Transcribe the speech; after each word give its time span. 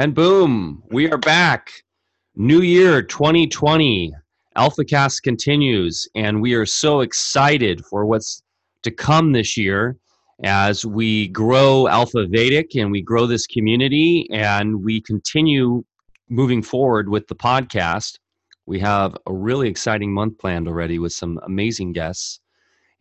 And 0.00 0.14
boom, 0.14 0.82
we 0.90 1.10
are 1.10 1.18
back. 1.18 1.84
New 2.34 2.62
year 2.62 3.02
2020. 3.02 4.14
AlphaCast 4.56 5.22
continues, 5.22 6.08
and 6.14 6.40
we 6.40 6.54
are 6.54 6.64
so 6.64 7.00
excited 7.00 7.84
for 7.84 8.06
what's 8.06 8.42
to 8.82 8.90
come 8.90 9.32
this 9.32 9.58
year 9.58 9.98
as 10.42 10.86
we 10.86 11.28
grow 11.28 11.86
Alpha 11.86 12.26
Vedic 12.26 12.76
and 12.76 12.90
we 12.90 13.02
grow 13.02 13.26
this 13.26 13.46
community 13.46 14.26
and 14.32 14.82
we 14.82 15.02
continue 15.02 15.84
moving 16.30 16.62
forward 16.62 17.10
with 17.10 17.28
the 17.28 17.36
podcast. 17.36 18.20
We 18.64 18.80
have 18.80 19.14
a 19.26 19.34
really 19.34 19.68
exciting 19.68 20.14
month 20.14 20.38
planned 20.38 20.66
already 20.66 20.98
with 20.98 21.12
some 21.12 21.38
amazing 21.44 21.92
guests. 21.92 22.40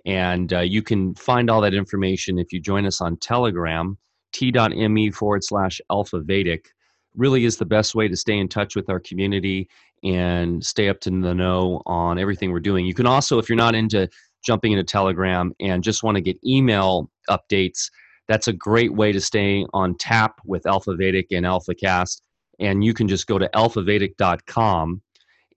And 0.06 0.52
uh, 0.52 0.60
you 0.60 0.84
can 0.84 1.16
find 1.16 1.50
all 1.50 1.62
that 1.62 1.74
information 1.74 2.38
if 2.38 2.52
you 2.52 2.60
join 2.60 2.86
us 2.86 3.00
on 3.00 3.16
Telegram, 3.16 3.98
t.me 4.34 5.12
forward 5.12 5.46
slash 5.46 5.80
alpha 5.90 6.20
Vedic. 6.20 6.74
Really 7.16 7.46
is 7.46 7.58
the 7.58 7.66
best 7.66 7.96
way 7.96 8.08
to 8.08 8.16
stay 8.16 8.38
in 8.38 8.48
touch 8.48 8.76
with 8.76 8.90
our 8.90 9.00
community 9.00 9.68
and 10.04 10.64
stay 10.64 10.90
up 10.90 11.00
to 11.02 11.10
the 11.10 11.34
know 11.34 11.82
on 11.86 12.18
everything 12.18 12.52
we're 12.52 12.60
doing. 12.60 12.86
You 12.86 12.94
can 12.94 13.06
also, 13.06 13.40
if 13.40 13.50
you're 13.50 13.58
not 13.58 13.76
into 13.76 14.08
jumping 14.46 14.72
into 14.72 14.84
Telegram 14.84 15.54
and 15.60 15.84
just 15.84 16.04
want 16.04 16.16
to 16.16 16.22
get 16.22 16.38
email 16.46 17.10
updates, 17.30 17.90
that's 18.28 18.48
a 18.48 18.54
great 18.54 18.94
way 18.94 19.12
to 19.12 19.20
stay 19.20 19.66
on 19.74 19.98
tap 19.98 20.40
with 20.46 20.66
Alpha 20.66 20.96
Vedic 20.96 21.28
and 21.32 21.46
AlphaCast. 21.46 22.22
And 22.60 22.84
you 22.84 22.94
can 22.94 23.08
just 23.08 23.28
go 23.28 23.38
to 23.38 23.50
alphavedic.com 23.56 25.02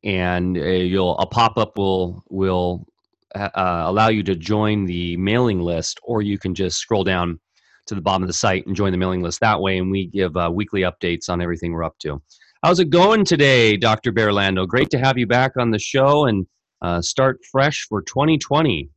and 0.05 0.57
uh, 0.57 0.61
you'll 0.61 1.17
a 1.19 1.27
pop-up 1.27 1.77
will 1.77 2.25
will 2.29 2.87
uh, 3.35 3.51
allow 3.55 4.09
you 4.09 4.23
to 4.23 4.35
join 4.35 4.85
the 4.85 5.17
mailing 5.17 5.61
list 5.61 6.01
or 6.03 6.23
you 6.23 6.39
can 6.39 6.55
just 6.55 6.79
scroll 6.79 7.05
down 7.05 7.41
to 7.87 7.95
the 7.95 8.01
bottom 8.01 8.23
of 8.23 8.29
the 8.29 8.33
site 8.33 8.67
and 8.67 8.77
join 8.77 8.93
the 8.93 8.99
mailing 8.99 9.23
list 9.23 9.41
that 9.41 9.61
way 9.61 9.79
and 9.79 9.91
we 9.91 10.07
give 10.07 10.37
uh, 10.37 10.51
weekly 10.53 10.83
updates 10.83 11.29
on 11.29 11.41
everything 11.41 11.73
we're 11.73 11.85
up 11.85 11.99
to 11.99 12.21
how's 12.63 12.81
it 12.81 12.91
going 12.91 13.25
today 13.25 13.77
dr 13.77 14.11
Berlando? 14.13 14.67
great 14.67 14.91
to 14.91 14.99
have 14.99 15.19
you 15.19 15.27
back 15.27 15.53
on 15.59 15.71
the 15.71 15.79
show 15.79 16.27
and 16.27 16.47
uh, 16.83 17.01
start 17.01 17.39
fresh 17.51 17.87
for 17.89 18.03
2020 18.03 18.89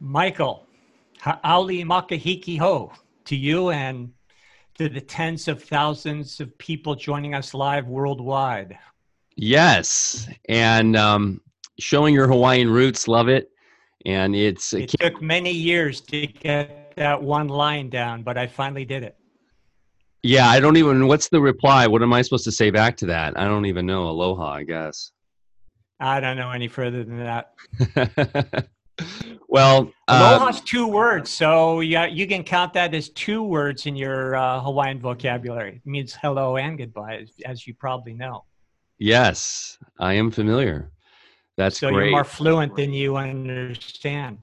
michael 0.00 0.66
hau'oli 1.20 1.84
makahiki 1.84 2.58
hou 2.58 2.90
to 3.24 3.36
you 3.36 3.70
and 3.70 4.10
to 4.78 4.88
the 4.88 5.00
tens 5.00 5.48
of 5.48 5.62
thousands 5.62 6.40
of 6.40 6.56
people 6.58 6.94
joining 6.94 7.34
us 7.34 7.54
live 7.54 7.88
worldwide. 7.88 8.78
Yes, 9.36 10.28
and 10.48 10.96
um, 10.96 11.40
showing 11.78 12.14
your 12.14 12.28
Hawaiian 12.28 12.70
roots, 12.70 13.08
love 13.08 13.28
it. 13.28 13.50
And 14.06 14.36
it's 14.36 14.72
it 14.72 14.94
took 15.00 15.20
many 15.20 15.50
years 15.50 16.00
to 16.02 16.28
get 16.28 16.94
that 16.94 17.20
one 17.20 17.48
line 17.48 17.90
down, 17.90 18.22
but 18.22 18.38
I 18.38 18.46
finally 18.46 18.84
did 18.84 19.02
it. 19.02 19.16
Yeah, 20.22 20.48
I 20.48 20.60
don't 20.60 20.76
even. 20.76 21.08
What's 21.08 21.28
the 21.28 21.40
reply? 21.40 21.88
What 21.88 22.02
am 22.02 22.12
I 22.12 22.22
supposed 22.22 22.44
to 22.44 22.52
say 22.52 22.70
back 22.70 22.96
to 22.98 23.06
that? 23.06 23.36
I 23.36 23.46
don't 23.46 23.66
even 23.66 23.84
know. 23.84 24.08
Aloha, 24.08 24.48
I 24.52 24.62
guess. 24.62 25.10
I 25.98 26.20
don't 26.20 26.36
know 26.36 26.52
any 26.52 26.68
further 26.68 27.02
than 27.02 27.18
that. 27.18 28.68
well, 29.48 29.90
aloha's 30.06 30.58
uh, 30.58 30.64
two 30.64 30.86
words, 30.86 31.28
so 31.28 31.80
yeah, 31.80 32.06
you 32.06 32.28
can 32.28 32.44
count 32.44 32.74
that 32.74 32.94
as 32.94 33.08
two 33.08 33.42
words 33.42 33.86
in 33.86 33.96
your 33.96 34.36
uh, 34.36 34.60
Hawaiian 34.60 35.00
vocabulary. 35.00 35.80
It 35.84 35.88
means 35.88 36.16
hello 36.20 36.58
and 36.58 36.78
goodbye, 36.78 37.16
as, 37.22 37.32
as, 37.44 37.66
you 37.66 37.74
probably 37.74 38.14
know. 38.14 38.44
Yes, 38.98 39.78
I 39.98 40.14
am 40.14 40.30
familiar. 40.30 40.92
That's 41.56 41.78
so 41.78 41.90
great. 41.90 42.06
you're 42.06 42.12
more 42.12 42.24
fluent 42.24 42.76
than 42.76 42.92
you 42.92 43.16
understand. 43.16 44.38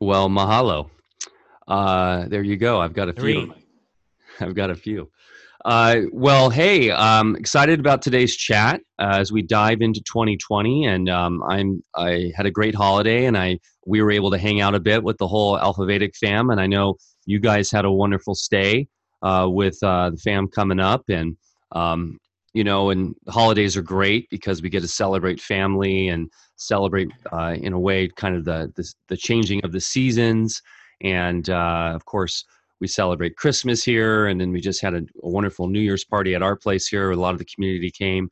Well, 0.00 0.28
mahalo. 0.28 0.90
Uh, 1.66 2.28
there 2.28 2.42
you 2.42 2.56
go. 2.56 2.80
I've 2.80 2.94
got 2.94 3.08
a 3.08 3.12
Three. 3.12 3.44
few. 3.44 3.54
I've 4.40 4.54
got 4.54 4.70
a 4.70 4.74
few. 4.74 5.10
Uh, 5.64 6.02
well, 6.12 6.50
hey, 6.50 6.92
I'm 6.92 7.34
excited 7.34 7.80
about 7.80 8.00
today's 8.00 8.36
chat 8.36 8.80
uh, 9.00 9.16
as 9.18 9.32
we 9.32 9.42
dive 9.42 9.80
into 9.80 10.00
2020, 10.02 10.86
and 10.86 11.08
um, 11.10 11.42
I'm 11.42 11.82
I 11.96 12.32
had 12.36 12.46
a 12.46 12.50
great 12.50 12.74
holiday, 12.76 13.26
and 13.26 13.36
I 13.36 13.58
we 13.84 14.00
were 14.00 14.12
able 14.12 14.30
to 14.30 14.38
hang 14.38 14.60
out 14.60 14.74
a 14.76 14.80
bit 14.80 15.02
with 15.02 15.18
the 15.18 15.26
whole 15.26 15.58
Alpha 15.58 15.84
Vedic 15.84 16.14
fam, 16.16 16.50
and 16.50 16.60
I 16.60 16.66
know 16.68 16.94
you 17.26 17.40
guys 17.40 17.70
had 17.70 17.84
a 17.84 17.90
wonderful 17.90 18.36
stay 18.36 18.86
uh, 19.22 19.46
with 19.50 19.76
uh, 19.82 20.10
the 20.10 20.16
fam 20.18 20.46
coming 20.46 20.78
up, 20.78 21.02
and 21.08 21.36
um, 21.72 22.18
you 22.58 22.64
know, 22.64 22.90
and 22.90 23.14
holidays 23.28 23.76
are 23.76 23.82
great 23.82 24.28
because 24.30 24.62
we 24.62 24.68
get 24.68 24.80
to 24.80 24.88
celebrate 24.88 25.40
family 25.40 26.08
and 26.08 26.28
celebrate 26.56 27.08
uh, 27.32 27.54
in 27.56 27.72
a 27.72 27.78
way 27.78 28.08
kind 28.08 28.34
of 28.34 28.44
the, 28.44 28.72
the 28.74 28.92
the 29.06 29.16
changing 29.16 29.60
of 29.62 29.70
the 29.70 29.80
seasons, 29.80 30.60
and 31.00 31.50
uh, 31.50 31.92
of 31.94 32.04
course 32.04 32.44
we 32.80 32.88
celebrate 32.88 33.36
Christmas 33.36 33.84
here, 33.84 34.26
and 34.26 34.40
then 34.40 34.50
we 34.50 34.60
just 34.60 34.82
had 34.82 34.94
a, 34.94 35.02
a, 35.22 35.28
wonderful 35.28 35.68
New 35.68 35.78
Year's 35.78 36.04
party 36.04 36.34
at 36.34 36.42
our 36.42 36.56
place 36.56 36.88
here. 36.88 37.12
A 37.12 37.16
lot 37.16 37.32
of 37.32 37.38
the 37.38 37.44
community 37.44 37.92
came, 37.92 38.28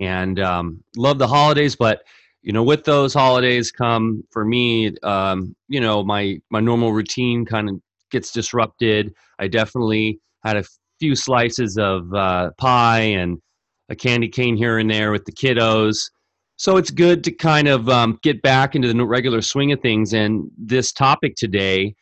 and 0.00 0.40
um, 0.40 0.82
love 0.96 1.18
the 1.18 1.28
holidays. 1.28 1.76
But 1.76 2.00
you 2.40 2.54
know, 2.54 2.62
with 2.62 2.84
those 2.84 3.12
holidays 3.12 3.70
come 3.70 4.24
for 4.30 4.46
me, 4.46 4.96
um, 5.02 5.54
you 5.68 5.80
know, 5.82 6.02
my 6.02 6.40
my 6.48 6.60
normal 6.60 6.94
routine 6.94 7.44
kind 7.44 7.68
of 7.68 7.76
gets 8.10 8.32
disrupted. 8.32 9.12
I 9.38 9.48
definitely 9.48 10.18
had 10.44 10.56
a 10.56 10.64
few 10.98 11.14
slices 11.14 11.76
of 11.76 12.14
uh, 12.14 12.52
pie 12.56 13.00
and 13.00 13.38
a 13.88 13.96
candy 13.96 14.28
cane 14.28 14.56
here 14.56 14.78
and 14.78 14.90
there 14.90 15.12
with 15.12 15.24
the 15.24 15.32
kiddos. 15.32 16.10
So 16.56 16.76
it's 16.76 16.90
good 16.90 17.22
to 17.24 17.32
kind 17.32 17.68
of 17.68 17.88
um, 17.88 18.18
get 18.22 18.40
back 18.42 18.74
into 18.74 18.92
the 18.92 19.06
regular 19.06 19.42
swing 19.42 19.72
of 19.72 19.80
things. 19.80 20.14
And 20.14 20.50
this 20.56 20.92
topic 20.92 21.36
today 21.36 21.94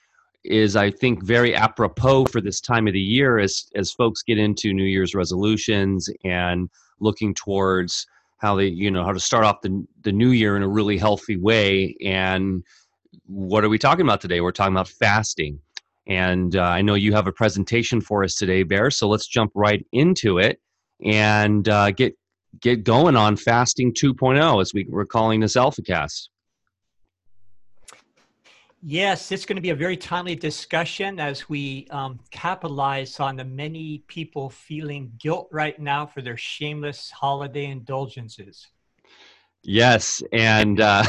is 0.44 0.76
I 0.76 0.90
think 0.90 1.22
very 1.22 1.54
apropos 1.54 2.26
for 2.26 2.40
this 2.40 2.60
time 2.60 2.86
of 2.86 2.92
the 2.92 3.00
year 3.00 3.38
as 3.38 3.66
as 3.74 3.92
folks 3.92 4.22
get 4.22 4.38
into 4.38 4.74
New 4.74 4.84
Year's 4.84 5.14
resolutions 5.14 6.08
and 6.24 6.68
looking 7.00 7.34
towards 7.34 8.06
how 8.38 8.54
they 8.54 8.66
you 8.66 8.90
know 8.90 9.04
how 9.04 9.12
to 9.12 9.20
start 9.20 9.44
off 9.44 9.62
the 9.62 9.86
the 10.02 10.12
new 10.12 10.30
year 10.30 10.56
in 10.56 10.62
a 10.62 10.68
really 10.68 10.98
healthy 10.98 11.36
way 11.36 11.96
and 12.04 12.62
what 13.26 13.64
are 13.64 13.70
we 13.70 13.78
talking 13.78 14.04
about 14.04 14.20
today 14.20 14.40
we're 14.40 14.52
talking 14.52 14.74
about 14.74 14.88
fasting 14.88 15.58
and 16.08 16.56
uh, 16.56 16.62
i 16.62 16.82
know 16.82 16.94
you 16.94 17.12
have 17.14 17.26
a 17.26 17.32
presentation 17.32 18.02
for 18.02 18.22
us 18.22 18.34
today 18.34 18.62
bear 18.62 18.90
so 18.90 19.08
let's 19.08 19.26
jump 19.26 19.50
right 19.54 19.86
into 19.92 20.38
it 20.38 20.60
and 21.02 21.68
uh, 21.68 21.90
get 21.90 22.16
get 22.60 22.84
going 22.84 23.16
on 23.16 23.36
fasting 23.36 23.92
2.0 23.92 24.60
as 24.60 24.72
we, 24.72 24.86
we're 24.88 25.04
calling 25.04 25.40
this 25.40 25.56
alphacast 25.56 26.28
Yes, 28.86 29.32
it's 29.32 29.46
going 29.46 29.56
to 29.56 29.62
be 29.62 29.70
a 29.70 29.74
very 29.74 29.96
timely 29.96 30.36
discussion 30.36 31.18
as 31.18 31.48
we 31.48 31.86
um, 31.90 32.20
capitalize 32.30 33.18
on 33.18 33.34
the 33.34 33.44
many 33.44 34.04
people 34.08 34.50
feeling 34.50 35.10
guilt 35.18 35.48
right 35.50 35.80
now 35.80 36.04
for 36.04 36.20
their 36.20 36.36
shameless 36.36 37.10
holiday 37.10 37.64
indulgences. 37.70 38.66
Yes, 39.62 40.22
and 40.32 40.82
uh, 40.82 41.02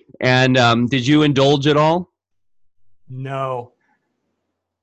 and 0.20 0.56
um, 0.56 0.86
did 0.86 1.04
you 1.04 1.24
indulge 1.24 1.66
at 1.66 1.76
all? 1.76 2.12
No. 3.08 3.72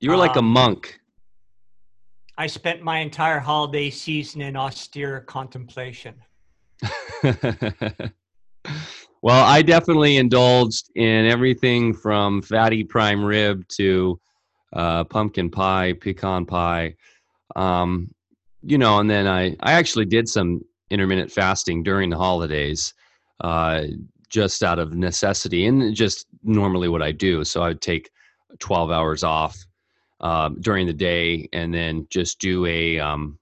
You 0.02 0.10
were 0.10 0.18
like 0.18 0.36
um, 0.36 0.46
a 0.46 0.50
monk. 0.50 1.00
I 2.42 2.48
spent 2.48 2.82
my 2.82 2.98
entire 2.98 3.38
holiday 3.38 3.92
season 3.92 4.42
in 4.42 4.56
austere 4.56 5.22
contemplation. 5.22 6.16
Well, 9.24 9.46
I 9.46 9.62
definitely 9.62 10.18
indulged 10.18 10.90
in 10.96 11.28
everything 11.28 11.94
from 11.94 12.42
fatty 12.42 12.84
prime 12.84 13.24
rib 13.24 13.68
to 13.78 14.20
uh, 14.74 15.04
pumpkin 15.04 15.52
pie, 15.52 15.94
pecan 15.94 16.48
pie. 16.48 16.96
Um, 17.56 18.12
you 18.64 18.80
know, 18.80 18.98
and 18.98 19.08
then 19.08 19.28
I, 19.28 19.56
I 19.60 19.74
actually 19.74 20.06
did 20.06 20.28
some 20.28 20.62
intermittent 20.90 21.32
fasting 21.32 21.84
during 21.84 22.10
the 22.10 22.18
holidays, 22.18 22.96
uh, 23.42 23.84
just 24.30 24.64
out 24.64 24.80
of 24.80 24.96
necessity 24.96 25.68
and 25.68 25.94
just 25.94 26.26
normally 26.42 26.88
what 26.88 27.04
I 27.04 27.12
do. 27.12 27.44
So 27.44 27.62
I 27.62 27.68
would 27.68 27.82
take 27.82 28.10
12 28.58 28.90
hours 28.90 29.24
off 29.24 29.64
uh, 30.22 30.50
during 30.60 30.88
the 30.88 30.94
day 30.94 31.50
and 31.54 31.74
then 31.74 32.08
just 32.10 32.40
do 32.40 32.66
a, 32.66 33.00
um, 33.00 33.38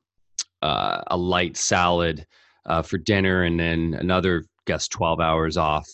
uh, 0.62 1.02
a 1.08 1.18
light 1.18 1.58
salad 1.58 2.26
uh, 2.66 2.82
for 2.82 2.98
dinner 2.98 3.44
and 3.44 3.60
then 3.60 3.96
another 4.00 4.46
guess 4.66 4.88
12 4.88 5.20
hours 5.20 5.58
off. 5.58 5.88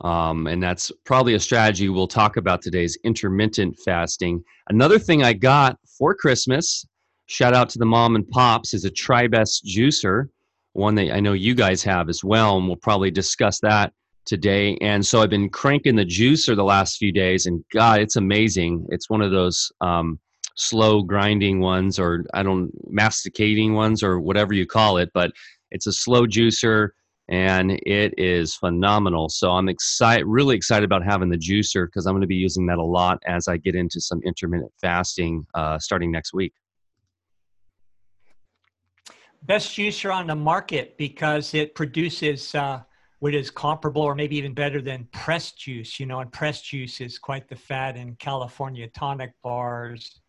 Um, 0.00 0.46
and 0.46 0.62
that's 0.62 0.92
probably 1.04 1.34
a 1.34 1.40
strategy 1.40 1.88
we'll 1.88 2.06
talk 2.06 2.36
about 2.36 2.60
today's 2.60 2.98
intermittent 3.04 3.78
fasting. 3.84 4.42
Another 4.68 4.98
thing 4.98 5.22
I 5.22 5.32
got 5.32 5.78
for 5.86 6.14
Christmas, 6.14 6.84
shout 7.26 7.54
out 7.54 7.70
to 7.70 7.78
the 7.78 7.86
mom 7.86 8.16
and 8.16 8.28
pops, 8.28 8.74
is 8.74 8.84
a 8.84 8.90
Tribest 8.90 9.64
juicer, 9.64 10.28
one 10.72 10.94
that 10.96 11.14
I 11.14 11.20
know 11.20 11.32
you 11.32 11.54
guys 11.54 11.82
have 11.84 12.08
as 12.08 12.22
well, 12.22 12.58
and 12.58 12.66
we'll 12.66 12.76
probably 12.76 13.10
discuss 13.10 13.60
that 13.60 13.92
today. 14.24 14.76
And 14.80 15.04
so 15.04 15.20
I've 15.20 15.30
been 15.30 15.50
cranking 15.50 15.96
the 15.96 16.04
juicer 16.04 16.56
the 16.56 16.64
last 16.64 16.96
few 16.96 17.12
days, 17.12 17.46
and 17.46 17.64
God, 17.72 18.00
it's 18.00 18.16
amazing. 18.16 18.86
It's 18.90 19.10
one 19.10 19.22
of 19.22 19.30
those 19.30 19.70
um, 19.80 20.18
slow 20.56 21.02
grinding 21.02 21.60
ones, 21.60 21.98
or 21.98 22.24
I 22.34 22.42
don't 22.42 22.70
masticating 22.90 23.74
ones, 23.74 24.02
or 24.02 24.20
whatever 24.20 24.52
you 24.52 24.66
call 24.66 24.98
it, 24.98 25.10
but 25.14 25.32
it's 25.70 25.86
a 25.86 25.92
slow 25.92 26.26
juicer 26.26 26.90
and 27.28 27.72
it 27.86 28.14
is 28.18 28.54
phenomenal. 28.54 29.28
So 29.28 29.50
I'm 29.50 29.68
excited, 29.68 30.26
really 30.26 30.56
excited 30.56 30.84
about 30.84 31.02
having 31.04 31.30
the 31.30 31.38
juicer 31.38 31.86
because 31.86 32.06
I'm 32.06 32.12
going 32.12 32.20
to 32.20 32.26
be 32.26 32.34
using 32.34 32.66
that 32.66 32.78
a 32.78 32.82
lot 32.82 33.18
as 33.26 33.48
I 33.48 33.56
get 33.56 33.74
into 33.74 34.00
some 34.00 34.20
intermittent 34.24 34.72
fasting 34.80 35.46
uh, 35.54 35.78
starting 35.78 36.10
next 36.10 36.34
week. 36.34 36.52
Best 39.42 39.76
juicer 39.76 40.14
on 40.14 40.26
the 40.26 40.34
market 40.34 40.96
because 40.96 41.54
it 41.54 41.74
produces 41.74 42.54
uh, 42.54 42.80
what 43.24 43.34
is 43.34 43.50
comparable 43.50 44.02
or 44.02 44.14
maybe 44.14 44.36
even 44.36 44.52
better 44.52 44.82
than 44.82 45.08
press 45.10 45.52
juice. 45.52 45.98
You 45.98 46.04
know, 46.04 46.20
and 46.20 46.30
press 46.30 46.60
juice 46.60 47.00
is 47.00 47.18
quite 47.18 47.48
the 47.48 47.56
fad 47.56 47.96
in 47.96 48.16
California 48.16 48.86
tonic 48.88 49.32
bars, 49.42 50.20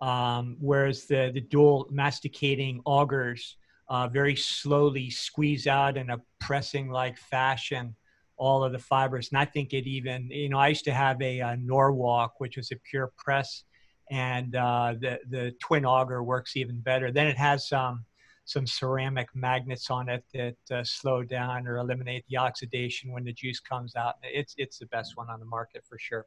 um, 0.00 0.56
whereas 0.60 1.06
the 1.06 1.32
the 1.34 1.40
dual 1.40 1.88
masticating 1.90 2.82
augers 2.86 3.56
uh, 3.88 4.06
very 4.06 4.36
slowly 4.36 5.10
squeeze 5.10 5.66
out 5.66 5.96
in 5.96 6.08
a 6.10 6.18
pressing 6.38 6.88
like 6.88 7.18
fashion 7.18 7.96
all 8.36 8.62
of 8.62 8.70
the 8.70 8.78
fibers. 8.78 9.30
And 9.32 9.38
I 9.40 9.44
think 9.44 9.72
it 9.72 9.88
even, 9.88 10.30
you 10.30 10.50
know, 10.50 10.58
I 10.58 10.68
used 10.68 10.84
to 10.84 10.94
have 10.94 11.20
a, 11.20 11.40
a 11.40 11.56
Norwalk, 11.56 12.34
which 12.38 12.56
was 12.56 12.70
a 12.70 12.76
pure 12.88 13.10
press, 13.18 13.64
and 14.08 14.54
uh, 14.54 14.94
the, 15.00 15.18
the 15.28 15.52
twin 15.60 15.84
auger 15.84 16.22
works 16.22 16.56
even 16.56 16.78
better. 16.78 17.10
Then 17.10 17.26
it 17.26 17.36
has 17.36 17.72
um, 17.72 18.04
some 18.50 18.66
ceramic 18.66 19.28
magnets 19.32 19.90
on 19.90 20.08
it 20.08 20.24
that 20.34 20.56
uh, 20.72 20.82
slow 20.82 21.22
down 21.22 21.68
or 21.68 21.76
eliminate 21.78 22.24
the 22.28 22.36
oxidation 22.36 23.12
when 23.12 23.22
the 23.22 23.32
juice 23.32 23.60
comes 23.60 23.94
out. 23.94 24.14
It's, 24.24 24.54
it's 24.58 24.78
the 24.78 24.86
best 24.86 25.16
one 25.16 25.30
on 25.30 25.38
the 25.38 25.46
market 25.46 25.84
for 25.88 25.98
sure. 26.00 26.26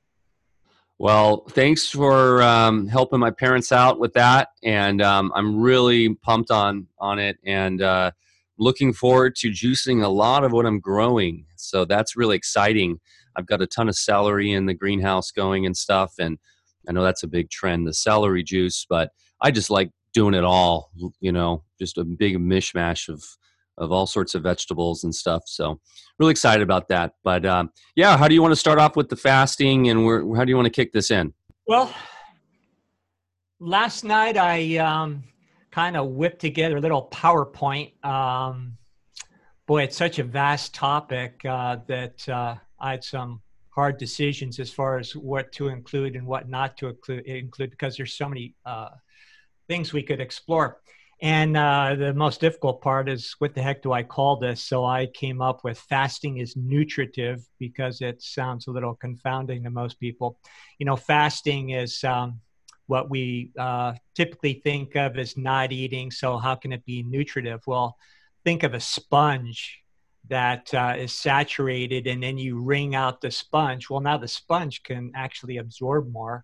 Well, 1.00 1.44
thanks 1.50 1.90
for 1.90 2.42
um, 2.42 2.88
helping 2.88 3.20
my 3.20 3.32
parents 3.32 3.74
out 3.74 4.00
with 4.00 4.14
that, 4.14 4.50
and 4.64 5.02
um, 5.02 5.34
I'm 5.36 5.60
really 5.60 6.14
pumped 6.14 6.52
on 6.52 6.88
on 7.00 7.20
it, 7.20 7.38
and 7.44 7.82
uh, 7.82 8.12
looking 8.58 8.94
forward 8.94 9.36
to 9.38 9.50
juicing 9.50 10.04
a 10.04 10.08
lot 10.08 10.44
of 10.46 10.52
what 10.52 10.66
I'm 10.66 10.80
growing. 10.80 11.46
So 11.58 11.84
that's 11.84 12.16
really 12.16 12.38
exciting. 12.38 13.00
I've 13.36 13.48
got 13.48 13.62
a 13.62 13.68
ton 13.68 13.90
of 13.90 13.96
celery 13.96 14.52
in 14.52 14.68
the 14.68 14.76
greenhouse 14.76 15.32
going 15.32 15.66
and 15.66 15.76
stuff, 15.76 16.14
and 16.20 16.38
I 16.88 16.92
know 16.92 17.04
that's 17.04 17.24
a 17.24 17.28
big 17.28 17.50
trend, 17.50 17.88
the 17.88 17.94
celery 17.94 18.44
juice. 18.44 18.86
But 18.88 19.10
I 19.42 19.50
just 19.50 19.72
like 19.72 19.90
doing 20.14 20.36
it 20.36 20.44
all, 20.44 20.92
you 21.20 21.32
know, 21.32 21.64
just 21.84 21.98
a 21.98 22.04
big 22.04 22.34
mishmash 22.38 23.10
of 23.10 23.22
of 23.78 23.92
all 23.92 24.06
sorts 24.06 24.36
of 24.36 24.44
vegetables 24.44 25.04
and 25.04 25.14
stuff. 25.14 25.44
So 25.48 25.80
really 26.20 26.32
excited 26.32 26.62
about 26.62 26.88
that. 26.90 27.14
But 27.24 27.44
um, 27.46 27.72
yeah, 27.96 28.18
how 28.18 28.28
do 28.28 28.36
you 28.36 28.42
want 28.42 28.52
to 28.52 28.64
start 28.66 28.80
off 28.80 28.96
with 28.96 29.10
the 29.10 29.16
fasting 29.16 29.90
and 29.90 30.06
where, 30.06 30.20
how 30.36 30.44
do 30.46 30.50
you 30.52 30.56
want 30.56 30.68
to 30.68 30.78
kick 30.82 30.92
this 30.92 31.10
in? 31.10 31.34
Well, 31.68 31.92
last 33.60 34.04
night 34.04 34.38
I 34.38 34.78
um, 34.78 35.24
kind 35.72 35.98
of 35.98 36.10
whipped 36.10 36.40
together 36.40 36.78
a 36.78 36.82
little 36.82 37.10
PowerPoint. 37.12 37.90
Um, 38.06 38.78
boy, 39.66 39.84
it's 39.84 39.98
such 39.98 40.20
a 40.20 40.24
vast 40.24 40.76
topic 40.76 41.42
uh, 41.44 41.78
that 41.88 42.30
uh, 42.30 42.56
I 42.80 42.92
had 42.92 43.04
some 43.04 43.42
hard 43.70 43.98
decisions 43.98 44.60
as 44.60 44.72
far 44.72 45.00
as 45.00 45.16
what 45.16 45.52
to 45.54 45.70
include 45.70 46.16
and 46.16 46.28
what 46.28 46.48
not 46.48 46.78
to 46.78 46.96
include, 47.26 47.72
because 47.72 47.98
there's 47.98 48.14
so 48.14 48.30
many 48.30 48.54
uh, 48.68 48.90
things 49.68 49.94
we 49.94 50.04
could 50.04 50.22
explore. 50.22 50.78
And 51.24 51.56
uh, 51.56 51.96
the 51.96 52.14
most 52.14 52.42
difficult 52.42 52.82
part 52.82 53.08
is 53.08 53.34
what 53.40 53.56
the 53.56 53.62
heck 53.62 53.82
do 53.82 53.94
I 53.94 54.04
call 54.04 54.36
this? 54.36 54.62
So 54.62 54.84
I 54.84 55.06
came 55.06 55.42
up 55.42 55.64
with 55.64 55.80
fasting 55.80 56.40
is 56.40 56.58
nutritive 56.58 57.48
because 57.60 58.02
it 58.02 58.22
sounds 58.22 58.68
a 58.68 58.72
little 58.72 58.94
confounding 58.94 59.64
to 59.64 59.70
most 59.70 60.02
people. 60.02 60.38
You 60.80 60.86
know, 60.86 60.98
fasting 60.98 61.70
is 61.70 62.04
um, 62.04 62.42
what 62.88 63.10
we 63.10 63.52
uh, 63.58 63.94
typically 64.16 64.56
think 64.66 64.98
of 64.98 65.18
as 65.18 65.38
not 65.38 65.72
eating. 65.72 66.12
So, 66.12 66.38
how 66.38 66.56
can 66.56 66.74
it 66.74 66.84
be 66.84 67.04
nutritive? 67.04 67.62
Well, 67.66 67.96
think 68.44 68.64
of 68.64 68.74
a 68.74 68.82
sponge 68.82 69.80
that 70.28 70.74
uh, 70.74 70.96
is 70.98 71.16
saturated 71.16 72.06
and 72.06 72.22
then 72.22 72.38
you 72.38 72.62
wring 72.62 72.96
out 72.96 73.22
the 73.22 73.32
sponge. 73.32 73.90
Well, 73.90 74.02
now 74.02 74.18
the 74.18 74.28
sponge 74.28 74.84
can 74.84 75.14
actually 75.16 75.56
absorb 75.56 76.12
more. 76.12 76.44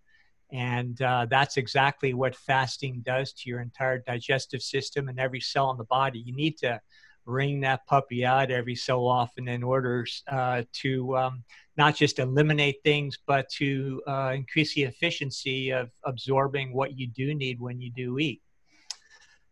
And 0.51 0.99
uh, 1.01 1.27
that's 1.29 1.57
exactly 1.57 2.13
what 2.13 2.35
fasting 2.35 3.01
does 3.05 3.33
to 3.33 3.49
your 3.49 3.61
entire 3.61 3.99
digestive 3.99 4.61
system 4.61 5.07
and 5.07 5.19
every 5.19 5.41
cell 5.41 5.69
in 5.71 5.77
the 5.77 5.83
body. 5.83 6.19
You 6.19 6.35
need 6.35 6.57
to 6.59 6.81
wring 7.25 7.59
that 7.61 7.85
puppy 7.85 8.25
out 8.25 8.49
every 8.49 8.75
so 8.75 9.05
often 9.05 9.47
in 9.47 9.61
order 9.61 10.05
uh, 10.27 10.63
to 10.73 11.15
um, 11.17 11.43
not 11.77 11.95
just 11.95 12.17
eliminate 12.17 12.77
things, 12.83 13.17
but 13.27 13.47
to 13.49 14.01
uh, 14.07 14.31
increase 14.35 14.73
the 14.73 14.83
efficiency 14.83 15.71
of 15.71 15.91
absorbing 16.03 16.73
what 16.73 16.97
you 16.97 17.07
do 17.07 17.35
need 17.35 17.59
when 17.59 17.79
you 17.79 17.91
do 17.91 18.17
eat. 18.17 18.41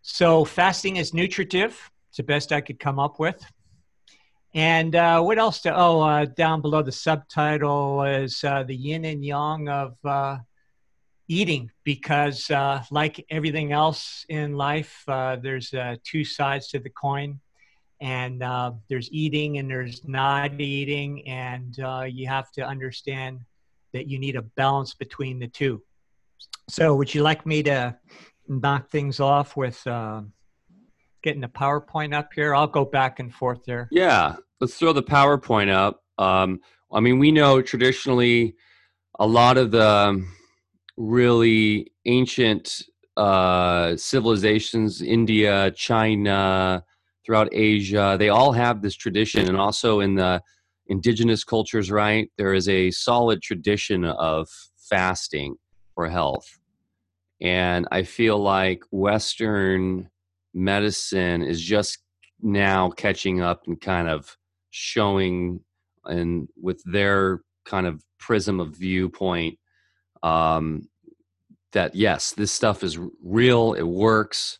So, 0.01 0.45
fasting 0.45 0.95
is 0.95 1.13
nutritive. 1.13 1.91
It's 2.09 2.17
the 2.17 2.23
best 2.23 2.51
I 2.51 2.61
could 2.61 2.79
come 2.79 2.97
up 2.97 3.19
with. 3.19 3.45
And 4.53 4.95
uh, 4.95 5.21
what 5.21 5.37
else? 5.37 5.61
To, 5.61 5.75
oh, 5.75 6.01
uh, 6.01 6.25
down 6.25 6.61
below 6.61 6.81
the 6.81 6.91
subtitle 6.91 8.03
is 8.03 8.43
uh, 8.43 8.63
the 8.63 8.75
yin 8.75 9.05
and 9.05 9.23
yang 9.23 9.69
of 9.69 9.97
uh, 10.03 10.37
eating 11.27 11.71
because 11.83 12.49
uh, 12.51 12.83
like 12.91 13.25
everything 13.29 13.71
else 13.71 14.25
in 14.29 14.53
life 14.53 15.03
uh, 15.07 15.37
there's 15.41 15.73
uh, 15.73 15.95
two 16.03 16.23
sides 16.23 16.67
to 16.69 16.79
the 16.79 16.89
coin. 16.89 17.39
And 17.99 18.43
uh, 18.43 18.73
there's 18.89 19.11
eating 19.11 19.57
and 19.57 19.69
there's 19.69 20.07
not 20.07 20.61
eating. 20.61 21.27
And 21.27 21.79
uh, 21.79 22.05
you 22.07 22.27
have 22.27 22.51
to 22.51 22.61
understand 22.61 23.39
that 23.93 24.07
you 24.07 24.19
need 24.19 24.35
a 24.35 24.43
balance 24.43 24.93
between 24.93 25.39
the 25.39 25.47
two. 25.47 25.81
So 26.69 26.95
would 26.95 27.13
you 27.13 27.23
like 27.23 27.45
me 27.45 27.63
to 27.63 27.97
knock 28.47 28.89
things 28.89 29.19
off 29.19 29.57
with 29.57 29.85
uh, 29.87 30.21
getting 31.23 31.41
the 31.41 31.47
powerpoint 31.47 32.13
up 32.13 32.29
here? 32.35 32.53
I'll 32.53 32.67
go 32.67 32.85
back 32.85 33.19
and 33.19 33.33
forth 33.33 33.65
there 33.65 33.87
yeah 33.91 34.35
let's 34.59 34.77
throw 34.77 34.93
the 34.93 35.03
powerpoint 35.03 35.69
up. 35.69 36.03
Um, 36.17 36.61
i 36.91 36.99
mean 36.99 37.19
we 37.19 37.31
know 37.31 37.61
traditionally 37.61 38.55
a 39.19 39.27
lot 39.27 39.57
of 39.57 39.71
the 39.71 40.25
really 40.97 41.91
ancient 42.05 42.83
uh, 43.15 43.95
civilizations, 43.95 45.01
India, 45.01 45.71
China, 45.71 46.83
throughout 47.25 47.49
Asia, 47.51 48.15
they 48.17 48.29
all 48.29 48.51
have 48.53 48.81
this 48.81 48.95
tradition, 48.95 49.47
and 49.47 49.57
also 49.57 49.99
in 49.99 50.15
the 50.15 50.41
indigenous 50.87 51.43
cultures, 51.43 51.91
right? 51.91 52.31
There 52.37 52.53
is 52.53 52.69
a 52.69 52.89
solid 52.91 53.41
tradition 53.41 54.05
of 54.05 54.47
fasting 54.89 55.55
for 55.93 56.09
health. 56.09 56.47
And 57.41 57.87
I 57.91 58.03
feel 58.03 58.39
like 58.39 58.81
Western 58.91 60.09
medicine 60.53 61.43
is 61.43 61.61
just 61.61 61.99
now 62.41 62.89
catching 62.91 63.41
up 63.41 63.63
and 63.67 63.79
kind 63.79 64.07
of 64.07 64.37
showing 64.69 65.59
and 66.05 66.47
with 66.59 66.81
their 66.85 67.41
kind 67.65 67.85
of 67.85 68.01
prism 68.17 68.59
of 68.59 68.75
viewpoint 68.75 69.59
um, 70.23 70.87
that 71.73 71.95
yes, 71.95 72.31
this 72.31 72.51
stuff 72.51 72.83
is 72.83 72.97
real, 73.23 73.73
it 73.73 73.83
works, 73.83 74.59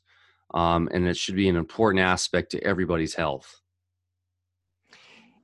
um, 0.54 0.90
and 0.92 1.08
it 1.08 1.18
should 1.18 1.36
be 1.36 1.50
an 1.50 1.56
important 1.56 2.04
aspect 2.04 2.52
to 2.52 2.64
everybody's 2.64 3.16
health. 3.16 3.62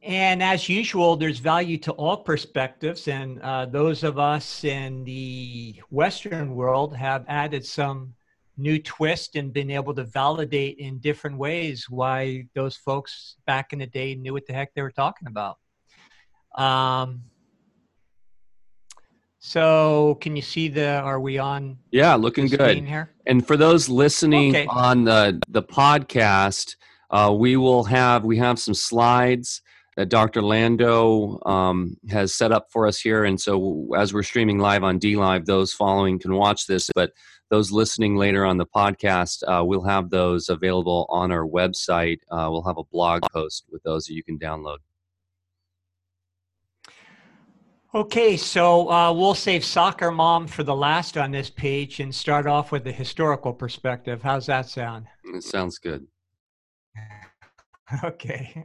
And 0.02 0.44
as 0.44 0.68
usual, 0.68 1.16
there's 1.16 1.40
value 1.40 1.78
to 1.80 1.94
all 1.94 2.18
perspectives, 2.18 3.08
and 3.08 3.42
uh, 3.42 3.66
those 3.68 4.04
of 4.04 4.20
us 4.20 4.66
in 4.66 5.06
the 5.06 5.82
Western 5.92 6.56
world 6.56 6.94
have 6.96 7.24
added 7.30 7.66
some 7.66 8.14
new 8.58 8.78
twist 8.80 9.36
and 9.36 9.54
been 9.54 9.72
able 9.72 9.94
to 9.96 10.04
validate 10.04 10.78
in 10.78 11.00
different 11.00 11.38
ways 11.38 11.90
why 11.90 12.46
those 12.54 12.76
folks 12.76 13.38
back 13.48 13.74
in 13.74 13.80
the 13.80 13.88
day 13.88 14.14
knew 14.14 14.34
what 14.34 14.46
the 14.46 14.54
heck 14.54 14.74
they 14.74 14.82
were 14.82 14.92
talking 14.92 15.28
about. 15.28 15.58
Um, 16.56 17.24
so 19.46 20.18
can 20.22 20.38
you 20.38 20.42
see 20.42 20.70
the, 20.70 21.00
are 21.00 21.20
we 21.20 21.38
on? 21.38 21.78
Yeah, 21.92 22.16
looking 22.16 22.48
good. 22.48 22.86
Here? 22.86 23.12
And 23.28 23.46
for 23.46 23.58
those 23.58 23.90
listening 23.90 24.56
okay. 24.56 24.68
on 24.68 25.04
the, 25.04 25.42
the 25.50 25.62
podcast, 25.62 26.78
uh, 27.12 27.36
we 27.38 27.58
will 27.58 27.84
have, 27.84 28.24
we 28.24 28.38
have 28.38 28.58
some 28.58 28.74
slides 28.74 29.62
that 29.98 30.08
Dr. 30.08 30.42
Lando 30.42 31.42
um, 31.46 31.98
has 32.10 32.34
set 32.34 32.54
up 32.54 32.68
for 32.72 32.88
us 32.88 33.02
here. 33.02 33.26
And 33.26 33.40
so 33.40 33.90
as 33.98 34.14
we're 34.14 34.24
streaming 34.24 34.60
live 34.60 34.86
on 34.86 34.98
DLive, 34.98 35.44
those 35.44 35.74
following 35.74 36.20
can 36.20 36.36
watch 36.36 36.66
this, 36.66 36.90
but 36.96 37.12
those 37.50 37.70
listening 37.70 38.16
later 38.16 38.46
on 38.46 38.56
the 38.56 38.66
podcast, 38.66 39.44
uh, 39.46 39.62
we'll 39.66 39.84
have 39.84 40.10
those 40.10 40.48
available 40.48 41.06
on 41.10 41.34
our 41.34 41.46
website. 41.46 42.20
Uh, 42.32 42.48
we'll 42.50 42.64
have 42.64 42.78
a 42.78 42.86
blog 42.94 43.24
post 43.34 43.66
with 43.70 43.84
those 43.84 44.06
that 44.06 44.14
you 44.14 44.24
can 44.24 44.40
download. 44.40 44.78
Okay, 47.96 48.38
so 48.38 48.90
uh, 48.90 49.14
we'll 49.14 49.36
save 49.36 49.64
soccer 49.64 50.10
mom 50.10 50.48
for 50.48 50.64
the 50.64 50.76
last 50.76 51.16
on 51.16 51.30
this 51.30 51.52
page 51.52 52.00
and 52.00 52.14
start 52.14 52.48
off 52.48 52.72
with 52.72 52.84
the 52.84 52.92
historical 52.92 53.54
perspective. 53.54 54.24
How's 54.24 54.48
that 54.48 54.68
sound? 54.68 55.06
It 55.26 55.44
sounds 55.44 55.78
good. 55.78 56.08
okay. 58.04 58.64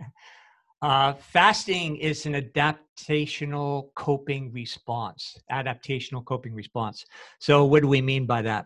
Uh, 0.81 1.13
fasting 1.13 1.97
is 1.97 2.25
an 2.25 2.33
adaptational 2.33 3.91
coping 3.95 4.51
response. 4.51 5.37
Adaptational 5.53 6.25
coping 6.25 6.55
response. 6.55 7.05
So, 7.39 7.67
what 7.67 7.83
do 7.83 7.89
we 7.89 8.01
mean 8.01 8.25
by 8.25 8.41
that? 8.41 8.65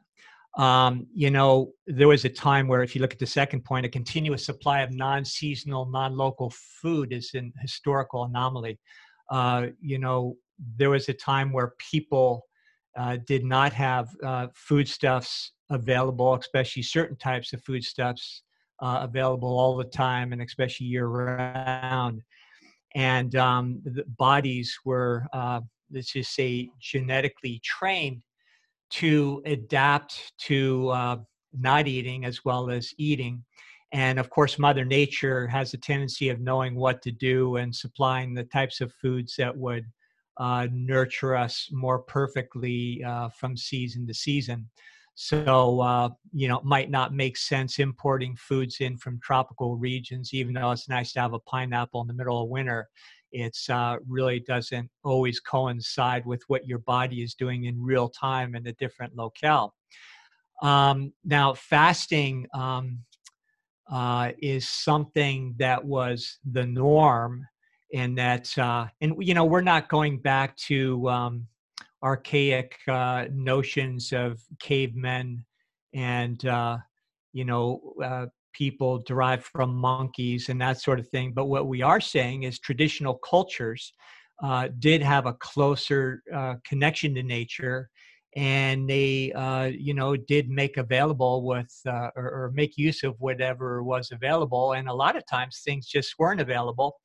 Um, 0.57 1.09
you 1.12 1.33
know, 1.33 1.73
there 1.88 2.07
was 2.07 2.25
a 2.25 2.28
time 2.28 2.69
where, 2.69 2.85
if 2.85 2.95
you 2.95 3.00
look 3.00 3.12
at 3.12 3.19
the 3.19 3.26
second 3.26 3.64
point, 3.64 3.85
a 3.85 3.88
continuous 3.88 4.47
supply 4.47 4.83
of 4.83 4.92
non-seasonal, 4.92 5.87
non-local 5.87 6.52
food 6.81 7.12
is 7.12 7.33
an 7.35 7.52
historical 7.61 8.23
anomaly. 8.23 8.78
Uh, 9.28 9.69
you 9.81 9.99
know, 9.99 10.37
there 10.76 10.90
was 10.90 11.09
a 11.09 11.14
time 11.14 11.52
where 11.52 11.75
people 11.78 12.47
uh, 12.97 13.16
did 13.26 13.45
not 13.45 13.73
have 13.73 14.09
uh, 14.25 14.49
foodstuffs 14.54 15.52
available, 15.71 16.35
especially 16.35 16.83
certain 16.83 17.16
types 17.16 17.52
of 17.52 17.62
foodstuffs 17.64 18.42
uh, 18.81 19.00
available 19.02 19.59
all 19.59 19.76
the 19.76 19.85
time, 19.85 20.33
and 20.33 20.42
especially 20.42 20.87
year 20.87 21.07
round. 21.07 22.21
And 22.95 23.35
um, 23.37 23.81
the 23.85 24.04
bodies 24.19 24.76
were, 24.85 25.26
uh, 25.33 25.61
let's 25.90 26.12
just 26.12 26.35
say, 26.35 26.69
genetically 26.81 27.61
trained 27.64 28.23
to 28.90 29.42
adapt 29.47 30.33
to 30.38 30.88
uh, 30.90 31.16
not 31.59 31.87
eating 31.87 32.25
as 32.26 32.45
well 32.45 32.71
as 32.71 32.92
eating. 32.99 33.42
And 33.92 34.19
of 34.19 34.31
course, 34.31 34.59
Mother 34.59 34.85
Nature 34.85 35.47
has 35.47 35.73
a 35.73 35.78
tendency 35.78 36.28
of 36.28 36.40
knowing 36.40 36.75
what 36.75 37.02
to 37.02 37.11
do 37.11 37.57
and 37.57 37.75
supplying 37.75 38.35
the 38.35 38.45
types 38.45 38.81
of 38.81 38.92
foods 39.00 39.35
that 39.38 39.57
would 39.57 39.85
uh, 40.37 40.67
nurture 40.73 41.37
us 41.37 41.69
more 41.73 41.99
perfectly 42.01 43.03
uh, 43.05 43.29
from 43.31 43.57
season 43.57 44.07
to 44.07 44.15
season. 44.15 44.69
So, 45.15 45.81
uh, 45.81 46.09
you 46.33 46.49
know, 46.49 46.59
it 46.59 46.65
might 46.65 46.91
not 46.91 47.12
make 47.12 47.37
sense 47.37 47.79
importing 47.79 48.35
foods 48.37 48.79
in 48.81 48.97
from 48.97 49.21
tropical 49.21 49.77
regions, 49.77 50.33
even 50.33 50.55
though 50.55 50.71
it's 50.71 50.89
nice 50.89 51.12
to 51.12 51.21
have 51.21 51.35
a 51.35 51.39
pineapple 51.41 52.01
in 52.01 52.07
the 52.07 52.15
middle 52.15 52.43
of 52.43 52.49
winter 52.49 52.89
it's 53.33 53.71
uh, 53.71 53.97
really 54.07 54.41
doesn't 54.41 54.91
always 55.05 55.41
coincide 55.41 56.25
with 56.27 56.43
what 56.49 56.67
your 56.67 56.79
body 56.79 57.23
is 57.23 57.35
doing 57.35 57.65
in 57.65 57.83
real 57.83 58.09
time 58.09 58.55
in 58.55 58.67
a 58.67 58.73
different 58.75 59.17
locale. 59.17 59.75
Um, 60.62 61.12
now, 61.25 61.55
fasting 61.55 62.47
um, 62.55 62.99
uh, 63.91 64.33
is 64.41 64.69
something 64.69 65.55
that 65.59 65.85
was 65.85 66.39
the 66.51 66.67
norm, 66.67 67.47
and 67.95 68.17
that, 68.19 68.57
uh, 68.59 68.87
and 69.01 69.15
you 69.19 69.35
know, 69.35 69.45
we're 69.45 69.61
not 69.61 69.89
going 69.89 70.19
back 70.19 70.57
to 70.69 71.09
um, 71.09 71.47
archaic 72.03 72.77
uh, 72.89 73.27
notions 73.33 74.13
of 74.13 74.41
cavemen 74.61 75.45
and 75.95 76.47
uh, 76.47 76.79
you 77.33 77.45
know 77.45 77.81
uh, 78.03 78.27
people 78.53 79.03
derived 79.07 79.45
from 79.45 79.75
monkeys 79.75 80.49
and 80.49 80.61
that 80.61 80.81
sort 80.81 80.99
of 80.99 81.09
thing. 81.09 81.33
But 81.35 81.47
what 81.47 81.67
we 81.67 81.83
are 81.83 82.01
saying 82.01 82.43
is 82.43 82.59
traditional 82.59 83.15
cultures 83.15 83.93
uh, 84.43 84.69
did 84.79 85.03
have 85.03 85.27
a 85.27 85.35
closer 85.35 86.23
uh, 86.35 86.55
connection 86.67 87.15
to 87.15 87.23
nature 87.23 87.89
and 88.35 88.89
they 88.89 89.31
uh, 89.33 89.65
you 89.67 89.95
know 89.95 90.17
did 90.17 90.49
make 90.49 90.79
available 90.79 91.45
with 91.45 91.73
uh, 91.87 92.09
or, 92.17 92.31
or, 92.31 92.53
make 92.55 92.79
use 92.79 93.03
of 93.05 93.15
whatever 93.19 93.83
was 93.83 94.11
available 94.11 94.73
and 94.73 94.89
a 94.89 94.93
lot 94.93 95.17
of 95.17 95.27
times 95.27 95.61
things 95.65 95.87
just 95.87 96.15
weren't 96.19 96.41
available 96.41 96.97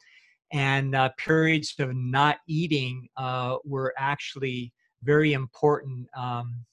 and 0.52 0.96
uh, 0.96 1.10
periods 1.18 1.76
of 1.80 1.96
not 1.96 2.38
eating 2.48 3.08
uh, 3.18 3.58
were 3.66 3.94
actually 3.98 4.74
very 5.04 5.34
important 5.34 6.08
um, 6.16 6.66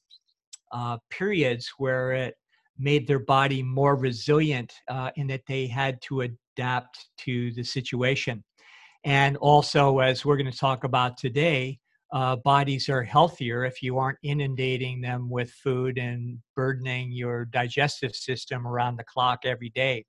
periods 1.10 1.70
where 1.78 2.12
it 2.12 2.34
made 2.78 3.06
their 3.06 3.20
body 3.20 3.62
more 3.62 3.96
resilient 3.96 4.72
uh, 4.88 5.10
in 5.16 5.26
that 5.28 5.42
they 5.46 5.66
had 5.66 6.00
to 6.02 6.22
adapt 6.22 7.06
to 7.18 7.52
the 7.52 7.62
situation. 7.62 8.42
And 9.04 9.36
also, 9.36 9.98
as 9.98 10.24
we're 10.24 10.36
going 10.36 10.50
to 10.50 10.58
talk 10.58 10.84
about 10.84 11.18
today, 11.18 11.78
uh, 12.12 12.36
bodies 12.36 12.88
are 12.88 13.02
healthier 13.02 13.64
if 13.64 13.82
you 13.82 13.98
aren't 13.98 14.18
inundating 14.22 15.00
them 15.00 15.28
with 15.28 15.50
food 15.50 15.98
and 15.98 16.38
burdening 16.54 17.12
your 17.12 17.44
digestive 17.46 18.14
system 18.14 18.66
around 18.66 18.96
the 18.96 19.04
clock 19.04 19.40
every 19.44 19.70
day. 19.70 20.04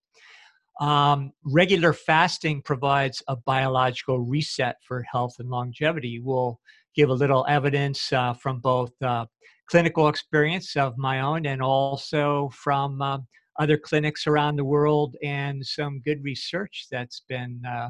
Um, 0.82 1.32
regular 1.44 1.94
fasting 1.94 2.62
provides 2.62 3.24
a 3.28 3.36
biological 3.36 4.20
reset 4.20 4.76
for 4.86 5.04
health 5.04 5.36
and 5.40 5.50
longevity. 5.50 6.20
We'll 6.20 6.60
give 6.96 7.10
a 7.10 7.14
little 7.14 7.46
evidence 7.48 8.12
uh, 8.12 8.34
from 8.34 8.60
both 8.60 8.92
uh, 9.02 9.26
clinical 9.68 10.10
experience 10.10 10.76
of 10.76 10.98
my 10.98 11.22
own 11.22 11.46
and 11.46 11.62
also 11.62 12.50
from 12.54 13.02
uh, 13.02 13.20
other 13.60 13.78
clinics 13.78 14.28
around 14.28 14.58
the 14.58 14.66
world 14.66 15.16
and 15.24 15.66
some 15.66 16.02
good 16.02 16.24
research 16.24 16.88
that's 16.92 17.24
been 17.30 17.62
uh, 17.68 17.90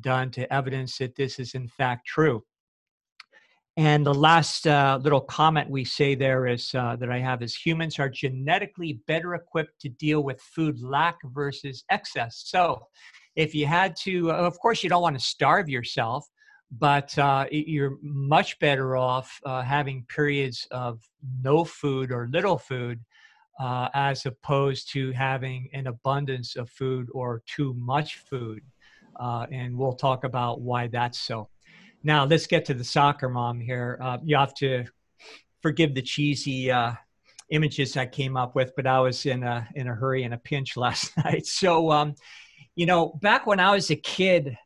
done 0.00 0.30
to 0.30 0.52
evidence 0.52 0.98
that 0.98 1.16
this 1.16 1.38
is 1.38 1.54
in 1.54 1.68
fact 1.68 2.06
true. 2.06 2.42
And 3.78 4.04
the 4.04 4.12
last 4.12 4.66
uh, 4.66 4.98
little 5.00 5.20
comment 5.20 5.70
we 5.70 5.84
say 5.84 6.16
there 6.16 6.48
is 6.48 6.74
uh, 6.74 6.96
that 6.96 7.12
I 7.12 7.20
have 7.20 7.42
is 7.42 7.54
humans 7.54 8.00
are 8.00 8.08
genetically 8.08 8.94
better 9.06 9.36
equipped 9.36 9.80
to 9.82 9.88
deal 9.88 10.24
with 10.24 10.40
food 10.40 10.82
lack 10.82 11.18
versus 11.22 11.84
excess. 11.88 12.42
So, 12.44 12.88
if 13.36 13.54
you 13.54 13.66
had 13.66 13.94
to, 14.02 14.32
of 14.32 14.58
course, 14.58 14.82
you 14.82 14.90
don't 14.90 15.00
want 15.00 15.16
to 15.16 15.24
starve 15.24 15.68
yourself, 15.68 16.26
but 16.72 17.16
uh, 17.20 17.46
you're 17.52 17.98
much 18.02 18.58
better 18.58 18.96
off 18.96 19.40
uh, 19.46 19.62
having 19.62 20.04
periods 20.08 20.66
of 20.72 21.00
no 21.40 21.62
food 21.62 22.10
or 22.10 22.26
little 22.32 22.58
food 22.58 22.98
uh, 23.60 23.90
as 23.94 24.26
opposed 24.26 24.90
to 24.94 25.12
having 25.12 25.68
an 25.72 25.86
abundance 25.86 26.56
of 26.56 26.68
food 26.68 27.06
or 27.12 27.44
too 27.46 27.74
much 27.74 28.16
food. 28.16 28.60
Uh, 29.20 29.46
and 29.52 29.78
we'll 29.78 29.92
talk 29.92 30.24
about 30.24 30.60
why 30.60 30.88
that's 30.88 31.20
so. 31.20 31.48
Now, 32.02 32.24
let's 32.24 32.46
get 32.46 32.64
to 32.66 32.74
the 32.74 32.84
soccer 32.84 33.28
mom 33.28 33.60
here. 33.60 33.98
Uh, 34.00 34.18
you 34.22 34.36
have 34.36 34.54
to 34.54 34.84
forgive 35.62 35.94
the 35.94 36.02
cheesy 36.02 36.70
uh, 36.70 36.92
images 37.50 37.96
I 37.96 38.06
came 38.06 38.36
up 38.36 38.54
with, 38.54 38.72
but 38.76 38.86
I 38.86 39.00
was 39.00 39.26
in 39.26 39.42
a, 39.42 39.68
in 39.74 39.88
a 39.88 39.94
hurry 39.94 40.22
and 40.22 40.34
a 40.34 40.38
pinch 40.38 40.76
last 40.78 41.16
night. 41.16 41.46
So, 41.46 41.90
um, 41.90 42.14
you 42.76 42.86
know, 42.86 43.18
back 43.20 43.46
when 43.46 43.60
I 43.60 43.72
was 43.72 43.90
a 43.90 43.96
kid, 43.96 44.56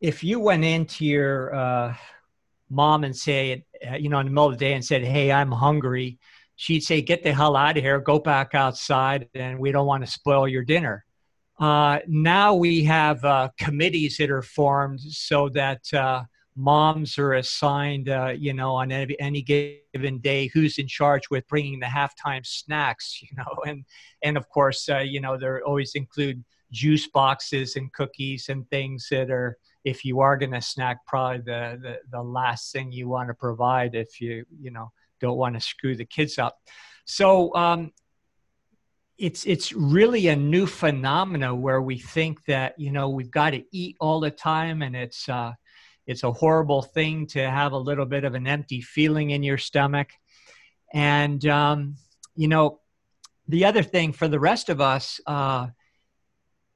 if 0.00 0.22
you 0.22 0.40
went 0.40 0.64
into 0.64 1.06
your 1.06 1.54
uh, 1.54 1.96
mom 2.68 3.04
and 3.04 3.16
say, 3.16 3.64
uh, 3.88 3.96
you 3.96 4.08
know, 4.08 4.18
in 4.18 4.26
the 4.26 4.32
middle 4.32 4.46
of 4.46 4.52
the 4.52 4.58
day 4.58 4.74
and 4.74 4.84
said, 4.84 5.02
"Hey, 5.02 5.32
I'm 5.32 5.50
hungry," 5.50 6.18
she'd 6.56 6.82
say, 6.82 7.00
"Get 7.00 7.22
the 7.22 7.32
hell 7.32 7.56
out 7.56 7.76
of 7.76 7.82
here, 7.82 7.98
go 8.00 8.18
back 8.18 8.54
outside, 8.54 9.28
and 9.34 9.58
we 9.58 9.72
don't 9.72 9.86
want 9.86 10.04
to 10.04 10.10
spoil 10.10 10.46
your 10.46 10.64
dinner." 10.64 11.04
Uh, 11.58 12.00
now 12.06 12.54
we 12.54 12.84
have 12.84 13.24
uh, 13.24 13.48
committees 13.58 14.18
that 14.18 14.30
are 14.30 14.42
formed 14.42 15.00
so 15.00 15.48
that 15.48 15.80
uh, 15.94 16.22
moms 16.56 17.18
are 17.18 17.34
assigned, 17.34 18.08
uh, 18.08 18.32
you 18.36 18.54
know, 18.54 18.74
on 18.74 18.90
any, 18.90 19.18
any, 19.20 19.42
given 19.42 20.18
day 20.18 20.48
who's 20.48 20.78
in 20.78 20.88
charge 20.88 21.28
with 21.30 21.46
bringing 21.48 21.78
the 21.78 21.86
halftime 21.86 22.44
snacks, 22.44 23.18
you 23.22 23.28
know, 23.36 23.62
and 23.66 23.84
and 24.22 24.36
of 24.36 24.48
course, 24.48 24.88
uh, 24.88 24.98
you 24.98 25.20
know, 25.20 25.38
there 25.38 25.62
always 25.64 25.94
include 25.94 26.42
juice 26.72 27.06
boxes 27.08 27.76
and 27.76 27.92
cookies 27.92 28.48
and 28.48 28.68
things 28.70 29.06
that 29.10 29.30
are 29.30 29.56
if 29.84 30.04
you 30.04 30.18
are 30.20 30.36
going 30.36 30.50
to 30.50 30.60
snack, 30.60 31.06
probably 31.06 31.38
the, 31.38 31.78
the, 31.80 31.96
the 32.10 32.20
last 32.20 32.72
thing 32.72 32.90
you 32.90 33.08
want 33.08 33.28
to 33.28 33.34
provide 33.34 33.94
if 33.94 34.20
you, 34.20 34.44
you 34.60 34.72
know, 34.72 34.90
don't 35.20 35.36
want 35.36 35.54
to 35.54 35.60
screw 35.60 35.94
the 35.94 36.04
kids 36.04 36.38
up. 36.38 36.58
So 37.04 37.54
um, 37.54 37.92
it's 39.16 39.46
it's 39.46 39.72
really 39.72 40.26
a 40.28 40.36
new 40.36 40.66
phenomena 40.66 41.54
where 41.54 41.80
we 41.80 41.98
think 41.98 42.44
that 42.46 42.78
you 42.78 42.90
know 42.90 43.08
we've 43.08 43.30
got 43.30 43.50
to 43.50 43.64
eat 43.72 43.96
all 44.00 44.20
the 44.20 44.30
time, 44.30 44.82
and 44.82 44.94
it's 44.94 45.28
uh, 45.28 45.52
it's 46.06 46.22
a 46.22 46.32
horrible 46.32 46.82
thing 46.82 47.26
to 47.28 47.50
have 47.50 47.72
a 47.72 47.78
little 47.78 48.06
bit 48.06 48.24
of 48.24 48.34
an 48.34 48.46
empty 48.46 48.80
feeling 48.80 49.30
in 49.30 49.42
your 49.42 49.58
stomach. 49.58 50.10
And 50.92 51.44
um, 51.46 51.96
you 52.36 52.48
know, 52.48 52.80
the 53.48 53.64
other 53.64 53.82
thing 53.82 54.12
for 54.12 54.28
the 54.28 54.40
rest 54.40 54.68
of 54.68 54.80
us, 54.80 55.20
uh, 55.26 55.68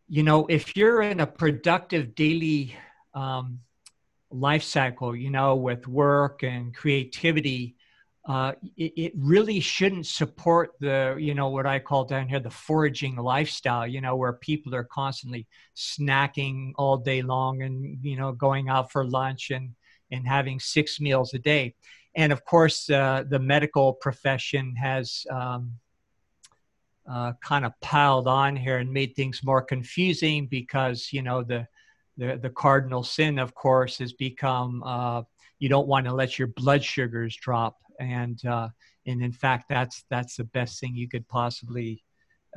you 0.08 0.22
know, 0.22 0.46
if 0.46 0.76
you're 0.76 1.02
in 1.02 1.20
a 1.20 1.26
productive 1.26 2.14
daily 2.14 2.76
um, 3.14 3.60
life 4.30 4.62
cycle, 4.62 5.14
you 5.14 5.30
know, 5.30 5.56
with 5.56 5.86
work 5.86 6.42
and 6.42 6.74
creativity, 6.74 7.76
uh, 8.26 8.52
it, 8.76 8.92
it, 8.96 9.12
really 9.16 9.60
shouldn't 9.60 10.06
support 10.06 10.72
the, 10.78 11.16
you 11.18 11.34
know, 11.34 11.48
what 11.48 11.66
I 11.66 11.78
call 11.78 12.04
down 12.04 12.28
here 12.28 12.38
the 12.38 12.50
foraging 12.50 13.16
lifestyle, 13.16 13.86
you 13.86 14.02
know, 14.02 14.14
where 14.16 14.34
people 14.34 14.74
are 14.74 14.84
constantly 14.84 15.46
snacking 15.74 16.72
all 16.76 16.98
day 16.98 17.22
long 17.22 17.62
and, 17.62 17.98
you 18.02 18.16
know, 18.16 18.32
going 18.32 18.68
out 18.68 18.92
for 18.92 19.06
lunch 19.06 19.50
and, 19.50 19.70
and 20.10 20.28
having 20.28 20.60
six 20.60 21.00
meals 21.00 21.32
a 21.32 21.38
day. 21.38 21.74
And 22.14 22.30
of 22.30 22.44
course, 22.44 22.90
uh, 22.90 23.24
the 23.26 23.38
medical 23.38 23.94
profession 23.94 24.76
has 24.76 25.24
um, 25.30 25.72
uh, 27.10 27.32
kind 27.42 27.64
of 27.64 27.72
piled 27.80 28.28
on 28.28 28.54
here 28.54 28.78
and 28.78 28.92
made 28.92 29.16
things 29.16 29.42
more 29.42 29.62
confusing 29.62 30.46
because, 30.46 31.08
you 31.10 31.22
know, 31.22 31.42
the, 31.42 31.66
the, 32.18 32.38
the 32.42 32.50
cardinal 32.50 33.02
sin, 33.02 33.38
of 33.38 33.54
course, 33.54 33.96
has 33.98 34.12
become 34.12 34.82
uh, 34.84 35.22
you 35.60 35.68
don't 35.68 35.86
want 35.86 36.06
to 36.06 36.12
let 36.12 36.38
your 36.38 36.48
blood 36.48 36.82
sugars 36.82 37.36
drop, 37.36 37.78
and 38.00 38.44
uh, 38.46 38.68
and 39.06 39.22
in 39.22 39.32
fact, 39.32 39.68
that's 39.68 40.04
that's 40.10 40.36
the 40.36 40.44
best 40.44 40.80
thing 40.80 40.94
you 40.94 41.08
could 41.08 41.28
possibly 41.28 42.02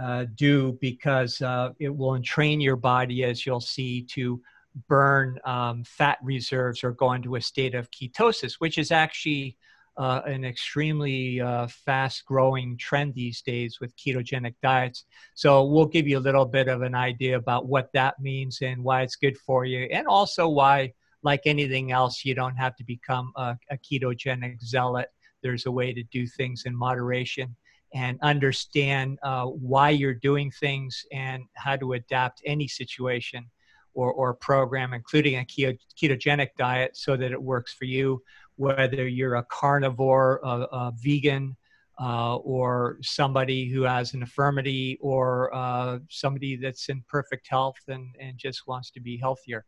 uh, 0.01 0.25
do 0.35 0.77
because 0.81 1.41
uh, 1.41 1.69
it 1.79 1.95
will 1.95 2.15
entrain 2.15 2.59
your 2.61 2.75
body, 2.75 3.23
as 3.23 3.45
you'll 3.45 3.61
see, 3.61 4.01
to 4.01 4.41
burn 4.87 5.39
um, 5.45 5.83
fat 5.83 6.17
reserves 6.23 6.83
or 6.83 6.91
go 6.93 7.13
into 7.13 7.35
a 7.35 7.41
state 7.41 7.75
of 7.75 7.91
ketosis, 7.91 8.55
which 8.55 8.77
is 8.77 8.91
actually 8.91 9.55
uh, 9.97 10.21
an 10.25 10.43
extremely 10.43 11.39
uh, 11.39 11.67
fast 11.67 12.25
growing 12.25 12.75
trend 12.77 13.13
these 13.13 13.41
days 13.41 13.79
with 13.79 13.95
ketogenic 13.95 14.55
diets. 14.63 15.05
So 15.35 15.65
we'll 15.65 15.85
give 15.85 16.07
you 16.07 16.17
a 16.17 16.19
little 16.19 16.45
bit 16.45 16.67
of 16.67 16.81
an 16.81 16.95
idea 16.95 17.37
about 17.37 17.67
what 17.67 17.89
that 17.93 18.19
means 18.19 18.59
and 18.61 18.83
why 18.83 19.03
it's 19.03 19.15
good 19.15 19.37
for 19.37 19.65
you, 19.65 19.87
and 19.91 20.07
also 20.07 20.47
why, 20.47 20.93
like 21.21 21.41
anything 21.45 21.91
else, 21.91 22.25
you 22.25 22.33
don't 22.33 22.55
have 22.55 22.75
to 22.77 22.83
become 22.83 23.31
a, 23.35 23.55
a 23.69 23.77
ketogenic 23.77 24.59
zealot. 24.61 25.09
There's 25.43 25.65
a 25.65 25.71
way 25.71 25.93
to 25.93 26.03
do 26.03 26.25
things 26.25 26.63
in 26.65 26.75
moderation 26.75 27.55
and 27.93 28.17
understand 28.23 29.19
uh, 29.21 29.45
why 29.45 29.91
you're 29.91 30.15
doing 30.15 30.49
things 30.49 31.05
and 31.11 31.43
how 31.53 31.75
to 31.75 31.93
adapt 31.93 32.41
any 32.45 32.67
situation 32.67 33.45
or, 33.93 34.11
or 34.11 34.33
program, 34.33 34.93
including 34.93 35.35
a 35.35 35.45
ketogenic 35.45 36.49
diet, 36.57 36.97
so 36.97 37.15
that 37.15 37.31
it 37.31 37.41
works 37.41 37.73
for 37.73 37.85
you 37.85 38.23
whether 38.55 39.07
you're 39.07 39.35
a 39.35 39.43
carnivore, 39.43 40.39
a, 40.43 40.47
a 40.47 40.93
vegan, 41.01 41.55
uh, 41.99 42.35
or 42.37 42.97
somebody 43.01 43.69
who 43.69 43.83
has 43.83 44.13
an 44.13 44.21
infirmity, 44.21 44.97
or 45.01 45.53
uh, 45.53 45.99
somebody 46.09 46.55
that's 46.55 46.89
in 46.89 47.03
perfect 47.07 47.47
health 47.47 47.77
and, 47.87 48.15
and 48.19 48.37
just 48.37 48.67
wants 48.67 48.89
to 48.91 48.99
be 48.99 49.17
healthier. 49.17 49.65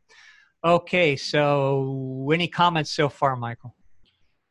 Okay, 0.64 1.16
so 1.16 2.30
any 2.34 2.48
comments 2.48 2.92
so 2.92 3.10
far, 3.10 3.36
Michael? 3.36 3.76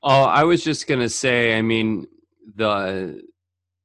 Oh, 0.04 0.24
I 0.24 0.44
was 0.44 0.62
just 0.62 0.86
gonna 0.86 1.08
say, 1.08 1.56
I 1.56 1.62
mean, 1.62 2.06
the 2.56 3.22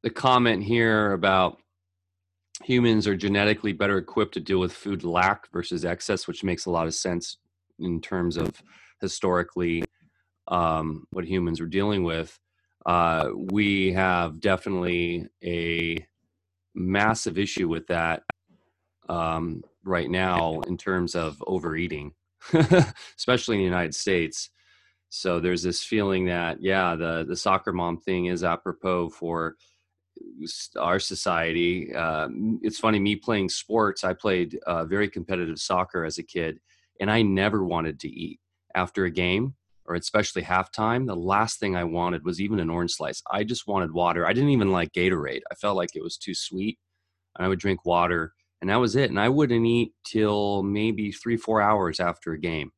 the 0.03 0.09
comment 0.09 0.63
here 0.63 1.13
about 1.13 1.59
humans 2.63 3.07
are 3.07 3.15
genetically 3.15 3.71
better 3.71 3.97
equipped 3.97 4.33
to 4.33 4.41
deal 4.41 4.59
with 4.59 4.73
food 4.73 5.05
lack 5.05 5.49
versus 5.53 5.85
excess, 5.85 6.27
which 6.27 6.43
makes 6.43 6.65
a 6.65 6.71
lot 6.71 6.87
of 6.87 6.93
sense 6.93 7.37
in 7.79 8.01
terms 8.01 8.35
of 8.35 8.61
historically 9.01 9.83
um, 10.49 11.05
what 11.11 11.25
humans 11.25 11.61
were 11.61 11.67
dealing 11.67 12.03
with, 12.03 12.37
uh, 12.85 13.29
we 13.33 13.93
have 13.93 14.41
definitely 14.41 15.27
a 15.43 16.05
massive 16.75 17.37
issue 17.37 17.69
with 17.69 17.87
that 17.87 18.23
um, 19.07 19.63
right 19.85 20.09
now 20.09 20.59
in 20.67 20.77
terms 20.77 21.15
of 21.15 21.41
overeating, 21.47 22.13
especially 23.17 23.55
in 23.55 23.61
the 23.61 23.65
United 23.65 23.95
States. 23.95 24.49
So 25.09 25.39
there's 25.39 25.63
this 25.63 25.83
feeling 25.83 26.25
that 26.25 26.61
yeah, 26.61 26.95
the 26.95 27.25
the 27.27 27.35
soccer 27.35 27.73
mom 27.73 27.99
thing 27.99 28.25
is 28.25 28.43
apropos 28.43 29.09
for 29.09 29.55
our 30.77 30.99
society. 30.99 31.93
Uh, 31.93 32.27
it's 32.61 32.79
funny, 32.79 32.99
me 32.99 33.15
playing 33.15 33.49
sports, 33.49 34.03
I 34.03 34.13
played 34.13 34.59
uh, 34.67 34.85
very 34.85 35.09
competitive 35.09 35.59
soccer 35.59 36.03
as 36.03 36.17
a 36.17 36.23
kid, 36.23 36.59
and 36.99 37.09
I 37.09 37.21
never 37.21 37.63
wanted 37.63 37.99
to 38.01 38.09
eat 38.09 38.39
after 38.75 39.05
a 39.05 39.11
game 39.11 39.55
or 39.89 39.95
especially 39.95 40.43
halftime, 40.43 41.07
the 41.07 41.15
last 41.15 41.59
thing 41.59 41.75
I 41.75 41.83
wanted 41.83 42.23
was 42.23 42.39
even 42.39 42.59
an 42.59 42.69
orange 42.69 42.91
slice. 42.91 43.23
I 43.29 43.43
just 43.43 43.67
wanted 43.67 43.91
water. 43.91 44.25
I 44.25 44.33
didn't 44.33 44.51
even 44.51 44.71
like 44.71 44.93
Gatorade. 44.93 45.41
I 45.51 45.55
felt 45.55 45.75
like 45.75 45.95
it 45.95 46.03
was 46.03 46.15
too 46.15 46.35
sweet. 46.35 46.77
And 47.35 47.43
I 47.43 47.49
would 47.49 47.59
drink 47.59 47.85
water, 47.85 48.33
and 48.61 48.69
that 48.69 48.79
was 48.79 48.95
it. 48.95 49.09
And 49.09 49.19
I 49.19 49.29
wouldn't 49.29 49.65
eat 49.65 49.93
till 50.05 50.61
maybe 50.61 51.11
three, 51.11 51.37
four 51.37 51.59
hours 51.59 51.99
after 51.99 52.33
a 52.33 52.39
game. 52.39 52.71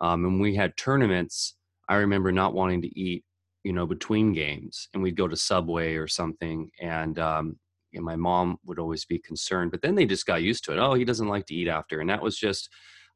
Um, 0.00 0.24
and 0.24 0.40
we 0.40 0.54
had 0.54 0.76
tournaments. 0.76 1.54
I 1.88 1.96
remember 1.96 2.32
not 2.32 2.54
wanting 2.54 2.82
to 2.82 2.98
eat, 2.98 3.24
you 3.64 3.72
know, 3.72 3.86
between 3.86 4.32
games, 4.32 4.88
and 4.92 5.02
we'd 5.02 5.16
go 5.16 5.28
to 5.28 5.36
Subway 5.36 5.94
or 5.94 6.08
something. 6.08 6.70
And 6.80 7.18
um, 7.18 7.58
and 7.94 8.04
my 8.04 8.16
mom 8.16 8.58
would 8.66 8.78
always 8.78 9.04
be 9.04 9.18
concerned, 9.18 9.70
but 9.70 9.82
then 9.82 9.94
they 9.94 10.04
just 10.06 10.26
got 10.26 10.42
used 10.42 10.64
to 10.64 10.72
it. 10.72 10.78
Oh, 10.78 10.94
he 10.94 11.04
doesn't 11.04 11.28
like 11.28 11.46
to 11.46 11.54
eat 11.54 11.68
after, 11.68 12.00
and 12.00 12.10
that 12.10 12.22
was 12.22 12.38
just, 12.38 12.68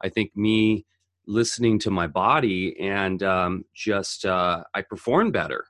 I 0.02 0.08
think, 0.08 0.36
me 0.36 0.86
listening 1.26 1.78
to 1.78 1.90
my 1.90 2.06
body 2.06 2.78
and 2.80 3.22
um, 3.22 3.64
just 3.74 4.24
uh, 4.24 4.64
I 4.74 4.82
performed 4.82 5.32
better 5.32 5.64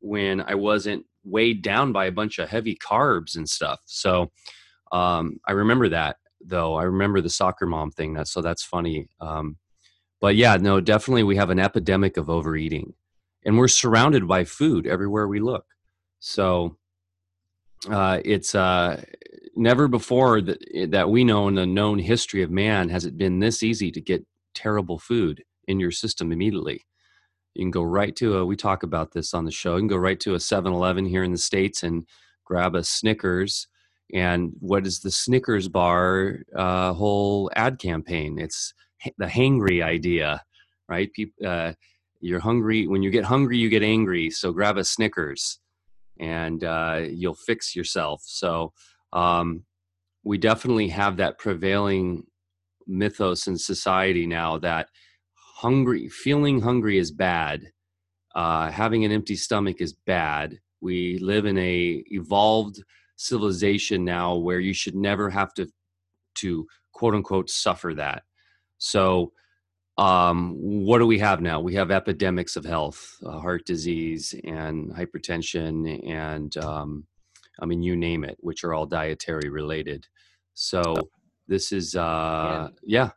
when 0.00 0.40
I 0.40 0.54
wasn't 0.54 1.04
weighed 1.24 1.62
down 1.62 1.92
by 1.92 2.06
a 2.06 2.12
bunch 2.12 2.38
of 2.38 2.48
heavy 2.48 2.76
carbs 2.76 3.36
and 3.36 3.48
stuff. 3.48 3.80
So 3.84 4.30
um, 4.92 5.38
I 5.46 5.52
remember 5.52 5.88
that 5.90 6.16
though. 6.40 6.74
I 6.76 6.84
remember 6.84 7.20
the 7.20 7.30
soccer 7.30 7.66
mom 7.66 7.90
thing. 7.90 8.14
That 8.14 8.28
so 8.28 8.40
that's 8.40 8.62
funny. 8.62 9.08
Um, 9.20 9.56
but 10.20 10.36
yeah, 10.36 10.56
no, 10.56 10.80
definitely 10.80 11.22
we 11.22 11.36
have 11.36 11.50
an 11.50 11.58
epidemic 11.58 12.16
of 12.16 12.28
overeating, 12.30 12.94
and 13.44 13.58
we're 13.58 13.68
surrounded 13.68 14.26
by 14.26 14.44
food 14.44 14.86
everywhere 14.86 15.28
we 15.28 15.40
look. 15.40 15.66
So 16.20 16.76
uh, 17.88 18.20
it's 18.24 18.54
uh, 18.54 19.02
never 19.54 19.88
before 19.88 20.40
that 20.40 20.90
that 20.90 21.10
we 21.10 21.24
know 21.24 21.48
in 21.48 21.54
the 21.54 21.66
known 21.66 21.98
history 21.98 22.42
of 22.42 22.50
man 22.50 22.88
has 22.88 23.04
it 23.04 23.16
been 23.16 23.38
this 23.38 23.62
easy 23.62 23.90
to 23.92 24.00
get 24.00 24.26
terrible 24.54 24.98
food 24.98 25.44
in 25.66 25.78
your 25.78 25.90
system 25.90 26.32
immediately. 26.32 26.84
You 27.54 27.64
can 27.64 27.70
go 27.70 27.82
right 27.82 28.14
to 28.16 28.38
a, 28.38 28.46
we 28.46 28.56
talk 28.56 28.82
about 28.82 29.12
this 29.12 29.34
on 29.34 29.44
the 29.44 29.50
show, 29.50 29.74
you 29.74 29.80
can 29.80 29.88
go 29.88 29.96
right 29.96 30.18
to 30.20 30.34
a 30.34 30.40
7 30.40 30.72
Eleven 30.72 31.06
here 31.06 31.24
in 31.24 31.32
the 31.32 31.38
States 31.38 31.82
and 31.82 32.06
grab 32.44 32.74
a 32.74 32.82
Snickers. 32.82 33.68
And 34.14 34.52
what 34.60 34.86
is 34.86 35.00
the 35.00 35.10
Snickers 35.10 35.68
bar 35.68 36.40
uh, 36.56 36.94
whole 36.94 37.50
ad 37.54 37.78
campaign? 37.78 38.38
It's 38.38 38.72
the 39.18 39.26
hangry 39.26 39.82
idea, 39.82 40.42
right? 40.88 41.12
People, 41.12 41.46
uh, 41.46 41.72
you're 42.20 42.40
hungry. 42.40 42.86
When 42.86 43.02
you 43.02 43.10
get 43.10 43.24
hungry, 43.24 43.58
you 43.58 43.68
get 43.68 43.82
angry. 43.82 44.30
So 44.30 44.52
grab 44.52 44.76
a 44.76 44.84
Snickers 44.84 45.60
and 46.18 46.64
uh, 46.64 47.02
you'll 47.08 47.34
fix 47.34 47.76
yourself. 47.76 48.22
So 48.24 48.72
um, 49.12 49.64
we 50.24 50.38
definitely 50.38 50.88
have 50.88 51.16
that 51.18 51.38
prevailing 51.38 52.24
mythos 52.86 53.46
in 53.46 53.56
society 53.56 54.26
now 54.26 54.58
that 54.58 54.88
hungry, 55.34 56.08
feeling 56.08 56.60
hungry 56.60 56.98
is 56.98 57.10
bad. 57.10 57.70
Uh, 58.34 58.70
having 58.70 59.04
an 59.04 59.12
empty 59.12 59.36
stomach 59.36 59.80
is 59.80 59.92
bad. 59.92 60.58
We 60.80 61.18
live 61.18 61.44
in 61.44 61.58
a 61.58 62.02
evolved 62.06 62.82
civilization 63.16 64.04
now 64.04 64.36
where 64.36 64.60
you 64.60 64.72
should 64.72 64.94
never 64.94 65.28
have 65.30 65.52
to 65.54 65.68
to 66.36 66.66
quote 66.92 67.14
unquote 67.14 67.50
suffer 67.50 67.94
that. 67.94 68.22
So 68.78 69.32
um, 69.96 70.54
what 70.58 70.98
do 70.98 71.06
we 71.06 71.18
have 71.18 71.40
now? 71.40 71.60
We 71.60 71.74
have 71.74 71.90
epidemics 71.90 72.56
of 72.56 72.64
health, 72.64 73.16
uh, 73.24 73.38
heart 73.38 73.66
disease, 73.66 74.34
and 74.44 74.90
hypertension, 74.90 76.08
and 76.08 76.56
um, 76.58 77.06
I 77.60 77.66
mean, 77.66 77.82
you 77.82 77.96
name 77.96 78.24
it, 78.24 78.36
which 78.40 78.62
are 78.64 78.74
all 78.74 78.86
dietary 78.86 79.48
related. 79.50 80.06
So 80.54 81.10
this 81.48 81.72
is 81.72 81.96
uh 81.96 82.68
yeah, 82.82 83.02
yeah 83.02 83.10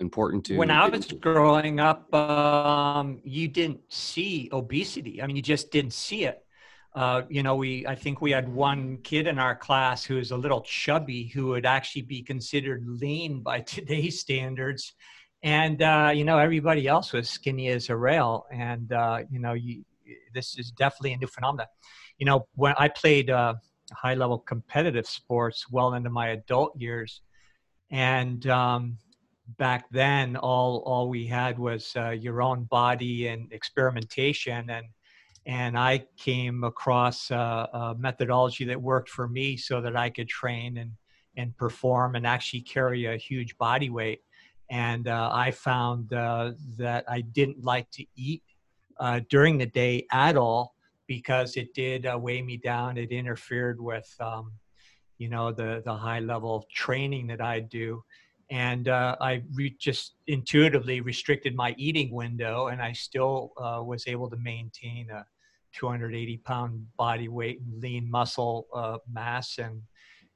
important 0.00 0.44
to 0.44 0.56
when 0.56 0.70
i 0.70 0.88
was 0.88 1.06
growing 1.06 1.80
up 1.80 2.12
um 2.14 3.18
you 3.24 3.48
didn't 3.48 3.80
see 3.88 4.48
obesity 4.52 5.20
i 5.20 5.26
mean 5.26 5.34
you 5.34 5.42
just 5.42 5.72
didn't 5.72 5.92
see 5.92 6.24
it 6.24 6.44
uh, 6.94 7.22
you 7.28 7.42
know, 7.42 7.56
we 7.56 7.86
I 7.86 7.94
think 7.94 8.20
we 8.20 8.30
had 8.30 8.48
one 8.48 8.98
kid 9.02 9.26
in 9.26 9.38
our 9.38 9.54
class 9.54 10.04
who 10.04 10.16
was 10.16 10.30
a 10.30 10.36
little 10.36 10.62
chubby 10.62 11.24
who 11.28 11.48
would 11.48 11.66
actually 11.66 12.02
be 12.02 12.22
considered 12.22 12.84
lean 12.86 13.42
by 13.42 13.60
today's 13.74 14.20
standards, 14.20 14.94
and 15.42 15.82
uh, 15.82 16.10
you 16.14 16.24
know 16.24 16.38
everybody 16.38 16.86
else 16.86 17.12
was 17.12 17.28
skinny 17.28 17.68
as 17.68 17.90
a 17.90 17.96
rail. 17.96 18.46
And 18.50 18.92
uh, 18.92 19.20
you 19.30 19.38
know, 19.38 19.52
you, 19.52 19.84
this 20.34 20.58
is 20.58 20.70
definitely 20.70 21.12
a 21.12 21.18
new 21.18 21.26
phenomenon. 21.26 21.66
You 22.18 22.26
know, 22.26 22.46
when 22.54 22.74
I 22.78 22.88
played 22.88 23.30
uh, 23.30 23.54
high 23.92 24.14
level 24.14 24.38
competitive 24.38 25.06
sports 25.06 25.70
well 25.70 25.94
into 25.94 26.10
my 26.10 26.28
adult 26.28 26.74
years, 26.80 27.20
and 27.90 28.46
um, 28.48 28.96
back 29.58 29.84
then 29.90 30.36
all 30.36 30.82
all 30.86 31.08
we 31.10 31.26
had 31.26 31.58
was 31.58 31.92
uh, 31.96 32.10
your 32.10 32.40
own 32.40 32.64
body 32.64 33.28
and 33.28 33.52
experimentation 33.52 34.70
and 34.70 34.86
and 35.48 35.78
I 35.78 36.04
came 36.18 36.62
across 36.62 37.30
a, 37.30 37.34
a, 37.72 37.96
methodology 37.98 38.66
that 38.66 38.80
worked 38.80 39.08
for 39.08 39.26
me 39.26 39.56
so 39.56 39.80
that 39.80 39.96
I 39.96 40.10
could 40.10 40.28
train 40.28 40.76
and 40.76 40.92
and 41.38 41.56
perform 41.56 42.16
and 42.16 42.26
actually 42.26 42.62
carry 42.62 43.06
a 43.06 43.16
huge 43.16 43.56
body 43.58 43.90
weight. 43.90 44.22
And 44.70 45.06
uh, 45.06 45.30
I 45.32 45.52
found 45.52 46.12
uh, 46.12 46.52
that 46.78 47.04
I 47.08 47.20
didn't 47.20 47.64
like 47.64 47.88
to 47.92 48.04
eat 48.16 48.42
uh, 48.98 49.20
during 49.30 49.56
the 49.56 49.66
day 49.66 50.04
at 50.10 50.36
all 50.36 50.74
because 51.06 51.56
it 51.56 51.72
did 51.74 52.06
uh, 52.06 52.18
weigh 52.20 52.42
me 52.42 52.56
down. 52.56 52.98
It 52.98 53.10
interfered 53.10 53.80
with 53.80 54.12
um, 54.20 54.52
you 55.16 55.30
know 55.30 55.50
the 55.50 55.82
the 55.82 55.94
high 55.94 56.20
level 56.20 56.66
training 56.74 57.28
that 57.28 57.40
I 57.40 57.60
do, 57.60 58.04
and 58.50 58.88
uh, 58.88 59.16
I 59.18 59.42
re- 59.54 59.76
just 59.78 60.16
intuitively 60.26 61.00
restricted 61.00 61.54
my 61.54 61.74
eating 61.78 62.10
window, 62.12 62.66
and 62.66 62.82
I 62.82 62.92
still 62.92 63.52
uh, 63.56 63.82
was 63.82 64.06
able 64.06 64.28
to 64.28 64.36
maintain 64.36 65.08
a 65.10 65.24
280 65.74 66.38
pound 66.38 66.86
body 66.96 67.28
weight 67.28 67.60
and 67.60 67.82
lean 67.82 68.10
muscle 68.10 68.66
uh, 68.74 68.98
mass 69.10 69.58
and 69.58 69.82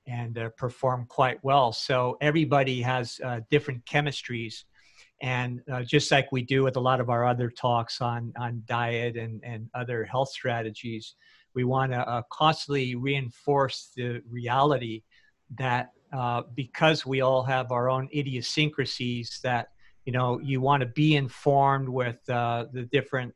and 0.06 0.38
uh, 0.38 0.48
perform 0.56 1.06
quite 1.08 1.38
well. 1.42 1.72
So 1.72 2.16
everybody 2.20 2.82
has 2.82 3.20
uh, 3.24 3.40
different 3.50 3.84
chemistries. 3.86 4.64
And 5.20 5.60
uh, 5.70 5.82
just 5.82 6.10
like 6.10 6.32
we 6.32 6.42
do 6.42 6.64
with 6.64 6.76
a 6.76 6.80
lot 6.80 7.00
of 7.00 7.08
our 7.08 7.24
other 7.26 7.50
talks 7.50 8.00
on, 8.00 8.32
on 8.36 8.62
diet 8.66 9.16
and, 9.16 9.40
and 9.44 9.68
other 9.74 10.04
health 10.04 10.30
strategies, 10.30 11.14
we 11.54 11.64
want 11.64 11.92
to 11.92 11.98
uh, 11.98 12.22
constantly 12.32 12.96
reinforce 12.96 13.92
the 13.94 14.22
reality 14.28 15.02
that 15.58 15.90
uh, 16.12 16.42
because 16.54 17.06
we 17.06 17.20
all 17.20 17.42
have 17.42 17.70
our 17.72 17.88
own 17.88 18.08
idiosyncrasies 18.14 19.38
that 19.42 19.68
you 20.04 20.12
know 20.12 20.40
you 20.40 20.60
want 20.60 20.80
to 20.80 20.86
be 20.86 21.14
informed 21.14 21.88
with 21.88 22.16
the 22.26 22.88
different 22.90 23.34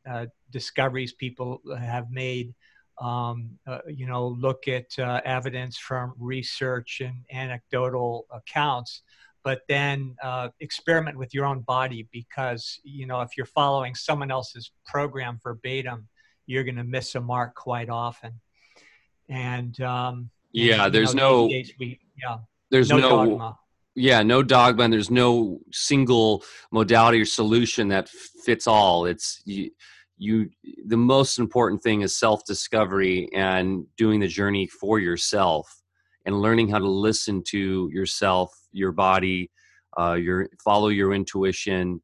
discoveries 0.51 1.13
people 1.13 1.61
have 1.77 2.09
made. 2.11 2.53
Um, 2.99 3.51
uh, 3.67 3.79
you 3.87 4.07
know, 4.07 4.27
look 4.27 4.67
at 4.67 4.97
uh, 4.97 5.21
evidence 5.23 5.77
from 5.77 6.13
research 6.17 6.99
and 7.05 7.17
anecdotal 7.31 8.25
accounts, 8.31 9.03
but 9.43 9.61
then 9.69 10.15
uh, 10.23 10.49
experiment 10.61 11.15
with 11.15 11.31
your 11.31 11.45
own 11.45 11.61
body 11.61 12.07
because, 12.11 12.79
you 12.83 13.05
know, 13.05 13.21
if 13.21 13.37
you're 13.37 13.45
following 13.45 13.93
someone 13.93 14.31
else's 14.31 14.71
program 14.87 15.39
verbatim, 15.43 16.07
you're 16.47 16.63
going 16.63 16.75
to 16.75 16.83
miss 16.83 17.13
a 17.13 17.21
mark 17.21 17.53
quite 17.53 17.89
often. 17.89 18.33
And, 19.29 19.79
um, 19.81 20.31
yeah, 20.51 20.85
and, 20.85 20.95
there's 20.95 21.13
know, 21.13 21.45
no, 21.45 21.61
we, 21.79 21.99
yeah, 22.19 22.37
there's 22.71 22.89
no, 22.89 22.97
no 22.97 23.09
dogma 23.09 23.57
yeah 23.97 24.21
no 24.21 24.43
dogma 24.43 24.83
and 24.83 24.93
there's 24.93 25.09
no 25.09 25.59
single 25.71 26.43
modality 26.71 27.19
or 27.19 27.25
solution 27.25 27.87
that 27.87 28.07
fits 28.07 28.67
all 28.67 29.05
it's 29.05 29.41
you, 29.43 29.71
you 30.17 30.49
the 30.85 30.97
most 30.97 31.39
important 31.39 31.81
thing 31.81 32.01
is 32.01 32.15
self 32.15 32.43
discovery 32.45 33.29
and 33.33 33.85
doing 33.97 34.19
the 34.19 34.27
journey 34.27 34.67
for 34.67 34.99
yourself 34.99 35.81
and 36.25 36.41
learning 36.41 36.69
how 36.69 36.79
to 36.79 36.89
listen 36.89 37.43
to 37.49 37.89
yourself 37.91 38.51
your 38.71 38.91
body 38.91 39.51
uh, 39.99 40.13
your 40.13 40.49
follow 40.63 40.89
your 40.89 41.13
intuition 41.13 42.01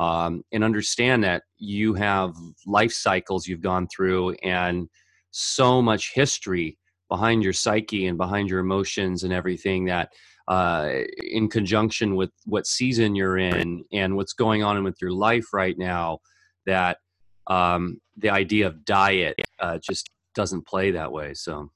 um, 0.00 0.42
and 0.52 0.64
understand 0.64 1.22
that 1.24 1.42
you 1.56 1.94
have 1.94 2.34
life 2.66 2.92
cycles 2.92 3.46
you've 3.46 3.60
gone 3.60 3.86
through 3.88 4.34
and 4.42 4.88
so 5.30 5.80
much 5.80 6.12
history 6.14 6.78
behind 7.08 7.42
your 7.42 7.52
psyche 7.52 8.06
and 8.06 8.18
behind 8.18 8.48
your 8.48 8.60
emotions 8.60 9.24
and 9.24 9.32
everything 9.32 9.84
that 9.84 10.10
uh, 10.48 10.90
in 11.16 11.48
conjunction 11.48 12.16
with 12.16 12.30
what 12.44 12.66
season 12.66 13.14
you're 13.14 13.38
in 13.38 13.82
and 13.92 14.14
what's 14.14 14.34
going 14.34 14.62
on 14.62 14.82
with 14.84 14.96
your 15.00 15.12
life 15.12 15.52
right 15.52 15.78
now 15.78 16.18
that 16.66 16.98
um, 17.46 18.00
the 18.16 18.30
idea 18.30 18.66
of 18.66 18.84
diet 18.84 19.34
uh, 19.60 19.78
just 19.82 20.08
doesn't 20.34 20.66
play 20.66 20.90
that 20.90 21.10
way 21.10 21.34
so. 21.34 21.70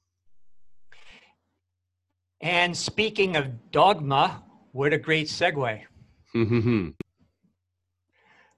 And 2.41 2.75
speaking 2.75 3.35
of 3.35 3.71
dogma 3.71 4.43
what 4.71 4.93
a 4.93 4.97
great 4.97 5.27
segue. 5.27 5.81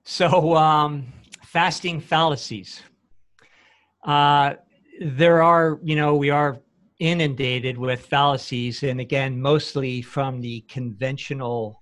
So 0.04 0.56
um, 0.56 1.06
fasting 1.44 2.00
fallacies. 2.00 2.82
Uh, 4.04 4.56
there 5.00 5.44
are 5.44 5.80
you 5.84 5.96
know 5.96 6.16
we 6.16 6.32
are 6.32 6.60
inundated 7.00 7.78
with 7.78 8.06
fallacies, 8.06 8.84
and 8.84 9.00
again, 9.00 9.40
mostly 9.40 10.02
from 10.02 10.42
the 10.42 10.62
conventional 10.62 11.82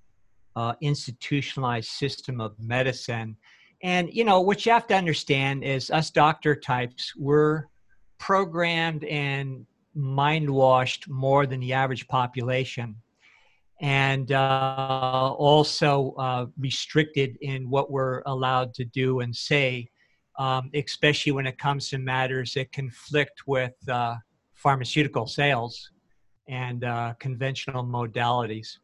uh, 0.55 0.73
institutionalized 0.81 1.89
system 1.89 2.41
of 2.41 2.59
medicine. 2.59 3.37
And, 3.81 4.09
you 4.13 4.23
know, 4.23 4.41
what 4.41 4.65
you 4.65 4.71
have 4.71 4.87
to 4.87 4.95
understand 4.95 5.63
is 5.63 5.89
us 5.89 6.09
doctor 6.11 6.55
types, 6.55 7.13
we're 7.17 7.65
programmed 8.17 9.05
and 9.05 9.65
mind 9.95 10.49
washed 10.49 11.09
more 11.09 11.45
than 11.45 11.59
the 11.59 11.73
average 11.73 12.07
population. 12.07 12.95
And 13.81 14.33
uh, 14.33 15.33
also 15.37 16.13
uh, 16.17 16.47
restricted 16.57 17.37
in 17.41 17.69
what 17.69 17.89
we're 17.89 18.21
allowed 18.25 18.73
to 18.73 18.83
do 18.83 19.21
and 19.21 19.33
say, 19.33 19.89
um, 20.37 20.69
especially 20.73 21.31
when 21.31 21.47
it 21.47 21.57
comes 21.57 21.89
to 21.89 21.97
matters 21.97 22.53
that 22.55 22.73
conflict 22.73 23.43
with 23.47 23.73
uh, 23.87 24.15
pharmaceutical 24.53 25.27
sales 25.27 25.91
and 26.49 26.83
uh, 26.83 27.13
conventional 27.19 27.85
modalities. 27.85 28.79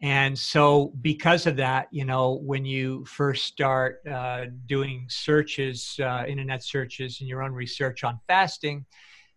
And 0.00 0.38
so, 0.38 0.92
because 1.00 1.46
of 1.46 1.56
that, 1.56 1.88
you 1.90 2.04
know, 2.04 2.34
when 2.44 2.64
you 2.64 3.04
first 3.04 3.46
start 3.46 4.00
uh, 4.06 4.46
doing 4.66 5.06
searches, 5.08 5.98
uh, 6.00 6.24
internet 6.28 6.62
searches, 6.62 7.18
and 7.20 7.28
your 7.28 7.42
own 7.42 7.52
research 7.52 8.04
on 8.04 8.20
fasting, 8.28 8.86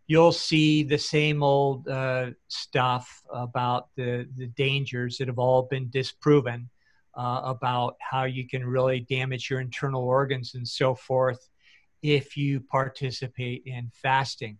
you'll 0.05 0.31
see 0.31 0.83
the 0.83 0.97
same 0.97 1.41
old 1.41 1.87
uh, 1.87 2.31
stuff 2.47 3.23
about 3.33 3.87
the, 3.95 4.27
the 4.37 4.47
dangers 4.47 5.17
that 5.17 5.27
have 5.27 5.39
all 5.39 5.63
been 5.63 5.89
disproven 5.89 6.69
uh, 7.17 7.41
about 7.43 7.95
how 7.99 8.25
you 8.25 8.47
can 8.47 8.63
really 8.63 8.99
damage 8.99 9.49
your 9.49 9.61
internal 9.61 10.03
organs 10.03 10.53
and 10.53 10.67
so 10.67 10.93
forth 10.93 11.49
if 12.03 12.37
you 12.37 12.59
participate 12.59 13.63
in 13.65 13.89
fasting. 13.93 14.59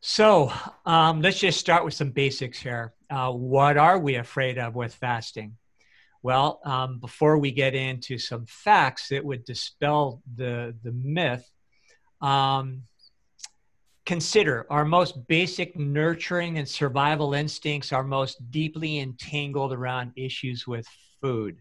So 0.00 0.52
um, 0.86 1.22
let's 1.22 1.40
just 1.40 1.58
start 1.58 1.84
with 1.84 1.94
some 1.94 2.10
basics 2.10 2.60
here. 2.60 2.94
Uh, 3.10 3.32
what 3.32 3.76
are 3.76 3.98
we 3.98 4.14
afraid 4.14 4.58
of 4.58 4.76
with 4.76 4.94
fasting? 4.94 5.56
Well, 6.22 6.60
um, 6.64 7.00
before 7.00 7.38
we 7.38 7.50
get 7.50 7.74
into 7.74 8.18
some 8.18 8.46
facts 8.46 9.08
that 9.08 9.24
would 9.24 9.44
dispel 9.44 10.22
the, 10.36 10.74
the 10.84 10.92
myth, 10.92 11.48
um, 12.20 12.82
consider 14.06 14.66
our 14.70 14.84
most 14.84 15.26
basic 15.26 15.76
nurturing 15.76 16.58
and 16.58 16.68
survival 16.68 17.34
instincts 17.34 17.92
are 17.92 18.04
most 18.04 18.50
deeply 18.50 19.00
entangled 19.00 19.72
around 19.72 20.12
issues 20.16 20.66
with 20.66 20.86
food. 21.20 21.60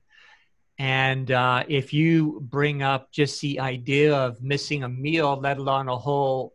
And 0.80 1.32
uh, 1.32 1.64
if 1.68 1.92
you 1.92 2.40
bring 2.42 2.84
up 2.84 3.12
just 3.12 3.42
the 3.42 3.60
idea 3.60 4.16
of 4.16 4.44
missing 4.44 4.84
a 4.84 4.90
meal, 4.90 5.40
let 5.42 5.58
alone 5.58 5.90
a 5.90 5.98
whole 5.98 6.54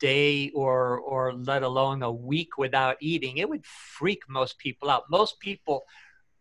day 0.00 0.50
or 0.50 0.98
or 0.98 1.34
let 1.34 1.62
alone 1.62 2.02
a 2.02 2.10
week 2.10 2.58
without 2.58 2.96
eating 3.00 3.36
it 3.36 3.48
would 3.48 3.64
freak 3.64 4.22
most 4.28 4.58
people 4.58 4.90
out. 4.90 5.04
Most 5.10 5.38
people 5.40 5.84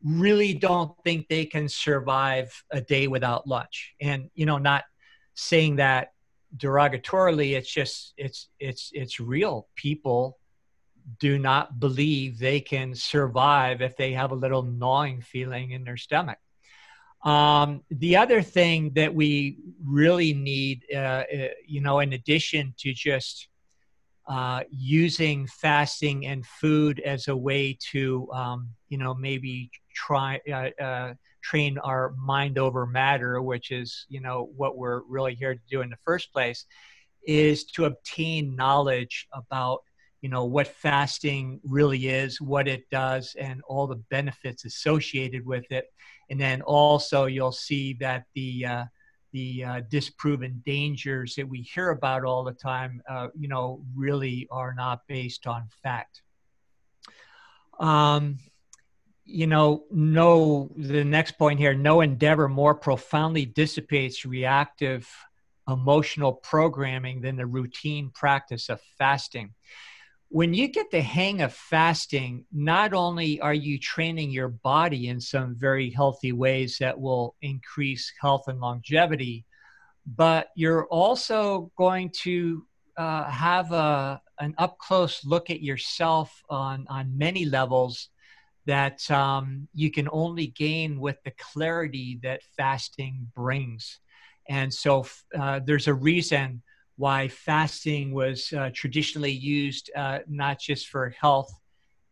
really 0.03 0.53
don't 0.53 0.91
think 1.03 1.27
they 1.27 1.45
can 1.45 1.67
survive 1.67 2.63
a 2.71 2.81
day 2.81 3.07
without 3.07 3.45
lunch. 3.47 3.93
And 4.01 4.29
you 4.33 4.45
know 4.45 4.57
not 4.57 4.85
saying 5.35 5.75
that 5.77 6.13
derogatorily 6.57 7.55
it's 7.55 7.71
just 7.71 8.13
it's 8.17 8.49
it's 8.59 8.89
it's 8.93 9.19
real. 9.19 9.67
People 9.75 10.39
do 11.19 11.39
not 11.39 11.79
believe 11.79 12.37
they 12.37 12.59
can 12.59 12.93
survive 12.93 13.81
if 13.81 13.97
they 13.97 14.13
have 14.13 14.31
a 14.31 14.35
little 14.35 14.63
gnawing 14.63 15.21
feeling 15.21 15.71
in 15.71 15.83
their 15.83 15.97
stomach. 15.97 16.37
Um, 17.23 17.83
the 17.89 18.15
other 18.15 18.41
thing 18.41 18.91
that 18.95 19.13
we 19.13 19.57
really 19.83 20.33
need, 20.33 20.85
uh, 20.93 20.97
uh, 20.97 21.23
you 21.67 21.81
know, 21.81 21.99
in 21.99 22.13
addition 22.13 22.73
to 22.79 22.93
just 22.93 23.48
uh, 24.29 24.61
using 24.69 25.47
fasting 25.47 26.27
and 26.27 26.45
food 26.45 26.99
as 26.99 27.27
a 27.27 27.35
way 27.35 27.75
to, 27.91 28.31
um, 28.31 28.69
you 28.87 28.97
know, 28.97 29.15
maybe 29.15 29.71
try 29.95 30.39
uh, 30.53 30.69
uh, 30.81 31.13
train 31.41 31.79
our 31.79 32.13
mind 32.15 32.59
over 32.59 32.85
matter, 32.85 33.41
which 33.41 33.71
is, 33.71 34.05
you 34.07 34.21
know, 34.21 34.51
what 34.55 34.77
we're 34.77 35.01
really 35.09 35.33
here 35.33 35.55
to 35.55 35.61
do 35.67 35.81
in 35.81 35.89
the 35.89 35.97
first 36.05 36.31
place, 36.31 36.65
is 37.25 37.65
to 37.65 37.85
obtain 37.85 38.55
knowledge 38.55 39.27
about 39.33 39.81
you 40.21 40.29
know 40.29 40.45
what 40.45 40.67
fasting 40.67 41.59
really 41.63 42.09
is 42.09 42.41
what 42.41 42.67
it 42.67 42.83
does 42.91 43.35
and 43.39 43.61
all 43.67 43.87
the 43.87 44.01
benefits 44.09 44.65
associated 44.65 45.45
with 45.45 45.65
it. 45.71 45.85
And 46.29 46.39
then 46.39 46.61
also 46.61 47.25
you'll 47.25 47.51
see 47.51 47.93
that 48.01 48.25
the 48.35 48.65
uh, 48.65 48.83
the 49.31 49.63
uh, 49.63 49.81
disproven 49.89 50.61
dangers 50.65 51.35
that 51.35 51.47
we 51.47 51.61
hear 51.61 51.89
about 51.89 52.25
all 52.25 52.43
the 52.43 52.53
time, 52.53 53.01
uh, 53.09 53.27
you 53.37 53.47
know, 53.47 53.81
really 53.95 54.47
are 54.51 54.73
not 54.73 55.01
based 55.07 55.47
on 55.47 55.67
fact. 55.83 56.21
Um, 57.79 58.39
you 59.25 59.47
know, 59.47 59.83
no, 59.91 60.71
the 60.75 61.03
next 61.03 61.37
point 61.37 61.59
here 61.59 61.73
no 61.73 62.01
endeavor 62.01 62.49
more 62.49 62.73
profoundly 62.73 63.45
dissipates 63.45 64.25
reactive 64.25 65.07
emotional 65.67 66.33
programming 66.33 67.21
than 67.21 67.35
the 67.35 67.45
routine 67.45 68.09
practice 68.09 68.69
of 68.69 68.81
fasting 68.97 69.53
when 70.29 70.53
you 70.53 70.67
get 70.67 70.91
the 70.91 71.01
hang 71.01 71.41
of 71.41 71.53
fasting, 71.53 72.45
not 72.51 72.93
only 72.93 73.41
are 73.41 73.53
you 73.53 73.79
training 73.79 74.29
your 74.29 74.49
body 74.49 75.07
in 75.07 75.19
some 75.19 75.55
very 75.55 75.89
healthy 75.89 76.31
ways 76.31 76.77
that 76.79 76.99
will 76.99 77.35
increase 77.41 78.13
health 78.21 78.47
and 78.47 78.59
longevity, 78.59 79.45
but 80.05 80.49
you're 80.55 80.85
also 80.85 81.71
going 81.77 82.11
to 82.21 82.65
uh, 82.95 83.29
have 83.29 83.71
a, 83.71 84.21
an 84.39 84.53
up 84.59 84.77
close 84.77 85.25
look 85.25 85.49
at 85.49 85.63
yourself 85.63 86.43
on, 86.49 86.85
on 86.89 87.17
many 87.17 87.45
levels 87.45 88.09
that 88.67 89.09
um, 89.09 89.67
you 89.73 89.89
can 89.89 90.07
only 90.11 90.47
gain 90.47 90.99
with 90.99 91.17
the 91.23 91.33
clarity 91.39 92.19
that 92.21 92.43
fasting 92.55 93.27
brings. 93.35 93.99
And 94.47 94.71
so 94.71 95.07
uh, 95.37 95.59
there's 95.65 95.87
a 95.87 95.93
reason 95.93 96.61
why 96.99 97.29
fasting 97.29 98.11
was 98.11 98.51
uh, 98.51 98.69
traditionally 98.73 99.31
used 99.31 99.89
uh, 99.95 100.19
not 100.27 100.59
just 100.59 100.89
for 100.89 101.11
health 101.11 101.49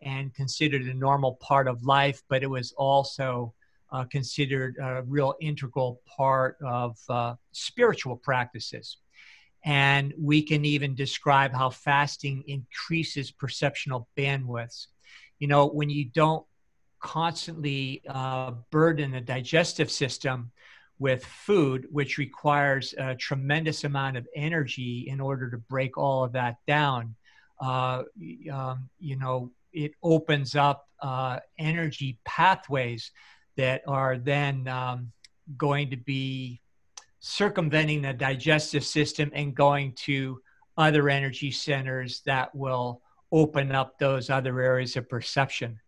and 0.02 0.34
considered 0.34 0.84
a 0.84 0.94
normal 0.94 1.34
part 1.42 1.68
of 1.68 1.84
life, 1.84 2.24
but 2.30 2.42
it 2.42 2.50
was 2.50 2.72
also 2.78 3.54
uh, 3.92 4.06
considered 4.06 4.78
a 4.82 5.04
real 5.06 5.36
integral 5.42 6.00
part 6.08 6.56
of 6.66 6.98
uh, 7.10 7.36
spiritual 7.52 8.16
practices. 8.16 8.96
And 9.66 10.14
we 10.18 10.42
can 10.42 10.64
even 10.64 10.96
describe 10.96 11.52
how 11.52 11.70
fasting 11.70 12.46
increases 12.48 13.30
perceptual 13.30 14.08
bandwidths. 14.18 14.88
You 15.40 15.50
know, 15.50 15.68
when 15.68 15.90
you 15.90 16.06
don't 16.06 16.46
constantly 17.02 18.04
uh, 18.08 18.52
burden 18.72 19.12
the 19.12 19.20
digestive 19.20 19.92
system 19.92 20.50
with 21.00 21.24
food, 21.26 21.88
which 21.92 22.18
requires 22.18 22.94
a 22.98 23.16
tremendous 23.16 23.84
amount 23.84 24.18
of 24.18 24.28
energy 24.36 25.06
in 25.08 25.20
order 25.20 25.50
to 25.50 25.58
break 25.58 25.98
all 25.98 26.24
of 26.24 26.32
that 26.34 26.58
down, 26.66 27.16
uh, 27.62 28.04
um, 28.52 28.90
you 29.00 29.16
know, 29.16 29.52
it 29.74 29.92
opens 30.02 30.56
up 30.56 30.88
uh, 31.02 31.40
energy 31.60 32.18
pathways 32.26 33.12
that 33.58 33.82
are 33.88 34.18
then 34.18 34.68
um, 34.68 35.12
going 35.56 35.90
to 35.90 35.98
be 35.98 36.62
circumventing 37.20 38.02
the 38.02 38.14
digestive 38.14 38.84
system 38.84 39.32
and 39.34 39.56
going 39.56 39.92
to 39.94 40.40
other 40.78 41.10
energy 41.10 41.52
centers 41.52 42.22
that 42.26 42.54
will 42.56 43.02
open 43.32 43.72
up 43.72 43.98
those 44.00 44.30
other 44.30 44.62
areas 44.62 44.96
of 44.96 45.10
perception. 45.10 45.80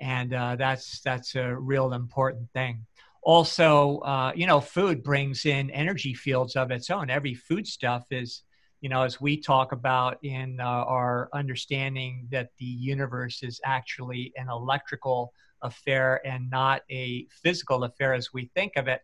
And 0.00 0.34
uh, 0.34 0.56
that's 0.56 1.00
that's 1.00 1.34
a 1.36 1.54
real 1.54 1.92
important 1.92 2.50
thing 2.52 2.86
also 3.26 3.98
uh, 3.98 4.32
you 4.36 4.46
know 4.46 4.60
food 4.60 5.02
brings 5.02 5.46
in 5.46 5.68
energy 5.70 6.14
fields 6.14 6.54
of 6.54 6.70
its 6.70 6.88
own. 6.90 7.10
Every 7.10 7.34
food 7.34 7.66
stuff 7.66 8.06
is 8.12 8.42
you 8.80 8.88
know 8.88 9.02
as 9.02 9.20
we 9.20 9.36
talk 9.36 9.72
about 9.72 10.18
in 10.22 10.60
uh, 10.60 10.64
our 10.64 11.28
understanding 11.34 12.28
that 12.30 12.50
the 12.58 12.64
universe 12.64 13.42
is 13.42 13.60
actually 13.64 14.32
an 14.36 14.48
electrical 14.48 15.32
affair 15.62 16.24
and 16.24 16.48
not 16.50 16.82
a 16.90 17.26
physical 17.42 17.82
affair 17.82 18.14
as 18.14 18.32
we 18.32 18.50
think 18.54 18.72
of 18.76 18.86
it 18.86 19.00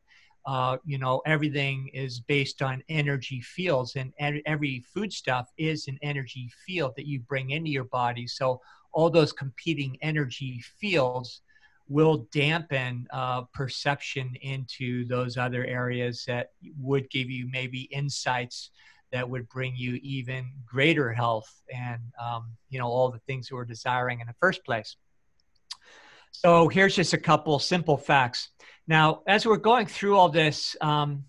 uh, 0.47 0.77
you 0.85 0.99
know 0.99 1.21
everything 1.27 1.89
is 1.93 2.21
based 2.21 2.63
on 2.63 2.83
energy 2.89 3.41
fields 3.41 3.97
and 3.97 4.13
every 4.47 4.85
food 4.95 5.13
stuff 5.13 5.49
is 5.59 5.89
an 5.89 5.99
energy 6.03 6.49
field 6.65 6.93
that 6.97 7.07
you 7.07 7.21
bring 7.21 7.51
into 7.51 7.71
your 7.71 7.85
body. 7.85 8.27
So 8.27 8.61
all 8.93 9.11
those 9.11 9.33
competing 9.33 9.97
energy 10.03 10.63
fields 10.79 11.43
will 11.93 12.27
dampen 12.33 13.07
uh, 13.13 13.43
perception 13.53 14.35
into 14.41 15.05
those 15.07 15.37
other 15.37 15.65
areas 15.65 16.25
that 16.27 16.51
would 16.81 17.09
give 17.11 17.31
you 17.31 17.49
maybe 17.51 17.83
insights 17.83 18.71
that 19.13 19.29
would 19.29 19.47
bring 19.49 19.77
you 19.77 20.01
even 20.03 20.51
greater 20.65 21.13
health 21.13 21.63
and 21.73 22.01
um, 22.21 22.47
you 22.71 22.79
know 22.79 22.89
all 22.89 23.11
the 23.11 23.21
things 23.21 23.49
that 23.49 23.55
we're 23.55 23.65
desiring 23.65 24.21
in 24.21 24.27
the 24.27 24.35
first 24.41 24.65
place 24.65 24.97
so 26.31 26.67
here's 26.69 26.97
just 26.97 27.13
a 27.13 27.19
couple 27.19 27.59
simple 27.59 27.99
facts 27.99 28.49
now, 28.87 29.23
as 29.27 29.47
we're 29.47 29.59
going 29.59 29.87
through 29.87 30.17
all 30.17 30.29
this, 30.29 30.77
um, 30.81 31.25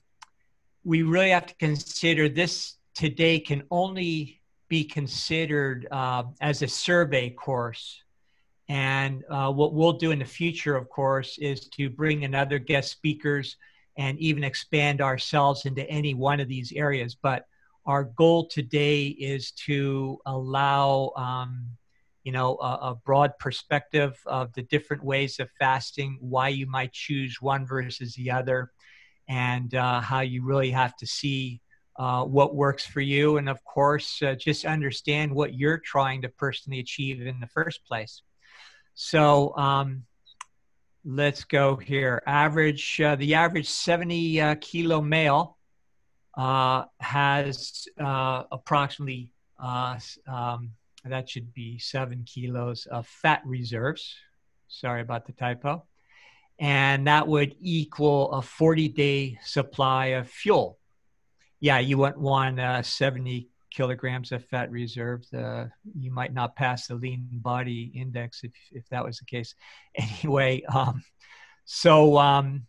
we 0.84 1.04
really 1.04 1.30
have 1.30 1.46
to 1.46 1.56
consider 1.56 2.28
this 2.28 2.78
today 2.96 3.40
can 3.40 3.64
only 3.70 4.42
be 4.70 4.84
considered 4.84 5.88
uh, 5.92 6.24
as 6.42 6.62
a 6.62 6.68
survey 6.68 7.30
course. 7.30 8.03
And 8.70 9.24
uh, 9.30 9.52
what 9.52 9.74
we'll 9.74 9.94
do 9.94 10.12
in 10.12 10.20
the 10.20 10.26
future, 10.26 10.76
of 10.76 10.90
course, 10.90 11.38
is 11.38 11.68
to 11.70 11.90
bring 11.90 12.24
in 12.24 12.34
other 12.34 12.60
guest 12.60 12.92
speakers 12.92 13.58
and 13.98 14.18
even 14.20 14.44
expand 14.44 15.02
ourselves 15.02 15.66
into 15.66 15.88
any 15.90 16.14
one 16.14 16.40
of 16.40 16.48
these 16.48 16.72
areas. 16.72 17.16
But 17.16 17.46
our 17.86 18.06
goal 18.06 18.48
today 18.48 19.08
is 19.08 19.52
to 19.52 20.20
allow 20.26 21.12
um, 21.16 21.68
you 22.24 22.32
know 22.32 22.58
a, 22.58 22.92
a, 22.92 22.96
broad 23.06 23.38
perspective 23.38 24.18
of 24.26 24.54
the 24.54 24.62
different 24.64 25.04
ways 25.04 25.40
of 25.40 25.50
fasting 25.60 26.18
why 26.22 26.48
you 26.48 26.66
might 26.66 26.94
choose 26.94 27.42
one 27.42 27.66
versus 27.66 28.16
the 28.16 28.32
other 28.32 28.72
and 29.28 29.76
uh, 29.76 30.00
how 30.00 30.22
you 30.22 30.44
really 30.44 30.72
have 30.72 30.96
to 30.98 31.06
see 31.06 31.62
uh, 31.98 32.24
what 32.24 32.56
works 32.56 32.86
for 32.86 33.02
you 33.02 33.38
and 33.38 33.50
of 33.50 33.64
course 33.66 34.22
uh, 34.22 34.36
just 34.36 34.66
understand 34.66 35.34
what 35.34 35.54
you're 35.54 35.78
trying 35.78 36.22
to 36.22 36.30
personally 36.30 36.80
achieve 36.80 37.28
in 37.28 37.40
the 37.40 37.48
first 37.48 37.86
place 37.86 38.22
so 38.94 39.56
um, 39.58 40.04
let's 41.06 41.44
go 41.44 41.76
here 41.76 42.22
average 42.26 43.02
uh, 43.02 43.16
the 43.16 43.36
average 43.36 43.70
70 43.70 44.42
uh, 44.42 44.56
kilo 44.62 45.02
male 45.02 45.58
uh, 46.38 46.86
has 47.00 47.88
approximately 48.00 49.30
um, 49.60 50.72
that 51.06 51.30
should 51.30 51.54
be 51.54 51.80
seven 51.80 52.24
kilos 52.26 52.86
of 52.86 53.08
fat 53.08 53.42
reserves. 53.46 54.16
Sorry 54.68 55.02
about 55.02 55.26
the 55.26 55.34
typo. 55.34 55.84
And 56.60 57.08
that 57.08 57.28
would 57.28 57.56
equal 57.60 58.32
a 58.32 58.42
40 58.42 58.88
day 58.90 59.40
supply 59.44 60.08
of 60.08 60.30
fuel. 60.30 60.78
Yeah, 61.60 61.80
you 61.80 61.98
wouldn't 61.98 62.20
want 62.20 62.60
uh, 62.60 62.84
70 62.84 63.50
kilograms 63.74 64.32
of 64.32 64.46
fat 64.46 64.72
reserves. 64.72 65.34
Uh, 65.34 65.68
you 65.98 66.12
might 66.12 66.34
not 66.34 66.56
pass 66.56 66.88
the 66.88 66.96
lean 66.96 67.28
body 67.32 67.92
index 67.96 68.44
if, 68.44 68.52
if 68.72 68.88
that 68.90 69.04
was 69.04 69.18
the 69.18 69.26
case. 69.26 69.56
Anyway, 69.96 70.64
um, 70.74 71.04
so 71.66 72.18
um, 72.18 72.66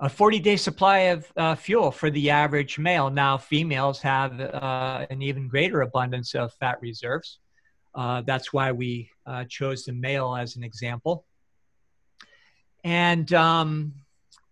a 0.00 0.08
40 0.08 0.40
day 0.40 0.56
supply 0.56 0.98
of 0.98 1.26
uh, 1.36 1.54
fuel 1.54 1.90
for 1.90 2.10
the 2.10 2.30
average 2.30 2.78
male. 2.78 3.10
Now, 3.10 3.38
females 3.38 4.00
have 4.00 4.40
uh, 4.40 5.06
an 5.10 5.22
even 5.22 5.48
greater 5.48 5.82
abundance 5.82 6.34
of 6.34 6.52
fat 6.54 6.78
reserves. 6.80 7.38
Uh, 7.94 8.22
that's 8.22 8.52
why 8.52 8.72
we 8.72 9.10
uh, 9.26 9.44
chose 9.44 9.84
the 9.84 9.92
male 9.92 10.34
as 10.34 10.56
an 10.56 10.64
example. 10.64 11.26
And 12.84 13.32
um, 13.32 13.94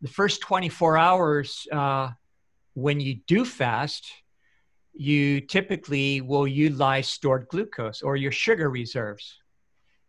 the 0.01 0.09
first 0.09 0.41
24 0.43 0.97
hours, 0.99 1.67
uh, 1.73 2.11
when 2.75 3.01
you 3.01 3.17
do 3.27 3.45
fast, 3.45 4.07
you 4.93 5.41
typically 5.41 6.21
will 6.21 6.47
utilize 6.47 7.09
stored 7.09 7.47
glucose 7.49 8.03
or 8.03 8.17
your 8.17 8.33
sugar 8.33 8.71
reserves. 8.71 9.39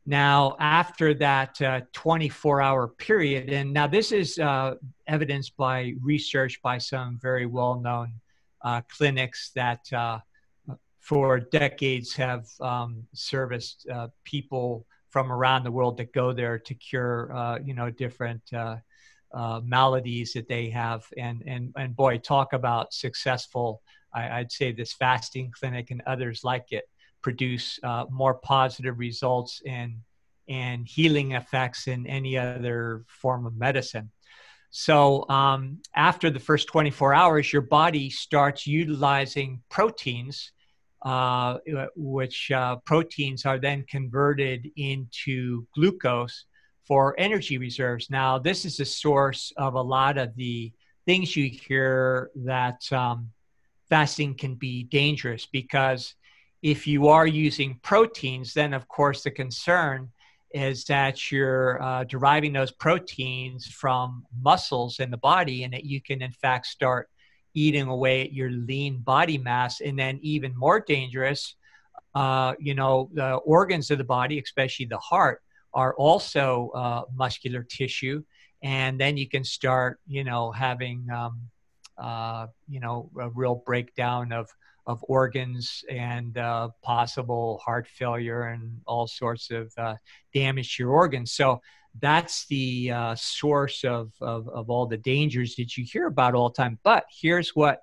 Now, 0.06 0.56
after 0.60 1.13
that 1.15 1.62
uh, 1.62 1.82
24 1.94 2.62
hour 2.62 2.88
period, 2.88 3.50
and 3.50 3.72
now 3.72 3.86
this 3.86 4.12
is 4.12 4.39
uh, 4.39 4.76
evidenced 5.08 5.56
by 5.58 5.94
research 6.02 6.60
by 6.63 6.80
some 6.80 7.20
very 7.22 7.46
well 7.46 7.80
known 7.80 8.13
uh, 8.63 8.82
clinics 8.89 9.52
that 9.56 9.91
uh, 9.94 10.20
for 11.00 11.39
decades 11.39 12.13
have 12.13 12.48
um, 12.62 13.04
serviced 13.13 13.88
uh, 13.89 14.08
people 14.24 14.86
from 15.10 15.32
around 15.32 15.63
the 15.63 15.72
world 15.72 15.98
that 15.98 16.13
go 16.13 16.32
there 16.32 16.58
to 16.58 16.74
cure, 16.74 17.36
uh, 17.36 17.60
you 17.63 17.74
know, 17.74 17.89
different 17.89 18.41
maladies 19.63 20.34
that 20.34 20.48
they 20.48 20.70
have. 20.70 21.06
And, 21.17 21.44
and, 21.46 21.74
and 21.76 21.96
boy, 21.96 22.17
talk 22.17 22.54
about 22.54 22.94
successful. 22.94 23.82
I, 24.13 24.39
I'd 24.39 24.52
say 24.52 24.71
this 24.71 24.93
fasting 24.93 25.52
clinic 25.58 25.91
and 25.91 26.02
others 26.06 26.43
like 26.43 26.71
it 26.71 26.86
produce 27.21 27.80
uh, 27.84 28.06
more 28.10 28.36
positive 28.36 29.00
results 29.00 29.62
and 29.65 29.97
and 30.50 30.88
healing 30.88 31.32
effects 31.32 31.88
in 31.88 32.06
any 32.08 32.38
other 32.38 33.06
form 33.08 33.45
of 33.45 33.56
medicine. 33.56 34.12
So 34.71 35.28
um, 35.30 35.80
after 35.95 36.30
the 36.30 36.39
first 36.39 36.67
24 36.67 37.13
hours, 37.13 37.54
your 37.54 37.62
body 37.62 38.10
starts 38.10 38.65
utilizing 38.65 39.62
proteins, 39.69 40.52
uh, 41.04 41.58
which 41.95 42.52
uh, 42.52 42.78
proteins 42.86 43.45
are 43.45 43.60
then 43.60 43.86
converted 43.89 44.69
into 44.76 45.67
glucose 45.76 46.45
for 46.86 47.15
energy 47.17 47.58
reserves. 47.58 48.10
Now, 48.10 48.39
this 48.39 48.65
is 48.65 48.78
the 48.78 48.86
source 48.86 49.54
of 49.58 49.76
a 49.76 49.82
lot 49.82 50.17
of 50.17 50.36
the 50.36 50.71
things 51.06 51.36
you 51.36 51.50
hear 51.50 52.32
that 52.36 52.82
um, 52.91 53.30
fasting 53.91 54.34
can 54.34 54.56
be 54.56 54.84
dangerous 54.84 55.45
because 55.45 56.15
if 56.63 56.88
you 56.88 57.10
are 57.10 57.27
using 57.27 57.77
proteins, 57.84 58.54
then 58.54 58.73
of 58.73 58.88
course 58.88 59.21
the 59.21 59.32
concern 59.32 60.10
is 60.54 60.86
that 60.86 61.30
you're 61.30 61.82
uh, 61.84 62.06
deriving 62.06 62.54
those 62.54 62.71
proteins 62.71 63.67
from 63.67 64.25
muscles 64.41 65.01
in 65.01 65.12
the 65.12 65.17
body 65.17 65.65
and 65.65 65.73
that 65.73 65.84
you 65.84 65.99
can 65.99 66.21
in 66.21 66.32
fact 66.32 66.67
start 66.67 67.10
eating 67.54 67.88
away 67.89 68.21
at 68.21 68.32
your 68.32 68.49
lean 68.49 68.99
body 68.99 69.38
mass. 69.38 69.82
And 69.82 69.99
then 69.99 70.19
even 70.21 70.58
more 70.58 70.80
dangerous 70.80 71.56
uh, 72.15 72.54
you 72.60 72.75
know 72.75 73.10
the 73.13 73.36
organs 73.58 73.91
of 73.91 73.97
the 73.97 74.04
body 74.04 74.39
especially 74.39 74.86
the 74.86 74.97
heart 74.97 75.41
are 75.73 75.93
also 75.95 76.71
uh, 76.75 77.01
muscular 77.13 77.63
tissue. 77.63 78.23
And 78.63 78.97
then 78.97 79.17
you 79.17 79.27
can 79.27 79.43
start 79.43 79.99
you 80.08 80.23
know 80.23 80.51
having 80.51 81.08
um, 81.13 81.41
uh, 82.02 82.48
you 82.68 82.80
know 82.80 83.10
a 83.20 83.30
real 83.30 83.64
breakdown 83.66 84.32
of 84.32 84.50
of 84.88 85.04
organs 85.08 85.84
and 85.90 86.38
uh, 86.40 86.68
possible 86.82 87.62
heart 87.64 87.88
failure 87.88 88.44
and 88.44 88.82
all 88.88 89.06
sorts 89.06 89.52
of 89.52 89.72
uh, 89.78 89.94
damage 90.34 90.76
to 90.76 90.84
your 90.84 90.92
organs. 90.92 91.34
So 91.34 91.62
that's 92.00 92.48
the 92.48 92.92
uh, 92.92 93.16
source 93.16 93.84
of, 93.84 94.12
of, 94.22 94.50
of, 94.50 94.72
all 94.72 94.88
the 94.88 94.98
dangers 94.98 95.56
that 95.58 95.78
you 95.78 95.86
hear 95.86 96.08
about 96.08 96.34
all 96.34 96.50
the 96.50 96.56
time. 96.56 96.80
But 96.84 97.06
here's 97.12 97.50
what 97.56 97.82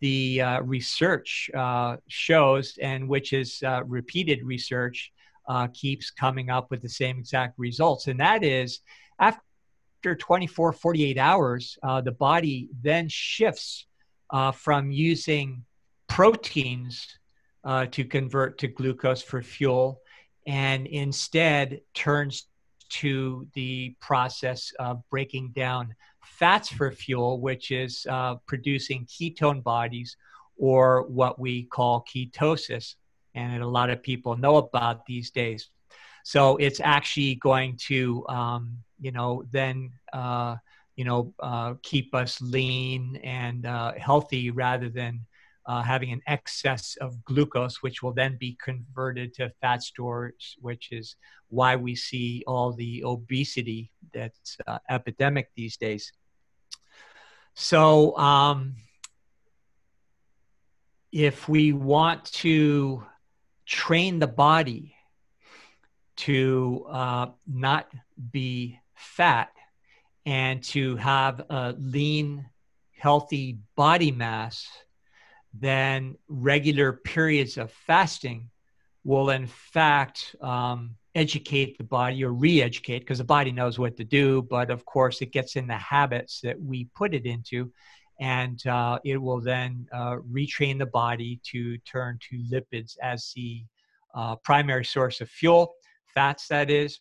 the 0.00 0.40
uh, 0.40 0.60
research 0.60 1.50
uh, 1.52 1.96
shows, 2.06 2.78
and 2.80 3.08
which 3.08 3.32
is 3.32 3.62
repeated 3.86 4.44
research 4.44 5.12
keeps 5.74 6.10
coming 6.12 6.48
up 6.48 6.70
with 6.70 6.80
the 6.80 6.88
same 6.88 7.18
exact 7.18 7.58
results. 7.58 8.06
And 8.06 8.20
that 8.20 8.44
is 8.44 8.80
after 9.18 9.42
24, 10.14 10.72
48 10.72 11.18
hours, 11.18 11.78
the 12.04 12.12
body 12.12 12.68
then 12.82 13.08
shifts 13.08 13.86
from 14.54 14.90
using 14.90 15.64
proteins 16.08 17.18
uh, 17.64 17.86
to 17.86 18.04
convert 18.04 18.58
to 18.58 18.68
glucose 18.68 19.22
for 19.22 19.42
fuel 19.42 20.00
and 20.46 20.86
instead 20.86 21.80
turns 21.94 22.46
to 22.88 23.46
the 23.54 23.94
process 24.00 24.72
of 24.78 25.02
breaking 25.10 25.50
down 25.54 25.92
fats 26.22 26.68
for 26.68 26.92
fuel, 26.92 27.40
which 27.40 27.72
is 27.72 28.06
uh, 28.08 28.36
producing 28.46 29.04
ketone 29.06 29.62
bodies 29.62 30.16
or 30.56 31.02
what 31.08 31.38
we 31.38 31.64
call 31.64 32.04
ketosis. 32.04 32.94
And 33.34 33.62
a 33.62 33.66
lot 33.66 33.90
of 33.90 34.02
people 34.02 34.36
know 34.36 34.56
about 34.56 35.04
these 35.04 35.30
days. 35.30 35.68
So 36.24 36.56
it's 36.56 36.80
actually 36.80 37.34
going 37.36 37.76
to, 37.88 38.24
um, 38.28 38.78
you 39.00 39.12
know, 39.12 39.44
then, 39.50 39.90
uh, 40.12 40.56
you 40.96 41.04
know, 41.04 41.34
uh, 41.40 41.74
keep 41.82 42.14
us 42.14 42.40
lean 42.40 43.20
and 43.22 43.66
uh, 43.66 43.92
healthy 43.98 44.50
rather 44.50 44.88
than 44.88 45.20
uh, 45.66 45.82
having 45.82 46.12
an 46.12 46.22
excess 46.26 46.96
of 47.00 47.24
glucose, 47.24 47.82
which 47.82 48.02
will 48.02 48.12
then 48.12 48.36
be 48.38 48.56
converted 48.62 49.34
to 49.34 49.50
fat 49.60 49.82
stores, 49.82 50.56
which 50.60 50.92
is 50.92 51.16
why 51.48 51.76
we 51.76 51.94
see 51.94 52.42
all 52.46 52.72
the 52.72 53.02
obesity 53.04 53.90
that's 54.14 54.56
uh, 54.66 54.78
epidemic 54.88 55.50
these 55.56 55.76
days. 55.76 56.12
So, 57.54 58.16
um, 58.16 58.76
if 61.12 61.48
we 61.48 61.72
want 61.72 62.24
to 62.26 63.02
train 63.64 64.18
the 64.18 64.26
body 64.26 64.94
to 66.16 66.86
uh, 66.90 67.26
not 67.46 67.88
be 68.30 68.78
fat 68.96 69.50
and 70.24 70.62
to 70.64 70.96
have 70.96 71.44
a 71.50 71.74
lean, 71.78 72.46
healthy 72.98 73.58
body 73.76 74.10
mass, 74.10 74.66
then 75.54 76.16
regular 76.28 76.92
periods 76.92 77.56
of 77.56 77.70
fasting 77.70 78.50
will, 79.04 79.30
in 79.30 79.46
fact, 79.46 80.34
um, 80.40 80.96
educate 81.14 81.78
the 81.78 81.84
body 81.84 82.22
or 82.24 82.32
re 82.32 82.60
educate 82.60 82.98
because 83.00 83.18
the 83.18 83.24
body 83.24 83.52
knows 83.52 83.78
what 83.78 83.96
to 83.96 84.04
do. 84.04 84.42
But 84.42 84.70
of 84.70 84.84
course, 84.84 85.22
it 85.22 85.32
gets 85.32 85.56
in 85.56 85.66
the 85.66 85.74
habits 85.74 86.40
that 86.42 86.60
we 86.60 86.88
put 86.94 87.14
it 87.14 87.24
into. 87.24 87.72
And 88.20 88.64
uh, 88.66 88.98
it 89.04 89.18
will 89.18 89.40
then 89.40 89.86
uh, 89.92 90.16
retrain 90.30 90.78
the 90.78 90.86
body 90.86 91.40
to 91.52 91.78
turn 91.78 92.18
to 92.30 92.42
lipids 92.50 92.96
as 93.02 93.32
the 93.34 93.64
uh, 94.14 94.36
primary 94.36 94.84
source 94.84 95.20
of 95.20 95.28
fuel, 95.28 95.74
fats, 96.14 96.48
that 96.48 96.70
is. 96.70 97.00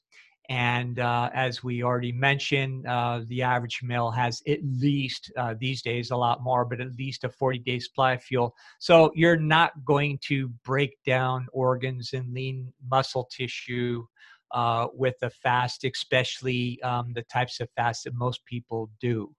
And 0.49 0.99
uh, 0.99 1.29
as 1.34 1.63
we 1.63 1.84
already 1.84 2.12
mentioned, 2.12 2.86
uh, 2.86 3.21
the 3.27 3.41
average 3.41 3.81
male 3.81 4.12
has 4.12 4.41
at 4.47 4.60
least, 4.63 5.31
uh, 5.38 5.55
these 5.60 5.81
days 5.81 6.12
a 6.12 6.15
lot 6.15 6.43
more, 6.43 6.65
but 6.65 6.79
at 6.79 6.95
least 6.97 7.23
a 7.23 7.29
40 7.29 7.60
day 7.60 7.79
supply 7.79 8.13
of 8.13 8.23
fuel. 8.23 8.55
So 8.79 9.12
you're 9.15 9.38
not 9.38 9.71
going 9.86 10.19
to 10.25 10.49
break 10.63 10.97
down 11.05 11.47
organs 11.51 12.12
and 12.13 12.34
lean 12.34 12.71
muscle 12.89 13.27
tissue 13.31 14.05
uh, 14.51 14.88
with 14.93 15.15
a 15.23 15.29
fast, 15.29 15.84
especially 15.84 16.81
um, 16.84 17.12
the 17.13 17.23
types 17.23 17.60
of 17.60 17.69
fast 17.75 18.03
that 18.03 18.13
most 18.13 18.45
people 18.45 18.89
do. 19.01 19.34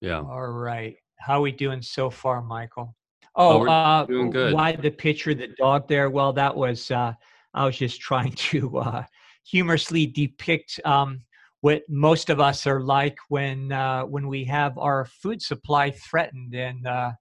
Yeah. 0.00 0.20
All 0.20 0.48
right. 0.48 0.96
How 1.18 1.38
are 1.38 1.42
we 1.42 1.52
doing 1.52 1.82
so 1.82 2.10
far, 2.10 2.42
Michael? 2.42 2.94
Oh, 3.34 3.66
oh 3.66 3.70
uh, 3.70 4.06
doing 4.06 4.30
good. 4.30 4.52
Why 4.52 4.72
the 4.72 4.90
picture, 4.90 5.32
of 5.32 5.38
the 5.38 5.48
dog 5.58 5.88
there? 5.88 6.10
Well, 6.10 6.32
that 6.34 6.54
was, 6.54 6.90
uh, 6.90 7.14
I 7.52 7.64
was 7.64 7.76
just 7.76 8.00
trying 8.00 8.32
to 8.50 8.78
uh, 8.78 9.04
humorously 9.44 10.06
depict 10.06 10.80
um, 10.84 11.20
what 11.60 11.82
most 11.88 12.30
of 12.30 12.40
us 12.40 12.66
are 12.66 12.80
like 12.80 13.16
when 13.28 13.72
uh, 13.72 14.02
when 14.02 14.28
we 14.28 14.44
have 14.44 14.76
our 14.78 15.04
food 15.06 15.40
supply 15.40 15.90
threatened. 15.90 16.54
And 16.54 16.86
uh, 16.86 17.12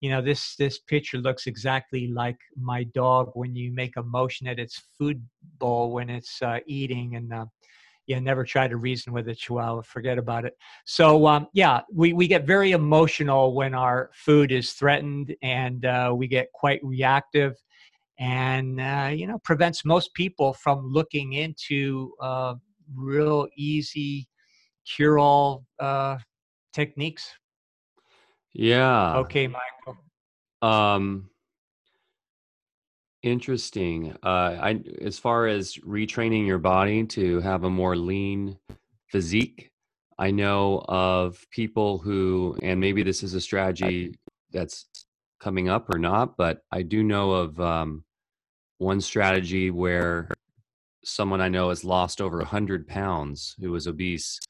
you 0.00 0.10
know, 0.10 0.20
this 0.20 0.56
this 0.56 0.78
picture 0.78 1.18
looks 1.18 1.46
exactly 1.46 2.08
like 2.08 2.38
my 2.56 2.84
dog 2.84 3.30
when 3.34 3.54
you 3.54 3.72
make 3.72 3.96
a 3.96 4.02
motion 4.02 4.46
at 4.46 4.58
its 4.58 4.82
food 4.98 5.22
bowl 5.58 5.92
when 5.92 6.10
it's 6.10 6.42
uh, 6.42 6.58
eating 6.66 7.16
and. 7.16 7.32
Uh, 7.32 7.46
yeah, 8.08 8.18
never 8.18 8.42
try 8.42 8.66
to 8.66 8.78
reason 8.78 9.12
with 9.12 9.28
a 9.28 9.34
chihuahua. 9.34 9.82
Forget 9.82 10.16
about 10.16 10.46
it. 10.46 10.56
So, 10.86 11.26
um, 11.26 11.46
yeah, 11.52 11.82
we, 11.92 12.14
we 12.14 12.26
get 12.26 12.46
very 12.46 12.72
emotional 12.72 13.54
when 13.54 13.74
our 13.74 14.10
food 14.14 14.50
is 14.50 14.72
threatened 14.72 15.36
and 15.42 15.84
uh, 15.84 16.14
we 16.16 16.26
get 16.26 16.50
quite 16.52 16.80
reactive 16.82 17.54
and 18.18 18.80
uh, 18.80 19.10
you 19.12 19.26
know 19.26 19.38
prevents 19.38 19.84
most 19.84 20.12
people 20.14 20.52
from 20.54 20.86
looking 20.92 21.34
into 21.34 22.12
uh, 22.20 22.54
real 22.94 23.46
easy 23.56 24.28
cure-all 24.86 25.64
uh, 25.78 26.16
techniques. 26.72 27.30
Yeah. 28.54 29.18
Okay, 29.18 29.46
Michael. 29.46 30.02
Um, 30.62 31.30
interesting. 33.22 34.16
Uh, 34.22 34.56
I 34.60 34.80
as 35.00 35.18
far 35.18 35.46
as 35.46 35.76
retraining 35.76 36.46
your 36.46 36.58
body 36.58 37.04
to 37.06 37.40
have 37.40 37.64
a 37.64 37.70
more 37.70 37.96
lean 37.96 38.58
physique. 39.06 39.70
I 40.18 40.32
know 40.32 40.84
of 40.88 41.46
people 41.50 41.98
who, 41.98 42.58
and 42.62 42.80
maybe 42.80 43.04
this 43.04 43.22
is 43.22 43.34
a 43.34 43.40
strategy 43.40 44.14
that's 44.50 44.86
coming 45.38 45.68
up 45.68 45.94
or 45.94 45.98
not, 45.98 46.36
but 46.36 46.62
I 46.72 46.82
do 46.82 47.04
know 47.04 47.30
of 47.30 47.60
um, 47.60 48.02
one 48.78 49.00
strategy 49.00 49.70
where 49.70 50.28
someone 51.04 51.40
I 51.40 51.48
know 51.48 51.68
has 51.68 51.84
lost 51.84 52.20
over 52.20 52.38
100 52.38 52.86
pounds 52.86 53.56
who 53.60 53.72
was 53.72 53.86
obese 53.86 54.40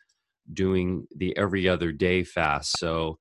doing 0.53 1.07
the 1.17 1.37
every 1.37 1.69
other 1.69 1.93
day 1.93 2.25
fast. 2.25 2.79
So 2.79 3.19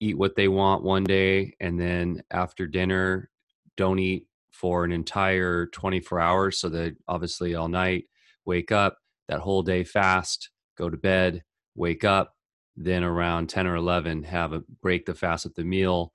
eat 0.00 0.16
what 0.16 0.34
they 0.34 0.48
want 0.48 0.82
one 0.82 1.04
day 1.04 1.54
and 1.60 1.78
then 1.78 2.22
after 2.30 2.66
dinner 2.66 3.30
don't 3.76 3.98
eat 3.98 4.26
for 4.50 4.84
an 4.84 4.92
entire 4.92 5.66
24 5.66 6.20
hours 6.20 6.58
so 6.58 6.68
that 6.68 6.96
obviously 7.06 7.54
all 7.54 7.68
night 7.68 8.04
wake 8.44 8.72
up 8.72 8.98
that 9.28 9.40
whole 9.40 9.62
day 9.62 9.84
fast 9.84 10.50
go 10.76 10.90
to 10.90 10.96
bed 10.96 11.42
wake 11.76 12.02
up 12.04 12.34
then 12.76 13.04
around 13.04 13.48
10 13.48 13.66
or 13.66 13.76
11 13.76 14.22
have 14.22 14.52
a 14.52 14.62
break 14.82 15.06
the 15.06 15.14
fast 15.14 15.46
at 15.46 15.54
the 15.54 15.64
meal 15.64 16.12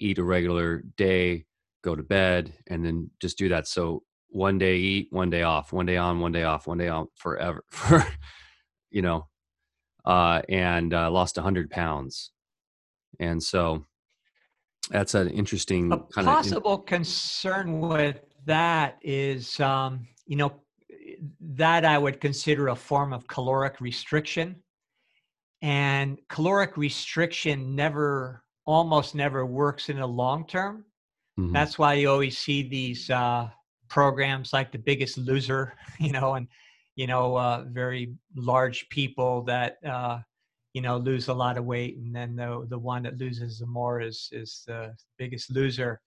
eat 0.00 0.18
a 0.18 0.24
regular 0.24 0.82
day 0.96 1.44
go 1.82 1.94
to 1.94 2.02
bed, 2.02 2.52
and 2.66 2.84
then 2.84 3.10
just 3.20 3.38
do 3.38 3.48
that. 3.50 3.66
So 3.66 4.02
one 4.28 4.58
day 4.58 4.76
eat, 4.76 5.08
one 5.10 5.30
day 5.30 5.42
off, 5.42 5.72
one 5.72 5.86
day 5.86 5.96
on, 5.96 6.20
one 6.20 6.32
day 6.32 6.44
off, 6.44 6.66
one 6.66 6.78
day 6.78 6.88
on 6.88 7.08
forever 7.14 7.64
for 7.70 8.06
you 8.90 9.02
know, 9.02 9.26
uh, 10.04 10.42
and 10.48 10.94
uh, 10.94 11.10
lost 11.10 11.36
hundred 11.36 11.70
pounds. 11.70 12.32
And 13.20 13.42
so 13.42 13.84
that's 14.90 15.14
an 15.14 15.28
interesting 15.30 15.92
a 15.92 15.98
kind 15.98 16.26
possible 16.26 16.74
of 16.74 16.80
in- 16.80 16.86
concern 16.86 17.80
with 17.80 18.20
that 18.46 18.98
is, 19.02 19.60
um, 19.60 20.06
you 20.26 20.36
know, 20.36 20.62
that 21.40 21.84
I 21.84 21.98
would 21.98 22.20
consider 22.20 22.68
a 22.68 22.76
form 22.76 23.12
of 23.12 23.26
caloric 23.28 23.80
restriction. 23.80 24.56
And 25.60 26.18
caloric 26.28 26.76
restriction 26.76 27.74
never, 27.74 28.44
almost 28.64 29.14
never 29.14 29.44
works 29.44 29.88
in 29.88 29.98
the 29.98 30.06
long 30.06 30.46
term. 30.46 30.84
Mm-hmm. 31.38 31.52
That's 31.52 31.78
why 31.78 31.94
you 31.94 32.10
always 32.10 32.36
see 32.36 32.68
these 32.68 33.08
uh, 33.10 33.48
programs 33.88 34.52
like 34.52 34.72
The 34.72 34.78
Biggest 34.78 35.18
Loser, 35.18 35.74
you 36.00 36.12
know, 36.12 36.34
and 36.34 36.48
you 36.96 37.06
know, 37.06 37.36
uh, 37.36 37.64
very 37.68 38.14
large 38.34 38.88
people 38.88 39.42
that 39.42 39.76
uh, 39.86 40.18
you 40.72 40.82
know 40.82 40.96
lose 40.96 41.28
a 41.28 41.34
lot 41.34 41.56
of 41.56 41.64
weight, 41.64 41.96
and 41.96 42.14
then 42.14 42.34
the 42.34 42.66
the 42.68 42.78
one 42.78 43.04
that 43.04 43.18
loses 43.18 43.60
the 43.60 43.66
more 43.66 44.00
is 44.00 44.28
is 44.32 44.64
the 44.66 44.94
Biggest 45.16 45.50
Loser. 45.52 46.00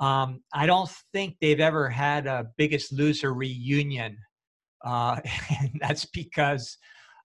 Um, 0.00 0.42
I 0.52 0.66
don't 0.66 0.90
think 1.12 1.36
they've 1.40 1.60
ever 1.60 1.88
had 1.88 2.26
a 2.26 2.48
Biggest 2.56 2.92
Loser 2.92 3.32
reunion, 3.32 4.18
uh, 4.84 5.20
and 5.60 5.70
that's 5.80 6.04
because 6.04 6.76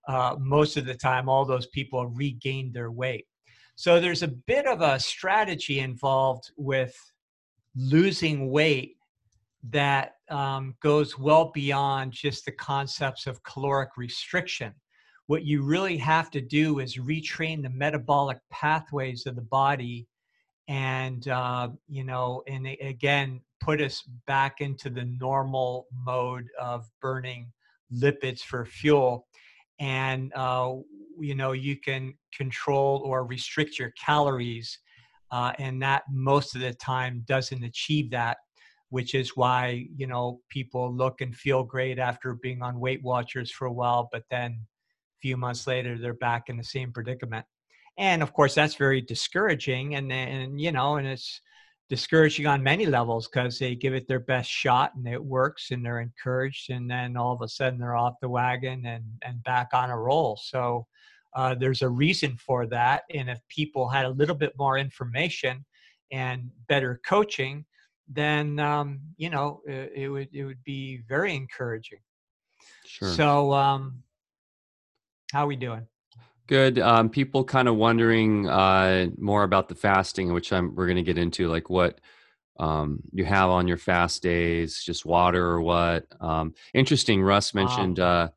uh, 0.07 0.35
most 0.39 0.77
of 0.77 0.85
the 0.85 0.93
time 0.93 1.27
all 1.27 1.45
those 1.45 1.67
people 1.67 2.05
regained 2.05 2.75
their 2.75 2.91
weight. 2.91 3.25
So 3.75 3.99
there's 3.99 4.23
a 4.23 4.27
bit 4.27 4.67
of 4.67 4.81
a 4.81 4.99
strategy 4.99 5.79
involved 5.79 6.51
with 6.57 6.95
losing 7.75 8.49
weight 8.51 8.95
that 9.69 10.15
um, 10.29 10.75
goes 10.81 11.17
well 11.17 11.51
beyond 11.53 12.11
just 12.11 12.45
the 12.45 12.51
concepts 12.51 13.27
of 13.27 13.43
caloric 13.43 13.97
restriction. 13.97 14.73
What 15.27 15.45
you 15.45 15.61
really 15.61 15.97
have 15.97 16.31
to 16.31 16.41
do 16.41 16.79
is 16.79 16.97
retrain 16.97 17.61
the 17.61 17.69
metabolic 17.69 18.39
pathways 18.49 19.25
of 19.25 19.35
the 19.35 19.41
body 19.41 20.07
and, 20.67 21.27
uh, 21.27 21.69
you 21.87 22.03
know, 22.03 22.43
and 22.47 22.67
again, 22.81 23.41
put 23.59 23.81
us 23.81 24.03
back 24.27 24.61
into 24.61 24.89
the 24.89 25.05
normal 25.19 25.87
mode 25.91 26.47
of 26.59 26.87
burning 27.01 27.51
lipids 27.93 28.41
for 28.41 28.65
fuel. 28.65 29.27
And, 29.79 30.31
uh, 30.35 30.75
you 31.19 31.35
know, 31.35 31.53
you 31.53 31.75
can 31.75 32.13
control 32.33 33.01
or 33.03 33.25
restrict 33.25 33.79
your 33.79 33.91
calories 33.91 34.77
uh, 35.31 35.53
and 35.59 35.81
that 35.81 36.03
most 36.11 36.55
of 36.55 36.61
the 36.61 36.73
time 36.73 37.23
doesn't 37.27 37.63
achieve 37.63 38.11
that 38.11 38.37
which 38.89 39.13
is 39.13 39.35
why 39.35 39.85
you 39.95 40.07
know 40.07 40.39
people 40.49 40.91
look 40.93 41.21
and 41.21 41.35
feel 41.35 41.63
great 41.63 41.99
after 41.99 42.33
being 42.33 42.61
on 42.61 42.79
weight 42.79 43.03
watchers 43.03 43.51
for 43.51 43.65
a 43.65 43.71
while 43.73 44.09
but 44.11 44.23
then 44.31 44.59
a 45.19 45.21
few 45.21 45.37
months 45.37 45.67
later 45.67 45.97
they're 45.97 46.13
back 46.13 46.49
in 46.49 46.57
the 46.57 46.63
same 46.63 46.91
predicament. 46.91 47.45
And 47.97 48.23
of 48.23 48.33
course 48.33 48.55
that's 48.55 48.75
very 48.75 49.01
discouraging 49.01 49.95
and 49.95 50.11
and 50.11 50.59
you 50.59 50.71
know 50.71 50.95
and 50.95 51.07
it's 51.07 51.41
discouraging 51.89 52.45
on 52.45 52.61
many 52.63 52.85
levels 52.85 53.27
because 53.27 53.57
they 53.57 53.75
give 53.75 53.93
it 53.93 54.07
their 54.07 54.19
best 54.19 54.49
shot 54.49 54.91
and 54.95 55.07
it 55.07 55.23
works 55.23 55.71
and 55.71 55.83
they're 55.83 55.99
encouraged 55.99 56.69
and 56.69 56.89
then 56.89 57.17
all 57.17 57.33
of 57.33 57.41
a 57.41 57.47
sudden 57.47 57.79
they're 57.79 57.95
off 57.95 58.13
the 58.21 58.29
wagon 58.29 58.85
and 58.85 59.03
and 59.23 59.43
back 59.43 59.69
on 59.73 59.89
a 59.89 59.97
roll. 59.97 60.39
So 60.41 60.87
uh, 61.35 61.55
there's 61.55 61.81
a 61.81 61.89
reason 61.89 62.37
for 62.37 62.65
that. 62.67 63.03
And 63.13 63.29
if 63.29 63.39
people 63.47 63.87
had 63.87 64.05
a 64.05 64.09
little 64.09 64.35
bit 64.35 64.53
more 64.57 64.77
information 64.77 65.65
and 66.11 66.49
better 66.67 66.99
coaching, 67.05 67.65
then 68.07 68.59
um, 68.59 68.99
you 69.17 69.29
know 69.29 69.61
it, 69.67 69.91
it, 69.95 70.09
would 70.09 70.29
it 70.33 70.43
would 70.43 70.63
be 70.63 71.03
very 71.07 71.35
encouraging. 71.35 71.99
Sure. 72.85 73.09
So, 73.09 73.53
um, 73.53 74.03
how 75.31 75.43
are 75.43 75.47
we 75.47 75.55
doing? 75.55 75.85
Good. 76.47 76.79
Um, 76.79 77.09
people 77.09 77.43
kind 77.43 77.67
of 77.67 77.75
wondering 77.75 78.49
uh, 78.49 79.09
more 79.19 79.43
about 79.43 79.69
the 79.69 79.75
fasting, 79.75 80.33
which 80.33 80.51
I'm 80.51 80.73
we're 80.73 80.87
going 80.87 80.95
to 80.97 81.03
get 81.03 81.19
into, 81.19 81.47
like 81.47 81.69
what 81.69 82.01
um, 82.59 83.01
you 83.13 83.23
have 83.25 83.49
on 83.49 83.67
your 83.67 83.77
fast 83.77 84.23
days, 84.23 84.83
just 84.83 85.05
water 85.05 85.45
or 85.45 85.61
what. 85.61 86.07
Um, 86.19 86.55
interesting. 86.73 87.21
Russ 87.21 87.53
mentioned 87.53 87.99
uh, 87.99 88.29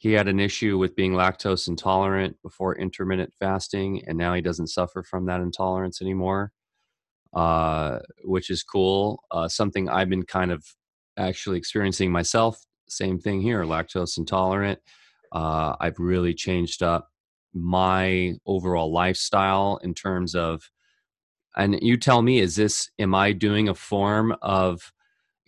he 0.00 0.12
had 0.12 0.28
an 0.28 0.40
issue 0.40 0.78
with 0.78 0.96
being 0.96 1.12
lactose 1.12 1.68
intolerant 1.68 2.34
before 2.42 2.74
intermittent 2.74 3.34
fasting, 3.38 4.02
and 4.06 4.16
now 4.16 4.32
he 4.32 4.40
doesn't 4.40 4.68
suffer 4.68 5.02
from 5.02 5.26
that 5.26 5.42
intolerance 5.42 6.00
anymore, 6.00 6.52
uh, 7.34 7.98
which 8.24 8.48
is 8.48 8.62
cool. 8.62 9.22
Uh, 9.30 9.46
something 9.46 9.90
I've 9.90 10.08
been 10.08 10.22
kind 10.22 10.52
of 10.52 10.64
actually 11.18 11.58
experiencing 11.58 12.10
myself. 12.10 12.64
Same 12.88 13.18
thing 13.18 13.42
here, 13.42 13.62
lactose 13.64 14.16
intolerant. 14.16 14.78
Uh, 15.32 15.76
I've 15.78 15.98
really 15.98 16.32
changed 16.32 16.82
up 16.82 17.10
my 17.52 18.32
overall 18.46 18.90
lifestyle 18.90 19.80
in 19.82 19.92
terms 19.92 20.34
of 20.34 20.70
and 21.56 21.76
you 21.82 21.96
tell 21.96 22.22
me 22.22 22.38
is 22.38 22.54
this 22.54 22.88
am 23.00 23.12
i 23.12 23.32
doing 23.32 23.68
a 23.68 23.74
form 23.74 24.32
of 24.40 24.92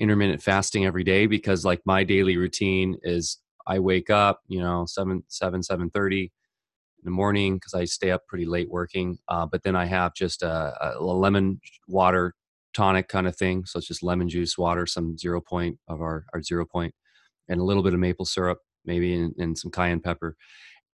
intermittent 0.00 0.42
fasting 0.42 0.84
every 0.84 1.04
day 1.04 1.26
because 1.26 1.64
like 1.64 1.80
my 1.84 2.02
daily 2.02 2.36
routine 2.36 2.96
is 3.04 3.38
i 3.66 3.78
wake 3.78 4.10
up 4.10 4.40
you 4.48 4.60
know 4.60 4.84
7 4.86 5.22
7 5.28 5.62
7 5.62 5.90
30 5.90 6.22
in 6.22 6.30
the 7.04 7.10
morning 7.10 7.54
because 7.56 7.74
i 7.74 7.84
stay 7.84 8.10
up 8.10 8.26
pretty 8.26 8.46
late 8.46 8.70
working 8.70 9.18
uh, 9.28 9.46
but 9.46 9.62
then 9.62 9.76
i 9.76 9.84
have 9.84 10.14
just 10.14 10.42
a, 10.42 10.96
a, 10.98 11.02
lemon 11.02 11.60
water 11.88 12.34
tonic 12.74 13.08
kind 13.08 13.26
of 13.26 13.36
thing 13.36 13.64
so 13.64 13.78
it's 13.78 13.88
just 13.88 14.02
lemon 14.02 14.28
juice 14.28 14.56
water 14.56 14.86
some 14.86 15.16
zero 15.18 15.40
point 15.40 15.78
of 15.88 16.00
our, 16.00 16.24
our 16.32 16.42
zero 16.42 16.64
point 16.64 16.94
and 17.48 17.60
a 17.60 17.64
little 17.64 17.82
bit 17.82 17.94
of 17.94 18.00
maple 18.00 18.24
syrup 18.24 18.58
maybe 18.84 19.14
and, 19.14 19.34
and 19.38 19.58
some 19.58 19.70
cayenne 19.70 20.00
pepper 20.00 20.36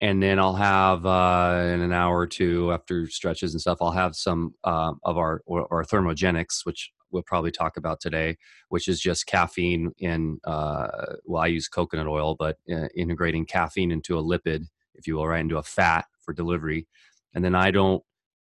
and 0.00 0.22
then 0.22 0.38
I'll 0.38 0.54
have 0.54 1.06
uh, 1.06 1.70
in 1.72 1.80
an 1.80 1.92
hour 1.92 2.18
or 2.18 2.26
two 2.26 2.72
after 2.72 3.08
stretches 3.08 3.54
and 3.54 3.60
stuff, 3.60 3.78
I'll 3.80 3.92
have 3.92 4.14
some 4.14 4.54
uh, 4.62 4.92
of 5.04 5.16
our 5.16 5.42
or, 5.46 5.66
or, 5.66 5.84
thermogenics, 5.84 6.64
which 6.64 6.92
we'll 7.10 7.22
probably 7.22 7.50
talk 7.50 7.76
about 7.76 8.00
today, 8.00 8.36
which 8.68 8.88
is 8.88 9.00
just 9.00 9.26
caffeine 9.26 9.92
in. 9.98 10.38
Uh, 10.44 10.88
well, 11.24 11.42
I 11.42 11.48
use 11.48 11.68
coconut 11.68 12.06
oil, 12.06 12.34
but 12.38 12.58
uh, 12.70 12.88
integrating 12.96 13.46
caffeine 13.46 13.90
into 13.90 14.18
a 14.18 14.22
lipid, 14.22 14.66
if 14.94 15.06
you 15.06 15.16
will, 15.16 15.26
right 15.26 15.40
into 15.40 15.58
a 15.58 15.62
fat 15.62 16.06
for 16.20 16.32
delivery, 16.32 16.86
and 17.34 17.44
then 17.44 17.54
I 17.54 17.70
don't 17.70 18.02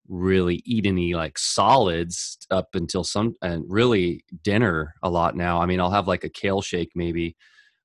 really 0.08 0.62
eat 0.66 0.88
any 0.88 1.14
like 1.14 1.38
solids 1.38 2.38
up 2.50 2.70
until 2.74 3.04
some 3.04 3.36
and 3.44 3.64
really 3.68 4.24
dinner 4.44 4.96
a 5.04 5.10
lot 5.10 5.36
now. 5.36 5.62
I 5.62 5.68
mean, 5.68 5.80
I'll 5.80 5.92
have 5.92 6.08
like 6.08 6.24
a 6.24 6.30
kale 6.30 6.62
shake 6.62 6.92
maybe 6.96 7.38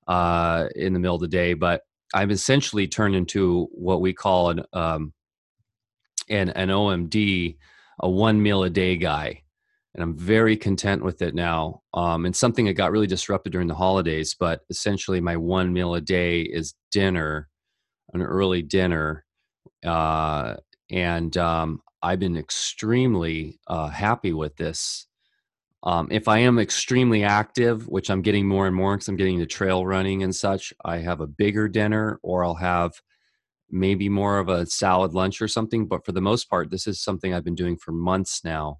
uh, 0.08 0.68
in 0.74 0.94
the 0.94 0.98
middle 0.98 1.16
of 1.16 1.20
the 1.20 1.28
day, 1.28 1.54
but 1.54 1.82
I've 2.14 2.30
essentially 2.30 2.88
turned 2.88 3.14
into 3.14 3.68
what 3.72 4.00
we 4.00 4.12
call 4.12 4.50
an 4.50 4.62
um, 4.72 5.12
an, 6.28 6.50
an 6.50 6.68
OMD, 6.68 7.56
a 8.00 8.10
one 8.10 8.42
meal 8.42 8.64
a 8.64 8.70
day 8.70 8.96
guy, 8.96 9.42
and 9.94 10.02
I'm 10.02 10.16
very 10.16 10.56
content 10.56 11.04
with 11.04 11.22
it 11.22 11.34
now. 11.34 11.82
Um, 11.94 12.26
and 12.26 12.34
something 12.34 12.64
that 12.66 12.74
got 12.74 12.90
really 12.90 13.06
disrupted 13.06 13.52
during 13.52 13.68
the 13.68 13.74
holidays, 13.74 14.34
but 14.38 14.60
essentially 14.70 15.20
my 15.20 15.36
one 15.36 15.72
meal 15.72 15.94
a 15.94 16.00
day 16.00 16.42
is 16.42 16.74
dinner, 16.90 17.48
an 18.12 18.22
early 18.22 18.62
dinner, 18.62 19.24
uh, 19.84 20.54
and 20.90 21.36
um, 21.36 21.80
I've 22.02 22.20
been 22.20 22.36
extremely 22.36 23.60
uh, 23.66 23.88
happy 23.88 24.32
with 24.32 24.56
this. 24.56 25.06
Um, 25.82 26.08
if 26.10 26.28
I 26.28 26.38
am 26.38 26.58
extremely 26.58 27.24
active, 27.24 27.88
which 27.88 28.10
I'm 28.10 28.22
getting 28.22 28.48
more 28.48 28.66
and 28.66 28.74
more 28.74 28.96
because 28.96 29.08
I'm 29.08 29.16
getting 29.16 29.38
the 29.38 29.46
trail 29.46 29.86
running 29.86 30.22
and 30.22 30.34
such, 30.34 30.72
I 30.84 30.98
have 30.98 31.20
a 31.20 31.26
bigger 31.26 31.68
dinner 31.68 32.18
or 32.22 32.44
I'll 32.44 32.54
have 32.54 32.92
maybe 33.70 34.08
more 34.08 34.38
of 34.38 34.48
a 34.48 34.66
salad 34.66 35.12
lunch 35.12 35.42
or 35.42 35.48
something. 35.48 35.86
But 35.86 36.04
for 36.04 36.12
the 36.12 36.22
most 36.22 36.48
part, 36.48 36.70
this 36.70 36.86
is 36.86 37.02
something 37.02 37.34
I've 37.34 37.44
been 37.44 37.54
doing 37.54 37.76
for 37.76 37.92
months 37.92 38.42
now. 38.44 38.78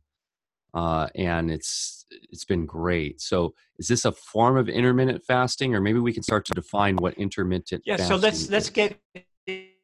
Uh, 0.75 1.09
and 1.14 1.51
it's 1.51 2.05
it's 2.31 2.45
been 2.45 2.66
great. 2.66 3.20
So, 3.20 3.55
is 3.79 3.89
this 3.89 4.05
a 4.05 4.12
form 4.12 4.57
of 4.57 4.68
intermittent 4.68 5.25
fasting, 5.25 5.75
or 5.75 5.81
maybe 5.81 6.01
we 6.01 6.12
can 6.12 6.22
start 6.22 6.45
to 6.47 6.53
define 6.53 6.97
what 6.97 7.14
intermittent? 7.14 7.83
Yeah. 7.87 7.97
so 7.97 8.16
let's 8.16 8.43
is. 8.43 8.51
let's 8.51 8.70
get 8.70 8.99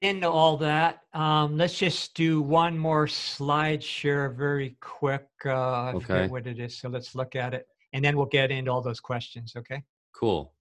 into 0.01 0.28
all 0.28 0.57
that. 0.57 1.03
Um, 1.12 1.57
let's 1.57 1.78
just 1.78 2.14
do 2.14 2.43
one 2.43 2.76
more 2.76 3.07
slide 3.07 3.82
share 3.82 4.30
very 4.30 4.76
quick. 4.80 5.26
Uh, 5.45 5.51
I 5.51 5.93
okay. 5.93 6.07
forget 6.07 6.30
what 6.30 6.47
it 6.47 6.59
is. 6.59 6.78
So 6.78 6.88
let's 6.88 7.14
look 7.14 7.36
at 7.36 7.55
it 7.55 7.66
and 7.93 8.05
then 8.05 8.16
we'll 8.16 8.26
get 8.26 8.51
into 8.51 8.70
all 8.70 8.80
those 8.80 9.01
questions. 9.01 9.55
Okay. 9.57 9.82
Cool. 10.14 10.53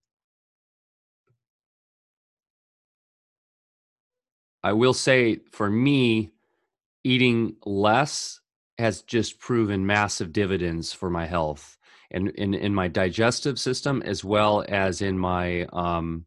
I 4.64 4.74
will 4.74 4.94
say 4.94 5.40
for 5.52 5.70
me, 5.70 6.32
eating 7.06 7.56
less 7.66 8.42
has 8.80 9.02
just 9.04 9.40
proven 9.40 9.86
massive 9.86 10.32
dividends 10.32 10.94
for 10.94 11.10
my 11.10 11.26
health 11.26 11.78
and 12.12 12.30
in, 12.30 12.54
in 12.54 12.74
my 12.74 12.88
digestive 12.88 13.60
system 13.60 14.02
as 14.04 14.24
well 14.24 14.66
as 14.68 15.02
in 15.02 15.18
my 15.18 15.68
um, 15.74 16.26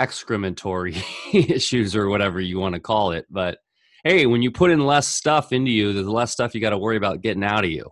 excrementory 0.00 1.02
issues 1.32 1.94
or 1.94 2.08
whatever 2.08 2.40
you 2.40 2.58
want 2.58 2.74
to 2.74 2.80
call 2.80 3.12
it. 3.12 3.26
But 3.30 3.58
hey, 4.04 4.26
when 4.26 4.42
you 4.42 4.50
put 4.50 4.70
in 4.70 4.86
less 4.86 5.08
stuff 5.08 5.52
into 5.52 5.70
you, 5.70 5.92
there's 5.92 6.06
less 6.06 6.32
stuff 6.32 6.54
you 6.54 6.60
got 6.60 6.70
to 6.70 6.78
worry 6.78 6.96
about 6.96 7.20
getting 7.20 7.44
out 7.44 7.64
of 7.64 7.70
you. 7.70 7.90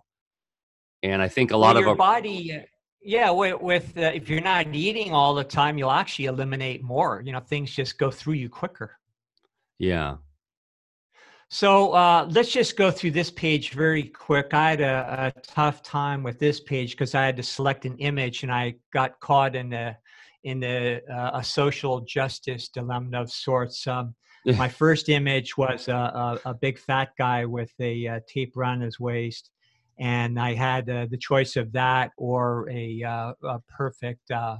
And 1.01 1.21
I 1.21 1.27
think 1.27 1.51
a 1.51 1.57
lot 1.57 1.75
well, 1.75 1.77
of 1.77 1.81
your 1.81 1.89
our 1.89 1.95
body, 1.95 2.65
yeah, 3.01 3.29
with, 3.31 3.61
with 3.61 3.97
uh, 3.97 4.11
if 4.13 4.29
you're 4.29 4.41
not 4.41 4.73
eating 4.73 5.11
all 5.11 5.33
the 5.35 5.43
time, 5.43 5.77
you'll 5.77 5.91
actually 5.91 6.25
eliminate 6.25 6.81
more. 6.81 7.21
You 7.25 7.33
know, 7.33 7.41
things 7.41 7.71
just 7.71 7.97
go 7.97 8.09
through 8.09 8.35
you 8.35 8.49
quicker. 8.49 8.97
Yeah. 9.77 10.17
So 11.53 11.91
uh, 11.91 12.27
let's 12.31 12.51
just 12.51 12.75
go 12.75 12.89
through 12.89 13.11
this 13.11 13.29
page 13.29 13.73
very 13.73 14.05
quick. 14.05 14.55
I 14.55 14.71
had 14.71 14.81
a, 14.81 15.33
a 15.37 15.41
tough 15.41 15.83
time 15.83 16.23
with 16.23 16.39
this 16.39 16.59
page 16.59 16.93
because 16.93 17.13
I 17.13 17.27
had 17.27 17.37
to 17.37 17.43
select 17.43 17.85
an 17.85 17.95
image 17.99 18.41
and 18.41 18.51
I 18.51 18.73
got 18.91 19.19
caught 19.19 19.55
in 19.55 19.69
the 19.69 19.95
in 20.43 20.61
the, 20.61 21.03
uh, 21.07 21.37
a 21.37 21.43
social 21.43 22.01
justice 22.01 22.69
dilemma 22.69 23.21
of 23.21 23.29
sorts. 23.31 23.85
Um, 23.85 24.15
my 24.47 24.67
first 24.67 25.09
image 25.09 25.55
was 25.55 25.87
a, 25.89 25.93
a, 25.93 26.39
a, 26.43 26.53
big 26.55 26.79
fat 26.79 27.09
guy 27.19 27.45
with 27.45 27.71
a, 27.79 28.07
uh, 28.07 28.19
tape 28.27 28.57
around 28.57 28.81
his 28.81 28.99
waist, 28.99 29.51
and 29.99 30.39
I 30.39 30.55
had 30.55 30.89
uh, 30.89 31.05
the 31.07 31.17
choice 31.17 31.55
of 31.55 31.71
that 31.73 32.13
or 32.17 32.67
a, 32.71 33.03
uh, 33.03 33.33
a 33.43 33.59
perfect 33.69 34.31
uh, 34.31 34.57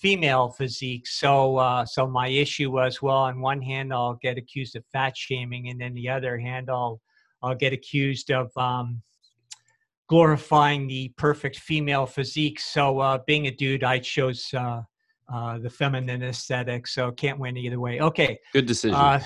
female 0.00 0.50
physique. 0.50 1.06
So, 1.06 1.56
uh, 1.56 1.84
so 1.84 2.06
my 2.06 2.28
issue 2.28 2.70
was, 2.70 3.00
well, 3.00 3.16
on 3.16 3.40
one 3.40 3.62
hand, 3.62 3.92
I'll 3.92 4.18
get 4.20 4.38
accused 4.38 4.76
of 4.76 4.84
fat 4.92 5.16
shaming, 5.16 5.68
and 5.68 5.80
then 5.80 5.94
the 5.94 6.08
other 6.08 6.38
hand, 6.38 6.70
I'll 6.70 7.00
I'll 7.42 7.54
get 7.54 7.74
accused 7.74 8.30
of 8.30 8.50
um, 8.56 9.02
glorifying 10.08 10.86
the 10.86 11.12
perfect 11.18 11.58
female 11.58 12.06
physique. 12.06 12.58
So, 12.58 13.00
uh, 13.00 13.18
being 13.26 13.46
a 13.46 13.50
dude, 13.50 13.84
I 13.84 13.98
chose 13.98 14.48
uh, 14.54 14.82
uh, 15.32 15.58
the 15.58 15.70
feminine 15.70 16.22
aesthetic. 16.22 16.86
So 16.86 17.10
can't 17.12 17.38
win 17.38 17.56
either 17.56 17.80
way. 17.80 18.00
Okay. 18.00 18.38
Good 18.52 18.66
decision. 18.66 18.94
Uh, 18.94 19.20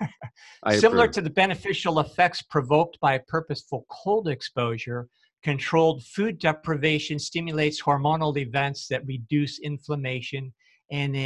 similar 0.72 1.04
approve. 1.04 1.14
to 1.14 1.20
the 1.22 1.30
beneficial 1.30 2.00
effects 2.00 2.42
provoked 2.42 2.98
by 3.00 3.18
purposeful 3.28 3.86
cold 3.88 4.28
exposure, 4.28 5.08
controlled 5.42 6.04
food 6.04 6.38
deprivation 6.38 7.18
stimulates 7.18 7.80
hormonal 7.80 8.36
events 8.36 8.88
that 8.88 9.06
reduce 9.06 9.58
inflammation 9.60 10.52
and 10.90 11.16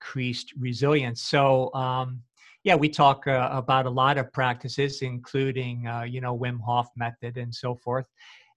increased 0.00 0.52
resilience. 0.58 1.22
So, 1.22 1.72
um, 1.74 2.22
yeah, 2.62 2.74
we 2.74 2.88
talk 2.88 3.26
uh, 3.26 3.48
about 3.52 3.86
a 3.86 3.90
lot 3.90 4.18
of 4.18 4.32
practices, 4.32 5.02
including, 5.02 5.86
uh, 5.86 6.02
you 6.02 6.20
know, 6.20 6.36
Wim 6.36 6.60
Hof 6.60 6.88
method 6.96 7.36
and 7.38 7.54
so 7.54 7.74
forth. 7.74 8.06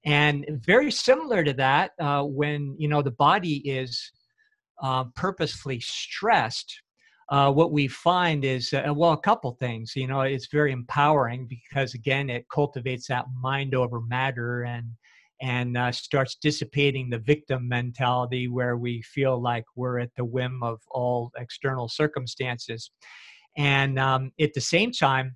And 0.06 0.46
very 0.50 0.92
similar 0.92 1.44
to 1.44 1.54
that, 1.54 1.92
uh, 2.00 2.24
when 2.24 2.76
you 2.78 2.90
know 2.90 3.02
the 3.02 3.12
body 3.12 3.58
is 3.68 4.12
uh, 4.82 5.06
purposefully 5.16 5.80
stressed, 5.80 6.82
uh, 7.34 7.52
what 7.52 7.72
we 7.72 7.88
find 7.88 8.46
is 8.46 8.72
uh, 8.74 8.94
well 8.96 9.14
a 9.14 9.18
couple 9.18 9.58
things. 9.60 9.96
You 9.96 10.06
know, 10.06 10.22
it's 10.22 10.50
very 10.50 10.72
empowering 10.72 11.48
because 11.48 11.96
again, 11.96 12.30
it 12.30 12.46
cultivates 12.48 13.08
that 13.08 13.26
mind 13.42 13.74
over 13.74 14.02
matter 14.02 14.62
and 14.62 14.86
and 15.42 15.76
uh, 15.76 15.92
starts 15.92 16.36
dissipating 16.36 17.10
the 17.10 17.18
victim 17.18 17.68
mentality 17.68 18.48
where 18.48 18.78
we 18.78 19.02
feel 19.02 19.42
like 19.42 19.64
we're 19.76 19.98
at 20.00 20.12
the 20.16 20.24
whim 20.24 20.62
of 20.62 20.80
all 20.92 21.32
external 21.36 21.90
circumstances. 21.90 22.92
And 23.58 23.98
um, 23.98 24.32
at 24.40 24.54
the 24.54 24.62
same 24.62 24.92
time, 24.92 25.36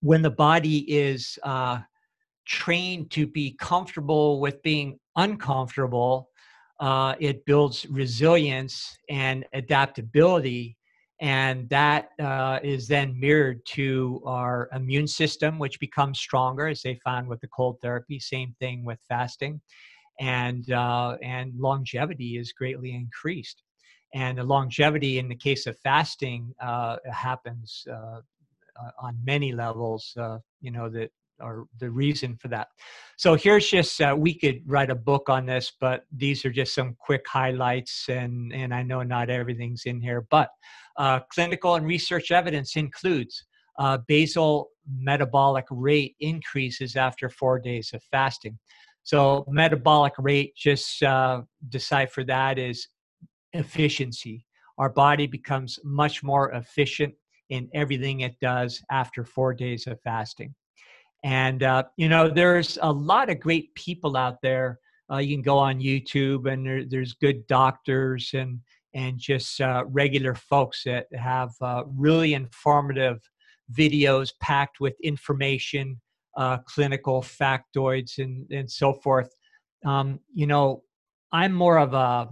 when 0.00 0.20
the 0.20 0.30
body 0.30 0.80
is 0.92 1.38
uh, 1.44 1.78
trained 2.44 3.10
to 3.12 3.26
be 3.26 3.56
comfortable 3.58 4.38
with 4.38 4.62
being 4.62 4.98
uncomfortable, 5.16 6.28
uh, 6.78 7.14
it 7.18 7.46
builds 7.46 7.86
resilience 7.86 8.98
and 9.08 9.46
adaptability. 9.54 10.76
And 11.22 11.68
that 11.68 12.08
uh, 12.20 12.58
is 12.64 12.88
then 12.88 13.18
mirrored 13.18 13.64
to 13.64 14.20
our 14.26 14.68
immune 14.74 15.06
system, 15.06 15.56
which 15.56 15.78
becomes 15.78 16.18
stronger, 16.18 16.66
as 16.66 16.82
they 16.82 16.96
found 16.96 17.28
with 17.28 17.40
the 17.40 17.46
cold 17.46 17.78
therapy. 17.80 18.18
Same 18.18 18.56
thing 18.58 18.84
with 18.84 18.98
fasting, 19.08 19.60
and 20.20 20.72
uh, 20.72 21.16
and 21.22 21.52
longevity 21.56 22.38
is 22.38 22.52
greatly 22.52 22.92
increased. 22.92 23.62
And 24.14 24.36
the 24.36 24.42
longevity 24.42 25.20
in 25.20 25.28
the 25.28 25.36
case 25.36 25.66
of 25.68 25.78
fasting 25.78 26.52
uh, 26.60 26.96
happens 27.12 27.84
uh, 27.88 27.94
uh, 27.94 28.90
on 29.00 29.16
many 29.24 29.52
levels. 29.52 30.12
Uh, 30.18 30.38
you 30.60 30.72
know 30.72 30.88
that 30.88 31.12
are 31.40 31.64
the 31.78 31.90
reason 31.90 32.36
for 32.36 32.48
that. 32.48 32.68
So 33.16 33.36
here's 33.36 33.68
just 33.68 34.00
uh, 34.00 34.16
we 34.18 34.34
could 34.34 34.60
write 34.66 34.90
a 34.90 34.96
book 34.96 35.28
on 35.28 35.46
this, 35.46 35.72
but 35.80 36.04
these 36.10 36.44
are 36.44 36.50
just 36.50 36.74
some 36.74 36.96
quick 36.98 37.24
highlights, 37.28 38.06
and 38.08 38.52
and 38.52 38.74
I 38.74 38.82
know 38.82 39.04
not 39.04 39.30
everything's 39.30 39.84
in 39.86 40.00
here, 40.00 40.26
but 40.30 40.50
uh, 40.96 41.20
clinical 41.32 41.74
and 41.74 41.86
research 41.86 42.30
evidence 42.30 42.76
includes 42.76 43.44
uh, 43.78 43.98
basal 44.06 44.70
metabolic 44.98 45.64
rate 45.70 46.16
increases 46.20 46.96
after 46.96 47.28
four 47.28 47.58
days 47.58 47.90
of 47.94 48.02
fasting. 48.10 48.58
So, 49.04 49.44
metabolic 49.48 50.12
rate, 50.18 50.54
just 50.56 51.02
uh, 51.02 51.42
decipher 51.68 52.24
that 52.24 52.58
is 52.58 52.88
efficiency. 53.52 54.44
Our 54.78 54.90
body 54.90 55.26
becomes 55.26 55.78
much 55.84 56.22
more 56.22 56.52
efficient 56.52 57.14
in 57.50 57.68
everything 57.74 58.20
it 58.20 58.38
does 58.40 58.80
after 58.90 59.24
four 59.24 59.54
days 59.54 59.86
of 59.86 60.00
fasting. 60.02 60.54
And, 61.24 61.62
uh, 61.62 61.84
you 61.96 62.08
know, 62.08 62.28
there's 62.28 62.78
a 62.82 62.90
lot 62.90 63.30
of 63.30 63.40
great 63.40 63.74
people 63.74 64.16
out 64.16 64.38
there. 64.42 64.78
Uh, 65.12 65.18
you 65.18 65.36
can 65.36 65.42
go 65.42 65.58
on 65.58 65.80
YouTube 65.80 66.50
and 66.50 66.66
there, 66.66 66.84
there's 66.84 67.12
good 67.12 67.46
doctors 67.46 68.30
and 68.34 68.60
and 68.94 69.18
just 69.18 69.60
uh, 69.60 69.84
regular 69.86 70.34
folks 70.34 70.82
that 70.84 71.06
have 71.14 71.50
uh, 71.60 71.84
really 71.96 72.34
informative 72.34 73.18
videos 73.72 74.32
packed 74.40 74.80
with 74.80 74.94
information, 75.02 76.00
uh, 76.36 76.58
clinical 76.58 77.22
factoids, 77.22 78.18
and, 78.18 78.50
and 78.50 78.70
so 78.70 78.92
forth. 78.92 79.34
Um, 79.84 80.20
you 80.32 80.46
know, 80.46 80.82
I'm 81.32 81.52
more 81.52 81.78
of 81.78 81.94
a, 81.94 82.28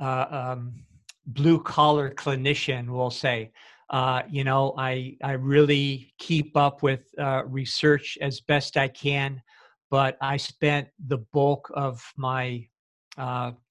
uh, 0.00 0.26
um, 0.30 0.84
blue 1.26 1.62
collar 1.62 2.10
clinician, 2.10 2.88
we'll 2.88 3.10
say. 3.10 3.52
Uh, 3.90 4.22
you 4.28 4.42
know, 4.42 4.74
I, 4.76 5.16
I 5.22 5.32
really 5.32 6.12
keep 6.18 6.56
up 6.56 6.82
with 6.82 7.06
uh, 7.18 7.44
research 7.46 8.18
as 8.20 8.40
best 8.40 8.76
I 8.76 8.88
can, 8.88 9.40
but 9.90 10.18
I 10.20 10.36
spent 10.36 10.88
the 11.06 11.18
bulk 11.32 11.70
of 11.74 12.02
my 12.16 12.66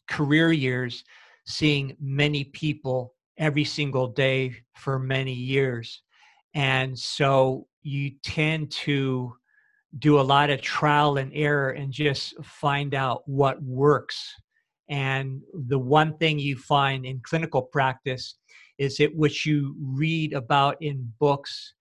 career 0.07 0.51
years 0.51 1.03
seeing 1.45 1.95
many 1.99 2.43
people 2.43 3.13
every 3.37 3.63
single 3.63 4.07
day 4.07 4.55
for 4.75 4.99
many 4.99 5.33
years. 5.33 6.01
And 6.53 6.97
so 6.97 7.67
you 7.83 8.11
tend 8.23 8.71
to 8.71 9.33
do 9.99 10.19
a 10.19 10.21
lot 10.21 10.49
of 10.49 10.61
trial 10.61 11.17
and 11.17 11.31
error 11.33 11.71
and 11.71 11.91
just 11.91 12.33
find 12.43 12.93
out 12.93 13.23
what 13.25 13.61
works. 13.61 14.33
And 14.89 15.41
the 15.67 15.79
one 15.79 16.17
thing 16.17 16.39
you 16.39 16.57
find 16.57 17.05
in 17.05 17.21
clinical 17.23 17.61
practice 17.61 18.35
is 18.77 18.99
it 18.99 19.15
which 19.15 19.45
you 19.45 19.75
read 19.79 20.33
about 20.33 20.77
in 20.81 21.11
books 21.19 21.73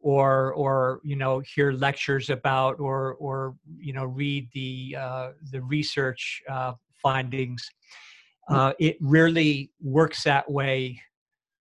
or 0.00 0.54
or 0.54 1.00
you 1.02 1.16
know 1.16 1.40
hear 1.40 1.72
lectures 1.72 2.30
about 2.30 2.78
or 2.78 3.14
or 3.14 3.54
you 3.76 3.92
know 3.92 4.04
read 4.04 4.48
the 4.54 4.96
uh, 4.98 5.30
the 5.50 5.60
research 5.62 6.40
uh, 6.48 6.72
findings 7.02 7.68
uh, 8.48 8.72
it 8.78 8.96
rarely 9.00 9.70
works 9.80 10.24
that 10.24 10.50
way 10.50 11.00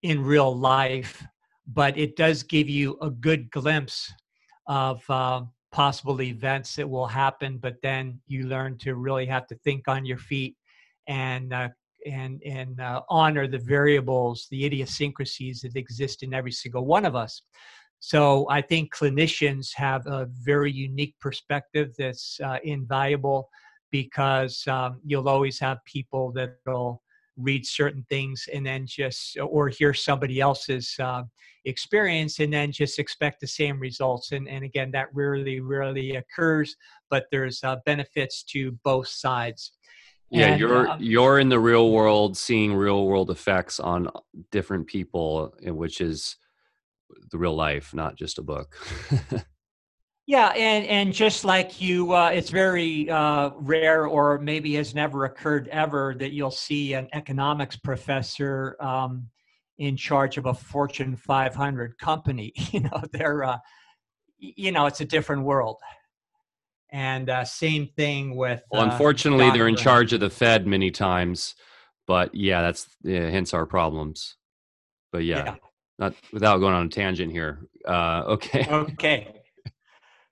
in 0.03 0.23
real 0.23 0.55
life, 0.55 1.23
but 1.67 1.97
it 1.97 2.15
does 2.15 2.43
give 2.43 2.69
you 2.69 2.97
a 3.01 3.09
good 3.09 3.51
glimpse 3.51 4.11
of 4.67 5.03
uh, 5.09 5.41
possible 5.71 6.21
events 6.21 6.75
that 6.75 6.89
will 6.89 7.07
happen. 7.07 7.57
But 7.57 7.75
then 7.81 8.19
you 8.27 8.43
learn 8.43 8.77
to 8.79 8.95
really 8.95 9.25
have 9.25 9.47
to 9.47 9.55
think 9.63 9.87
on 9.87 10.05
your 10.05 10.17
feet 10.17 10.55
and 11.07 11.53
uh, 11.53 11.69
and 12.05 12.41
and 12.43 12.79
uh, 12.79 13.01
honor 13.09 13.47
the 13.47 13.59
variables, 13.59 14.47
the 14.49 14.65
idiosyncrasies 14.65 15.61
that 15.61 15.75
exist 15.75 16.23
in 16.23 16.33
every 16.33 16.51
single 16.51 16.85
one 16.85 17.05
of 17.05 17.15
us. 17.15 17.41
So 17.99 18.47
I 18.49 18.61
think 18.61 18.95
clinicians 18.95 19.69
have 19.75 20.07
a 20.07 20.27
very 20.41 20.71
unique 20.71 21.15
perspective 21.19 21.93
that's 21.97 22.39
uh, 22.43 22.57
invaluable 22.63 23.47
because 23.91 24.65
um, 24.67 24.99
you'll 25.05 25.29
always 25.29 25.59
have 25.59 25.83
people 25.85 26.31
that'll 26.31 27.01
read 27.37 27.65
certain 27.65 28.05
things 28.09 28.47
and 28.53 28.65
then 28.65 28.85
just 28.85 29.37
or 29.39 29.69
hear 29.69 29.93
somebody 29.93 30.39
else's 30.39 30.95
uh, 30.99 31.23
experience 31.65 32.39
and 32.39 32.51
then 32.51 32.71
just 32.71 32.99
expect 32.99 33.39
the 33.39 33.47
same 33.47 33.79
results. 33.79 34.31
And, 34.31 34.47
and 34.47 34.63
again 34.63 34.91
that 34.91 35.07
rarely 35.13 35.59
rarely 35.59 36.15
occurs 36.15 36.75
but 37.09 37.25
there's 37.31 37.63
uh, 37.63 37.77
benefits 37.85 38.43
to 38.43 38.71
both 38.83 39.07
sides. 39.07 39.73
Yeah 40.29 40.47
and, 40.47 40.59
you're 40.59 40.89
um, 40.89 40.97
you're 41.01 41.39
in 41.39 41.49
the 41.49 41.59
real 41.59 41.91
world 41.91 42.37
seeing 42.37 42.73
real 42.73 43.05
world 43.05 43.29
effects 43.29 43.79
on 43.79 44.09
different 44.51 44.87
people 44.87 45.53
which 45.61 45.99
is 46.01 46.37
the 47.31 47.37
real 47.37 47.55
life 47.55 47.93
not 47.93 48.15
just 48.15 48.37
a 48.37 48.41
book 48.41 48.77
Yeah, 50.27 50.49
and 50.49 50.85
and 50.85 51.13
just 51.13 51.43
like 51.43 51.81
you, 51.81 52.13
uh, 52.13 52.29
it's 52.29 52.51
very 52.51 53.09
uh, 53.09 53.51
rare, 53.55 54.05
or 54.05 54.37
maybe 54.37 54.75
has 54.75 54.93
never 54.93 55.25
occurred 55.25 55.67
ever, 55.69 56.15
that 56.19 56.31
you'll 56.31 56.51
see 56.51 56.93
an 56.93 57.07
economics 57.13 57.75
professor 57.75 58.77
um, 58.79 59.27
in 59.79 59.97
charge 59.97 60.37
of 60.37 60.45
a 60.45 60.53
Fortune 60.53 61.15
500 61.15 61.97
company. 61.97 62.53
You 62.71 62.81
know, 62.81 63.03
they're, 63.11 63.43
uh, 63.43 63.57
you 64.37 64.71
know, 64.71 64.85
it's 64.85 65.01
a 65.01 65.05
different 65.05 65.43
world. 65.43 65.77
And 66.91 67.29
uh, 67.29 67.43
same 67.43 67.87
thing 67.87 68.35
with. 68.35 68.61
Well, 68.71 68.81
uh, 68.83 68.91
unfortunately, 68.91 69.49
they're 69.49 69.67
in 69.67 69.75
charge 69.75 70.13
of 70.13 70.19
the 70.19 70.29
Fed 70.29 70.67
many 70.67 70.91
times, 70.91 71.55
but 72.05 72.35
yeah, 72.35 72.61
that's 72.61 72.87
yeah, 73.03 73.29
hence 73.29 73.53
our 73.53 73.65
problems. 73.65 74.37
But 75.11 75.23
yeah, 75.23 75.43
yeah, 75.45 75.55
not 75.97 76.13
without 76.31 76.59
going 76.59 76.75
on 76.75 76.85
a 76.85 76.89
tangent 76.89 77.31
here. 77.31 77.65
Uh, 77.87 78.23
okay. 78.27 78.67
Okay. 78.69 79.40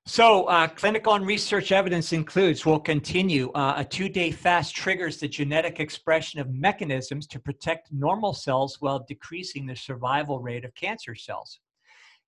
So, 0.10 0.46
uh, 0.46 0.68
clinical 0.68 1.14
and 1.14 1.24
research 1.24 1.72
evidence 1.72 2.14
includes, 2.14 2.66
will 2.66 2.80
continue, 2.80 3.52
uh, 3.52 3.76
a 3.78 3.86
two 3.86 4.10
day 4.10 4.32
fast 4.32 4.76
triggers 4.76 5.20
the 5.20 5.28
genetic 5.28 5.80
expression 5.80 6.40
of 6.40 6.50
mechanisms 6.50 7.28
to 7.28 7.40
protect 7.40 7.92
normal 7.92 8.34
cells 8.34 8.78
while 8.80 9.06
decreasing 9.08 9.68
the 9.68 9.76
survival 9.76 10.40
rate 10.40 10.66
of 10.66 10.74
cancer 10.74 11.14
cells. 11.14 11.60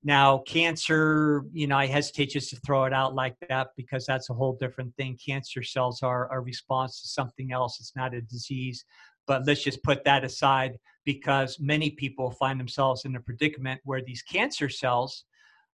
Now, 0.04 0.44
cancer, 0.46 1.46
you 1.54 1.66
know, 1.66 1.76
I 1.76 1.88
hesitate 1.88 2.28
just 2.28 2.52
to 2.52 2.58
throw 2.58 2.86
it 2.86 2.94
out 2.94 3.16
like 3.16 3.36
that 3.50 3.70
because 3.76 4.06
that's 4.06 4.30
a 4.30 4.36
whole 4.36 4.60
different 4.62 4.96
thing. 4.96 5.18
Cancer 5.18 5.64
cells 5.64 6.04
are 6.04 6.32
a 6.32 6.40
response 6.40 7.02
to 7.02 7.08
something 7.08 7.52
else, 7.52 7.80
it's 7.80 7.96
not 7.96 8.14
a 8.14 8.22
disease. 8.22 8.86
But 9.26 9.48
let's 9.48 9.64
just 9.64 9.82
put 9.82 10.04
that 10.04 10.24
aside 10.24 10.78
because 11.04 11.60
many 11.60 11.90
people 11.90 12.30
find 12.30 12.60
themselves 12.60 13.06
in 13.06 13.16
a 13.16 13.20
predicament 13.20 13.82
where 13.86 14.04
these 14.04 14.22
cancer 14.22 14.70
cells 14.70 15.26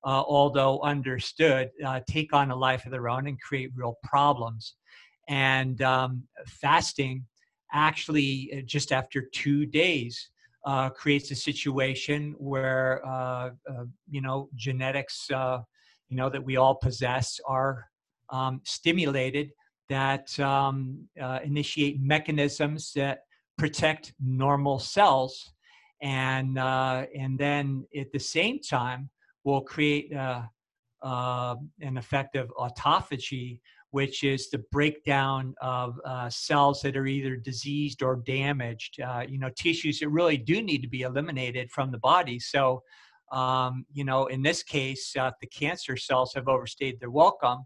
uh, 0.04 0.24
although 0.28 0.80
understood, 0.82 1.70
uh, 1.86 2.00
take 2.08 2.34
on 2.34 2.52
a 2.52 2.56
life 2.56 2.86
of 2.86 2.91
their 2.91 3.10
own 3.10 3.28
and 3.28 3.39
create 3.41 3.72
real 3.76 3.98
problems. 4.04 4.76
And 5.28 5.82
um, 5.82 6.24
fasting 6.45 7.26
actually, 7.74 8.52
uh, 8.56 8.62
just 8.66 8.91
after 8.91 9.24
two 9.34 9.66
days, 9.66 10.30
uh, 10.66 10.89
creates 10.89 11.32
a 11.32 11.36
situation 11.36 12.36
where, 12.38 13.02
uh, 13.06 13.52
uh, 13.70 13.86
you 14.10 14.22
know, 14.22 14.50
genetics, 14.56 15.28
you 15.30 16.16
know, 16.16 16.30
that 16.30 16.43
we 16.43 16.58
all 16.58 16.76
possess 16.76 17.39
are 17.48 17.86
um, 18.30 18.62
stimulated 18.66 19.52
that 19.89 20.38
um, 20.39 21.08
initiate 21.43 22.02
mechanisms 22.02 22.91
that 22.95 23.20
protect 23.58 24.14
normal 24.22 24.78
cells 24.78 25.54
and 26.02 26.60
and 26.60 27.39
then 27.39 27.86
at 27.98 28.12
the 28.12 28.20
same 28.20 28.60
time 28.60 29.10
will 29.48 29.62
create 29.62 30.14
uh, 30.14 30.41
uh, 31.02 31.56
an 31.80 31.95
effective 31.95 32.52
autophagy, 32.60 33.62
which 33.91 34.26
is 34.26 34.50
the 34.50 34.58
breakdown 34.74 35.56
of 35.62 35.98
uh, 36.04 36.30
cells 36.30 36.82
that 36.82 36.98
are 36.98 37.06
either 37.08 37.38
diseased 37.38 38.04
or 38.04 38.18
damaged. 38.18 39.00
Uh, 39.00 39.24
you 39.26 39.39
know, 39.39 39.50
tissues 39.56 40.00
that 40.00 40.10
really 40.10 40.36
do 40.36 40.62
need 40.62 40.82
to 40.82 40.89
be 40.89 41.04
eliminated 41.04 41.72
from 41.72 41.91
the 41.91 41.98
body. 41.98 42.38
So, 42.39 42.84
um, 43.32 43.86
you 43.93 44.04
know, 44.04 44.26
in 44.26 44.41
this 44.41 44.64
case, 44.64 45.16
uh, 45.18 45.32
the 45.39 45.48
cancer 45.48 45.95
cells 45.95 46.34
have 46.34 46.50
overstayed 46.50 47.00
their 47.00 47.10
welcome. 47.10 47.60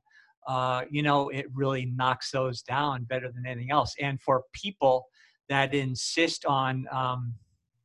Uh, 0.48 0.84
you 0.92 1.02
know, 1.02 1.30
it 1.30 1.48
really 1.52 1.86
knocks 1.88 2.30
those 2.30 2.62
down 2.62 3.06
better 3.06 3.32
than 3.32 3.48
anything 3.48 3.72
else. 3.72 3.96
And 4.00 4.22
for 4.22 4.44
people 4.54 5.08
that 5.50 5.74
insist 5.74 6.46
on 6.46 6.88
um, 6.92 7.34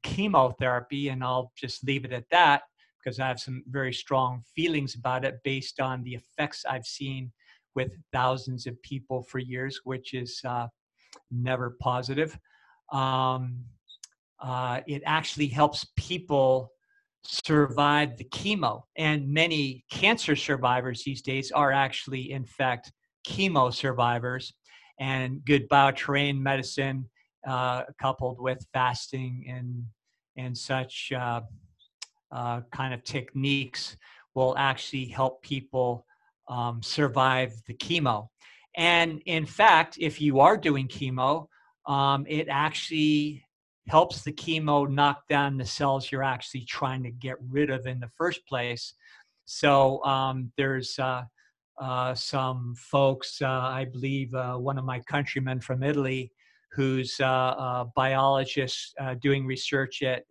chemotherapy, 0.03 1.09
and 1.09 1.25
I'll 1.25 1.51
just 1.57 1.83
leave 1.83 2.05
it 2.05 2.13
at 2.13 2.29
that, 2.31 2.63
because 3.07 3.21
I 3.21 3.29
have 3.29 3.39
some 3.39 3.63
very 3.69 3.93
strong 3.93 4.43
feelings 4.57 4.97
about 4.97 5.25
it 5.25 5.39
based 5.45 5.79
on 5.79 6.03
the 6.03 6.15
effects 6.15 6.65
I've 6.69 6.85
seen 6.85 7.31
with 7.77 7.93
thousands 8.13 8.67
of 8.67 8.83
people 8.83 9.23
for 9.23 9.39
years, 9.39 9.81
which 9.85 10.13
is 10.13 10.41
uh, 10.45 10.67
never 11.31 11.77
positive. 11.79 12.37
Um, 12.93 13.65
uh, 14.43 14.81
it 14.89 15.03
actually 15.07 15.47
helps 15.47 15.87
people 15.97 16.73
survive 17.23 18.17
the 18.17 18.25
chemo. 18.25 18.83
And 18.97 19.29
many 19.29 19.85
cancer 19.89 20.35
survivors 20.35 21.05
these 21.05 21.23
days 21.23 21.53
are 21.53 21.71
actually, 21.71 22.33
in 22.33 22.45
fact, 22.45 22.91
chemo 23.25 23.73
survivors. 23.73 24.53
And 24.99 25.45
good 25.45 25.69
bioterrain 25.69 26.41
medicine, 26.41 27.09
uh, 27.47 27.85
coupled 28.01 28.41
with 28.41 28.67
fasting 28.73 29.45
and 29.49 29.85
and 30.39 30.57
such 30.57 31.13
uh, 32.33 32.61
kind 32.73 32.93
of 32.95 33.05
techniques, 33.05 33.97
will 34.35 34.55
actually 34.59 35.07
help 35.07 35.43
people 35.43 36.05
um, 36.49 36.83
survive 36.83 37.55
the 37.67 37.75
chemo. 37.75 38.29
And 38.77 39.23
in 39.25 39.47
fact, 39.47 39.97
if 39.99 40.21
you 40.21 40.41
are 40.41 40.57
doing 40.57 40.87
chemo, 40.89 41.47
um, 41.87 42.27
it 42.29 42.49
actually 42.51 43.43
helps 43.89 44.23
the 44.23 44.33
chemo 44.33 44.89
knock 44.91 45.27
down 45.29 45.57
the 45.57 45.65
cells 45.65 46.11
you're 46.11 46.23
actually 46.23 46.65
trying 46.65 47.03
to 47.05 47.11
get 47.11 47.37
rid 47.51 47.71
of 47.71 47.87
in 47.87 48.01
the 48.01 48.11
first 48.19 48.47
place. 48.47 48.95
So 49.47 50.05
um, 50.05 50.53
there's 50.57 50.99
uh, 50.99 51.23
uh, 51.81 52.15
some 52.15 52.75
folks, 52.77 53.41
uh, 53.41 53.49
I 53.49 53.85
believe 53.85 54.35
uh, 54.35 54.57
one 54.57 54.77
of 54.77 54.85
my 54.85 55.01
countrymen 55.01 55.61
from 55.61 55.83
Italy, 55.83 56.33
who's 56.73 57.21
uh, 57.21 57.25
a 57.25 57.87
biologist 57.95 58.95
doing 59.21 59.47
research 59.47 60.03
at 60.03 60.25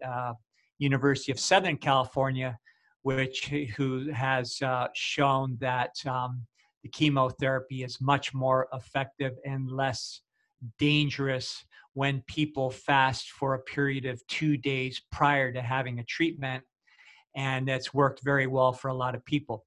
University 0.80 1.32
of 1.32 1.40
Southern 1.40 1.78
California, 1.78 2.58
which 3.04 3.48
who 3.78 4.12
has 4.12 4.62
shown 4.94 5.58
that 5.60 5.92
um, 6.06 6.46
the 6.84 6.90
chemotherapy 6.90 7.84
is 7.84 8.00
much 8.02 8.34
more 8.34 8.68
effective 8.74 9.34
and 9.46 9.72
less 9.72 10.22
dangerous 10.80 11.66
when 11.94 12.22
people 12.28 12.70
fast 12.70 13.32
for 13.32 13.54
a 13.54 13.60
period 13.60 14.06
of 14.06 14.22
two 14.28 14.58
days 14.58 15.02
prior 15.12 15.52
to 15.52 15.62
having 15.62 16.00
a 16.00 16.04
treatment. 16.04 16.64
And 17.36 17.68
that's 17.68 17.94
worked 17.94 18.22
very 18.24 18.48
well 18.48 18.72
for 18.72 18.90
a 18.90 18.94
lot 18.94 19.16
of 19.16 19.26
people. 19.26 19.66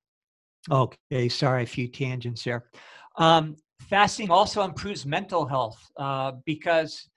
Okay, 0.70 1.28
sorry, 1.28 1.62
a 1.62 1.66
few 1.66 1.88
tangents 1.88 2.42
here. 2.42 2.70
Um, 3.16 3.56
fasting 3.80 4.30
also 4.30 4.62
improves 4.62 5.06
mental 5.06 5.46
health 5.46 5.78
uh, 5.96 6.32
because 6.44 7.08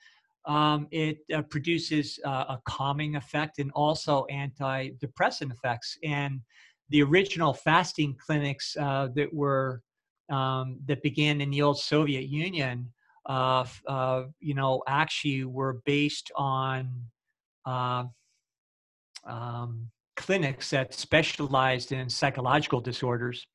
um, 0.45 0.87
it 0.91 1.19
uh, 1.33 1.41
produces 1.43 2.19
uh, 2.25 2.45
a 2.49 2.59
calming 2.65 3.15
effect 3.15 3.59
and 3.59 3.71
also 3.73 4.25
antidepressant 4.31 5.51
effects. 5.51 5.97
And 6.03 6.41
the 6.89 7.03
original 7.03 7.53
fasting 7.53 8.15
clinics 8.19 8.75
uh, 8.79 9.09
that 9.15 9.33
were 9.33 9.81
um, 10.29 10.79
that 10.85 11.03
began 11.03 11.41
in 11.41 11.49
the 11.49 11.61
old 11.61 11.79
Soviet 11.79 12.27
Union 12.27 12.91
uh, 13.25 13.65
uh, 13.87 14.23
you 14.39 14.53
know, 14.53 14.81
actually 14.87 15.45
were 15.45 15.81
based 15.85 16.31
on 16.35 17.05
uh, 17.65 18.03
um, 19.25 19.89
clinics 20.15 20.71
that 20.71 20.93
specialized 20.93 21.91
in 21.91 22.09
psychological 22.09 22.81
disorders, 22.81 23.45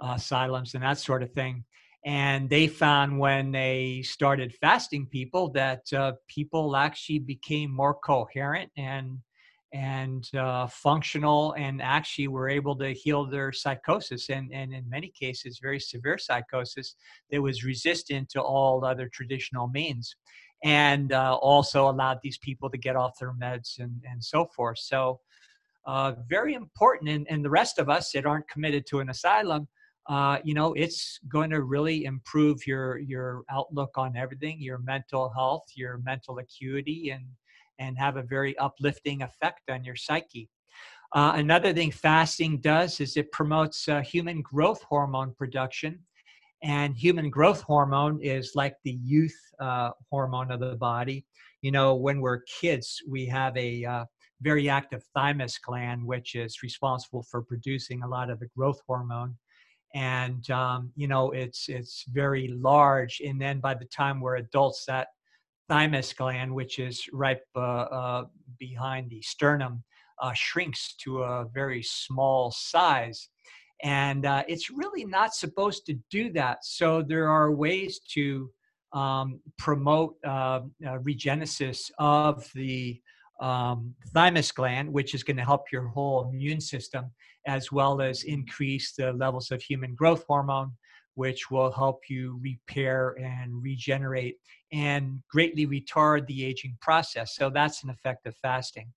asylums, 0.00 0.74
and 0.74 0.82
that 0.82 0.98
sort 0.98 1.22
of 1.22 1.30
thing. 1.32 1.64
And 2.04 2.50
they 2.50 2.66
found 2.66 3.18
when 3.18 3.50
they 3.50 4.02
started 4.02 4.54
fasting 4.54 5.06
people 5.06 5.48
that 5.52 5.90
uh, 5.92 6.12
people 6.28 6.76
actually 6.76 7.20
became 7.20 7.70
more 7.70 7.94
coherent 7.94 8.70
and 8.76 9.18
and 9.72 10.32
uh, 10.36 10.68
functional 10.68 11.52
and 11.58 11.82
actually 11.82 12.28
were 12.28 12.48
able 12.48 12.76
to 12.76 12.92
heal 12.92 13.26
their 13.26 13.50
psychosis 13.50 14.30
and, 14.30 14.52
and 14.52 14.72
in 14.72 14.88
many 14.88 15.08
cases 15.08 15.58
very 15.60 15.80
severe 15.80 16.16
psychosis 16.16 16.94
that 17.32 17.42
was 17.42 17.64
resistant 17.64 18.28
to 18.28 18.40
all 18.40 18.84
other 18.84 19.08
traditional 19.12 19.66
means 19.66 20.14
and 20.62 21.12
uh, 21.12 21.34
also 21.42 21.90
allowed 21.90 22.18
these 22.22 22.38
people 22.38 22.70
to 22.70 22.78
get 22.78 22.94
off 22.94 23.18
their 23.18 23.34
meds 23.34 23.80
and, 23.80 24.00
and 24.08 24.22
so 24.22 24.46
forth. 24.46 24.78
So 24.78 25.20
uh, 25.86 26.12
very 26.28 26.54
important 26.54 27.10
and, 27.10 27.26
and 27.28 27.44
the 27.44 27.50
rest 27.50 27.78
of 27.78 27.90
us 27.90 28.12
that 28.12 28.24
aren't 28.24 28.48
committed 28.48 28.86
to 28.86 29.00
an 29.00 29.10
asylum 29.10 29.68
uh, 30.08 30.38
you 30.44 30.54
know 30.54 30.72
it's 30.74 31.18
going 31.28 31.50
to 31.50 31.62
really 31.62 32.04
improve 32.04 32.66
your 32.66 32.98
your 32.98 33.42
outlook 33.50 33.90
on 33.96 34.16
everything 34.16 34.60
your 34.60 34.78
mental 34.78 35.30
health 35.30 35.64
your 35.74 35.98
mental 36.04 36.38
acuity 36.38 37.10
and 37.10 37.24
and 37.78 37.98
have 37.98 38.16
a 38.16 38.22
very 38.22 38.56
uplifting 38.58 39.22
effect 39.22 39.62
on 39.70 39.84
your 39.84 39.96
psyche. 39.96 40.48
Uh, 41.14 41.32
another 41.36 41.72
thing 41.72 41.90
fasting 41.90 42.58
does 42.58 43.00
is 43.00 43.16
it 43.16 43.30
promotes 43.32 43.88
uh, 43.88 44.00
human 44.00 44.42
growth 44.42 44.82
hormone 44.82 45.32
production. 45.36 45.98
And 46.62 46.96
human 46.96 47.28
growth 47.28 47.60
hormone 47.60 48.20
is 48.22 48.52
like 48.54 48.76
the 48.84 48.98
youth 49.02 49.36
uh, 49.60 49.90
hormone 50.10 50.50
of 50.50 50.60
the 50.60 50.76
body. 50.76 51.26
You 51.60 51.70
know, 51.70 51.94
when 51.94 52.20
we're 52.20 52.40
kids, 52.42 53.02
we 53.06 53.26
have 53.26 53.54
a 53.56 53.84
uh, 53.84 54.04
very 54.40 54.68
active 54.68 55.02
thymus 55.14 55.58
gland, 55.58 56.04
which 56.04 56.34
is 56.34 56.62
responsible 56.62 57.22
for 57.30 57.42
producing 57.42 58.02
a 58.02 58.08
lot 58.08 58.30
of 58.30 58.40
the 58.40 58.48
growth 58.56 58.80
hormone. 58.86 59.36
And 59.94 60.48
um, 60.50 60.90
you 60.96 61.08
know, 61.08 61.30
it's 61.30 61.68
it's 61.68 62.04
very 62.12 62.48
large. 62.48 63.20
And 63.24 63.40
then 63.40 63.60
by 63.60 63.74
the 63.74 63.84
time 63.86 64.20
we're 64.20 64.36
adults, 64.36 64.84
that 64.86 65.08
thymus 65.68 66.12
gland, 66.12 66.54
which 66.54 66.78
is 66.78 67.06
right 67.12 67.38
uh, 67.56 67.60
uh, 67.60 68.24
behind 68.58 69.10
the 69.10 69.22
sternum, 69.22 69.82
uh, 70.20 70.32
shrinks 70.34 70.94
to 71.04 71.22
a 71.22 71.46
very 71.52 71.82
small 71.82 72.50
size. 72.50 73.28
And 73.82 74.24
uh, 74.26 74.44
it's 74.48 74.70
really 74.70 75.04
not 75.04 75.34
supposed 75.34 75.86
to 75.86 75.94
do 76.10 76.32
that. 76.32 76.64
So 76.64 77.02
there 77.02 77.28
are 77.28 77.52
ways 77.52 78.00
to 78.14 78.50
um, 78.92 79.40
promote 79.58 80.16
uh, 80.24 80.60
uh, 80.86 80.98
regenesis 81.02 81.90
of 81.98 82.48
the 82.54 83.00
um, 83.40 83.94
thymus 84.12 84.52
gland, 84.52 84.92
which 84.92 85.14
is 85.14 85.22
going 85.22 85.36
to 85.36 85.44
help 85.44 85.72
your 85.72 85.88
whole 85.88 86.28
immune 86.28 86.60
system, 86.60 87.10
as 87.46 87.72
well 87.72 88.00
as 88.00 88.24
increase 88.24 88.92
the 88.92 89.12
levels 89.12 89.50
of 89.50 89.60
human 89.60 89.94
growth 89.94 90.24
hormone, 90.28 90.72
which 91.14 91.50
will 91.50 91.70
help 91.70 92.00
you 92.08 92.38
repair 92.42 93.16
and 93.20 93.62
regenerate 93.62 94.36
and 94.72 95.20
greatly 95.30 95.66
retard 95.66 96.26
the 96.26 96.44
aging 96.44 96.76
process. 96.80 97.36
So 97.36 97.50
that's 97.50 97.84
an 97.84 97.90
effect 97.90 98.26
of 98.26 98.36
fasting. 98.36 98.92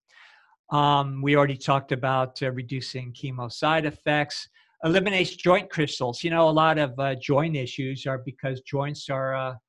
Um, 0.71 1.21
we 1.21 1.35
already 1.35 1.57
talked 1.57 1.91
about 1.91 2.41
uh, 2.43 2.51
reducing 2.51 3.13
chemo 3.13 3.51
side 3.51 3.85
effects. 3.85 4.49
Eliminates 4.83 5.35
joint 5.35 5.69
crystals. 5.69 6.23
You 6.23 6.29
know, 6.29 6.49
a 6.49 6.51
lot 6.51 6.77
of 6.77 6.99
uh, 6.99 7.15
joint 7.15 7.55
issues 7.55 8.05
are 8.05 8.19
because 8.19 8.61
joints 8.61 9.09
are 9.09 9.33
a, 9.33 9.59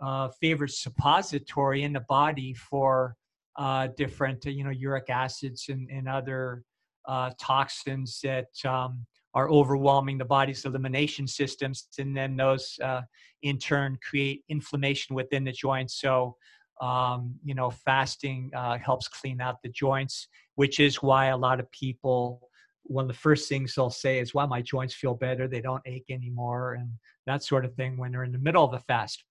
a 0.00 0.30
favorite 0.40 0.72
suppository 0.72 1.82
in 1.82 1.92
the 1.92 2.00
body 2.08 2.52
for 2.54 3.14
uh, 3.58 3.88
different, 3.96 4.44
you 4.44 4.64
know, 4.64 4.70
uric 4.70 5.10
acids 5.10 5.66
and, 5.68 5.88
and 5.90 6.08
other 6.08 6.62
uh, 7.08 7.30
toxins 7.40 8.20
that 8.22 8.48
um, 8.64 9.06
are 9.34 9.50
overwhelming 9.50 10.18
the 10.18 10.24
body's 10.24 10.64
elimination 10.64 11.26
systems, 11.26 11.88
and 11.98 12.16
then 12.16 12.36
those 12.36 12.78
uh, 12.82 13.02
in 13.42 13.58
turn 13.58 13.98
create 14.02 14.42
inflammation 14.48 15.14
within 15.14 15.44
the 15.44 15.52
joints. 15.52 16.00
So, 16.00 16.36
um, 16.80 17.34
you 17.44 17.54
know, 17.54 17.70
fasting 17.70 18.50
uh, 18.56 18.78
helps 18.78 19.08
clean 19.08 19.40
out 19.40 19.62
the 19.62 19.68
joints, 19.68 20.28
which 20.56 20.80
is 20.80 21.02
why 21.02 21.26
a 21.26 21.36
lot 21.36 21.60
of 21.60 21.70
people, 21.70 22.48
one 22.82 23.04
of 23.04 23.08
the 23.08 23.14
first 23.14 23.48
things 23.48 23.74
they'll 23.74 23.90
say 23.90 24.20
is, 24.20 24.34
"Wow, 24.34 24.46
my 24.46 24.62
joints 24.62 24.94
feel 24.94 25.14
better; 25.14 25.46
they 25.48 25.60
don't 25.60 25.82
ache 25.86 26.10
anymore," 26.10 26.74
and 26.74 26.90
that 27.26 27.42
sort 27.42 27.64
of 27.64 27.74
thing 27.74 27.96
when 27.96 28.12
they're 28.12 28.24
in 28.24 28.32
the 28.32 28.38
middle 28.38 28.64
of 28.64 28.72
a 28.72 28.80
fast. 28.80 29.24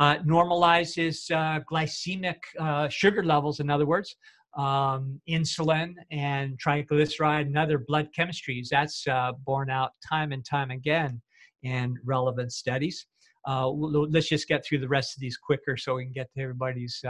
Uh, 0.00 0.16
normalizes 0.20 1.30
uh, 1.30 1.60
glycemic 1.70 2.38
uh, 2.58 2.88
sugar 2.88 3.22
levels, 3.22 3.60
in 3.60 3.68
other 3.68 3.84
words, 3.84 4.16
um, 4.56 5.20
insulin 5.28 5.92
and 6.10 6.58
triglyceride 6.58 7.42
and 7.42 7.58
other 7.58 7.76
blood 7.76 8.08
chemistries. 8.18 8.68
That's 8.70 9.06
uh, 9.06 9.32
borne 9.44 9.68
out 9.68 9.90
time 10.08 10.32
and 10.32 10.42
time 10.42 10.70
again 10.70 11.20
in 11.64 11.98
relevant 12.02 12.50
studies. 12.50 13.06
Let's 13.46 14.30
just 14.30 14.48
get 14.48 14.64
through 14.64 14.78
the 14.78 14.88
rest 14.88 15.14
of 15.14 15.20
these 15.20 15.36
quicker 15.36 15.76
so 15.76 15.96
we 15.96 16.04
can 16.04 16.14
get 16.14 16.32
to 16.32 16.40
everybody's 16.40 17.04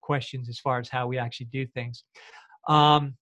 questions 0.00 0.48
as 0.48 0.58
far 0.58 0.80
as 0.80 0.88
how 0.88 1.06
we 1.06 1.18
actually 1.18 1.48
do 1.52 1.66
things. 1.66 2.04
Um, 2.68 3.18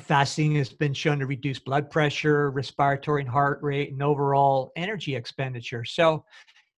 fasting 0.00 0.56
has 0.56 0.70
been 0.70 0.92
shown 0.92 1.20
to 1.20 1.26
reduce 1.26 1.60
blood 1.60 1.88
pressure, 1.88 2.50
respiratory 2.50 3.22
and 3.22 3.30
heart 3.30 3.60
rate, 3.62 3.92
and 3.92 4.02
overall 4.02 4.72
energy 4.74 5.14
expenditure. 5.14 5.84
So, 5.84 6.24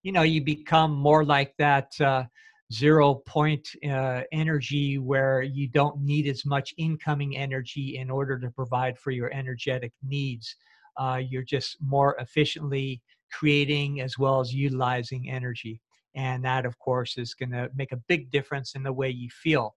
you 0.08 0.12
know, 0.12 0.22
you 0.22 0.40
become 0.42 0.92
more 0.92 1.22
like 1.22 1.54
that 1.58 1.92
uh, 2.00 2.24
zero 2.72 3.16
point 3.26 3.68
uh, 3.86 4.22
energy 4.32 4.96
where 4.96 5.42
you 5.42 5.68
don't 5.68 6.00
need 6.00 6.26
as 6.26 6.46
much 6.46 6.72
incoming 6.78 7.36
energy 7.36 7.98
in 7.98 8.08
order 8.10 8.38
to 8.38 8.50
provide 8.52 8.98
for 8.98 9.10
your 9.10 9.30
energetic 9.34 9.92
needs. 10.02 10.56
Uh, 10.96 11.20
you're 11.22 11.42
just 11.42 11.76
more 11.82 12.16
efficiently 12.20 13.02
creating 13.30 14.00
as 14.00 14.16
well 14.16 14.40
as 14.40 14.54
utilizing 14.54 15.28
energy. 15.28 15.78
And 16.14 16.42
that, 16.42 16.64
of 16.64 16.78
course, 16.78 17.18
is 17.18 17.34
going 17.34 17.52
to 17.52 17.70
make 17.76 17.92
a 17.92 18.02
big 18.08 18.30
difference 18.30 18.76
in 18.76 18.82
the 18.82 18.94
way 18.94 19.10
you 19.10 19.28
feel. 19.28 19.76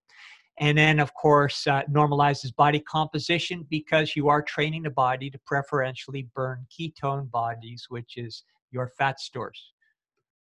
And 0.59 0.77
then, 0.77 1.01
of 1.01 1.13
course, 1.13 1.67
uh, 1.67 1.81
normalizes 1.91 2.55
body 2.55 2.79
composition 2.79 3.67
because 3.69 4.15
you 4.15 4.29
are 4.29 4.41
training 4.41 4.83
the 4.83 4.91
body 4.91 5.29
to 5.29 5.39
preferentially 5.45 6.29
burn 6.33 6.65
ketone 6.71 7.29
bodies, 7.29 7.87
which 7.89 8.15
is 8.15 8.45
your 8.71 8.87
fat 8.97 9.19
stores. 9.19 9.73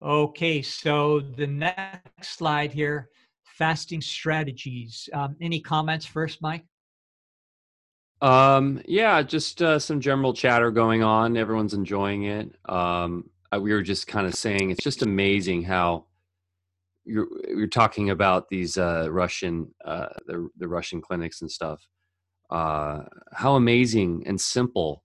Okay, 0.03 0.61
so 0.61 1.21
the 1.21 1.47
next 1.47 2.37
slide 2.37 2.73
here 2.73 3.09
fasting 3.45 4.01
strategies. 4.01 5.07
Um, 5.13 5.37
any 5.39 5.61
comments 5.61 6.05
first, 6.05 6.41
Mike? 6.41 6.65
Um, 8.21 8.81
yeah, 8.85 9.21
just 9.21 9.61
uh, 9.61 9.79
some 9.79 10.01
general 10.01 10.33
chatter 10.33 10.71
going 10.71 11.03
on. 11.03 11.37
Everyone's 11.37 11.73
enjoying 11.73 12.23
it. 12.23 12.53
Um, 12.67 13.29
we 13.57 13.71
were 13.71 13.81
just 13.81 14.07
kind 14.07 14.25
of 14.25 14.33
saying 14.33 14.71
it's 14.71 14.83
just 14.83 15.03
amazing 15.03 15.63
how 15.63 16.05
you're 17.05 17.27
you're 17.47 17.67
talking 17.67 18.09
about 18.09 18.49
these 18.49 18.77
uh, 18.77 19.07
Russian 19.09 19.73
uh, 19.85 20.07
the 20.25 20.49
the 20.57 20.67
Russian 20.67 21.01
clinics 21.01 21.41
and 21.41 21.51
stuff. 21.51 21.85
Uh, 22.49 23.03
how 23.33 23.55
amazing 23.55 24.23
and 24.25 24.39
simple 24.39 25.02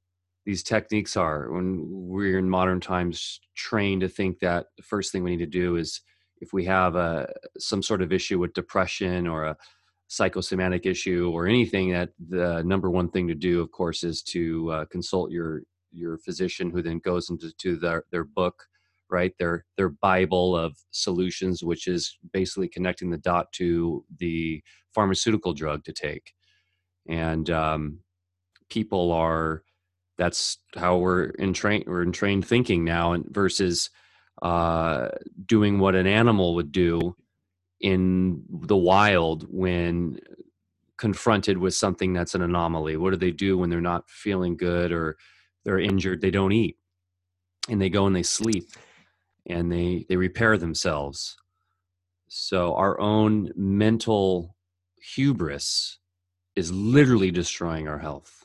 these 0.48 0.62
techniques 0.62 1.14
are 1.14 1.52
when 1.52 1.84
we're 1.90 2.38
in 2.38 2.48
modern 2.48 2.80
times 2.80 3.38
trained 3.54 4.00
to 4.00 4.08
think 4.08 4.38
that 4.38 4.68
the 4.78 4.82
first 4.82 5.12
thing 5.12 5.22
we 5.22 5.32
need 5.32 5.44
to 5.44 5.58
do 5.62 5.76
is 5.76 6.00
if 6.40 6.54
we 6.54 6.64
have 6.64 6.96
a 6.96 7.30
some 7.58 7.82
sort 7.82 8.00
of 8.00 8.14
issue 8.14 8.38
with 8.38 8.54
depression 8.54 9.26
or 9.26 9.44
a 9.44 9.56
psychosomatic 10.06 10.86
issue 10.86 11.30
or 11.34 11.46
anything 11.46 11.90
that 11.90 12.08
the 12.30 12.62
number 12.62 12.88
one 12.88 13.10
thing 13.10 13.28
to 13.28 13.34
do 13.34 13.60
of 13.60 13.70
course 13.72 14.02
is 14.02 14.22
to 14.22 14.70
uh, 14.70 14.84
consult 14.86 15.30
your 15.30 15.64
your 15.92 16.16
physician 16.16 16.70
who 16.70 16.80
then 16.80 16.98
goes 17.00 17.28
into 17.28 17.52
to 17.58 17.76
their 17.76 18.04
their 18.10 18.24
book 18.24 18.64
right? 19.10 19.34
Their 19.38 19.66
their 19.76 19.90
bible 19.90 20.56
of 20.56 20.78
solutions 20.92 21.62
which 21.62 21.86
is 21.86 22.16
basically 22.32 22.68
connecting 22.68 23.10
the 23.10 23.18
dot 23.18 23.52
to 23.56 24.02
the 24.18 24.62
pharmaceutical 24.94 25.52
drug 25.52 25.84
to 25.84 25.92
take. 25.92 26.32
And 27.06 27.50
um, 27.50 27.98
people 28.70 29.12
are 29.12 29.62
that's 30.18 30.58
how 30.76 30.98
we're 30.98 31.24
in 31.24 31.52
train 31.52 31.84
we're 31.86 32.02
in 32.02 32.12
trained 32.12 32.46
thinking 32.46 32.84
now 32.84 33.12
and 33.12 33.24
versus 33.30 33.90
uh, 34.42 35.08
doing 35.46 35.78
what 35.78 35.94
an 35.94 36.06
animal 36.06 36.54
would 36.54 36.72
do 36.72 37.16
in 37.80 38.42
the 38.50 38.76
wild 38.76 39.46
when 39.48 40.18
confronted 40.96 41.58
with 41.58 41.74
something 41.74 42.12
that's 42.12 42.34
an 42.34 42.42
anomaly. 42.42 42.96
What 42.96 43.10
do 43.10 43.16
they 43.16 43.30
do 43.30 43.56
when 43.56 43.70
they're 43.70 43.80
not 43.80 44.10
feeling 44.10 44.56
good 44.56 44.92
or 44.92 45.16
they're 45.64 45.78
injured? 45.78 46.20
They 46.20 46.30
don't 46.30 46.52
eat 46.52 46.76
and 47.68 47.80
they 47.80 47.90
go 47.90 48.06
and 48.06 48.14
they 48.14 48.22
sleep 48.22 48.70
and 49.46 49.70
they 49.72 50.04
they 50.08 50.16
repair 50.16 50.58
themselves. 50.58 51.36
So 52.28 52.74
our 52.74 53.00
own 53.00 53.52
mental 53.56 54.54
hubris 55.14 55.98
is 56.56 56.72
literally 56.72 57.30
destroying 57.30 57.88
our 57.88 57.98
health 57.98 58.37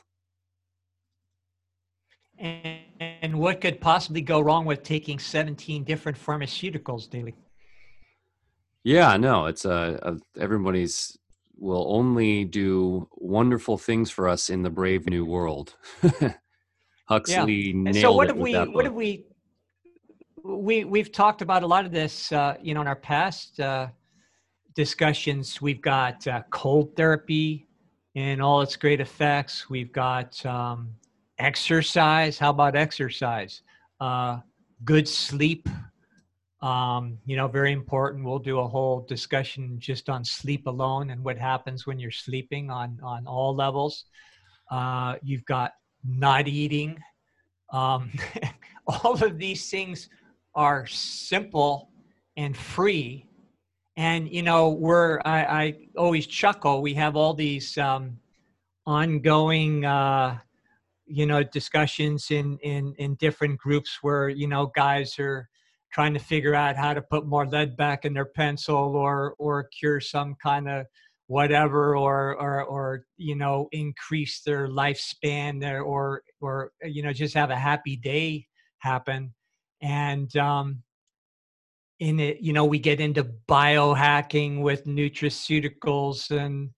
and 2.38 3.38
what 3.38 3.60
could 3.60 3.80
possibly 3.80 4.20
go 4.20 4.40
wrong 4.40 4.64
with 4.64 4.82
taking 4.82 5.18
17 5.18 5.84
different 5.84 6.18
pharmaceuticals 6.18 7.08
daily? 7.08 7.34
Yeah, 8.82 9.16
no, 9.16 9.46
it's 9.46 9.64
uh, 9.64 9.98
uh, 10.02 10.16
everybody's 10.38 11.16
will 11.56 11.86
only 11.88 12.44
do 12.44 13.08
wonderful 13.12 13.78
things 13.78 14.10
for 14.10 14.28
us 14.28 14.50
in 14.50 14.62
the 14.62 14.70
brave 14.70 15.08
new 15.08 15.24
world. 15.24 15.76
Huxley 17.06 17.54
yeah. 17.54 17.72
nailed 17.74 17.96
so 17.96 18.12
what 18.12 18.28
have 18.28 18.36
we 18.36 18.54
what 18.54 18.84
have 18.84 18.94
we 18.94 19.26
we 20.42 20.84
we've 20.84 21.12
talked 21.12 21.42
about 21.42 21.62
a 21.62 21.66
lot 21.66 21.84
of 21.84 21.92
this 21.92 22.32
uh, 22.32 22.56
you 22.62 22.74
know 22.74 22.80
in 22.80 22.86
our 22.86 22.96
past 22.96 23.60
uh, 23.60 23.88
discussions. 24.74 25.62
We've 25.62 25.80
got 25.80 26.26
uh, 26.26 26.42
cold 26.50 26.96
therapy 26.96 27.66
and 28.14 28.42
all 28.42 28.60
its 28.60 28.76
great 28.76 29.00
effects. 29.00 29.70
We've 29.70 29.92
got 29.92 30.44
um, 30.44 30.94
exercise 31.38 32.38
how 32.38 32.50
about 32.50 32.76
exercise 32.76 33.62
uh, 34.00 34.38
good 34.84 35.08
sleep 35.08 35.68
um, 36.64 37.18
you 37.26 37.36
know, 37.36 37.46
very 37.46 37.72
important. 37.72 38.24
We'll 38.24 38.38
do 38.38 38.60
a 38.60 38.66
whole 38.66 39.00
discussion 39.02 39.76
just 39.78 40.08
on 40.08 40.24
sleep 40.24 40.66
alone 40.66 41.10
and 41.10 41.22
what 41.22 41.36
happens 41.36 41.86
when 41.86 41.98
you're 41.98 42.10
sleeping 42.10 42.70
on 42.70 42.98
on 43.02 43.26
all 43.26 43.54
levels. 43.54 44.06
Uh, 44.70 45.16
you've 45.22 45.44
got 45.44 45.72
not 46.02 46.48
eating. 46.48 46.98
Um, 47.70 48.10
all 48.86 49.22
of 49.22 49.36
these 49.36 49.68
things 49.68 50.08
are 50.54 50.86
simple 50.86 51.90
and 52.38 52.56
free. 52.56 53.26
And 53.98 54.32
you 54.32 54.42
know, 54.42 54.70
we're 54.70 55.20
I, 55.22 55.44
I 55.44 55.74
always 55.98 56.26
chuckle. 56.26 56.80
We 56.80 56.94
have 56.94 57.14
all 57.14 57.34
these 57.34 57.76
um, 57.76 58.16
ongoing. 58.86 59.84
Uh, 59.84 60.38
you 61.06 61.26
know 61.26 61.42
discussions 61.42 62.30
in 62.30 62.58
in 62.62 62.94
in 62.98 63.14
different 63.16 63.58
groups 63.58 63.98
where 64.02 64.28
you 64.28 64.48
know 64.48 64.70
guys 64.74 65.18
are 65.18 65.48
trying 65.92 66.14
to 66.14 66.20
figure 66.20 66.54
out 66.54 66.76
how 66.76 66.92
to 66.92 67.00
put 67.02 67.26
more 67.26 67.46
lead 67.46 67.76
back 67.76 68.04
in 68.04 68.12
their 68.12 68.24
pencil 68.24 68.96
or 68.96 69.34
or 69.38 69.68
cure 69.78 70.00
some 70.00 70.34
kind 70.42 70.68
of 70.68 70.86
whatever 71.26 71.96
or 71.96 72.34
or 72.40 72.64
or 72.64 73.04
you 73.16 73.36
know 73.36 73.68
increase 73.72 74.42
their 74.42 74.68
lifespan 74.68 75.62
or 75.82 76.22
or 76.40 76.72
you 76.84 77.02
know 77.02 77.12
just 77.12 77.34
have 77.34 77.50
a 77.50 77.56
happy 77.56 77.96
day 77.96 78.46
happen. 78.78 79.32
And 79.80 80.34
um 80.36 80.82
in 82.00 82.18
it 82.18 82.40
you 82.40 82.52
know 82.52 82.64
we 82.64 82.78
get 82.78 83.00
into 83.00 83.24
biohacking 83.48 84.62
with 84.62 84.84
nutraceuticals 84.84 86.30
and 86.30 86.70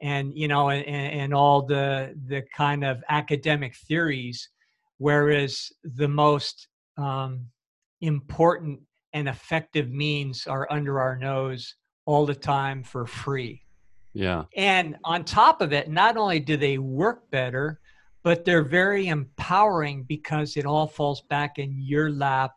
and 0.00 0.32
you 0.36 0.48
know 0.48 0.70
and, 0.70 0.86
and 0.86 1.34
all 1.34 1.62
the 1.62 2.14
the 2.26 2.42
kind 2.56 2.84
of 2.84 3.02
academic 3.08 3.74
theories 3.74 4.48
whereas 4.98 5.72
the 5.82 6.08
most 6.08 6.68
um 6.96 7.46
important 8.00 8.80
and 9.12 9.28
effective 9.28 9.90
means 9.90 10.46
are 10.46 10.66
under 10.70 11.00
our 11.00 11.16
nose 11.16 11.74
all 12.06 12.26
the 12.26 12.34
time 12.34 12.82
for 12.82 13.06
free. 13.06 13.62
Yeah. 14.14 14.44
And 14.56 14.96
on 15.04 15.24
top 15.24 15.60
of 15.60 15.72
it, 15.72 15.90
not 15.90 16.16
only 16.16 16.40
do 16.40 16.56
they 16.56 16.78
work 16.78 17.30
better, 17.30 17.80
but 18.22 18.44
they're 18.44 18.62
very 18.62 19.08
empowering 19.08 20.04
because 20.04 20.56
it 20.56 20.66
all 20.66 20.86
falls 20.86 21.22
back 21.22 21.58
in 21.58 21.74
your 21.78 22.10
lap 22.10 22.52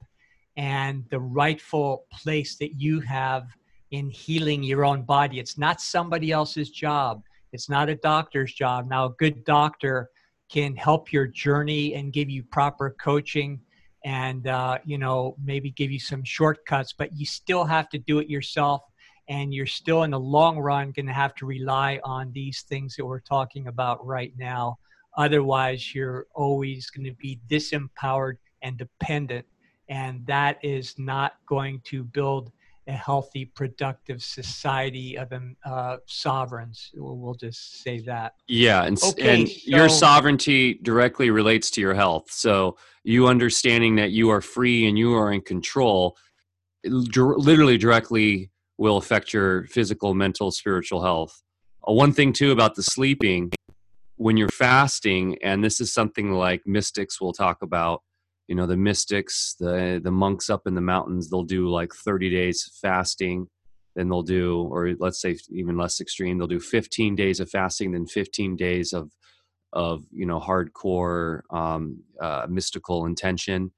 and 0.58 1.06
the 1.10 1.20
rightful 1.20 2.06
place 2.12 2.58
that 2.58 2.80
you 2.80 3.00
have 3.02 3.48
in 3.92 4.10
healing 4.10 4.64
your 4.64 4.86
own 4.86 5.04
body. 5.04 5.40
It's 5.40 5.58
not 5.58 5.82
somebody 5.82 6.32
else's 6.32 6.70
job. 6.70 7.24
It's 7.54 7.70
not 7.70 7.90
a 7.90 7.96
doctor's 7.96 8.54
job. 8.54 8.90
Now, 8.90 9.06
a 9.06 9.10
good 9.12 9.44
doctor 9.44 10.10
can 10.52 10.76
help 10.76 11.12
your 11.12 11.28
journey 11.28 11.96
and 11.96 12.12
give 12.12 12.30
you 12.30 12.44
proper 12.44 12.96
coaching 13.02 13.60
and 14.04 14.48
uh, 14.48 14.78
you 14.84 14.98
know 14.98 15.36
maybe 15.44 15.72
give 15.72 15.92
you 15.92 16.00
some 16.00 16.24
shortcuts 16.24 16.94
but 16.98 17.16
you 17.16 17.26
still 17.26 17.64
have 17.64 17.88
to 17.90 17.98
do 18.00 18.20
it 18.20 18.30
yourself 18.30 18.82
and 19.30 19.54
you're 19.54 19.68
still 19.68 20.04
in 20.04 20.12
the 20.12 20.20
long 20.20 20.60
run 20.60 20.92
going 20.92 21.06
to 21.06 21.14
have 21.14 21.36
to 21.36 21.46
rely 21.46 22.00
on 22.04 22.32
these 22.34 22.64
things 22.64 22.96
that 22.96 23.06
we're 23.06 23.20
talking 23.20 23.68
about 23.68 24.06
right 24.06 24.34
now 24.38 24.78
otherwise 25.18 25.94
you're 25.94 26.26
always 26.34 26.90
going 26.90 27.06
to 27.06 27.14
be 27.14 27.40
disempowered 27.48 28.38
and 28.64 28.78
dependent 28.78 29.46
and 29.90 30.26
that 30.26 30.58
is 30.64 30.96
not 30.98 31.34
going 31.48 31.80
to 31.86 32.04
build 32.04 32.52
a 32.88 32.94
healthy, 32.94 33.46
productive 33.46 34.22
society 34.22 35.18
of 35.18 35.32
um, 35.32 35.56
uh, 35.66 35.98
sovereigns. 36.08 36.90
We'll 36.94 37.36
just 37.36 37.84
say 37.84 38.00
that. 38.02 38.34
Yeah, 38.48 38.84
and, 38.84 39.02
okay, 39.02 39.42
and 39.42 39.50
so, 39.50 39.56
your 39.66 39.90
sovereignty 39.90 40.76
directly 40.82 41.30
relates 41.30 41.70
to 41.72 41.82
your 41.82 41.94
health. 41.94 42.32
So 42.32 42.78
you 43.04 43.28
understanding 43.28 43.96
that 43.96 44.12
you 44.12 44.30
are 44.30 44.42
free 44.42 44.88
and 44.88 44.98
you 44.98 45.14
are 45.14 45.32
in 45.32 45.42
control, 45.42 46.18
literally 46.84 47.78
directly 47.78 48.52
will 48.78 48.98
affect 48.98 49.32
your 49.32 49.66
physical, 49.68 50.14
mental, 50.14 50.52
spiritual 50.52 51.04
health. 51.04 51.44
Uh, 51.88 51.94
one 51.94 52.14
thing 52.14 52.34
too 52.34 52.52
about 52.52 52.76
the 52.76 52.84
sleeping, 52.84 53.52
when 54.16 54.38
you're 54.38 54.50
fasting, 54.50 55.38
and 55.44 55.64
this 55.64 55.80
is 55.80 55.94
something 55.94 56.32
like 56.32 56.62
mystics 56.66 57.22
will 57.22 57.34
talk 57.34 57.62
about 57.62 58.02
you 58.52 58.56
know 58.56 58.68
the 58.68 58.76
mystics 58.76 59.56
the 59.62 60.02
the 60.04 60.12
monks 60.12 60.50
up 60.50 60.68
in 60.68 60.76
the 60.76 60.82
mountains 60.82 61.30
they'll 61.30 61.42
do 61.42 61.70
like 61.70 61.94
30 61.94 62.30
days 62.30 62.70
fasting 62.82 63.48
then 63.96 64.10
they'll 64.10 64.24
do 64.24 64.64
or 64.64 64.94
let's 65.00 65.22
say 65.22 65.38
even 65.52 65.78
less 65.78 66.02
extreme 66.02 66.38
they'll 66.38 66.48
do 66.48 66.60
15 66.60 67.16
days 67.16 67.40
of 67.40 67.50
fasting 67.50 67.94
then 67.94 68.06
15 68.06 68.58
days 68.58 68.92
of 68.92 69.10
of 69.72 70.04
you 70.12 70.26
know 70.26 70.38
hardcore 70.38 71.44
um, 71.50 72.04
uh, 72.20 72.46
mystical 72.50 73.06
intention 73.06 73.72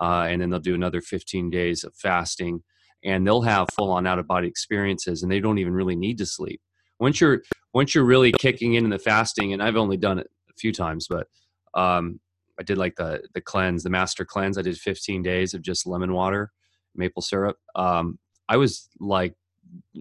uh, 0.00 0.26
and 0.26 0.40
then 0.40 0.48
they'll 0.48 0.58
do 0.58 0.74
another 0.74 1.02
15 1.02 1.50
days 1.50 1.84
of 1.84 1.94
fasting 1.94 2.62
and 3.04 3.26
they'll 3.26 3.42
have 3.42 3.68
full 3.76 3.90
on 3.90 4.06
out 4.06 4.18
of 4.18 4.26
body 4.26 4.48
experiences 4.48 5.22
and 5.22 5.30
they 5.30 5.38
don't 5.38 5.58
even 5.58 5.74
really 5.74 5.96
need 5.96 6.16
to 6.16 6.24
sleep. 6.24 6.62
Once 6.98 7.20
you're 7.20 7.42
once 7.74 7.94
you're 7.94 8.04
really 8.04 8.32
kicking 8.32 8.72
in 8.72 8.84
in 8.84 8.90
the 8.90 8.98
fasting 8.98 9.52
and 9.52 9.62
i've 9.62 9.76
only 9.76 9.98
done 9.98 10.18
it 10.18 10.30
a 10.48 10.54
few 10.56 10.72
times 10.72 11.06
but 11.08 11.26
um, 11.74 12.20
I 12.58 12.62
did 12.62 12.78
like 12.78 12.96
the 12.96 13.22
the 13.34 13.40
cleanse, 13.40 13.82
the 13.82 13.90
master 13.90 14.24
cleanse. 14.24 14.58
I 14.58 14.62
did 14.62 14.78
15 14.78 15.22
days 15.22 15.54
of 15.54 15.62
just 15.62 15.86
lemon 15.86 16.12
water, 16.12 16.52
maple 16.94 17.22
syrup. 17.22 17.56
Um, 17.74 18.18
I 18.48 18.56
was 18.56 18.88
like 19.00 19.34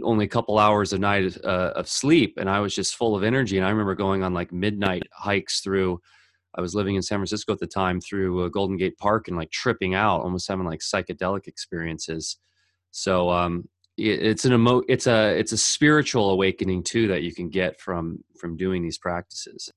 only 0.03 0.25
a 0.25 0.29
couple 0.29 0.59
hours 0.59 0.93
a 0.93 0.99
night 0.99 1.37
uh, 1.43 1.71
of 1.75 1.87
sleep, 1.87 2.35
and 2.37 2.49
I 2.49 2.59
was 2.59 2.75
just 2.75 2.95
full 2.95 3.15
of 3.15 3.23
energy. 3.23 3.57
And 3.57 3.65
I 3.65 3.69
remember 3.69 3.95
going 3.95 4.23
on 4.23 4.33
like 4.33 4.51
midnight 4.51 5.03
hikes 5.13 5.61
through. 5.61 5.99
I 6.55 6.61
was 6.61 6.75
living 6.75 6.95
in 6.95 7.01
San 7.01 7.17
Francisco 7.17 7.53
at 7.53 7.59
the 7.59 7.67
time 7.67 7.99
through 7.99 8.45
uh, 8.45 8.49
Golden 8.49 8.77
Gate 8.77 8.97
Park 8.99 9.27
and 9.27 9.35
like 9.35 9.49
tripping 9.49 9.95
out, 9.95 10.21
almost 10.21 10.47
having 10.47 10.65
like 10.65 10.81
psychedelic 10.81 11.47
experiences. 11.47 12.37
So 12.91 13.31
um, 13.31 13.67
it's 13.97 14.45
an 14.45 14.53
emo 14.53 14.81
it's 14.87 15.07
a 15.07 15.37
it's 15.37 15.51
a 15.51 15.57
spiritual 15.57 16.31
awakening 16.31 16.83
too 16.83 17.07
that 17.07 17.21
you 17.21 17.33
can 17.33 17.49
get 17.49 17.79
from 17.79 18.23
from 18.37 18.57
doing 18.57 18.81
these 18.81 18.97
practices 18.97 19.71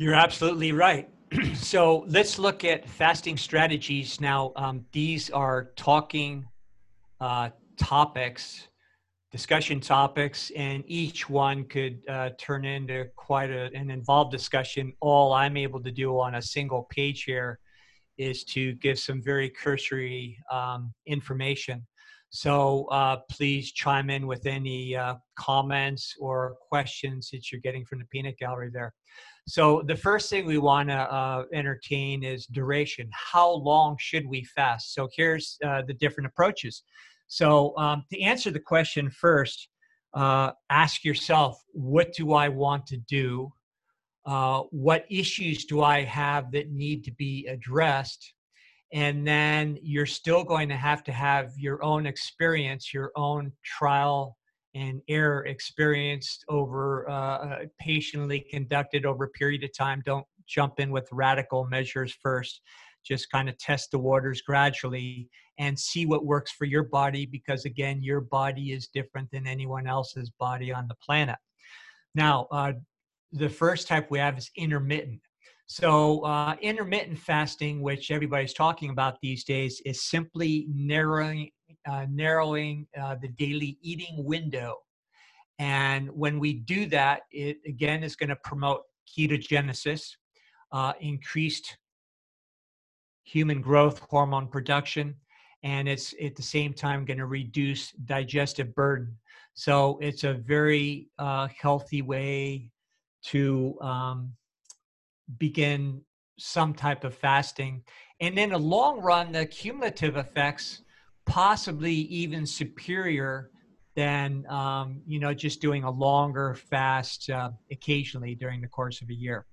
you're 0.00 0.14
absolutely 0.14 0.72
right 0.72 1.10
so 1.54 2.06
let's 2.08 2.38
look 2.38 2.64
at 2.64 2.88
fasting 2.88 3.36
strategies 3.36 4.18
now 4.18 4.50
um, 4.56 4.82
these 4.92 5.28
are 5.28 5.72
talking 5.76 6.46
uh, 7.20 7.50
topics 7.76 8.68
discussion 9.30 9.78
topics 9.78 10.50
and 10.56 10.82
each 10.86 11.28
one 11.28 11.64
could 11.64 12.00
uh, 12.08 12.30
turn 12.38 12.64
into 12.64 13.04
quite 13.14 13.50
a, 13.50 13.70
an 13.74 13.90
involved 13.90 14.32
discussion 14.32 14.90
all 15.00 15.34
i'm 15.34 15.58
able 15.58 15.82
to 15.82 15.90
do 15.90 16.18
on 16.18 16.36
a 16.36 16.42
single 16.42 16.84
page 16.90 17.24
here 17.24 17.60
is 18.20 18.44
to 18.44 18.74
give 18.74 18.98
some 18.98 19.22
very 19.22 19.48
cursory 19.48 20.38
um, 20.52 20.92
information. 21.06 21.86
So 22.28 22.84
uh, 22.92 23.16
please 23.30 23.72
chime 23.72 24.10
in 24.10 24.26
with 24.26 24.46
any 24.46 24.94
uh, 24.94 25.14
comments 25.36 26.14
or 26.20 26.56
questions 26.68 27.30
that 27.32 27.50
you're 27.50 27.62
getting 27.62 27.84
from 27.84 27.98
the 27.98 28.04
peanut 28.04 28.36
gallery 28.38 28.70
there. 28.72 28.92
So 29.50 29.82
the 29.86 29.96
first 29.96 30.30
thing 30.30 30.46
we 30.46 30.58
want 30.58 30.88
to 30.90 30.96
uh, 30.96 31.44
entertain 31.52 32.22
is 32.22 32.46
duration. 32.46 33.08
How 33.12 33.50
long 33.50 33.96
should 33.98 34.26
we 34.26 34.44
fast? 34.44 34.94
So 34.94 35.08
here's 35.16 35.58
uh, 35.64 35.82
the 35.86 35.94
different 35.94 36.28
approaches. 36.28 36.82
So 37.28 37.76
um, 37.76 38.04
to 38.12 38.20
answer 38.20 38.50
the 38.50 38.60
question 38.60 39.10
first, 39.10 39.68
uh, 40.14 40.52
ask 40.70 41.04
yourself, 41.04 41.60
what 41.72 42.12
do 42.12 42.32
I 42.32 42.48
want 42.48 42.86
to 42.86 42.96
do? 43.08 43.52
uh, 44.26 44.62
what 44.70 45.04
issues 45.10 45.64
do 45.64 45.82
I 45.82 46.02
have 46.04 46.52
that 46.52 46.70
need 46.70 47.04
to 47.04 47.12
be 47.12 47.46
addressed? 47.46 48.34
And 48.92 49.26
then 49.26 49.78
you're 49.82 50.06
still 50.06 50.44
going 50.44 50.68
to 50.68 50.76
have 50.76 51.04
to 51.04 51.12
have 51.12 51.52
your 51.56 51.82
own 51.82 52.06
experience, 52.06 52.92
your 52.92 53.12
own 53.16 53.52
trial 53.64 54.36
and 54.74 55.00
error 55.08 55.44
experienced 55.46 56.44
over 56.48 57.08
uh, 57.10 57.64
patiently 57.80 58.40
conducted 58.40 59.04
over 59.04 59.24
a 59.24 59.30
period 59.30 59.64
of 59.64 59.76
time. 59.76 60.02
Don't 60.04 60.26
jump 60.46 60.80
in 60.80 60.90
with 60.90 61.08
radical 61.12 61.66
measures 61.66 62.14
first. 62.22 62.60
Just 63.04 63.30
kind 63.30 63.48
of 63.48 63.56
test 63.58 63.90
the 63.90 63.98
waters 63.98 64.42
gradually 64.42 65.28
and 65.58 65.78
see 65.78 66.06
what 66.06 66.24
works 66.24 66.52
for 66.52 66.66
your 66.66 66.84
body 66.84 67.26
because, 67.26 67.64
again, 67.64 68.02
your 68.02 68.20
body 68.20 68.72
is 68.72 68.88
different 68.88 69.30
than 69.30 69.46
anyone 69.46 69.86
else's 69.86 70.30
body 70.38 70.72
on 70.72 70.86
the 70.86 70.96
planet. 70.96 71.36
Now, 72.14 72.46
uh, 72.50 72.72
the 73.32 73.48
first 73.48 73.88
type 73.88 74.10
we 74.10 74.18
have 74.18 74.36
is 74.36 74.50
intermittent. 74.56 75.20
So, 75.66 76.24
uh, 76.24 76.56
intermittent 76.60 77.18
fasting, 77.18 77.80
which 77.80 78.10
everybody's 78.10 78.52
talking 78.52 78.90
about 78.90 79.18
these 79.22 79.44
days, 79.44 79.80
is 79.86 80.02
simply 80.02 80.66
narrowing 80.68 81.50
uh, 81.88 82.06
narrowing 82.10 82.86
uh, 83.00 83.16
the 83.20 83.28
daily 83.28 83.78
eating 83.82 84.24
window. 84.24 84.76
And 85.58 86.10
when 86.10 86.38
we 86.38 86.54
do 86.54 86.86
that, 86.86 87.22
it 87.30 87.58
again 87.66 88.02
is 88.02 88.16
going 88.16 88.30
to 88.30 88.36
promote 88.36 88.82
ketogenesis, 89.06 90.10
uh, 90.72 90.94
increased 91.00 91.76
human 93.24 93.60
growth 93.60 93.98
hormone 94.10 94.48
production, 94.48 95.14
and 95.62 95.88
it's 95.88 96.14
at 96.22 96.34
the 96.36 96.42
same 96.42 96.72
time 96.72 97.04
going 97.04 97.18
to 97.18 97.26
reduce 97.26 97.92
digestive 97.92 98.74
burden. 98.74 99.16
So, 99.54 99.98
it's 100.00 100.24
a 100.24 100.32
very 100.32 101.08
uh, 101.18 101.48
healthy 101.60 102.00
way 102.00 102.70
to 103.24 103.76
um, 103.82 104.32
begin 105.38 106.00
some 106.38 106.72
type 106.72 107.04
of 107.04 107.14
fasting. 107.14 107.82
And 108.20 108.38
in 108.38 108.50
the 108.50 108.58
long 108.58 109.00
run, 109.00 109.32
the 109.32 109.46
cumulative 109.46 110.16
effects 110.16 110.82
possibly 111.26 111.92
even 111.92 112.46
superior 112.46 113.50
than 113.96 114.46
um, 114.48 115.02
you 115.06 115.18
know 115.18 115.34
just 115.34 115.60
doing 115.60 115.84
a 115.84 115.90
longer 115.90 116.54
fast 116.54 117.28
uh, 117.30 117.50
occasionally 117.70 118.34
during 118.34 118.60
the 118.60 118.68
course 118.68 119.02
of 119.02 119.10
a 119.10 119.14
year. 119.14 119.46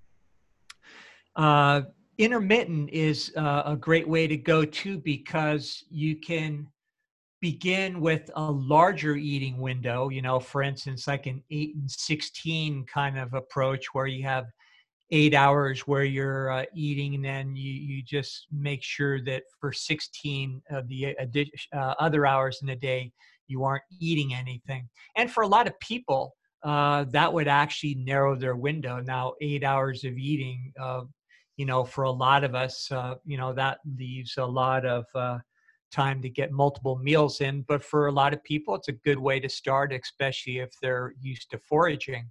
Uh, 1.36 1.82
intermittent 2.18 2.90
is 2.90 3.32
uh, 3.36 3.62
a 3.66 3.76
great 3.76 4.08
way 4.08 4.26
to 4.26 4.36
go 4.36 4.64
too 4.64 4.98
because 4.98 5.84
you 5.90 6.16
can 6.16 6.66
begin 7.40 8.00
with 8.00 8.30
a 8.34 8.50
larger 8.50 9.14
eating 9.14 9.58
window, 9.58 10.08
you 10.08 10.20
know, 10.20 10.40
for 10.40 10.62
instance, 10.62 11.06
like 11.06 11.26
an 11.26 11.42
8 11.50 11.76
and 11.76 11.90
16 11.90 12.84
kind 12.86 13.18
of 13.18 13.34
approach 13.34 13.86
where 13.94 14.06
you 14.06 14.24
have 14.24 14.46
eight 15.10 15.34
hours 15.34 15.80
where 15.80 16.04
you're 16.04 16.50
uh, 16.50 16.64
eating 16.74 17.14
and 17.14 17.24
then 17.24 17.56
you, 17.56 17.72
you 17.72 18.02
just 18.02 18.46
make 18.52 18.82
sure 18.82 19.22
that 19.24 19.42
for 19.60 19.72
16 19.72 20.62
of 20.70 20.88
the 20.88 21.16
uh, 21.72 21.94
other 21.98 22.26
hours 22.26 22.58
in 22.60 22.68
the 22.68 22.76
day 22.76 23.10
you 23.46 23.64
aren't 23.64 23.82
eating 24.00 24.34
anything 24.34 24.88
and 25.16 25.30
for 25.30 25.42
a 25.42 25.46
lot 25.46 25.66
of 25.66 25.78
people 25.80 26.34
uh, 26.62 27.04
that 27.10 27.32
would 27.32 27.48
actually 27.48 27.94
narrow 27.94 28.36
their 28.36 28.56
window 28.56 29.00
now 29.00 29.32
eight 29.40 29.64
hours 29.64 30.04
of 30.04 30.12
eating 30.18 30.72
uh, 30.80 31.02
you 31.56 31.64
know 31.64 31.84
for 31.84 32.04
a 32.04 32.10
lot 32.10 32.44
of 32.44 32.54
us 32.54 32.90
uh, 32.92 33.14
you 33.24 33.38
know 33.38 33.52
that 33.52 33.78
leaves 33.96 34.36
a 34.36 34.44
lot 34.44 34.84
of 34.84 35.04
uh, 35.14 35.38
time 35.90 36.20
to 36.22 36.28
get 36.28 36.52
multiple 36.52 36.98
meals 36.98 37.40
in. 37.40 37.62
But 37.62 37.82
for 37.82 38.06
a 38.06 38.12
lot 38.12 38.34
of 38.34 38.42
people, 38.44 38.74
it's 38.74 38.88
a 38.88 38.92
good 38.92 39.18
way 39.18 39.40
to 39.40 39.48
start, 39.48 39.92
especially 39.92 40.58
if 40.58 40.70
they're 40.80 41.14
used 41.20 41.50
to 41.50 41.58
foraging. 41.58 42.30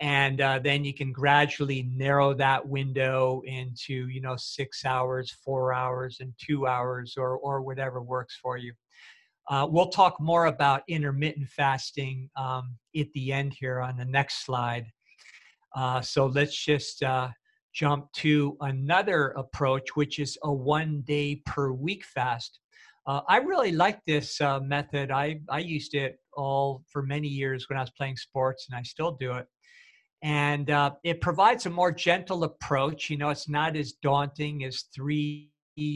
And 0.00 0.40
uh, 0.40 0.60
then 0.60 0.84
you 0.84 0.94
can 0.94 1.12
gradually 1.12 1.88
narrow 1.94 2.32
that 2.34 2.66
window 2.66 3.42
into, 3.44 4.08
you 4.08 4.22
know, 4.22 4.34
six 4.36 4.84
hours, 4.86 5.30
four 5.44 5.74
hours, 5.74 6.18
and 6.20 6.32
two 6.38 6.66
hours, 6.66 7.14
or 7.18 7.36
or 7.38 7.60
whatever 7.60 8.00
works 8.02 8.38
for 8.42 8.56
you. 8.56 8.72
Uh, 9.48 9.66
we'll 9.68 9.90
talk 9.90 10.18
more 10.20 10.46
about 10.46 10.82
intermittent 10.88 11.48
fasting 11.48 12.30
um, 12.36 12.76
at 12.96 13.12
the 13.14 13.32
end 13.32 13.54
here 13.58 13.80
on 13.80 13.96
the 13.96 14.04
next 14.04 14.46
slide. 14.46 14.86
Uh, 15.76 16.00
so 16.00 16.26
let's 16.26 16.56
just 16.56 17.02
uh, 17.02 17.28
jump 17.74 18.10
to 18.12 18.56
another 18.60 19.28
approach, 19.30 19.96
which 19.96 20.18
is 20.18 20.38
a 20.44 20.52
one 20.52 21.02
day 21.02 21.42
per 21.46 21.72
week 21.72 22.04
fast. 22.04 22.60
Uh, 23.06 23.22
I 23.28 23.38
really 23.38 23.72
like 23.72 24.00
this 24.06 24.40
uh, 24.40 24.60
method. 24.60 25.10
I, 25.10 25.40
I 25.48 25.58
used 25.58 25.94
it 25.94 26.18
all 26.36 26.84
for 26.88 27.02
many 27.02 27.28
years 27.28 27.68
when 27.68 27.78
I 27.78 27.82
was 27.82 27.90
playing 27.90 28.16
sports, 28.16 28.66
and 28.68 28.78
I 28.78 28.82
still 28.82 29.12
do 29.12 29.32
it. 29.32 29.46
And 30.22 30.70
uh, 30.70 30.92
it 31.02 31.20
provides 31.20 31.66
a 31.66 31.70
more 31.70 31.92
gentle 31.92 32.44
approach. 32.44 33.08
You 33.08 33.16
know, 33.16 33.30
it's 33.30 33.48
not 33.48 33.76
as 33.76 33.92
daunting 33.92 34.64
as 34.64 34.84
three 34.94 35.50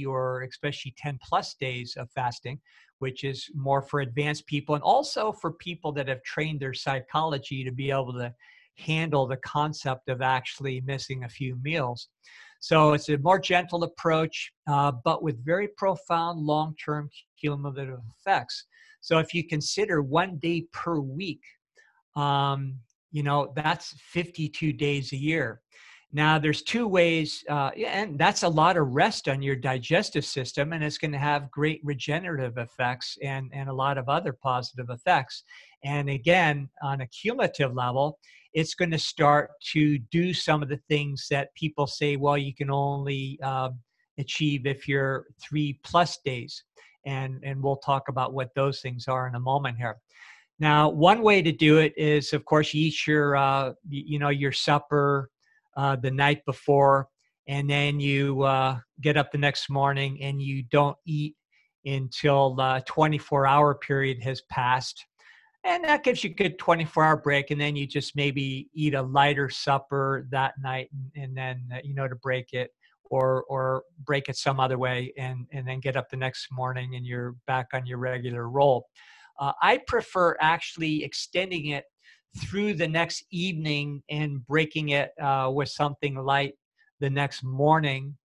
or 0.07 0.43
especially 0.43 0.95
10 0.97 1.19
plus 1.23 1.55
days 1.55 1.97
of 1.99 2.11
fasting, 2.13 2.59
which 3.01 3.23
is 3.25 3.51
more 3.55 3.83
for 3.83 4.01
advanced 4.01 4.47
people 4.47 4.75
and 4.75 4.83
also 4.83 5.33
for 5.33 5.53
people 5.53 5.93
that 5.93 6.09
have 6.09 6.23
trained 6.23 6.61
their 6.61 6.73
psychology 6.73 7.65
to 7.65 7.73
be 7.73 7.91
able 7.91 8.13
to 8.15 8.33
handle 8.79 9.27
the 9.27 9.37
concept 9.39 10.09
of 10.09 10.23
actually 10.23 10.81
missing 10.81 11.25
a 11.25 11.29
few 11.29 11.57
meals. 11.63 12.09
So 12.61 12.95
it's 12.95 13.11
a 13.11 13.19
more 13.19 13.39
gentle 13.39 13.85
approach, 13.85 14.51
uh, 14.67 14.93
but 15.05 15.23
with 15.23 15.45
very 15.45 15.69
profound 15.77 16.41
long 16.41 16.75
term 16.83 17.11
cumulative 17.39 18.01
effects. 18.19 18.65
So 19.01 19.19
if 19.19 19.35
you 19.35 19.47
consider 19.47 20.03
one 20.03 20.39
day 20.39 20.67
per 20.73 20.99
week, 20.99 21.43
um, 22.17 22.77
you 23.15 23.23
know, 23.23 23.53
that's 23.55 23.95
52 24.11 24.73
days 24.73 25.13
a 25.13 25.17
year. 25.17 25.61
Now, 26.13 26.37
there's 26.37 26.63
two 26.63 26.89
ways, 26.89 27.45
uh, 27.49 27.71
and 27.71 28.19
that's 28.19 28.43
a 28.43 28.49
lot 28.49 28.77
of 28.77 28.89
rest 28.89 29.29
on 29.29 29.41
your 29.41 29.55
digestive 29.55 30.25
system, 30.25 30.73
and 30.73 30.83
it's 30.83 30.99
going 30.99 31.13
to 31.13 31.19
have 31.19 31.51
great 31.53 31.81
regenerative 31.85 32.59
effects 32.59 33.17
and, 33.23 33.51
and 33.55 33.69
a 33.69 33.73
lot 33.73 33.99
of 33.99 34.09
other 34.09 34.33
positive 34.33 34.91
effects. 34.91 35.45
And 35.85 36.11
again, 36.11 36.69
on 36.83 37.03
a 37.03 37.07
cumulative 37.07 37.73
level, 37.73 38.19
it's 38.53 38.75
going 38.75 38.91
to 38.91 38.99
start 38.99 39.51
to 39.73 39.99
do 40.11 40.35
some 40.35 40.61
of 40.61 40.69
the 40.69 40.81
things 40.89 41.27
that 41.31 41.55
people 41.55 41.87
say, 41.87 42.17
well, 42.17 42.37
you 42.37 42.53
can 42.53 42.71
only 42.71 43.39
uh, 43.45 43.71
achieve 44.19 44.67
if 44.67 44.89
you're 44.89 45.27
three 45.41 45.79
plus 45.85 46.19
days. 46.25 46.65
And, 47.07 47.41
and 47.45 47.63
we'll 47.63 47.77
talk 47.77 48.09
about 48.09 48.33
what 48.33 48.51
those 48.57 48.81
things 48.81 49.07
are 49.07 49.29
in 49.29 49.37
a 49.37 49.41
moment 49.41 49.77
here. 49.77 49.99
Now, 50.59 50.89
one 50.89 51.23
way 51.23 51.43
to 51.43 51.53
do 51.53 51.79
it 51.79 51.93
is, 51.97 52.33
of 52.33 52.45
course, 52.45 52.73
you 52.73 52.87
eat 52.87 53.07
your, 53.07 53.37
uh, 53.37 53.73
you 53.89 54.19
know, 54.19 54.29
your 54.29 54.53
supper 54.53 55.31
uh, 55.77 55.97
the 55.97 56.11
night 56.11 56.45
before, 56.47 57.09
and 57.49 57.69
then 57.69 57.99
you 57.99 58.43
uh, 58.43 58.79
get 59.01 59.17
up 59.17 59.33
the 59.33 59.39
next 59.39 59.69
morning 59.69 60.23
and 60.23 60.41
you 60.41 60.63
don't 60.71 60.97
eat 61.07 61.35
until 61.85 62.55
the 62.55 62.63
uh, 62.63 62.81
24 62.87 63.47
hour 63.47 63.75
period 63.75 64.23
has 64.23 64.41
passed. 64.43 65.05
And 65.65 65.85
that 65.85 66.05
gives 66.05 66.23
you 66.23 66.31
a 66.31 66.35
good 66.35 66.59
24 66.59 67.05
hour 67.05 67.17
break 67.17 67.51
and 67.51 67.61
then 67.61 67.75
you 67.75 67.87
just 67.87 68.15
maybe 68.17 68.69
eat 68.75 68.95
a 68.95 69.03
lighter 69.03 69.49
supper 69.49 70.27
that 70.31 70.55
night 70.63 70.91
and, 70.93 71.25
and 71.25 71.37
then 71.37 71.63
uh, 71.75 71.79
you 71.83 71.95
know 71.95 72.07
to 72.07 72.17
break 72.17 72.53
it 72.53 72.71
or 73.05 73.45
or 73.49 73.83
break 74.05 74.29
it 74.29 74.37
some 74.37 74.61
other 74.61 74.77
way 74.79 75.13
and 75.17 75.47
and 75.53 75.67
then 75.67 75.81
get 75.81 75.97
up 75.97 76.11
the 76.11 76.17
next 76.19 76.49
morning 76.53 76.97
and 76.97 77.07
you're 77.07 77.35
back 77.47 77.69
on 77.73 77.87
your 77.87 77.97
regular 77.97 78.49
roll 78.51 78.87
uh, 79.41 79.53
i 79.63 79.79
prefer 79.87 80.37
actually 80.41 81.05
extending 81.05 81.67
it 81.67 81.85
through 82.39 82.75
the 82.75 82.89
next 82.89 83.25
evening 83.31 84.03
and 84.11 84.45
breaking 84.47 84.89
it 84.89 85.11
uh, 85.21 85.51
with 85.53 85.69
something 85.69 86.17
light 86.17 86.55
the 87.01 87.11
next 87.11 87.45
morning 87.45 88.17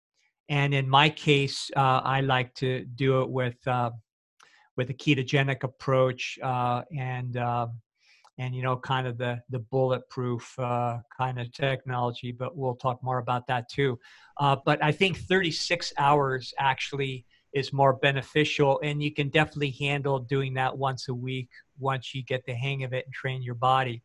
and 0.48 0.72
in 0.72 0.88
my 0.88 1.08
case 1.08 1.70
uh, 1.76 2.00
i 2.04 2.20
like 2.20 2.54
to 2.54 2.84
do 2.96 3.22
it 3.22 3.28
with 3.28 3.56
uh, 3.66 3.90
with 4.78 4.88
a 4.90 4.94
ketogenic 4.94 5.64
approach 5.64 6.38
uh, 6.42 6.82
and 6.96 7.36
uh, 7.36 7.66
and 8.38 8.54
you 8.54 8.62
know 8.62 8.76
kind 8.76 9.06
of 9.06 9.18
the 9.18 9.42
the 9.50 9.58
bulletproof 9.58 10.58
uh, 10.58 10.98
kind 11.14 11.38
of 11.38 11.52
technology. 11.52 12.32
But 12.32 12.56
we'll 12.56 12.76
talk 12.76 13.02
more 13.02 13.18
about 13.18 13.46
that 13.48 13.68
too. 13.68 13.98
Uh, 14.38 14.56
but 14.64 14.82
I 14.82 14.92
think 14.92 15.18
36 15.18 15.92
hours 15.98 16.54
actually 16.58 17.26
is 17.52 17.72
more 17.72 17.94
beneficial, 17.94 18.80
and 18.82 19.02
you 19.02 19.12
can 19.12 19.28
definitely 19.28 19.70
handle 19.70 20.18
doing 20.18 20.54
that 20.54 20.76
once 20.76 21.08
a 21.08 21.14
week 21.14 21.48
once 21.78 22.14
you 22.14 22.22
get 22.24 22.44
the 22.44 22.54
hang 22.54 22.84
of 22.84 22.92
it 22.92 23.04
and 23.04 23.14
train 23.14 23.42
your 23.42 23.54
body. 23.54 24.02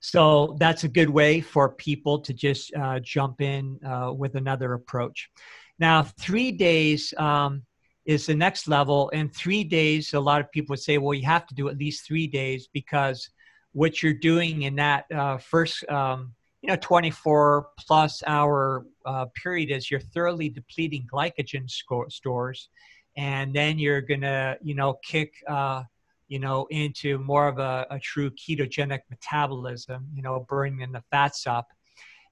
So 0.00 0.56
that's 0.60 0.84
a 0.84 0.88
good 0.88 1.08
way 1.08 1.40
for 1.40 1.70
people 1.70 2.20
to 2.20 2.34
just 2.34 2.74
uh, 2.74 3.00
jump 3.00 3.40
in 3.40 3.80
uh, 3.84 4.12
with 4.12 4.34
another 4.34 4.74
approach. 4.74 5.30
Now, 5.78 6.02
three 6.02 6.52
days 6.52 7.14
um, 7.16 7.62
is 8.04 8.26
the 8.26 8.34
next 8.34 8.68
level, 8.68 9.10
and 9.14 9.34
three 9.34 9.64
days, 9.64 10.12
a 10.12 10.20
lot 10.20 10.40
of 10.40 10.52
people 10.52 10.74
would 10.74 10.80
say, 10.80 10.98
well, 10.98 11.14
you 11.14 11.24
have 11.24 11.46
to 11.46 11.54
do 11.54 11.68
at 11.68 11.78
least 11.78 12.06
three 12.06 12.26
days 12.26 12.68
because 12.72 13.30
what 13.72 14.02
you're 14.02 14.12
doing 14.12 14.62
in 14.62 14.76
that 14.76 15.06
uh, 15.10 15.38
first, 15.38 15.88
um, 15.88 16.34
you 16.64 16.68
know, 16.68 16.76
24 16.76 17.68
plus 17.78 18.22
hour 18.26 18.86
uh, 19.04 19.26
period 19.34 19.70
is 19.70 19.90
you're 19.90 20.00
thoroughly 20.00 20.48
depleting 20.48 21.06
glycogen 21.12 21.68
stores, 22.08 22.70
and 23.18 23.54
then 23.54 23.78
you're 23.78 24.00
gonna, 24.00 24.56
you 24.62 24.74
know, 24.74 24.94
kick 25.04 25.34
uh, 25.46 25.82
you 26.28 26.38
know, 26.38 26.66
into 26.70 27.18
more 27.18 27.48
of 27.48 27.58
a, 27.58 27.86
a 27.90 27.98
true 27.98 28.30
ketogenic 28.30 29.00
metabolism, 29.10 30.08
you 30.14 30.22
know, 30.22 30.46
burning 30.48 30.80
the 30.90 31.02
fats 31.10 31.46
up. 31.46 31.68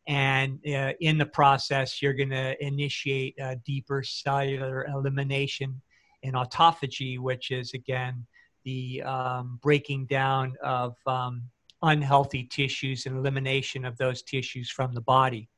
And 0.08 0.58
uh, 0.66 0.94
in 1.00 1.18
the 1.18 1.26
process, 1.26 2.00
you're 2.00 2.14
to 2.30 2.56
initiate 2.64 3.38
deeper 3.66 4.02
cellular 4.02 4.86
elimination 4.86 5.82
in 6.22 6.32
autophagy, 6.32 7.18
which 7.18 7.50
is 7.50 7.74
again 7.74 8.26
the 8.64 9.02
um, 9.02 9.58
breaking 9.62 10.06
down 10.06 10.56
of 10.62 10.96
um, 11.06 11.50
unhealthy 11.82 12.44
tissues 12.44 13.06
and 13.06 13.16
elimination 13.16 13.84
of 13.84 13.96
those 13.96 14.22
tissues 14.22 14.70
from 14.70 14.94
the 14.94 15.00
body. 15.00 15.48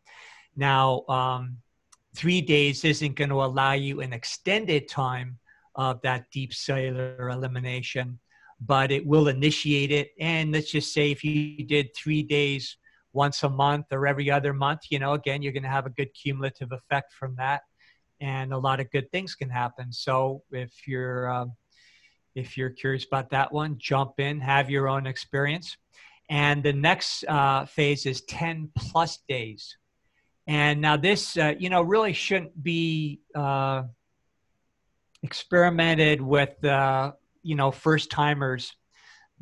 Now, 0.57 1.05
um, 1.09 1.59
three 2.17 2.41
days 2.41 2.85
isn't 2.85 3.17
going 3.17 3.31
to 3.31 3.43
allow 3.43 3.73
you 3.73 4.01
an 4.01 4.13
extended 4.13 4.89
time 4.89 5.39
of 5.75 6.01
that 6.03 6.27
deep 6.31 6.55
cellular 6.55 7.29
elimination 7.31 8.19
but 8.61 8.91
it 8.91 9.07
will 9.07 9.29
initiate 9.29 9.91
it. 9.91 10.11
And 10.19 10.53
let's 10.53 10.71
just 10.71 10.93
say 10.93 11.11
if 11.11 11.25
you 11.25 11.65
did 11.65 11.95
three 11.95 12.23
days 12.23 12.77
once 13.13 13.43
a 13.43 13.49
month 13.49 13.87
or 13.93 14.07
every 14.07 14.31
other 14.31 14.53
month, 14.53 14.83
you 14.91 14.99
know, 14.99 15.13
again, 15.13 15.43
you're 15.43 15.53
going 15.53 15.65
to 15.65 15.69
have 15.69 15.87
a 15.87 15.91
good 15.91 16.13
cumulative 16.15 16.73
effect 16.73 17.13
from 17.13 17.37
that, 17.37 17.63
and 18.21 18.53
a 18.53 18.59
lot 18.59 18.81
of 18.81 18.91
good 18.91 19.11
things 19.13 19.35
can 19.35 19.51
happen. 19.51 19.93
So 19.93 20.43
if 20.51 20.73
you're 20.87 21.31
um, 21.31 21.53
if 22.35 22.57
you're 22.57 22.71
curious 22.71 23.05
about 23.05 23.31
that 23.31 23.53
one, 23.53 23.77
jump 23.79 24.19
in, 24.19 24.41
have 24.41 24.69
your 24.69 24.89
own 24.89 25.07
experience. 25.07 25.77
And 26.31 26.63
the 26.63 26.73
next 26.73 27.25
uh, 27.25 27.67
phase 27.67 28.07
is 28.07 28.23
10 28.23 28.71
plus 28.77 29.19
days. 29.29 29.77
And 30.47 30.81
now 30.81 30.97
this, 30.97 31.37
uh, 31.37 31.55
you 31.59 31.71
know, 31.71 31.83
really 31.83 32.13
shouldn't 32.13 32.63
be 32.63 33.21
uh, 33.35 33.85
experimented 35.25 36.21
with 36.21 36.63
uh, 36.65 37.13
you 37.43 37.55
know 37.55 37.71
first 37.71 38.11
timers 38.11 38.77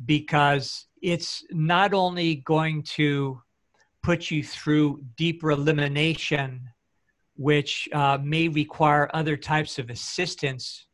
because 0.05 0.85
it's 1.01 1.43
not 1.51 1.93
only 1.93 2.35
going 2.35 2.81
to 2.83 3.41
put 4.01 4.31
you 4.31 4.43
through 4.43 5.03
deeper 5.17 5.51
elimination 5.51 6.61
which 7.35 7.89
uh, 7.93 8.17
may 8.21 8.47
require 8.47 9.09
other 9.13 9.35
types 9.35 9.77
of 9.79 9.89
assistance 9.89 10.85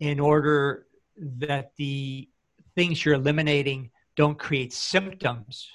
in 0.00 0.18
order 0.20 0.86
that 1.16 1.72
the 1.76 2.28
things 2.76 3.04
you're 3.04 3.14
eliminating 3.14 3.90
don't 4.18 4.38
create 4.38 4.72
symptoms 4.72 5.68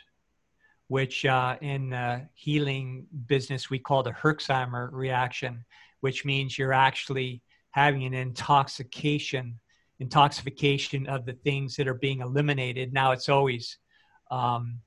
which 0.89 1.25
uh, 1.25 1.55
in 1.61 1.89
the 1.89 2.21
healing 2.35 3.07
business 3.25 3.69
we 3.69 3.79
call 3.79 4.03
the 4.03 4.11
herxheimer 4.11 4.89
reaction 4.91 5.65
which 6.01 6.25
means 6.25 6.57
you're 6.57 6.73
actually 6.73 7.41
having 7.71 8.03
an 8.05 8.13
intoxication 8.13 9.59
intoxication 9.99 11.07
of 11.07 11.25
the 11.25 11.33
things 11.33 11.75
that 11.75 11.87
are 11.87 11.93
being 11.93 12.19
eliminated. 12.19 12.93
Now 12.93 13.11
it's 13.11 13.29
always 13.29 13.77
um, 14.31 14.79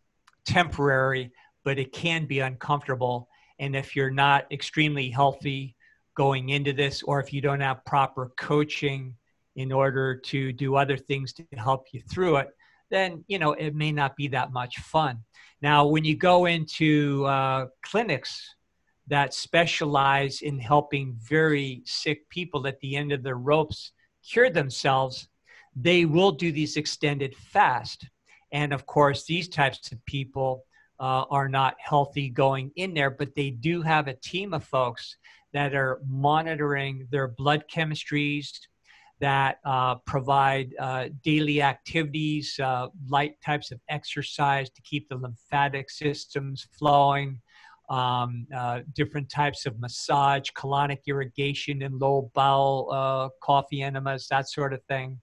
temporary, 0.45 1.33
but 1.65 1.79
it 1.79 1.93
can 1.93 2.27
be 2.27 2.41
uncomfortable. 2.41 3.29
And 3.59 3.75
if 3.75 3.97
you're 3.97 4.11
not 4.11 4.51
extremely 4.53 5.09
healthy 5.09 5.75
going 6.17 6.51
into 6.51 6.73
this, 6.73 7.03
or 7.03 7.21
if 7.21 7.33
you 7.33 7.41
don't 7.41 7.61
have 7.61 7.85
proper 7.85 8.33
coaching 8.39 9.15
in 9.57 9.73
order 9.73 10.15
to 10.15 10.53
do 10.53 10.77
other 10.77 10.97
things 10.97 11.33
to 11.35 11.45
help 11.57 11.87
you 11.93 12.03
through 12.11 12.37
it, 12.37 12.49
then 12.91 13.25
you 13.29 13.39
know 13.39 13.53
it 13.53 13.75
may 13.75 13.93
not 13.93 14.17
be 14.17 14.29
that 14.29 14.53
much 14.53 14.79
fun. 14.79 15.25
Now, 15.63 15.87
when 15.87 16.05
you 16.05 16.17
go 16.17 16.47
into 16.47 17.25
uh, 17.25 17.67
clinics 17.83 18.55
that 19.07 19.33
specialize 19.33 20.43
in 20.43 20.59
helping 20.59 21.17
very 21.21 21.83
sick 21.85 22.29
people 22.29 22.67
at 22.67 22.79
the 22.81 22.97
end 22.97 23.13
of 23.13 23.23
their 23.23 23.37
ropes 23.39 23.93
cure 24.29 24.51
themselves, 24.51 25.29
they 25.75 26.05
will 26.05 26.33
do 26.33 26.53
these 26.53 26.77
extended 26.77 27.35
fast. 27.37 28.09
And 28.53 28.73
of 28.73 28.87
course, 28.87 29.25
these 29.25 29.49
types 29.49 29.93
of 29.93 30.05
people 30.07 30.65
uh, 30.99 31.25
are 31.31 31.49
not 31.49 31.77
healthy 31.79 32.29
going 32.29 32.71
in 32.77 32.95
there, 32.95 33.11
but 33.11 33.35
they 33.35 33.51
do 33.51 33.83
have 33.83 34.09
a 34.09 34.15
team 34.15 34.55
of 34.55 34.65
folks 34.65 35.17
that 35.53 35.75
are 35.75 36.01
monitoring 36.07 37.07
their 37.11 37.29
blood 37.29 37.65
chemistries, 37.73 38.51
that 39.21 39.59
uh, 39.65 39.95
provide 40.07 40.75
uh, 40.79 41.07
daily 41.23 41.63
activities, 41.63 42.59
uh, 42.63 42.89
light 43.09 43.41
types 43.43 43.71
of 43.71 43.81
exercise 43.89 44.69
to 44.71 44.83
keep 44.83 45.09
the 45.09 45.17
lymphatic 45.17 45.91
systems 45.91 46.69
flowing, 46.79 47.41
um, 47.89 48.47
uh, 48.55 48.81
different 48.95 49.31
types 49.31 49.65
of 49.65 49.79
massage, 49.81 50.49
colonic 50.57 50.99
irrigation, 51.07 51.83
and 51.83 51.99
low 51.99 52.31
bowel 52.35 52.89
uh, 52.93 53.29
coffee 53.43 53.83
enemas, 53.83 54.27
that 54.29 54.51
sort 54.51 54.75
of 54.75 54.83
thing, 54.85 55.19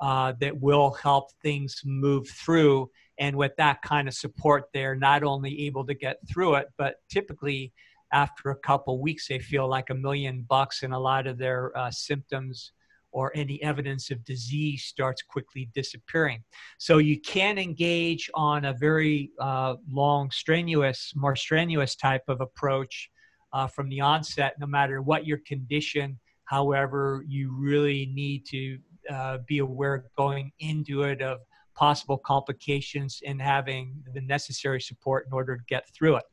uh, 0.00 0.34
that 0.40 0.60
will 0.60 0.90
help 0.90 1.30
things 1.42 1.80
move 1.84 2.28
through. 2.28 2.90
And 3.18 3.36
with 3.36 3.52
that 3.56 3.80
kind 3.82 4.08
of 4.08 4.14
support, 4.14 4.64
they're 4.74 4.96
not 4.96 5.22
only 5.22 5.66
able 5.66 5.86
to 5.86 5.94
get 5.94 6.18
through 6.28 6.56
it, 6.56 6.66
but 6.76 6.96
typically 7.08 7.72
after 8.12 8.50
a 8.50 8.56
couple 8.56 9.00
weeks, 9.00 9.28
they 9.28 9.38
feel 9.38 9.68
like 9.68 9.88
a 9.88 9.94
million 9.94 10.44
bucks, 10.46 10.82
and 10.82 10.92
a 10.92 10.98
lot 10.98 11.26
of 11.26 11.38
their 11.38 11.72
symptoms 11.90 12.72
or 13.12 13.30
any 13.34 13.62
evidence 13.62 14.10
of 14.10 14.24
disease 14.24 14.84
starts 14.84 15.22
quickly 15.22 15.68
disappearing. 15.74 16.42
So 16.78 16.98
you 16.98 17.20
can 17.20 17.58
engage 17.58 18.30
on 18.34 18.64
a 18.64 18.72
very 18.72 19.30
uh, 19.38 19.76
long, 19.90 20.30
strenuous, 20.30 21.12
more 21.14 21.36
strenuous 21.36 21.94
type 21.94 22.24
of 22.28 22.40
approach 22.40 23.10
uh, 23.52 23.66
from 23.66 23.88
the 23.88 24.00
onset, 24.00 24.54
no 24.58 24.66
matter 24.66 25.02
what 25.02 25.26
your 25.26 25.38
condition. 25.46 26.18
However, 26.46 27.22
you 27.28 27.54
really 27.54 28.10
need 28.12 28.46
to 28.46 28.78
uh, 29.10 29.38
be 29.46 29.58
aware 29.58 30.04
going 30.16 30.52
into 30.60 31.02
it 31.02 31.22
of 31.22 31.38
possible 31.74 32.18
complications 32.18 33.20
and 33.26 33.40
having 33.40 33.94
the 34.14 34.20
necessary 34.20 34.80
support 34.80 35.26
in 35.26 35.32
order 35.32 35.56
to 35.56 35.62
get 35.68 35.88
through 35.94 36.16
it. 36.16 36.24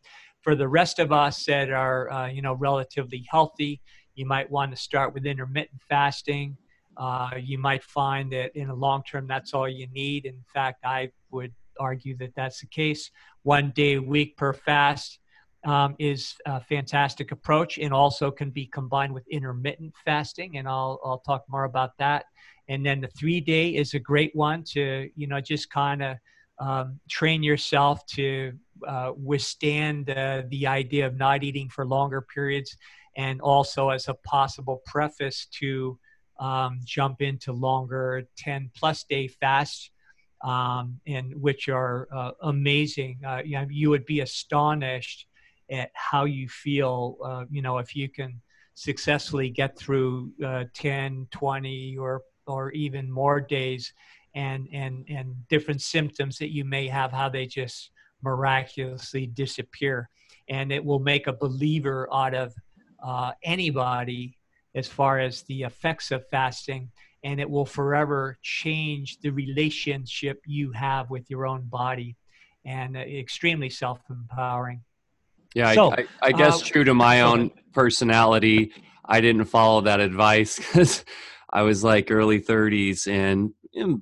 For 0.42 0.56
the 0.56 0.68
rest 0.68 1.00
of 1.00 1.12
us 1.12 1.46
that 1.46 1.70
are, 1.70 2.10
uh, 2.12 2.28
you 2.28 2.42
know, 2.42 2.54
relatively 2.54 3.26
healthy, 3.30 3.82
you 4.16 4.26
might 4.26 4.50
want 4.50 4.72
to 4.72 4.78
start 4.78 5.14
with 5.14 5.26
intermittent 5.26 5.82
fasting 5.88 6.58
uh, 7.00 7.30
you 7.40 7.58
might 7.58 7.84
find 7.84 8.32
that 8.34 8.56
in 8.56 8.68
the 8.68 8.74
long 8.74 9.02
term, 9.10 9.26
that's 9.26 9.54
all 9.54 9.70
you 9.70 9.88
need. 9.88 10.26
In 10.26 10.44
fact, 10.54 10.84
I 10.84 11.12
would 11.32 11.54
argue 11.80 12.16
that 12.18 12.36
that's 12.36 12.60
the 12.60 12.68
case. 12.68 13.10
One 13.44 13.72
day 13.72 13.94
a 13.94 14.02
week 14.02 14.36
per 14.36 14.52
fast 14.52 15.20
um, 15.64 15.96
is 15.98 16.36
a 16.46 16.60
fantastic 16.60 17.32
approach 17.32 17.78
and 17.78 17.94
also 17.94 18.30
can 18.32 18.50
be 18.50 18.66
combined 18.66 19.14
with 19.14 19.26
intermittent 19.30 19.94
fasting. 20.04 20.58
And 20.58 20.68
I'll, 20.68 21.00
I'll 21.06 21.20
talk 21.20 21.46
more 21.48 21.64
about 21.64 21.98
that. 22.00 22.26
And 22.68 22.86
then 22.86 23.00
the 23.00 23.08
three 23.08 23.40
day 23.40 23.70
is 23.70 23.94
a 23.94 24.00
great 24.00 24.36
one 24.36 24.64
to, 24.74 25.10
you 25.16 25.28
know, 25.28 25.40
just 25.40 25.70
kind 25.70 26.04
of 26.04 26.18
um, 26.60 27.00
train 27.10 27.42
yourself 27.42 28.06
to 28.08 28.52
uh, 28.86 29.14
withstand 29.16 30.10
uh, 30.10 30.44
the 30.50 30.68
idea 30.68 31.08
of 31.08 31.18
not 31.18 31.44
eating 31.44 31.70
for 31.70 31.86
longer 31.86 32.22
periods 32.22 32.76
and 33.16 33.40
also 33.40 33.90
as 33.90 34.10
a 34.10 34.14
possible 34.14 34.82
preface 34.86 35.48
to 35.60 35.98
um, 36.40 36.80
jump 36.84 37.22
into 37.22 37.52
longer 37.52 38.28
10 38.38 38.72
plus 38.76 39.04
day 39.04 39.28
fasts, 39.28 39.92
um, 40.44 41.00
and 41.06 41.34
which 41.36 41.68
are 41.68 42.08
uh, 42.16 42.32
amazing. 42.44 43.20
Uh, 43.26 43.42
you, 43.44 43.58
know, 43.58 43.68
you 43.70 43.90
would 43.90 44.06
be 44.06 44.22
astonished 44.22 45.28
at 45.70 45.92
how 45.94 46.26
you 46.26 46.48
feel, 46.48 47.18
uh, 47.24 47.44
you 47.52 47.62
know, 47.62 47.78
if 47.78 47.96
you 47.96 48.10
can 48.10 48.42
successfully 48.74 49.50
get 49.50 49.78
through 49.78 50.32
uh, 50.44 50.64
10, 50.74 51.28
20, 51.32 51.98
or, 51.98 52.22
or 52.48 52.72
even 52.72 53.12
more 53.12 53.42
days 53.42 53.94
and, 54.34 54.68
and, 54.72 55.06
and 55.10 55.36
different 55.50 55.82
symptoms 55.82 56.38
that 56.38 56.54
you 56.54 56.64
may 56.64 56.88
have, 56.88 57.12
how 57.12 57.28
they 57.28 57.46
just 57.46 57.92
miraculously 58.24 59.28
disappear. 59.28 60.10
And 60.48 60.72
it 60.72 60.84
will 60.84 61.00
make 61.00 61.28
a 61.28 61.34
believer 61.34 62.08
out 62.12 62.34
of 62.34 62.54
uh, 63.04 63.34
anybody 63.44 64.39
as 64.76 64.88
far 64.88 65.20
as 65.20 65.44
the 65.44 65.64
effects 65.64 66.12
of 66.12 66.28
fasting 66.30 66.90
and 67.24 67.40
it 67.40 67.50
will 67.50 67.66
forever 67.66 68.38
change 68.42 69.20
the 69.20 69.30
relationship 69.30 70.42
you 70.46 70.72
have 70.72 71.10
with 71.10 71.30
your 71.30 71.46
own 71.46 71.64
body 71.64 72.16
and 72.66 72.96
uh, 72.96 73.02
extremely 73.02 73.70
self-empowering. 73.70 74.82
Yeah 75.56 75.74
so, 75.74 75.92
I, 75.92 75.96
I, 75.96 76.06
I, 76.22 76.32
guess 76.32 76.62
uh, 76.62 76.66
true 76.66 76.84
to 76.84 76.94
my 76.94 77.22
own 77.22 77.52
personality 77.74 78.72
i 79.06 79.20
didn't 79.20 79.46
follow 79.46 79.82
that 79.82 80.00
advice 80.00 80.58
because 80.58 81.04
i 81.50 81.64
was 81.64 81.84
like 81.84 82.12
early 82.12 82.40
30s 82.40 83.08
and 83.08 83.54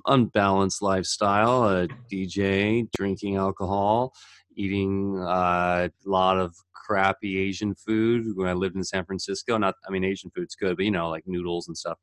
unbalanced 0.05 0.81
lifestyle 0.81 1.63
a 1.69 1.87
dj 2.11 2.89
drinking 2.91 3.35
alcohol 3.37 4.13
eating 4.55 5.19
uh, 5.19 5.87
a 5.87 6.09
lot 6.09 6.37
of 6.37 6.55
crappy 6.87 7.37
asian 7.37 7.75
food 7.75 8.25
when 8.35 8.47
i 8.47 8.53
lived 8.53 8.75
in 8.75 8.83
san 8.83 9.03
francisco 9.03 9.57
not 9.57 9.75
i 9.87 9.91
mean 9.91 10.03
asian 10.03 10.31
food's 10.35 10.55
good 10.55 10.75
but 10.77 10.85
you 10.85 10.91
know 10.91 11.09
like 11.09 11.23
noodles 11.27 11.67
and 11.67 11.77
stuff 11.77 11.97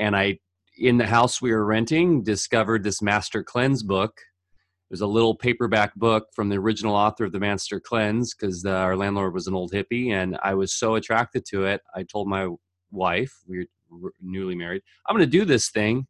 and 0.00 0.16
I, 0.16 0.38
in 0.78 0.96
the 0.96 1.06
house 1.06 1.42
we 1.42 1.52
were 1.52 1.64
renting, 1.64 2.22
discovered 2.22 2.82
this 2.82 3.02
Master 3.02 3.42
Cleanse 3.42 3.82
book. 3.82 4.12
It 4.18 4.94
was 4.94 5.02
a 5.02 5.06
little 5.06 5.36
paperback 5.36 5.94
book 5.94 6.26
from 6.34 6.48
the 6.48 6.56
original 6.56 6.96
author 6.96 7.24
of 7.24 7.32
the 7.32 7.38
Master 7.38 7.78
Cleanse 7.78 8.34
because 8.34 8.64
our 8.64 8.96
landlord 8.96 9.34
was 9.34 9.46
an 9.46 9.54
old 9.54 9.72
hippie, 9.72 10.10
and 10.10 10.38
I 10.42 10.54
was 10.54 10.72
so 10.72 10.96
attracted 10.96 11.44
to 11.46 11.66
it. 11.66 11.82
I 11.94 12.02
told 12.02 12.28
my 12.28 12.48
wife, 12.90 13.32
we 13.46 13.66
were 13.90 14.14
newly 14.20 14.56
married, 14.56 14.82
I'm 15.06 15.16
going 15.16 15.26
to 15.26 15.38
do 15.38 15.44
this 15.44 15.70
thing. 15.70 16.06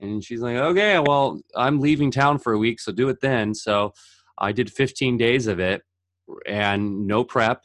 And 0.00 0.22
she's 0.22 0.40
like, 0.40 0.56
okay, 0.56 0.98
well, 0.98 1.40
I'm 1.54 1.78
leaving 1.78 2.10
town 2.10 2.38
for 2.40 2.52
a 2.52 2.58
week, 2.58 2.80
so 2.80 2.90
do 2.90 3.08
it 3.08 3.20
then. 3.20 3.54
So 3.54 3.92
I 4.36 4.50
did 4.50 4.72
15 4.72 5.16
days 5.16 5.46
of 5.46 5.60
it 5.60 5.82
and 6.46 7.06
no 7.06 7.24
prep. 7.24 7.64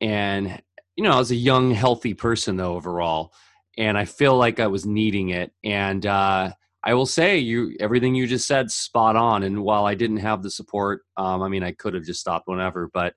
And, 0.00 0.62
you 0.96 1.04
know, 1.04 1.12
I 1.12 1.18
was 1.18 1.30
a 1.30 1.36
young, 1.36 1.70
healthy 1.72 2.14
person, 2.14 2.56
though, 2.56 2.74
overall 2.76 3.32
and 3.78 3.96
I 3.96 4.04
feel 4.04 4.36
like 4.36 4.58
I 4.60 4.66
was 4.66 4.84
needing 4.84 5.30
it. 5.30 5.52
And 5.62 6.04
uh, 6.04 6.52
I 6.82 6.94
will 6.94 7.06
say, 7.06 7.38
you 7.38 7.76
everything 7.78 8.14
you 8.14 8.26
just 8.26 8.46
said 8.46 8.70
spot 8.70 9.14
on. 9.14 9.44
And 9.44 9.62
while 9.62 9.86
I 9.86 9.94
didn't 9.94 10.18
have 10.18 10.42
the 10.42 10.50
support, 10.50 11.02
um, 11.16 11.42
I 11.42 11.48
mean, 11.48 11.62
I 11.62 11.72
could 11.72 11.94
have 11.94 12.04
just 12.04 12.20
stopped 12.20 12.48
whenever, 12.48 12.90
but 12.92 13.14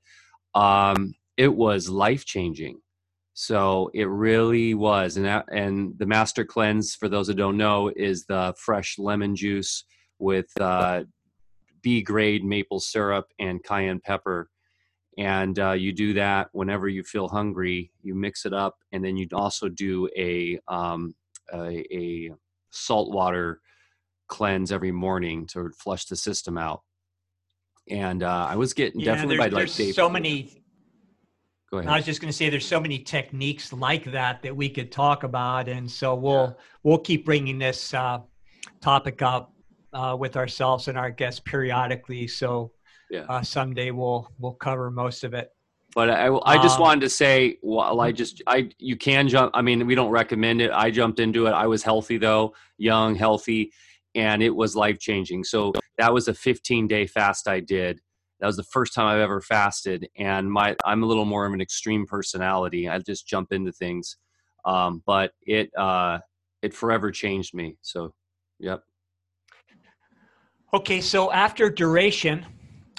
um, 0.53 1.15
it 1.35 1.53
was 1.53 1.89
life 1.89 2.25
changing. 2.25 2.79
So 3.33 3.89
it 3.95 4.07
really 4.07 4.75
was. 4.75 5.17
And 5.17 5.25
that, 5.25 5.45
and 5.51 5.97
the 5.97 6.05
Master 6.05 6.45
Cleanse, 6.45 6.93
for 6.93 7.09
those 7.09 7.27
that 7.27 7.37
don't 7.37 7.57
know, 7.57 7.91
is 7.95 8.25
the 8.25 8.53
fresh 8.55 8.99
lemon 8.99 9.35
juice 9.35 9.83
with 10.19 10.49
uh, 10.59 11.05
B 11.81 12.03
grade 12.03 12.45
maple 12.45 12.79
syrup 12.79 13.25
and 13.39 13.63
cayenne 13.63 13.99
pepper 13.99 14.49
and 15.21 15.59
uh, 15.59 15.73
you 15.73 15.93
do 15.93 16.13
that 16.13 16.49
whenever 16.51 16.87
you 16.87 17.03
feel 17.03 17.27
hungry 17.27 17.91
you 18.01 18.15
mix 18.15 18.45
it 18.45 18.53
up 18.53 18.79
and 18.91 19.05
then 19.05 19.15
you 19.15 19.27
also 19.33 19.69
do 19.69 20.09
a, 20.17 20.59
um, 20.67 21.13
a, 21.53 21.85
a 21.95 22.31
saltwater 22.71 23.61
cleanse 24.27 24.71
every 24.71 24.91
morning 24.91 25.45
to 25.45 25.69
flush 25.77 26.05
the 26.05 26.15
system 26.15 26.57
out. 26.57 26.81
And 27.89 28.23
uh, 28.23 28.47
i 28.49 28.55
was 28.55 28.73
getting 28.73 28.99
yeah, 28.99 29.13
definitely 29.13 29.37
by 29.37 29.47
like 29.47 29.67
so 29.67 30.07
many 30.07 30.63
go 31.69 31.79
ahead 31.79 31.91
i 31.91 31.97
was 31.97 32.05
just 32.05 32.21
going 32.21 32.31
to 32.31 32.37
say 32.37 32.49
there's 32.49 32.65
so 32.65 32.79
many 32.79 32.99
techniques 32.99 33.73
like 33.73 34.05
that 34.11 34.41
that 34.43 34.55
we 34.55 34.69
could 34.69 34.91
talk 34.91 35.23
about 35.23 35.67
and 35.67 35.89
so 35.89 36.15
we'll 36.15 36.55
yeah. 36.55 36.63
we'll 36.83 36.99
keep 36.99 37.25
bringing 37.25 37.57
this 37.57 37.93
uh, 37.93 38.19
topic 38.81 39.21
up 39.21 39.53
uh, 39.93 40.15
with 40.17 40.37
ourselves 40.37 40.87
and 40.87 40.97
our 40.97 41.09
guests 41.09 41.39
periodically 41.39 42.27
so 42.27 42.71
yeah. 43.11 43.25
Uh, 43.27 43.41
someday 43.41 43.91
we'll 43.91 44.31
we'll 44.39 44.53
cover 44.53 44.89
most 44.89 45.23
of 45.23 45.33
it. 45.33 45.51
But 45.93 46.09
I, 46.09 46.33
I 46.45 46.55
just 46.63 46.77
um, 46.77 46.83
wanted 46.83 47.01
to 47.01 47.09
say, 47.09 47.57
while 47.61 47.99
I 47.99 48.13
just 48.13 48.41
I 48.47 48.69
you 48.79 48.95
can 48.95 49.27
jump. 49.27 49.51
I 49.53 49.61
mean, 49.61 49.85
we 49.85 49.93
don't 49.93 50.09
recommend 50.09 50.61
it. 50.61 50.71
I 50.71 50.89
jumped 50.89 51.19
into 51.19 51.45
it. 51.47 51.51
I 51.51 51.67
was 51.67 51.83
healthy 51.83 52.17
though, 52.17 52.55
young, 52.77 53.13
healthy, 53.13 53.73
and 54.15 54.41
it 54.41 54.55
was 54.55 54.75
life 54.77 54.97
changing. 54.97 55.43
So 55.43 55.73
that 55.97 56.13
was 56.13 56.29
a 56.29 56.33
15 56.33 56.87
day 56.87 57.05
fast 57.05 57.49
I 57.49 57.59
did. 57.59 57.99
That 58.39 58.47
was 58.47 58.55
the 58.55 58.63
first 58.63 58.93
time 58.93 59.07
I've 59.07 59.19
ever 59.19 59.41
fasted, 59.41 60.07
and 60.17 60.49
my 60.49 60.77
I'm 60.85 61.03
a 61.03 61.05
little 61.05 61.25
more 61.25 61.45
of 61.45 61.53
an 61.53 61.61
extreme 61.61 62.07
personality. 62.07 62.87
I 62.87 62.97
just 62.99 63.27
jump 63.27 63.51
into 63.51 63.73
things, 63.73 64.15
um, 64.63 65.03
but 65.05 65.33
it 65.41 65.69
uh, 65.77 66.19
it 66.61 66.73
forever 66.73 67.11
changed 67.11 67.53
me. 67.53 67.75
So, 67.81 68.13
yep. 68.57 68.83
Okay, 70.73 71.01
so 71.01 71.31
after 71.33 71.69
duration, 71.69 72.45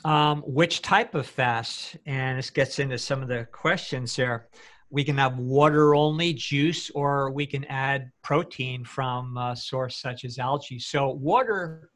um, 0.05 0.43
which 0.43 0.83
type 0.83 1.15
of 1.15 1.27
fast? 1.27 1.97
And 2.07 2.39
this 2.39 2.51
gets 2.51 2.79
into 2.79 2.99
some 2.99 3.23
of 3.23 3.29
the 3.29 3.47
questions 3.53 4.17
there. 4.17 4.49
We 4.91 5.05
can 5.05 5.17
have 5.19 5.39
water 5.39 5.95
only, 5.95 6.35
juice, 6.35 6.91
or 6.91 7.31
we 7.31 7.47
can 7.47 7.65
add 7.65 8.11
protein 8.23 8.85
from 8.85 9.37
a 9.39 9.57
source 9.57 9.97
such 9.97 10.25
as 10.25 10.39
algae. 10.39 10.79
So, 10.79 11.09
water 11.09 11.91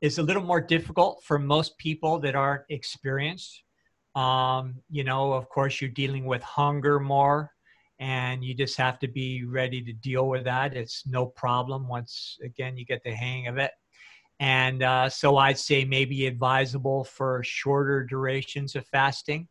is 0.00 0.18
a 0.18 0.22
little 0.22 0.42
more 0.42 0.60
difficult 0.60 1.22
for 1.24 1.38
most 1.38 1.76
people 1.78 2.20
that 2.20 2.36
aren't 2.36 2.62
experienced. 2.68 3.62
Um, 4.14 4.76
you 4.90 5.04
know, 5.04 5.32
of 5.32 5.48
course, 5.48 5.80
you're 5.80 5.90
dealing 5.90 6.24
with 6.24 6.42
hunger 6.42 7.00
more, 7.00 7.50
and 7.98 8.44
you 8.44 8.54
just 8.54 8.76
have 8.76 8.98
to 9.00 9.08
be 9.08 9.44
ready 9.44 9.82
to 9.82 9.92
deal 9.92 10.28
with 10.28 10.44
that. 10.44 10.76
It's 10.76 11.06
no 11.06 11.26
problem 11.26 11.88
once, 11.88 12.38
again, 12.44 12.76
you 12.76 12.84
get 12.84 13.02
the 13.02 13.12
hang 13.12 13.48
of 13.48 13.58
it. 13.58 13.72
And 14.40 14.82
uh, 14.82 15.08
so 15.08 15.36
I'd 15.36 15.58
say 15.58 15.84
maybe 15.84 16.26
advisable 16.26 17.04
for 17.04 17.42
shorter 17.42 18.04
durations 18.04 18.76
of 18.76 18.86
fasting. 18.86 19.48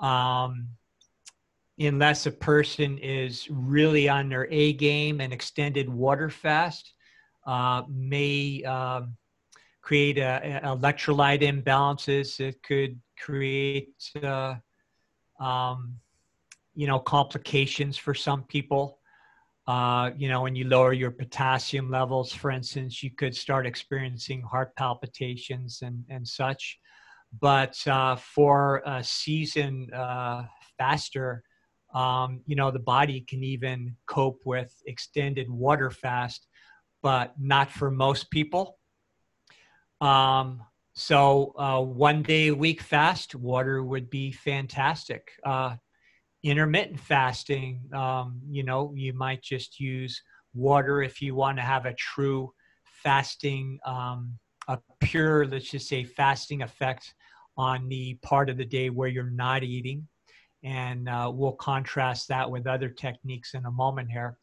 Um, 0.00 0.68
unless 1.78 2.26
a 2.26 2.32
person 2.32 2.98
is 2.98 3.48
really 3.50 4.08
on 4.08 4.28
their 4.28 4.48
A 4.50 4.72
game, 4.74 5.20
an 5.20 5.32
extended 5.32 5.88
water 5.88 6.30
fast 6.30 6.94
uh, 7.46 7.82
may 7.88 8.62
um, 8.64 9.16
create 9.80 10.18
a, 10.18 10.60
a 10.62 10.76
electrolyte 10.76 11.42
imbalances. 11.42 12.40
It 12.40 12.62
could 12.62 13.00
create, 13.18 13.94
uh, 14.22 14.56
um, 15.40 15.96
you 16.74 16.86
know, 16.86 16.98
complications 16.98 17.96
for 17.96 18.14
some 18.14 18.42
people. 18.44 18.97
Uh, 19.68 20.12
you 20.16 20.30
know, 20.30 20.40
when 20.40 20.56
you 20.56 20.66
lower 20.66 20.94
your 20.94 21.10
potassium 21.10 21.90
levels, 21.90 22.32
for 22.32 22.50
instance, 22.50 23.02
you 23.02 23.10
could 23.10 23.36
start 23.36 23.66
experiencing 23.66 24.40
heart 24.40 24.74
palpitations 24.76 25.80
and, 25.82 26.04
and 26.08 26.26
such. 26.26 26.78
But 27.38 27.76
uh, 27.86 28.16
for 28.16 28.82
a 28.86 29.04
season 29.04 29.92
uh, 29.92 30.44
faster, 30.78 31.42
um, 31.92 32.40
you 32.46 32.56
know, 32.56 32.70
the 32.70 32.78
body 32.78 33.20
can 33.20 33.44
even 33.44 33.94
cope 34.06 34.40
with 34.46 34.74
extended 34.86 35.50
water 35.50 35.90
fast, 35.90 36.46
but 37.02 37.34
not 37.38 37.70
for 37.70 37.90
most 37.90 38.30
people. 38.30 38.78
Um, 40.00 40.62
so 40.94 41.52
uh, 41.58 41.82
one 41.82 42.22
day 42.22 42.48
a 42.48 42.54
week 42.54 42.80
fast, 42.80 43.34
water 43.34 43.84
would 43.84 44.08
be 44.08 44.32
fantastic. 44.32 45.32
Intermittent 46.42 47.00
fasting 47.00 47.80
um, 47.92 48.40
you 48.48 48.62
know 48.62 48.92
you 48.94 49.12
might 49.12 49.42
just 49.42 49.80
use 49.80 50.22
water 50.54 51.02
if 51.02 51.20
you 51.20 51.34
want 51.34 51.58
to 51.58 51.62
have 51.62 51.84
a 51.84 51.94
true 51.94 52.52
fasting 52.84 53.78
um, 53.84 54.38
a 54.68 54.78
pure 55.00 55.46
let's 55.46 55.70
just 55.70 55.88
say 55.88 56.04
fasting 56.04 56.62
effect 56.62 57.14
on 57.58 57.88
the 57.88 58.14
part 58.22 58.48
of 58.48 58.56
the 58.56 58.64
day 58.64 58.88
where 58.88 59.08
you're 59.08 59.30
not 59.30 59.64
eating. 59.64 60.06
And 60.62 61.08
uh, 61.08 61.30
we'll 61.34 61.52
contrast 61.52 62.28
that 62.28 62.48
with 62.50 62.66
other 62.66 62.88
techniques 62.88 63.54
in 63.54 63.66
a 63.66 63.70
moment 63.70 64.10
here. 64.10 64.38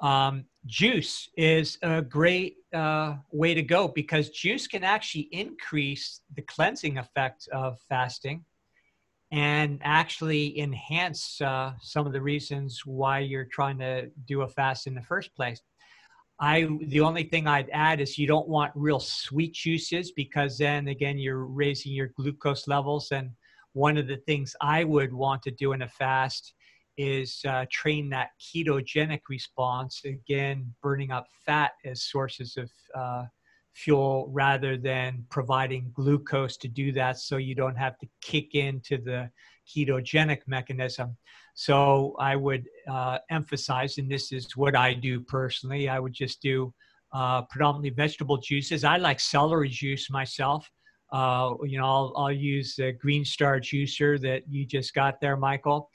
Um, 0.00 0.44
juice 0.66 1.28
is 1.36 1.78
a 1.82 2.02
great 2.02 2.56
uh, 2.72 3.16
way 3.32 3.54
to 3.54 3.62
go 3.62 3.88
because 3.88 4.30
juice 4.30 4.66
can 4.66 4.84
actually 4.84 5.28
increase 5.32 6.20
the 6.34 6.42
cleansing 6.42 6.98
effect 6.98 7.48
of 7.52 7.78
fasting 7.88 8.44
and 9.32 9.80
actually 9.82 10.58
enhance 10.58 11.40
uh, 11.40 11.72
some 11.80 12.06
of 12.06 12.12
the 12.12 12.20
reasons 12.20 12.82
why 12.84 13.18
you're 13.18 13.48
trying 13.50 13.78
to 13.78 14.08
do 14.26 14.42
a 14.42 14.48
fast 14.48 14.86
in 14.86 14.94
the 14.94 15.02
first 15.02 15.34
place. 15.34 15.60
I 16.38 16.68
the 16.88 17.00
only 17.00 17.24
thing 17.24 17.46
I'd 17.46 17.70
add 17.70 18.00
is 18.00 18.18
you 18.18 18.26
don't 18.26 18.48
want 18.48 18.72
real 18.74 19.00
sweet 19.00 19.54
juices 19.54 20.12
because 20.12 20.58
then 20.58 20.88
again 20.88 21.18
you're 21.18 21.46
raising 21.46 21.92
your 21.92 22.08
glucose 22.08 22.68
levels 22.68 23.10
and 23.10 23.30
one 23.72 23.96
of 23.96 24.06
the 24.06 24.18
things 24.18 24.54
I 24.60 24.84
would 24.84 25.12
want 25.12 25.42
to 25.42 25.50
do 25.50 25.72
in 25.72 25.82
a 25.82 25.88
fast 25.88 26.54
is 26.98 27.42
uh, 27.46 27.66
train 27.70 28.08
that 28.10 28.30
ketogenic 28.40 29.20
response 29.28 30.02
again 30.04 30.74
burning 30.82 31.10
up 31.10 31.26
fat 31.44 31.72
as 31.84 32.02
sources 32.02 32.56
of 32.56 32.70
uh, 32.94 33.24
fuel 33.76 34.28
rather 34.32 34.78
than 34.78 35.22
providing 35.28 35.90
glucose 35.92 36.56
to 36.56 36.66
do 36.66 36.92
that 36.92 37.18
so 37.18 37.36
you 37.36 37.54
don't 37.54 37.76
have 37.76 37.98
to 37.98 38.06
kick 38.22 38.54
into 38.54 38.96
the 38.96 39.30
ketogenic 39.68 40.40
mechanism. 40.46 41.14
So 41.54 42.16
I 42.18 42.36
would 42.36 42.64
uh, 42.88 43.18
emphasize, 43.30 43.98
and 43.98 44.10
this 44.10 44.32
is 44.32 44.56
what 44.56 44.74
I 44.74 44.94
do 44.94 45.20
personally, 45.20 45.90
I 45.90 45.98
would 45.98 46.14
just 46.14 46.40
do 46.40 46.72
uh, 47.12 47.42
predominantly 47.42 47.90
vegetable 47.90 48.38
juices. 48.38 48.82
I 48.82 48.96
like 48.96 49.20
celery 49.20 49.68
juice 49.68 50.10
myself. 50.10 50.70
Uh, 51.12 51.54
you 51.64 51.78
know, 51.78 51.84
I'll, 51.84 52.12
I'll 52.16 52.32
use 52.32 52.76
the 52.76 52.92
Green 52.92 53.24
Star 53.26 53.60
juicer 53.60 54.20
that 54.22 54.42
you 54.48 54.64
just 54.64 54.94
got 54.94 55.20
there, 55.20 55.36
Michael. 55.36 55.90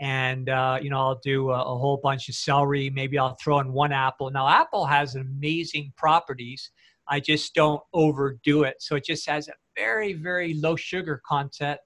and 0.00 0.48
uh, 0.48 0.78
you 0.82 0.90
know 0.90 0.98
I'll 0.98 1.20
do 1.22 1.50
a, 1.50 1.60
a, 1.62 1.78
whole 1.78 1.98
bunch 2.02 2.28
of 2.28 2.34
celery. 2.34 2.90
Maybe 2.90 3.18
I'll 3.18 3.36
throw 3.42 3.60
in 3.60 3.72
one 3.72 3.92
apple. 3.92 4.30
Now 4.30 4.48
apple 4.48 4.84
has 4.86 5.14
amazing 5.14 5.92
properties. 5.96 6.70
I 7.08 7.20
just 7.20 7.54
don't 7.54 7.82
overdo 7.92 8.64
it, 8.64 8.76
so 8.80 8.96
it 8.96 9.04
just 9.04 9.28
has 9.28 9.48
a 9.48 9.52
very 9.76 10.12
very 10.12 10.54
low 10.54 10.76
sugar 10.76 11.20
content 11.26 11.78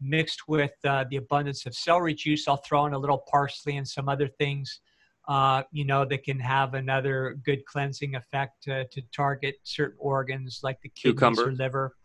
mixed 0.00 0.48
with 0.48 0.72
uh, 0.84 1.04
the 1.10 1.16
abundance 1.16 1.66
of 1.66 1.74
celery 1.74 2.14
juice. 2.14 2.46
I'll 2.48 2.56
throw 2.58 2.86
in 2.86 2.94
a 2.94 2.98
little 2.98 3.24
parsley 3.30 3.76
and 3.76 3.86
some 3.86 4.08
other 4.08 4.28
things. 4.28 4.80
Uh, 5.26 5.62
you 5.72 5.86
know, 5.86 6.04
that 6.04 6.22
can 6.22 6.38
have 6.38 6.74
another 6.74 7.38
good 7.46 7.64
cleansing 7.64 8.14
effect 8.14 8.62
to, 8.62 8.86
to 8.88 9.00
target 9.16 9.54
certain 9.62 9.96
organs 9.98 10.60
like 10.62 10.78
the 10.82 10.90
kidneys 10.90 11.18
Cucumber. 11.18 11.48
or 11.48 11.52
liver. 11.52 11.96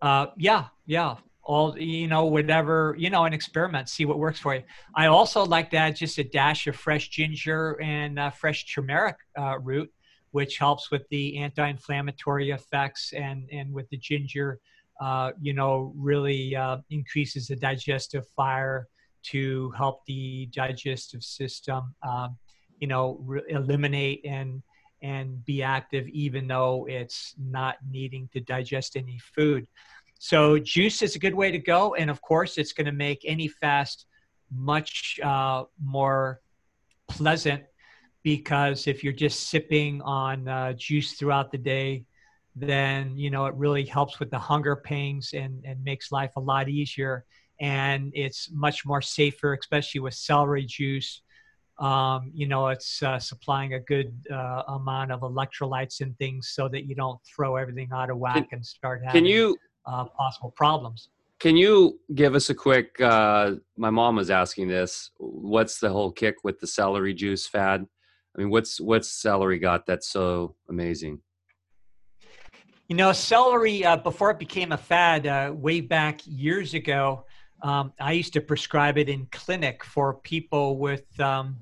Uh, 0.00 0.26
yeah, 0.36 0.66
yeah 0.86 1.16
all 1.42 1.76
you 1.78 2.06
know 2.06 2.26
whatever 2.26 2.94
you 2.98 3.10
know 3.10 3.24
and 3.24 3.34
experiment 3.34 3.88
see 3.88 4.04
what 4.04 4.18
works 4.18 4.38
for 4.38 4.54
you 4.54 4.62
i 4.94 5.06
also 5.06 5.44
like 5.44 5.70
to 5.70 5.76
add 5.76 5.96
just 5.96 6.18
a 6.18 6.24
dash 6.24 6.66
of 6.66 6.76
fresh 6.76 7.08
ginger 7.08 7.80
and 7.80 8.18
uh, 8.18 8.30
fresh 8.30 8.72
turmeric 8.72 9.16
uh, 9.38 9.58
root 9.58 9.90
which 10.32 10.58
helps 10.58 10.90
with 10.90 11.08
the 11.10 11.38
anti-inflammatory 11.38 12.50
effects 12.50 13.12
and 13.12 13.48
and 13.52 13.72
with 13.72 13.88
the 13.90 13.96
ginger 13.96 14.60
uh, 15.00 15.32
you 15.40 15.52
know 15.52 15.92
really 15.96 16.54
uh, 16.54 16.78
increases 16.90 17.48
the 17.48 17.56
digestive 17.56 18.26
fire 18.36 18.86
to 19.22 19.70
help 19.72 20.04
the 20.06 20.46
digestive 20.52 21.22
system 21.22 21.94
um, 22.02 22.36
you 22.80 22.86
know 22.86 23.18
re- 23.22 23.42
eliminate 23.48 24.20
and 24.24 24.62
and 25.02 25.44
be 25.44 25.62
active 25.62 26.06
even 26.08 26.46
though 26.46 26.86
it's 26.88 27.34
not 27.38 27.76
needing 27.90 28.28
to 28.32 28.40
digest 28.40 28.96
any 28.96 29.18
food. 29.34 29.66
So 30.18 30.58
juice 30.58 31.00
is 31.00 31.16
a 31.16 31.18
good 31.18 31.34
way 31.34 31.50
to 31.50 31.58
go, 31.58 31.94
and 31.94 32.10
of 32.10 32.20
course, 32.20 32.58
it's 32.58 32.74
going 32.74 32.86
to 32.86 32.92
make 32.92 33.22
any 33.24 33.48
fast 33.48 34.06
much 34.52 35.18
uh, 35.22 35.64
more 35.82 36.40
pleasant 37.08 37.62
because 38.22 38.86
if 38.86 39.02
you're 39.02 39.12
just 39.12 39.48
sipping 39.48 40.00
on 40.02 40.48
uh, 40.48 40.72
juice 40.74 41.14
throughout 41.14 41.50
the 41.50 41.58
day, 41.58 42.04
then 42.56 43.16
you 43.16 43.30
know 43.30 43.46
it 43.46 43.54
really 43.54 43.84
helps 43.84 44.18
with 44.18 44.30
the 44.30 44.38
hunger 44.38 44.76
pangs 44.76 45.32
and, 45.34 45.64
and 45.64 45.82
makes 45.84 46.12
life 46.12 46.32
a 46.36 46.40
lot 46.40 46.68
easier. 46.68 47.24
And 47.60 48.10
it's 48.14 48.50
much 48.52 48.86
more 48.86 49.02
safer, 49.02 49.54
especially 49.54 50.00
with 50.00 50.14
celery 50.14 50.64
juice. 50.64 51.22
Um, 51.78 52.30
you 52.34 52.46
know, 52.46 52.68
it's 52.68 53.02
uh, 53.02 53.18
supplying 53.18 53.74
a 53.74 53.80
good 53.80 54.12
uh, 54.30 54.62
amount 54.68 55.12
of 55.12 55.20
electrolytes 55.20 56.00
and 56.00 56.16
things 56.18 56.50
so 56.54 56.68
that 56.68 56.84
you 56.84 56.94
don't 56.94 57.18
throw 57.24 57.56
everything 57.56 57.88
out 57.92 58.10
of 58.10 58.18
whack 58.18 58.34
can, 58.34 58.46
and 58.52 58.66
start 58.66 59.02
having. 59.04 59.22
Can 59.22 59.30
you 59.30 59.56
uh, 59.86 60.04
possible 60.04 60.52
problems. 60.56 61.08
Can 61.38 61.56
you 61.56 61.98
give 62.14 62.34
us 62.34 62.50
a 62.50 62.54
quick? 62.54 63.00
Uh, 63.00 63.54
my 63.76 63.90
mom 63.90 64.16
was 64.16 64.30
asking 64.30 64.68
this. 64.68 65.10
What's 65.16 65.80
the 65.80 65.90
whole 65.90 66.12
kick 66.12 66.36
with 66.44 66.60
the 66.60 66.66
celery 66.66 67.14
juice 67.14 67.46
fad? 67.46 67.86
I 68.34 68.40
mean, 68.40 68.50
what's 68.50 68.80
what's 68.80 69.08
celery 69.08 69.58
got 69.58 69.86
that's 69.86 70.08
so 70.08 70.54
amazing? 70.68 71.20
You 72.88 72.96
know, 72.96 73.12
celery 73.12 73.84
uh, 73.84 73.96
before 73.96 74.30
it 74.30 74.38
became 74.38 74.72
a 74.72 74.76
fad, 74.76 75.26
uh, 75.26 75.52
way 75.54 75.80
back 75.80 76.20
years 76.26 76.74
ago, 76.74 77.24
um, 77.62 77.92
I 78.00 78.12
used 78.12 78.32
to 78.32 78.40
prescribe 78.40 78.98
it 78.98 79.08
in 79.08 79.26
clinic 79.30 79.84
for 79.84 80.14
people 80.14 80.78
with 80.78 81.04
um, 81.20 81.56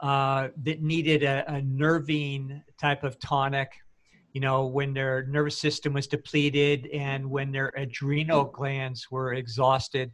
uh, 0.00 0.48
that 0.62 0.82
needed 0.82 1.22
a, 1.22 1.44
a 1.52 1.62
nervine 1.62 2.62
type 2.78 3.02
of 3.04 3.18
tonic 3.18 3.72
you 4.34 4.40
know, 4.40 4.66
when 4.66 4.92
their 4.92 5.24
nervous 5.26 5.56
system 5.56 5.92
was 5.92 6.08
depleted 6.08 6.88
and 6.92 7.24
when 7.30 7.52
their 7.52 7.72
adrenal 7.76 8.44
glands 8.44 9.08
were 9.10 9.34
exhausted. 9.34 10.12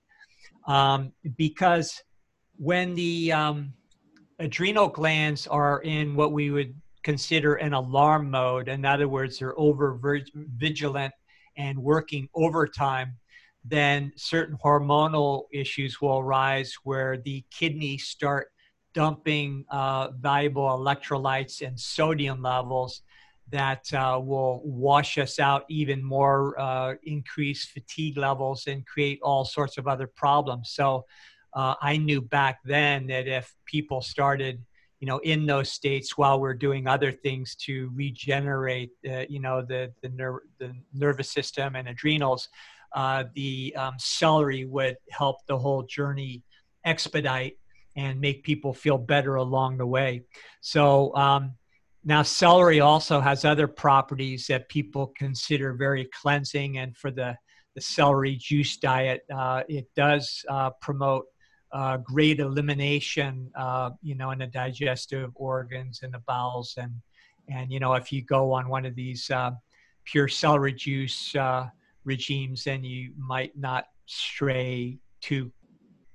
Um, 0.67 1.13
because 1.39 2.03
when 2.59 2.95
the 2.95 3.33
um, 3.33 3.73
adrenal 4.41 4.89
glands 4.89 5.47
are 5.47 5.83
in 5.83 6.17
what 6.17 6.33
we 6.33 6.51
would 6.51 6.75
consider 7.03 7.55
an 7.55 7.75
alarm 7.75 8.31
mode, 8.31 8.69
in 8.69 8.85
other 8.85 9.09
words, 9.09 9.39
they're 9.39 9.59
over 9.59 9.99
vigilant 10.35 11.13
and 11.57 11.79
working 11.79 12.29
overtime, 12.35 13.17
then 13.65 14.13
certain 14.17 14.57
hormonal 14.65 15.45
issues 15.53 16.01
will 16.01 16.19
arise 16.19 16.75
where 16.85 17.19
the 17.19 17.45
kidneys 17.51 18.05
start 18.05 18.49
dumping 18.95 19.65
uh, 19.71 20.09
valuable 20.19 20.67
electrolytes 20.69 21.65
and 21.65 21.79
sodium 21.79 22.43
levels 22.43 23.03
that 23.51 23.93
uh, 23.93 24.19
will 24.23 24.63
wash 24.65 25.19
us 25.19 25.39
out 25.39 25.65
even 25.69 26.03
more, 26.03 26.59
uh, 26.59 26.95
increase 27.03 27.67
fatigue 27.67 28.17
levels, 28.17 28.67
and 28.67 28.87
create 28.87 29.19
all 29.23 29.45
sorts 29.45 29.77
of 29.77 29.87
other 29.87 30.07
problems. 30.07 30.71
So 30.71 31.05
uh, 31.55 31.75
I 31.81 31.97
knew 31.97 32.21
back 32.21 32.61
then 32.65 33.07
that 33.09 33.27
if 33.27 33.55
people 33.67 34.03
started, 34.03 34.65
you 35.01 35.07
know, 35.07 35.19
in 35.19 35.47
those 35.47 35.71
states 35.71 36.17
while 36.17 36.41
we're 36.41 36.55
doing 36.55 36.87
other 36.87 37.13
things 37.13 37.55
to 37.67 37.91
regenerate, 37.95 38.91
uh, 39.09 39.25
you 39.29 39.41
know, 39.41 39.63
the 39.63 39.93
the, 40.03 40.11
ner- 40.11 40.43
the 40.59 40.75
nervous 40.93 41.31
system 41.31 41.77
and 41.77 41.89
adrenals, 41.89 42.49
uh, 42.95 43.25
the 43.35 43.75
um, 43.77 43.95
celery 43.99 44.65
would 44.65 44.97
help 45.11 45.37
the 45.47 45.59
whole 45.59 45.83
journey 45.83 46.43
expedite 46.85 47.57
and 47.97 48.21
make 48.21 48.43
people 48.45 48.73
feel 48.73 48.99
better 48.99 49.37
along 49.37 49.79
the 49.79 49.87
way. 49.87 50.23
So 50.61 51.15
um, 51.17 51.55
now, 52.05 52.23
celery 52.23 52.81
also 52.81 53.21
has 53.21 53.45
other 53.45 53.69
properties 53.69 54.47
that 54.47 54.69
people 54.69 55.13
consider 55.19 55.75
very 55.75 56.09
cleansing, 56.23 56.79
and 56.79 56.97
for 56.97 57.11
the, 57.11 57.37
the 57.75 57.81
celery 57.81 58.37
juice 58.37 58.79
diet, 58.79 59.23
uh, 59.35 59.65
it 59.69 59.87
does 59.95 60.45
uh, 60.49 60.71
promote 60.81 61.27
uh, 61.73 61.97
great 61.99 62.41
elimination, 62.41 63.51
uh, 63.57 63.91
you 64.03 64.15
know, 64.15 64.31
in 64.31 64.39
the 64.39 64.47
digestive 64.47 65.31
organs 65.35 66.01
and 66.03 66.13
the 66.13 66.23
bowels, 66.27 66.75
and 66.77 66.93
and 67.49 67.73
you 67.73 67.81
know, 67.81 67.95
if 67.95 68.13
you 68.13 68.23
go 68.23 68.53
on 68.53 68.69
one 68.69 68.87
of 68.87 68.95
these 68.95 69.31
uh, 69.31 69.51
pure 70.05 70.29
celery 70.29 70.73
juice 70.73 71.35
uh, 71.37 71.67
regimes, 72.05 72.65
then 72.65 72.83
you 72.85 73.13
might 73.17 73.57
not 73.57 73.85
stray 74.07 74.99
too 75.21 75.51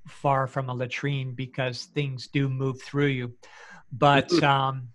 far 0.07 0.47
from 0.47 0.69
a 0.69 0.73
latrine 0.73 1.33
because 1.33 1.85
things 1.95 2.27
do 2.27 2.49
move 2.49 2.81
through 2.81 3.07
you, 3.07 3.33
but 3.91 4.31
um, 4.43 4.89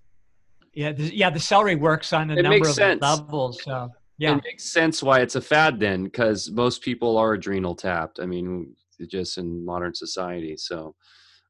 yeah, 0.75 0.93
the, 0.93 1.15
yeah, 1.15 1.31
the 1.31 1.41
celery 1.41 1.75
works 1.75 2.13
on 2.13 2.31
a 2.31 2.37
it 2.37 2.43
number 2.43 2.69
of 2.69 2.75
sense. 2.75 3.03
levels. 3.03 3.63
So 3.65 3.91
yeah, 4.19 4.37
it 4.37 4.45
makes 4.45 4.65
sense 4.65 5.03
why 5.03 5.21
it's 5.21 5.35
a 5.35 5.41
fad 5.41 5.81
then, 5.81 6.05
because 6.05 6.51
most 6.51 6.83
people 6.83 7.17
are 7.17 7.33
adrenal 7.33 7.75
tapped. 7.75 8.21
I 8.21 8.27
mean, 8.27 8.77
just 9.07 9.39
in 9.39 9.65
modern 9.65 9.95
society, 9.95 10.57
so 10.57 10.95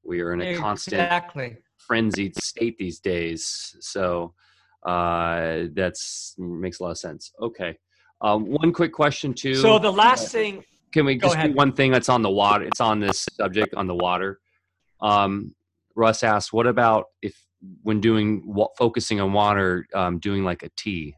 we 0.02 0.20
are 0.20 0.32
in 0.32 0.40
a 0.40 0.56
constant 0.56 1.02
exactly. 1.02 1.56
frenzied 1.76 2.36
state 2.42 2.78
these 2.78 3.00
days. 3.00 3.76
So 3.80 4.34
uh, 4.86 5.64
that's 5.72 6.34
makes 6.38 6.80
a 6.80 6.84
lot 6.84 6.90
of 6.90 6.98
sense. 6.98 7.32
Okay, 7.40 7.76
um, 8.20 8.46
one 8.46 8.72
quick 8.72 8.92
question 8.92 9.34
too. 9.34 9.54
So 9.54 9.78
the 9.78 9.92
last 9.92 10.26
uh, 10.26 10.38
thing. 10.38 10.64
Can 10.92 11.06
we 11.06 11.16
just 11.16 11.38
do 11.38 11.52
one 11.52 11.72
thing 11.72 11.92
that's 11.92 12.08
on 12.08 12.22
the 12.22 12.30
water? 12.30 12.64
It's 12.64 12.80
on 12.80 12.98
this 12.98 13.24
subject 13.34 13.74
on 13.74 13.86
the 13.86 13.94
water. 13.94 14.40
Um, 15.00 15.54
Russ 15.94 16.24
asked, 16.24 16.52
"What 16.52 16.66
about 16.66 17.06
if 17.22 17.46
when 17.82 18.00
doing 18.00 18.42
what 18.44 18.76
focusing 18.76 19.20
on 19.20 19.32
water, 19.32 19.86
um, 19.94 20.18
doing 20.18 20.42
like 20.42 20.64
a 20.64 20.70
tea? 20.76 21.14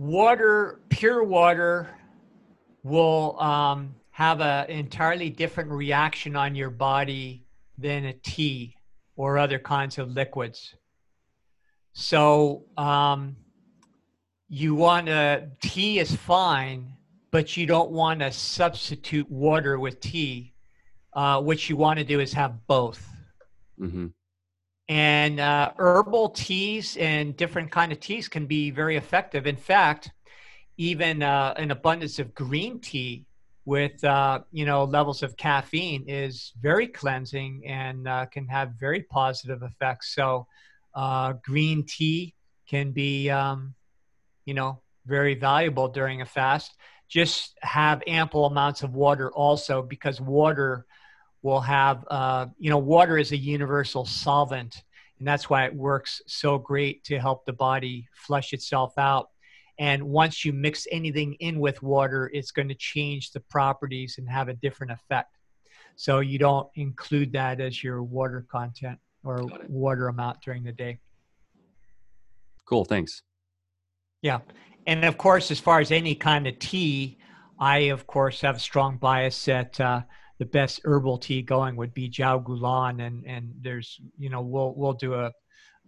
Water, 0.00 0.80
pure 0.88 1.22
water, 1.22 1.90
will 2.82 3.38
um, 3.38 3.94
have 4.12 4.40
an 4.40 4.70
entirely 4.70 5.28
different 5.28 5.70
reaction 5.70 6.36
on 6.36 6.54
your 6.54 6.70
body 6.70 7.44
than 7.76 8.06
a 8.06 8.14
tea 8.14 8.74
or 9.16 9.36
other 9.36 9.58
kinds 9.58 9.98
of 9.98 10.08
liquids. 10.08 10.74
So 11.92 12.64
um, 12.78 13.36
you 14.48 14.74
want 14.74 15.10
a 15.10 15.50
tea 15.60 15.98
is 15.98 16.16
fine, 16.16 16.94
but 17.30 17.58
you 17.58 17.66
don't 17.66 17.90
want 17.90 18.20
to 18.20 18.32
substitute 18.32 19.30
water 19.30 19.78
with 19.78 20.00
tea 20.00 20.54
uh, 21.12 21.42
what 21.42 21.68
you 21.68 21.76
want 21.76 21.98
to 21.98 22.04
do 22.06 22.20
is 22.20 22.32
have 22.32 22.66
both. 22.66 23.06
Mm-hmm. 23.78 24.06
And 24.90 25.38
uh, 25.38 25.70
herbal 25.78 26.30
teas 26.30 26.96
and 26.96 27.36
different 27.36 27.70
kind 27.70 27.92
of 27.92 28.00
teas 28.00 28.26
can 28.28 28.46
be 28.46 28.72
very 28.72 28.96
effective. 28.96 29.46
In 29.46 29.54
fact, 29.54 30.10
even 30.78 31.22
uh, 31.22 31.54
an 31.56 31.70
abundance 31.70 32.18
of 32.18 32.34
green 32.34 32.80
tea 32.80 33.24
with 33.64 34.02
uh, 34.02 34.40
you 34.50 34.64
know 34.66 34.82
levels 34.82 35.22
of 35.22 35.36
caffeine 35.36 36.08
is 36.08 36.52
very 36.60 36.88
cleansing 36.88 37.62
and 37.66 38.08
uh, 38.08 38.26
can 38.32 38.48
have 38.48 38.72
very 38.80 39.02
positive 39.02 39.62
effects. 39.62 40.12
So, 40.12 40.48
uh, 40.92 41.34
green 41.44 41.86
tea 41.86 42.34
can 42.68 42.90
be 42.90 43.30
um, 43.30 43.76
you 44.44 44.54
know 44.54 44.82
very 45.06 45.36
valuable 45.36 45.86
during 45.86 46.20
a 46.20 46.26
fast. 46.26 46.74
Just 47.08 47.56
have 47.62 48.02
ample 48.08 48.44
amounts 48.44 48.82
of 48.82 48.96
water 48.96 49.30
also 49.30 49.82
because 49.82 50.20
water 50.20 50.84
will 51.42 51.60
have, 51.60 52.04
uh, 52.10 52.46
you 52.58 52.70
know, 52.70 52.78
water 52.78 53.16
is 53.18 53.32
a 53.32 53.36
universal 53.36 54.04
solvent, 54.04 54.82
and 55.18 55.26
that's 55.26 55.48
why 55.48 55.64
it 55.64 55.74
works 55.74 56.20
so 56.26 56.58
great 56.58 57.04
to 57.04 57.18
help 57.18 57.44
the 57.44 57.52
body 57.52 58.06
flush 58.14 58.52
itself 58.52 58.92
out. 58.98 59.28
And 59.78 60.02
once 60.02 60.44
you 60.44 60.52
mix 60.52 60.86
anything 60.92 61.34
in 61.40 61.58
with 61.58 61.82
water, 61.82 62.30
it's 62.34 62.50
going 62.50 62.68
to 62.68 62.74
change 62.74 63.32
the 63.32 63.40
properties 63.40 64.16
and 64.18 64.28
have 64.28 64.48
a 64.48 64.54
different 64.54 64.92
effect. 64.92 65.38
So 65.96 66.20
you 66.20 66.38
don't 66.38 66.68
include 66.74 67.32
that 67.32 67.60
as 67.60 67.82
your 67.82 68.02
water 68.02 68.46
content 68.50 68.98
or 69.24 69.42
water 69.68 70.08
amount 70.08 70.42
during 70.42 70.64
the 70.64 70.72
day. 70.72 70.98
Cool, 72.66 72.84
thanks. 72.84 73.22
Yeah. 74.22 74.40
And 74.86 75.04
of 75.04 75.18
course, 75.18 75.50
as 75.50 75.60
far 75.60 75.80
as 75.80 75.90
any 75.90 76.14
kind 76.14 76.46
of 76.46 76.58
tea, 76.58 77.18
I, 77.58 77.78
of 77.88 78.06
course, 78.06 78.40
have 78.42 78.56
a 78.56 78.60
strong 78.60 78.96
bias 78.96 79.44
that 79.46 79.78
uh, 79.80 80.02
the 80.40 80.46
best 80.46 80.80
herbal 80.84 81.18
tea 81.18 81.42
going 81.42 81.76
would 81.76 81.92
be 81.92 82.08
Jiao 82.08 82.42
Gulan. 82.42 83.06
And, 83.06 83.24
and 83.26 83.52
there's, 83.60 84.00
you 84.18 84.30
know, 84.30 84.40
we'll, 84.40 84.74
we'll 84.74 84.94
do 84.94 85.14
a, 85.14 85.30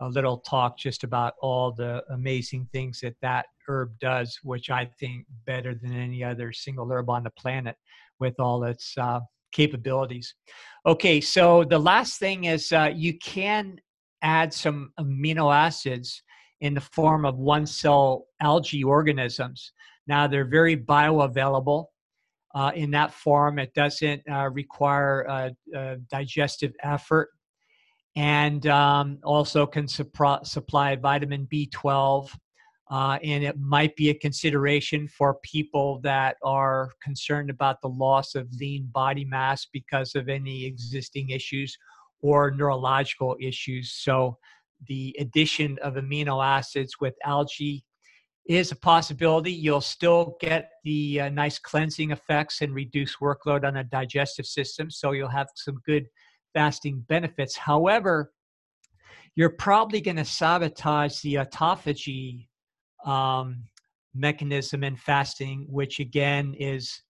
a 0.00 0.08
little 0.08 0.38
talk 0.38 0.78
just 0.78 1.04
about 1.04 1.32
all 1.40 1.72
the 1.72 2.04
amazing 2.10 2.68
things 2.70 3.00
that 3.00 3.14
that 3.22 3.46
herb 3.66 3.98
does, 3.98 4.38
which 4.42 4.68
I 4.68 4.90
think 5.00 5.24
better 5.46 5.74
than 5.74 5.94
any 5.94 6.22
other 6.22 6.52
single 6.52 6.86
herb 6.92 7.08
on 7.08 7.24
the 7.24 7.30
planet 7.30 7.76
with 8.20 8.38
all 8.38 8.62
its 8.64 8.94
uh, 8.98 9.20
capabilities. 9.52 10.34
Okay, 10.84 11.20
so 11.20 11.64
the 11.64 11.78
last 11.78 12.18
thing 12.18 12.44
is 12.44 12.72
uh, 12.72 12.90
you 12.94 13.18
can 13.18 13.78
add 14.20 14.52
some 14.52 14.92
amino 15.00 15.54
acids 15.54 16.22
in 16.60 16.74
the 16.74 16.80
form 16.80 17.24
of 17.24 17.38
one 17.38 17.64
cell 17.64 18.26
algae 18.40 18.84
organisms. 18.84 19.72
Now, 20.06 20.26
they're 20.26 20.44
very 20.44 20.76
bioavailable. 20.76 21.86
Uh, 22.54 22.70
in 22.74 22.90
that 22.90 23.12
form, 23.12 23.58
it 23.58 23.72
doesn't 23.74 24.22
uh, 24.30 24.48
require 24.50 25.22
a, 25.22 25.56
a 25.74 25.96
digestive 26.10 26.72
effort 26.82 27.30
and 28.14 28.66
um, 28.66 29.18
also 29.24 29.66
can 29.66 29.86
supr- 29.86 30.46
supply 30.46 30.96
vitamin 30.96 31.46
B12. 31.52 32.30
Uh, 32.90 33.18
and 33.24 33.42
it 33.42 33.58
might 33.58 33.96
be 33.96 34.10
a 34.10 34.14
consideration 34.14 35.08
for 35.08 35.38
people 35.42 35.98
that 36.02 36.36
are 36.44 36.90
concerned 37.02 37.48
about 37.48 37.80
the 37.80 37.88
loss 37.88 38.34
of 38.34 38.52
lean 38.60 38.86
body 38.92 39.24
mass 39.24 39.66
because 39.72 40.14
of 40.14 40.28
any 40.28 40.66
existing 40.66 41.30
issues 41.30 41.74
or 42.20 42.50
neurological 42.50 43.34
issues. 43.40 43.92
So, 43.92 44.36
the 44.88 45.16
addition 45.20 45.78
of 45.80 45.94
amino 45.94 46.44
acids 46.44 46.96
with 47.00 47.14
algae 47.24 47.84
is 48.46 48.72
a 48.72 48.76
possibility. 48.76 49.52
You'll 49.52 49.80
still 49.80 50.36
get 50.40 50.70
the 50.84 51.20
uh, 51.22 51.28
nice 51.28 51.58
cleansing 51.58 52.10
effects 52.10 52.60
and 52.60 52.74
reduce 52.74 53.16
workload 53.16 53.64
on 53.64 53.74
the 53.74 53.84
digestive 53.84 54.46
system. 54.46 54.90
So, 54.90 55.12
you'll 55.12 55.28
have 55.28 55.48
some 55.54 55.80
good 55.86 56.06
fasting 56.54 57.04
benefits. 57.08 57.56
However, 57.56 58.32
you're 59.36 59.50
probably 59.50 60.00
going 60.00 60.16
to 60.16 60.24
sabotage 60.24 61.20
the 61.20 61.34
autophagy 61.34 62.48
um, 63.04 63.64
mechanism 64.14 64.84
in 64.84 64.96
fasting, 64.96 65.66
which 65.68 66.00
again 66.00 66.54
is 66.58 67.02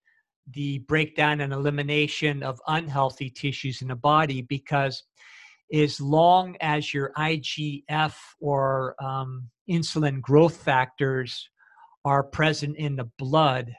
the 0.54 0.78
breakdown 0.80 1.40
and 1.40 1.52
elimination 1.52 2.42
of 2.42 2.60
unhealthy 2.68 3.30
tissues 3.30 3.82
in 3.82 3.88
the 3.88 3.96
body 3.96 4.42
because 4.42 5.02
as 5.72 6.00
long 6.00 6.56
as 6.60 6.92
your 6.92 7.12
IGF 7.16 8.14
or 8.40 8.94
um, 9.02 9.48
insulin 9.68 10.20
growth 10.20 10.56
factors 10.56 11.48
are 12.04 12.22
present 12.22 12.76
in 12.76 12.96
the 12.96 13.08
blood, 13.18 13.72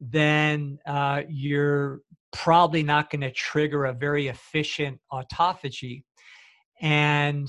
then 0.00 0.78
uh, 0.86 1.22
you're 1.28 2.00
probably 2.32 2.82
not 2.82 3.10
going 3.10 3.20
to 3.20 3.30
trigger 3.30 3.86
a 3.86 3.92
very 3.92 4.28
efficient 4.28 4.98
autophagy. 5.12 6.02
And 6.80 7.48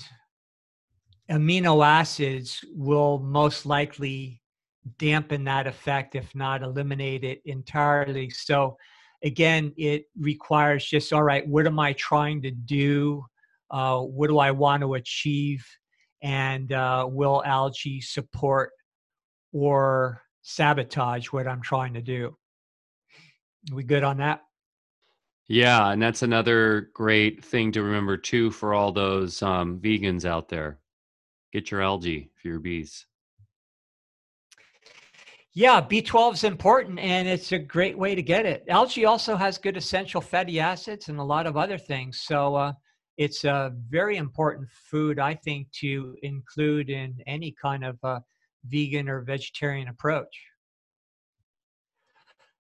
amino 1.30 1.86
acids 1.86 2.60
will 2.74 3.20
most 3.20 3.66
likely 3.66 4.42
dampen 4.98 5.44
that 5.46 5.68
effect, 5.68 6.16
if 6.16 6.34
not 6.36 6.62
eliminate 6.62 7.24
it 7.24 7.42
entirely. 7.46 8.30
So, 8.30 8.76
again, 9.24 9.72
it 9.78 10.06
requires 10.20 10.86
just 10.86 11.14
all 11.14 11.24
right, 11.24 11.48
what 11.48 11.68
am 11.68 11.80
I 11.80 11.94
trying 11.94 12.42
to 12.42 12.52
do? 12.52 13.24
Uh, 13.72 14.02
what 14.02 14.28
do 14.28 14.38
I 14.38 14.52
want 14.52 14.82
to 14.82 14.96
achieve? 14.96 15.66
And 16.22 16.72
uh, 16.72 17.08
will 17.10 17.42
algae 17.46 18.02
support 18.02 18.72
or 19.54 20.22
sabotage 20.44 21.28
what 21.28 21.48
I'm 21.48 21.62
trying 21.62 21.94
to 21.96 22.02
do? 22.02 22.36
Are 23.72 23.76
we 23.76 23.84
good 23.84 24.04
on 24.04 24.18
that? 24.18 24.42
Yeah, 25.48 25.92
and 25.92 26.02
that's 26.02 26.22
another 26.22 26.92
great 26.94 27.44
thing 27.44 27.72
to 27.74 27.84
remember 27.84 28.18
too 28.18 28.52
for 28.52 28.74
all 28.74 28.92
those 28.92 29.42
um, 29.42 29.80
vegans 29.80 30.26
out 30.26 30.48
there. 30.48 30.80
Get 31.52 31.72
your 31.72 31.82
algae 31.82 32.32
for 32.36 32.48
your 32.48 32.60
bees. 32.60 33.06
Yeah, 35.54 35.82
B12 35.82 36.34
is 36.36 36.44
important 36.46 36.98
and 37.00 37.28
it's 37.28 37.52
a 37.52 37.60
great 37.60 37.98
way 37.98 38.16
to 38.16 38.22
get 38.22 38.46
it. 38.46 38.64
Algae 38.70 39.04
also 39.04 39.36
has 39.36 39.58
good 39.58 39.76
essential 39.76 40.22
fatty 40.22 40.62
acids 40.62 41.10
and 41.10 41.20
a 41.20 41.24
lot 41.24 41.46
of 41.46 41.58
other 41.58 41.78
things. 41.78 42.22
So 42.22 42.56
uh, 42.56 42.74
it's 43.22 43.44
a 43.44 43.72
very 43.88 44.18
important 44.18 44.68
food, 44.68 45.20
I 45.20 45.36
think, 45.36 45.72
to 45.74 46.16
include 46.24 46.90
in 46.90 47.22
any 47.28 47.52
kind 47.52 47.86
of 47.86 48.00
uh, 48.04 48.20
vegan 48.66 49.08
or 49.08 49.22
vegetarian 49.22 49.90
approach. 49.90 50.36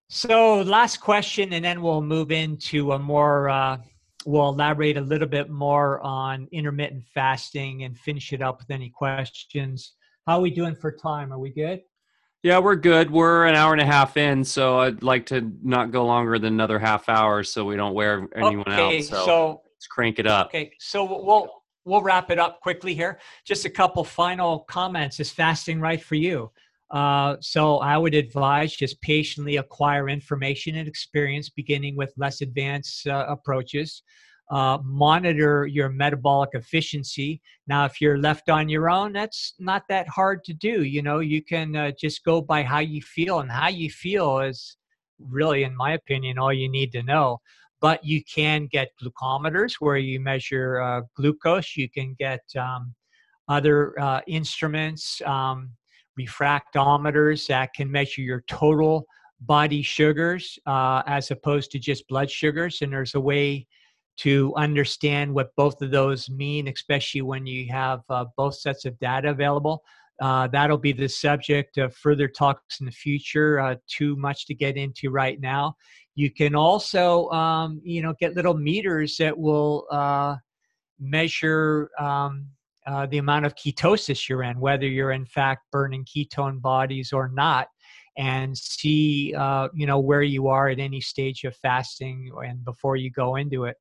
So, 0.07 0.61
last 0.61 0.97
question, 0.97 1.53
and 1.53 1.65
then 1.65 1.81
we'll 1.81 2.03
move 2.03 2.31
into 2.31 2.91
a 2.91 2.99
more, 2.99 3.49
uh, 3.49 3.77
we'll 4.23 4.49
elaborate 4.49 4.97
a 4.97 5.01
little 5.01 5.27
bit 5.27 5.49
more 5.49 5.99
on 6.01 6.47
intermittent 6.51 7.05
fasting 7.11 7.83
and 7.83 7.97
finish 7.97 8.31
it 8.31 8.43
up 8.43 8.59
with 8.59 8.69
any 8.69 8.91
questions. 8.91 9.93
How 10.27 10.37
are 10.37 10.41
we 10.41 10.51
doing 10.51 10.75
for 10.75 10.91
time? 10.91 11.33
Are 11.33 11.39
we 11.39 11.49
good? 11.49 11.81
Yeah, 12.43 12.59
we're 12.59 12.75
good. 12.75 13.09
We're 13.09 13.45
an 13.47 13.55
hour 13.55 13.71
and 13.71 13.81
a 13.81 13.85
half 13.85 14.15
in, 14.15 14.43
so 14.43 14.79
I'd 14.79 15.01
like 15.01 15.25
to 15.27 15.51
not 15.63 15.89
go 15.89 16.05
longer 16.05 16.37
than 16.37 16.53
another 16.53 16.77
half 16.77 17.09
hour 17.09 17.43
so 17.43 17.65
we 17.65 17.77
don't 17.77 17.95
wear 17.95 18.27
anyone 18.35 18.67
okay, 18.67 18.99
out. 18.99 19.03
So, 19.05 19.25
so 19.25 19.61
let's 19.81 19.87
crank 19.87 20.19
it 20.19 20.27
up. 20.27 20.47
Okay, 20.47 20.71
so 20.79 21.03
we'll 21.03 21.49
we'll 21.85 22.03
wrap 22.03 22.29
it 22.29 22.37
up 22.37 22.61
quickly 22.61 22.93
here. 22.93 23.19
Just 23.45 23.65
a 23.65 23.69
couple 23.69 24.03
final 24.03 24.59
comments. 24.69 25.19
Is 25.19 25.31
fasting 25.31 25.81
right 25.81 26.01
for 26.01 26.13
you? 26.13 26.51
Uh, 26.91 27.37
so 27.39 27.77
I 27.77 27.97
would 27.97 28.13
advise 28.13 28.75
just 28.75 29.01
patiently 29.01 29.57
acquire 29.57 30.07
information 30.07 30.75
and 30.75 30.87
experience, 30.87 31.49
beginning 31.49 31.95
with 31.95 32.13
less 32.15 32.41
advanced 32.41 33.07
uh, 33.07 33.25
approaches. 33.27 34.03
Uh, 34.51 34.77
monitor 34.83 35.65
your 35.65 35.87
metabolic 35.89 36.49
efficiency. 36.53 37.41
Now, 37.67 37.85
if 37.85 38.01
you're 38.01 38.17
left 38.17 38.49
on 38.49 38.67
your 38.67 38.89
own, 38.89 39.13
that's 39.13 39.53
not 39.57 39.83
that 39.87 40.09
hard 40.09 40.43
to 40.43 40.53
do. 40.53 40.83
You 40.83 41.01
know, 41.01 41.19
you 41.19 41.41
can 41.41 41.75
uh, 41.75 41.91
just 41.97 42.23
go 42.23 42.41
by 42.41 42.61
how 42.61 42.79
you 42.79 43.01
feel, 43.01 43.39
and 43.39 43.49
how 43.49 43.69
you 43.69 43.89
feel 43.89 44.41
is 44.41 44.77
really, 45.17 45.63
in 45.63 45.75
my 45.75 45.93
opinion, 45.93 46.37
all 46.37 46.53
you 46.53 46.69
need 46.69 46.91
to 46.91 47.01
know. 47.01 47.39
But 47.81 48.05
you 48.05 48.23
can 48.23 48.67
get 48.71 48.91
glucometers 49.01 49.73
where 49.79 49.97
you 49.97 50.19
measure 50.19 50.79
uh, 50.79 51.01
glucose. 51.15 51.75
You 51.75 51.89
can 51.89 52.15
get 52.17 52.41
um, 52.57 52.93
other 53.47 53.99
uh, 53.99 54.21
instruments. 54.27 55.21
Um, 55.25 55.71
refractometers 56.19 57.47
that 57.47 57.73
can 57.73 57.91
measure 57.91 58.21
your 58.21 58.43
total 58.47 59.05
body 59.41 59.81
sugars 59.81 60.59
uh, 60.65 61.01
as 61.07 61.31
opposed 61.31 61.71
to 61.71 61.79
just 61.79 62.07
blood 62.07 62.29
sugars. 62.29 62.81
And 62.81 62.91
there's 62.91 63.15
a 63.15 63.19
way 63.19 63.67
to 64.17 64.53
understand 64.55 65.33
what 65.33 65.55
both 65.55 65.81
of 65.81 65.91
those 65.91 66.29
mean, 66.29 66.67
especially 66.67 67.21
when 67.21 67.45
you 67.45 67.71
have 67.71 68.01
uh, 68.09 68.25
both 68.37 68.55
sets 68.55 68.85
of 68.85 68.99
data 68.99 69.31
available. 69.31 69.83
Uh, 70.21 70.45
that'll 70.47 70.77
be 70.77 70.91
the 70.91 71.09
subject 71.09 71.77
of 71.77 71.95
further 71.95 72.27
talks 72.27 72.79
in 72.79 72.85
the 72.85 72.91
future. 72.91 73.59
Uh, 73.59 73.75
too 73.87 74.15
much 74.17 74.45
to 74.45 74.53
get 74.53 74.77
into 74.77 75.09
right 75.09 75.39
now. 75.39 75.73
You 76.15 76.29
can 76.29 76.55
also, 76.55 77.29
um, 77.29 77.81
you 77.83 78.01
know, 78.01 78.13
get 78.19 78.35
little 78.35 78.53
meters 78.53 79.15
that 79.17 79.37
will 79.37 79.85
uh, 79.91 80.35
measure 80.99 81.89
um, 81.97 82.47
uh, 82.85 83.05
the 83.05 83.17
amount 83.17 83.45
of 83.45 83.55
ketosis 83.55 84.27
you're 84.27 84.43
in, 84.43 84.59
whether 84.59 84.87
you're 84.87 85.11
in 85.11 85.25
fact 85.25 85.63
burning 85.71 86.05
ketone 86.05 86.61
bodies 86.61 87.13
or 87.13 87.29
not, 87.29 87.67
and 88.17 88.57
see 88.57 89.33
uh, 89.37 89.69
you 89.73 89.85
know 89.87 89.99
where 89.99 90.23
you 90.23 90.47
are 90.47 90.67
at 90.67 90.79
any 90.79 90.99
stage 90.99 91.43
of 91.43 91.55
fasting 91.57 92.29
and 92.45 92.63
before 92.65 92.95
you 92.95 93.09
go 93.11 93.35
into 93.35 93.65
it. 93.65 93.77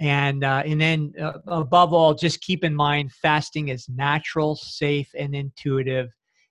And 0.00 0.42
uh, 0.42 0.62
and 0.64 0.80
then 0.80 1.12
uh, 1.20 1.38
above 1.46 1.92
all, 1.92 2.14
just 2.14 2.40
keep 2.40 2.64
in 2.64 2.74
mind 2.74 3.12
fasting 3.12 3.68
is 3.68 3.88
natural, 3.88 4.56
safe, 4.56 5.10
and 5.18 5.34
intuitive. 5.34 6.08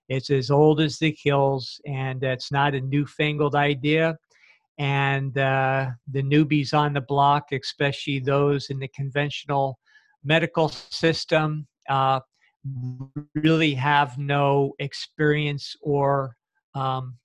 It's 0.09 0.29
as 0.29 0.51
old 0.51 0.81
as 0.81 0.99
the 0.99 1.15
hills, 1.23 1.79
and 1.85 2.23
it's 2.23 2.51
not 2.51 2.75
a 2.75 2.81
newfangled 2.81 3.55
idea. 3.55 4.17
And 4.77 5.37
uh, 5.37 5.91
the 6.09 6.23
newbies 6.23 6.73
on 6.73 6.93
the 6.93 7.01
block, 7.01 7.51
especially 7.51 8.19
those 8.19 8.69
in 8.69 8.79
the 8.79 8.87
conventional 8.89 9.77
medical 10.23 10.69
system 10.69 11.67
uh, 11.89 12.19
really 13.35 13.73
have 13.73 14.17
no 14.17 14.73
experience 14.79 15.75
or 15.81 16.35
um, 16.73 17.17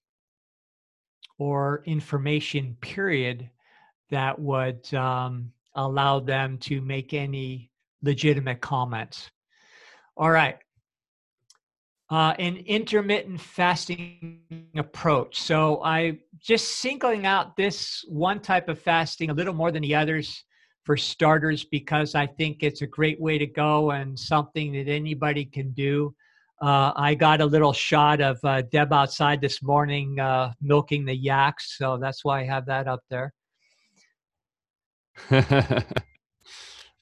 or 1.38 1.82
information 1.86 2.76
period 2.80 3.50
that 4.10 4.38
would 4.38 4.92
um, 4.94 5.52
allow 5.74 6.18
them 6.18 6.56
to 6.58 6.80
make 6.80 7.12
any 7.12 7.70
legitimate 8.02 8.60
comments. 8.60 9.30
All 10.16 10.30
right. 10.30 10.56
Uh, 12.10 12.34
an 12.38 12.56
intermittent 12.66 13.40
fasting 13.40 14.40
approach. 14.76 15.40
So 15.40 15.82
I 15.82 16.18
just 16.40 16.78
singling 16.78 17.26
out 17.26 17.56
this 17.56 18.04
one 18.08 18.40
type 18.40 18.68
of 18.68 18.78
fasting 18.78 19.30
a 19.30 19.34
little 19.34 19.54
more 19.54 19.72
than 19.72 19.82
the 19.82 19.94
others 19.94 20.44
for 20.84 20.96
starters 20.96 21.64
because 21.64 22.14
I 22.14 22.26
think 22.26 22.58
it's 22.62 22.82
a 22.82 22.86
great 22.86 23.20
way 23.20 23.38
to 23.38 23.46
go 23.46 23.90
and 23.90 24.16
something 24.16 24.72
that 24.72 24.88
anybody 24.88 25.44
can 25.44 25.72
do. 25.72 26.14
Uh, 26.62 26.92
I 26.96 27.14
got 27.14 27.40
a 27.40 27.46
little 27.46 27.72
shot 27.72 28.20
of 28.20 28.38
uh, 28.44 28.62
Deb 28.62 28.92
outside 28.92 29.40
this 29.40 29.62
morning 29.62 30.18
uh, 30.20 30.52
milking 30.62 31.04
the 31.04 31.14
yaks, 31.14 31.76
so 31.76 31.98
that's 31.98 32.24
why 32.24 32.40
I 32.40 32.44
have 32.44 32.66
that 32.66 32.86
up 32.86 33.00
there. 33.10 33.34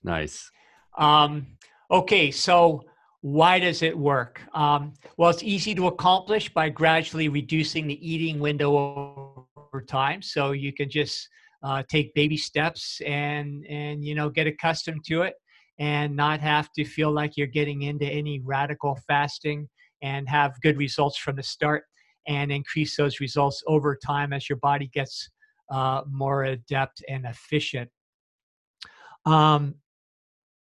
nice. 0.03 0.51
Um, 0.97 1.59
okay, 1.91 2.31
so 2.31 2.85
why 3.25 3.59
does 3.59 3.81
it 3.81 3.97
work? 3.97 4.43
Um, 4.53 4.93
well, 5.17 5.31
it's 5.31 5.43
easy 5.43 5.75
to 5.77 5.87
accomplish 5.87 6.53
by 6.53 6.69
gradually 6.69 7.31
reducing 7.31 7.87
the 7.87 7.97
eating 8.07 8.39
window 8.39 9.47
over 9.57 9.81
time. 9.81 10.21
So 10.21 10.53
you 10.53 10.75
can 10.75 10.91
just 10.91 11.27
uh, 11.63 11.83
take 11.89 12.13
baby 12.13 12.37
steps 12.37 13.01
and 13.07 13.65
and 13.67 14.05
you 14.05 14.15
know 14.15 14.29
get 14.29 14.47
accustomed 14.47 15.07
to 15.07 15.23
it, 15.23 15.37
and 15.79 16.15
not 16.15 16.41
have 16.41 16.71
to 16.75 16.85
feel 16.85 17.13
like 17.13 17.39
you're 17.39 17.47
getting 17.47 17.85
into 17.85 18.05
any 18.05 18.41
radical 18.41 18.99
fasting, 19.09 19.71
and 20.03 20.29
have 20.29 20.61
good 20.61 20.77
results 20.77 21.17
from 21.17 21.37
the 21.37 21.43
start, 21.43 21.85
and 22.29 22.53
increase 22.53 22.95
those 22.95 23.21
results 23.21 23.63
over 23.67 23.97
time 23.97 24.35
as 24.35 24.51
your 24.51 24.59
body 24.59 24.91
gets 24.93 25.31
uh, 25.73 26.03
more 26.11 26.45
adept 26.45 27.03
and 27.09 27.25
efficient. 27.25 27.89
Um, 29.25 29.77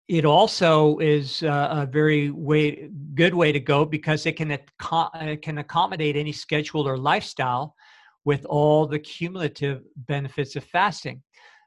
it 0.08 0.24
also 0.24 0.98
is 0.98 1.42
a 1.42 1.88
very 1.90 2.30
way 2.30 2.90
good 3.14 3.34
way 3.34 3.52
to 3.52 3.60
go 3.60 3.84
because 3.84 4.26
it 4.26 4.36
can 4.36 4.50
it 4.50 5.42
can 5.42 5.58
accommodate 5.58 6.16
any 6.16 6.32
schedule 6.32 6.88
or 6.88 6.98
lifestyle 6.98 7.74
with 8.24 8.44
all 8.46 8.86
the 8.86 8.98
cumulative 8.98 9.82
benefits 9.96 10.56
of 10.56 10.64
fasting. 10.64 11.22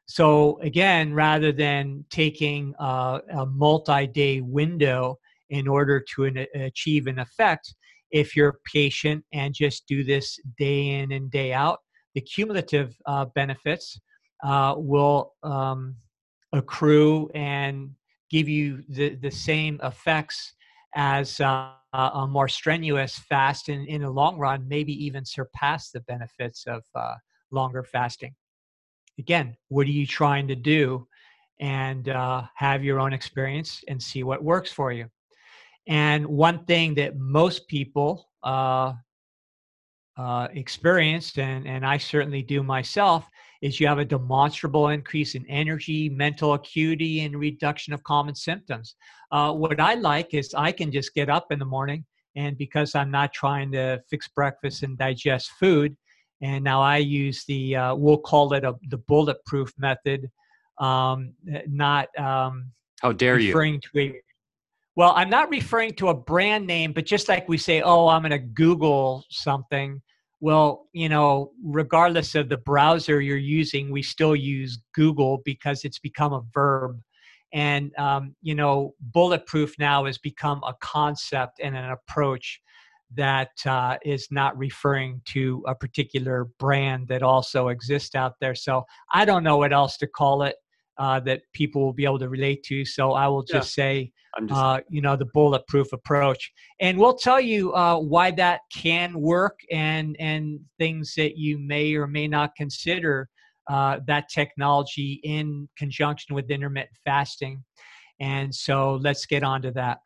So 0.08 0.60
again, 0.62 1.14
rather 1.14 1.52
than 1.52 2.06
taking 2.10 2.74
a, 2.80 3.20
a 3.34 3.46
multi-day 3.46 4.42
window 4.42 5.18
in 5.50 5.68
order 5.68 6.04
to 6.16 6.26
an, 6.26 6.46
achieve 6.56 7.08
an 7.08 7.20
effect, 7.20 7.74
if 8.12 8.36
you're 8.36 8.60
patient 8.72 9.26
and 9.34 9.54
just 9.54 9.88
do 9.88 10.04
this 10.04 10.40
day 10.58 10.90
in 11.00 11.12
and 11.12 11.32
day 11.32 11.54
out, 11.54 11.80
the 12.14 12.22
cumulative 12.22 12.96
uh, 13.06 13.26
benefits 13.36 14.00
uh, 14.44 14.76
will 14.78 15.34
um, 15.44 15.96
accrue 16.54 17.30
and 17.34 17.90
give 18.36 18.50
you 18.50 18.84
the, 18.90 19.16
the 19.16 19.32
same 19.32 19.80
effects 19.82 20.54
as 20.96 21.40
uh, 21.40 21.70
a 21.94 22.28
more 22.28 22.50
strenuous 22.50 23.18
fast 23.30 23.70
and 23.70 23.88
in 23.88 24.02
the 24.02 24.10
long 24.10 24.38
run 24.38 24.68
maybe 24.68 24.92
even 25.06 25.24
surpass 25.24 25.92
the 25.92 26.02
benefits 26.02 26.66
of 26.68 26.84
uh, 26.96 27.14
longer 27.52 27.82
fasting. 27.84 28.34
Again 29.18 29.56
what 29.70 29.88
are 29.88 29.98
you 30.02 30.06
trying 30.06 30.50
to 30.50 30.56
do? 30.56 31.08
And 31.62 32.10
uh, 32.10 32.44
have 32.56 32.84
your 32.84 33.00
own 33.00 33.14
experience 33.14 33.82
and 33.88 34.02
see 34.02 34.24
what 34.24 34.44
works 34.44 34.72
for 34.72 34.92
you. 34.92 35.06
And 35.88 36.26
one 36.26 36.66
thing 36.66 36.96
that 36.96 37.16
most 37.18 37.66
people 37.70 38.28
uh, 40.18 40.48
experienced 40.54 41.40
and, 41.40 41.68
and 41.68 41.86
i 41.86 41.98
certainly 41.98 42.42
do 42.42 42.64
myself 42.64 43.30
is 43.66 43.80
you 43.80 43.88
have 43.88 44.00
a 44.00 44.06
demonstrable 44.06 44.90
increase 44.90 45.34
in 45.34 45.46
energy, 45.48 46.08
mental 46.10 46.54
acuity, 46.54 47.22
and 47.22 47.36
reduction 47.36 47.94
of 47.94 48.04
common 48.04 48.36
symptoms. 48.36 48.96
Uh, 49.32 49.52
what 49.52 49.80
I 49.80 49.96
like 49.96 50.34
is 50.36 50.54
I 50.54 50.72
can 50.72 50.92
just 50.92 51.16
get 51.16 51.30
up 51.30 51.48
in 51.52 51.58
the 51.58 51.66
morning, 51.66 52.06
and 52.36 52.58
because 52.58 52.94
I'm 52.94 53.10
not 53.12 53.34
trying 53.34 53.72
to 53.72 54.02
fix 54.10 54.28
breakfast 54.28 54.84
and 54.84 54.98
digest 54.98 55.52
food, 55.60 55.96
and 56.42 56.64
now 56.64 56.82
I 56.82 56.98
use 56.98 57.44
the 57.48 57.76
uh, 57.76 57.96
we'll 57.96 58.20
call 58.20 58.54
it 58.54 58.64
a, 58.64 58.76
the 58.90 58.98
bulletproof 58.98 59.74
method, 59.78 60.30
um, 60.80 61.34
not 61.68 62.08
um, 62.20 62.72
how 63.02 63.14
dare 63.14 63.36
referring 63.36 63.76
you 63.76 63.80
to 63.80 64.00
a 64.00 64.22
well, 64.96 65.14
I'm 65.16 65.30
not 65.30 65.50
referring 65.50 65.94
to 65.96 66.10
a 66.10 66.14
brand 66.14 66.66
name, 66.66 66.94
but 66.94 67.06
just 67.06 67.28
like 67.28 67.50
we 67.50 67.58
say, 67.58 67.82
oh, 67.82 68.08
I'm 68.08 68.22
going 68.22 68.32
to 68.32 68.40
Google 68.40 69.26
something 69.30 70.02
well, 70.46 70.88
you 70.94 71.10
know, 71.10 71.52
regardless 71.64 72.36
of 72.36 72.50
the 72.50 72.58
browser 72.58 73.22
you're 73.22 73.38
using, 73.38 73.90
we 73.90 74.04
still 74.04 74.36
use 74.36 74.80
Google 74.94 75.42
because 75.46 75.84
it's 75.84 76.00
become 76.00 76.34
a 76.34 76.44
verb. 76.54 77.02
And, 77.54 77.96
um, 77.98 78.36
you 78.42 78.54
know, 78.54 78.94
bulletproof 79.00 79.74
now 79.80 80.06
has 80.06 80.18
become 80.18 80.62
a 80.64 80.76
concept 80.82 81.62
and 81.64 81.76
an 81.76 81.90
approach 81.90 82.62
that 83.16 83.52
uh, 83.66 83.98
is 84.04 84.28
not 84.30 84.58
referring 84.58 85.22
to 85.26 85.64
a 85.68 85.74
particular 85.74 86.50
brand 86.60 87.08
that 87.08 87.24
also 87.24 87.70
exists 87.70 88.14
out 88.14 88.34
there. 88.42 88.54
So 88.56 88.84
I 89.14 89.24
don't 89.26 89.44
know 89.44 89.58
what 89.58 89.72
else 89.72 89.98
to 89.98 90.08
call 90.08 90.44
it 90.44 90.58
uh, 90.98 91.20
that 91.22 91.42
people 91.54 91.84
will 91.84 91.94
be 91.94 92.06
able 92.06 92.20
to 92.20 92.30
relate 92.30 92.64
to. 92.64 92.86
So 92.86 93.14
I 93.14 93.28
will 93.28 93.44
just 93.44 93.78
yeah. 93.78 93.84
say, 93.84 94.12
just... 94.40 94.52
Uh, 94.52 94.82
you 94.90 95.02
know, 95.02 95.16
the 95.16 95.30
bulletproof 95.34 95.94
approach, 95.94 96.52
and 96.82 96.98
we'll 96.98 97.16
tell 97.16 97.40
you 97.40 97.74
uh, 97.74 97.98
why 97.98 98.32
that 98.32 98.62
can 98.74 99.14
work 99.20 99.60
and 99.72 100.16
and 100.20 100.60
things 100.78 101.14
that 101.16 101.38
you 101.38 101.58
may 101.58 101.96
or 101.96 102.06
may 102.08 102.28
not 102.28 102.54
consider 102.56 103.30
uh, 103.70 104.00
that 104.08 104.28
technology 104.30 105.22
in 105.24 105.68
conjunction 105.78 106.36
with 106.36 106.52
intermittent 106.52 106.98
fasting. 107.06 107.64
And 108.20 108.54
so 108.54 109.00
let's 109.02 109.26
get 109.26 109.44
on 109.44 109.62
to 109.64 109.72
that. 109.72 110.00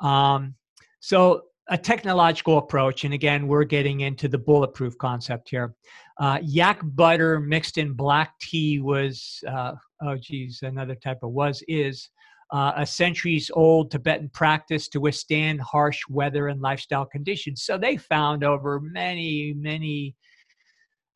Um, 0.00 0.54
so 1.00 1.42
a 1.68 1.78
technological 1.78 2.58
approach, 2.58 3.04
and 3.04 3.12
again, 3.12 3.48
we're 3.48 3.64
getting 3.64 4.00
into 4.00 4.28
the 4.28 4.38
bulletproof 4.38 4.96
concept 4.98 5.50
here. 5.50 5.74
Uh, 6.18 6.38
yak 6.42 6.80
butter 6.82 7.40
mixed 7.40 7.76
in 7.76 7.92
black 7.92 8.38
tea 8.40 8.78
was, 8.78 9.42
uh, 9.48 9.72
oh 10.02 10.16
geez, 10.16 10.60
another 10.62 10.94
type 10.94 11.18
of 11.22 11.32
was, 11.32 11.62
is 11.66 12.08
uh, 12.52 12.72
a 12.76 12.86
centuries 12.86 13.50
old 13.54 13.90
Tibetan 13.90 14.28
practice 14.28 14.88
to 14.88 15.00
withstand 15.00 15.60
harsh 15.60 16.00
weather 16.08 16.48
and 16.48 16.60
lifestyle 16.60 17.04
conditions. 17.04 17.64
So 17.64 17.76
they 17.76 17.96
found 17.96 18.44
over 18.44 18.78
many, 18.80 19.52
many 19.56 20.14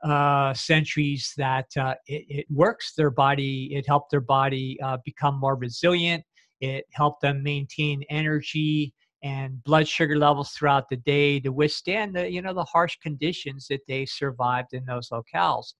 uh, 0.02 0.52
centuries 0.54 1.32
that 1.36 1.66
uh, 1.78 1.94
it, 2.06 2.24
it, 2.28 2.46
works. 2.50 2.94
Their 2.94 3.10
body, 3.10 3.74
it 3.74 3.86
helped 3.86 4.10
their 4.10 4.20
body 4.20 4.78
uh, 4.82 4.96
become 5.04 5.38
more 5.38 5.54
resilient. 5.54 6.24
It 6.60 6.86
helped 6.92 7.22
them 7.22 7.42
maintain 7.42 8.02
energy 8.10 8.92
and 9.22 9.62
blood 9.64 9.86
sugar 9.86 10.16
levels 10.16 10.50
throughout 10.50 10.88
the 10.88 10.96
day 10.96 11.38
to 11.40 11.50
withstand 11.50 12.14
the 12.14 12.30
you 12.30 12.40
know 12.40 12.54
the 12.54 12.64
harsh 12.64 12.96
conditions 13.02 13.66
that 13.68 13.80
they 13.86 14.06
survived 14.06 14.72
in 14.72 14.84
those 14.84 15.10
locales. 15.10 15.74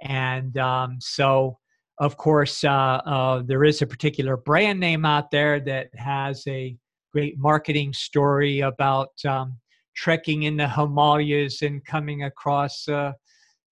And 0.00 0.56
um, 0.58 0.98
so 1.00 1.58
of 1.98 2.16
course, 2.16 2.64
uh, 2.64 2.68
uh, 3.06 3.42
there 3.44 3.64
is 3.64 3.82
a 3.82 3.86
particular 3.86 4.36
brand 4.36 4.80
name 4.80 5.04
out 5.04 5.30
there 5.30 5.60
that 5.60 5.88
has 5.94 6.42
a 6.48 6.76
great 7.12 7.38
marketing 7.38 7.92
story 7.92 8.60
about 8.60 9.10
um, 9.24 9.58
trekking 9.94 10.44
in 10.44 10.56
the 10.56 10.68
Himalayas 10.68 11.62
and 11.62 11.84
coming 11.84 12.24
across, 12.24 12.88
uh, 12.88 13.12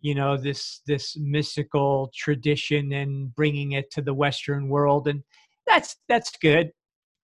you 0.00 0.14
know, 0.14 0.36
this 0.36 0.82
this 0.86 1.16
mystical 1.16 2.10
tradition 2.14 2.92
and 2.92 3.34
bringing 3.34 3.72
it 3.72 3.90
to 3.92 4.02
the 4.02 4.14
Western 4.14 4.68
world, 4.68 5.08
and 5.08 5.22
that's 5.66 5.96
that's 6.08 6.30
good. 6.40 6.70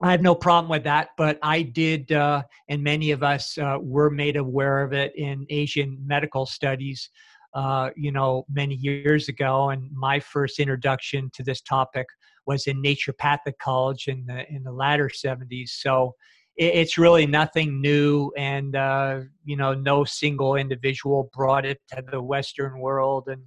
I 0.02 0.10
have 0.10 0.20
no 0.20 0.34
problem 0.34 0.70
with 0.70 0.84
that, 0.84 1.10
but 1.16 1.38
I 1.42 1.62
did, 1.62 2.12
uh, 2.12 2.42
and 2.68 2.82
many 2.82 3.12
of 3.12 3.22
us 3.22 3.56
uh, 3.56 3.78
were 3.80 4.10
made 4.10 4.36
aware 4.36 4.82
of 4.82 4.92
it 4.92 5.14
in 5.16 5.46
Asian 5.48 5.98
medical 6.06 6.44
studies 6.44 7.08
uh, 7.56 7.88
you 7.96 8.12
know, 8.12 8.44
many 8.52 8.74
years 8.74 9.28
ago. 9.28 9.70
And 9.70 9.90
my 9.92 10.20
first 10.20 10.60
introduction 10.60 11.30
to 11.32 11.42
this 11.42 11.62
topic 11.62 12.06
was 12.46 12.66
in 12.66 12.82
naturopathic 12.82 13.54
college 13.60 14.08
in 14.08 14.26
the 14.26 14.46
in 14.52 14.62
the 14.62 14.70
latter 14.70 15.08
70s. 15.08 15.70
So 15.70 16.14
it, 16.56 16.74
it's 16.74 16.98
really 16.98 17.26
nothing 17.26 17.80
new, 17.80 18.30
and 18.36 18.76
uh, 18.76 19.20
you 19.44 19.56
know, 19.56 19.72
no 19.72 20.04
single 20.04 20.56
individual 20.56 21.30
brought 21.32 21.64
it 21.64 21.78
to 21.94 22.04
the 22.12 22.20
Western 22.20 22.78
world. 22.78 23.28
And, 23.28 23.42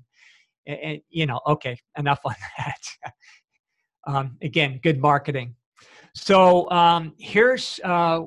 and 0.65 1.01
you 1.09 1.27
know, 1.27 1.39
okay, 1.45 1.77
enough 1.95 2.19
on 2.25 2.35
that. 2.57 3.11
um, 4.07 4.37
again, 4.41 4.79
good 4.81 4.99
marketing. 4.99 5.55
So 6.15 6.69
um, 6.71 7.13
here's 7.19 7.79
uh, 7.83 8.21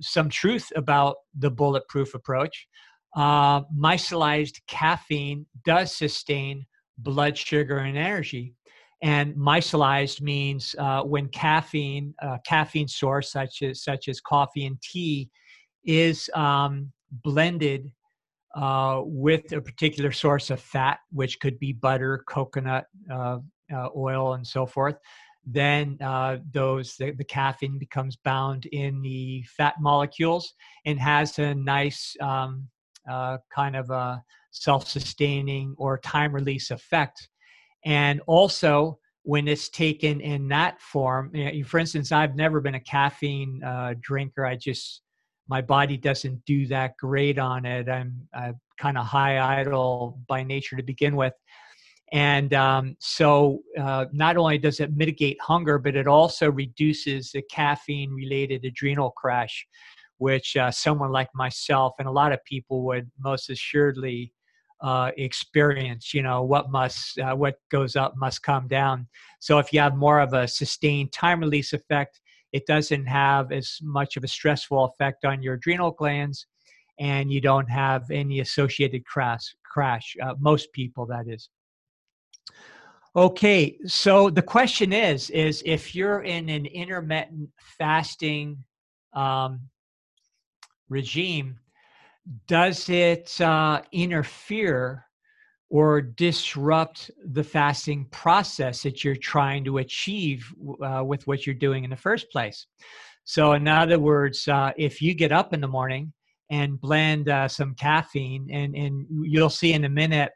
some 0.00 0.28
truth 0.28 0.70
about 0.76 1.16
the 1.38 1.50
bulletproof 1.50 2.14
approach 2.14 2.68
uh, 3.14 3.62
micellized 3.76 4.60
caffeine 4.66 5.46
does 5.64 5.94
sustain 5.94 6.66
blood 6.98 7.36
sugar 7.38 7.78
and 7.78 7.96
energy. 7.96 8.54
And 9.02 9.34
micellized 9.34 10.20
means 10.20 10.74
uh, 10.78 11.02
when 11.02 11.28
caffeine, 11.28 12.14
uh, 12.22 12.38
caffeine 12.46 12.88
source 12.88 13.32
such 13.32 13.62
as 13.62 13.82
such 13.82 14.08
as 14.08 14.20
coffee 14.20 14.66
and 14.66 14.80
tea, 14.80 15.30
is 15.84 16.30
um, 16.34 16.90
blended 17.10 17.92
uh, 18.56 19.02
with 19.04 19.52
a 19.52 19.60
particular 19.60 20.10
source 20.10 20.50
of 20.50 20.60
fat, 20.60 20.98
which 21.12 21.38
could 21.40 21.58
be 21.58 21.72
butter, 21.72 22.24
coconut 22.26 22.86
uh, 23.12 23.38
uh, 23.74 23.88
oil, 23.96 24.34
and 24.34 24.46
so 24.46 24.64
forth. 24.64 24.96
Then 25.46 25.98
uh, 26.00 26.38
those 26.52 26.96
the, 26.96 27.12
the, 27.12 27.24
caffeine 27.24 27.78
becomes 27.78 28.16
bound 28.16 28.66
in 28.66 29.02
the 29.02 29.44
fat 29.56 29.74
molecules 29.80 30.54
and 30.86 30.98
has 30.98 31.38
a 31.38 31.54
nice 31.54 32.16
um, 32.20 32.66
uh, 33.10 33.36
kind 33.54 33.76
of 33.76 33.90
a 33.90 34.22
self-sustaining 34.52 35.74
or 35.76 35.98
time 35.98 36.32
release 36.32 36.70
effect. 36.70 37.28
And 37.84 38.20
also 38.26 38.98
when 39.22 39.48
it's 39.48 39.68
taken 39.68 40.20
in 40.20 40.48
that 40.48 40.80
form 40.80 41.30
you 41.34 41.44
know, 41.44 41.66
for 41.66 41.78
instance 41.78 42.12
i've 42.12 42.36
never 42.36 42.60
been 42.60 42.74
a 42.74 42.80
caffeine 42.80 43.62
uh, 43.64 43.94
drinker. 44.00 44.44
I 44.44 44.56
just 44.56 45.02
my 45.48 45.60
body 45.60 45.96
doesn't 45.96 46.44
do 46.46 46.66
that 46.68 46.96
great 46.96 47.38
on 47.38 47.66
it. 47.66 47.88
I'm, 47.88 48.26
I'm 48.34 48.58
kind 48.78 48.96
of 48.96 49.04
high 49.04 49.60
idle 49.60 50.18
by 50.26 50.42
nature 50.42 50.76
to 50.76 50.82
begin 50.82 51.16
with 51.16 51.34
and 52.14 52.54
um, 52.54 52.96
so, 53.00 53.58
uh, 53.76 54.04
not 54.12 54.36
only 54.36 54.56
does 54.56 54.78
it 54.78 54.96
mitigate 54.96 55.36
hunger, 55.40 55.80
but 55.80 55.96
it 55.96 56.06
also 56.06 56.48
reduces 56.48 57.32
the 57.32 57.42
caffeine 57.50 58.12
related 58.12 58.64
adrenal 58.64 59.10
crash, 59.10 59.66
which 60.18 60.56
uh, 60.56 60.70
someone 60.70 61.10
like 61.10 61.28
myself 61.34 61.94
and 61.98 62.06
a 62.06 62.12
lot 62.12 62.30
of 62.32 62.38
people 62.44 62.84
would 62.84 63.10
most 63.18 63.50
assuredly 63.50 64.32
uh, 64.80 65.10
experience. 65.16 66.14
You 66.14 66.22
know, 66.22 66.44
what 66.44 66.70
must, 66.70 67.18
uh, 67.18 67.34
what 67.34 67.56
goes 67.68 67.96
up 67.96 68.14
must 68.16 68.44
come 68.44 68.68
down. 68.68 69.08
So, 69.40 69.58
if 69.58 69.72
you 69.72 69.80
have 69.80 69.96
more 69.96 70.20
of 70.20 70.34
a 70.34 70.46
sustained 70.46 71.12
time 71.12 71.40
release 71.40 71.72
effect, 71.72 72.20
it 72.52 72.64
doesn't 72.66 73.06
have 73.06 73.50
as 73.50 73.78
much 73.82 74.16
of 74.16 74.22
a 74.22 74.28
stressful 74.28 74.84
effect 74.84 75.24
on 75.24 75.42
your 75.42 75.54
adrenal 75.54 75.90
glands 75.90 76.46
and 77.00 77.32
you 77.32 77.40
don't 77.40 77.68
have 77.68 78.08
any 78.12 78.38
associated 78.38 79.04
crash 79.04 79.56
crash 79.64 80.14
uh, 80.22 80.34
most 80.38 80.72
people 80.72 81.04
that 81.04 81.24
is 81.26 81.48
Okay, 83.16 83.78
so 83.86 84.28
the 84.28 84.42
question 84.42 84.92
is: 84.92 85.30
is 85.30 85.62
if 85.64 85.94
you're 85.94 86.22
in 86.22 86.48
an 86.48 86.66
intermittent 86.66 87.48
fasting 87.78 88.64
um, 89.12 89.60
regime, 90.88 91.58
does 92.48 92.88
it 92.88 93.40
uh, 93.40 93.82
interfere 93.92 95.04
or 95.70 96.00
disrupt 96.00 97.10
the 97.32 97.44
fasting 97.44 98.06
process 98.10 98.82
that 98.82 99.04
you're 99.04 99.16
trying 99.16 99.64
to 99.64 99.78
achieve 99.78 100.52
uh, 100.84 101.02
with 101.04 101.24
what 101.28 101.46
you're 101.46 101.54
doing 101.54 101.84
in 101.84 101.90
the 101.90 101.96
first 101.96 102.30
place? 102.32 102.66
So, 103.22 103.52
in 103.52 103.68
other 103.68 104.00
words, 104.00 104.48
uh, 104.48 104.72
if 104.76 105.00
you 105.00 105.14
get 105.14 105.30
up 105.30 105.54
in 105.54 105.60
the 105.60 105.68
morning 105.68 106.12
and 106.50 106.80
blend 106.80 107.28
uh, 107.28 107.46
some 107.46 107.76
caffeine, 107.76 108.48
and 108.50 108.74
and 108.74 109.06
you'll 109.22 109.50
see 109.50 109.72
in 109.72 109.84
a 109.84 109.88
minute 109.88 110.32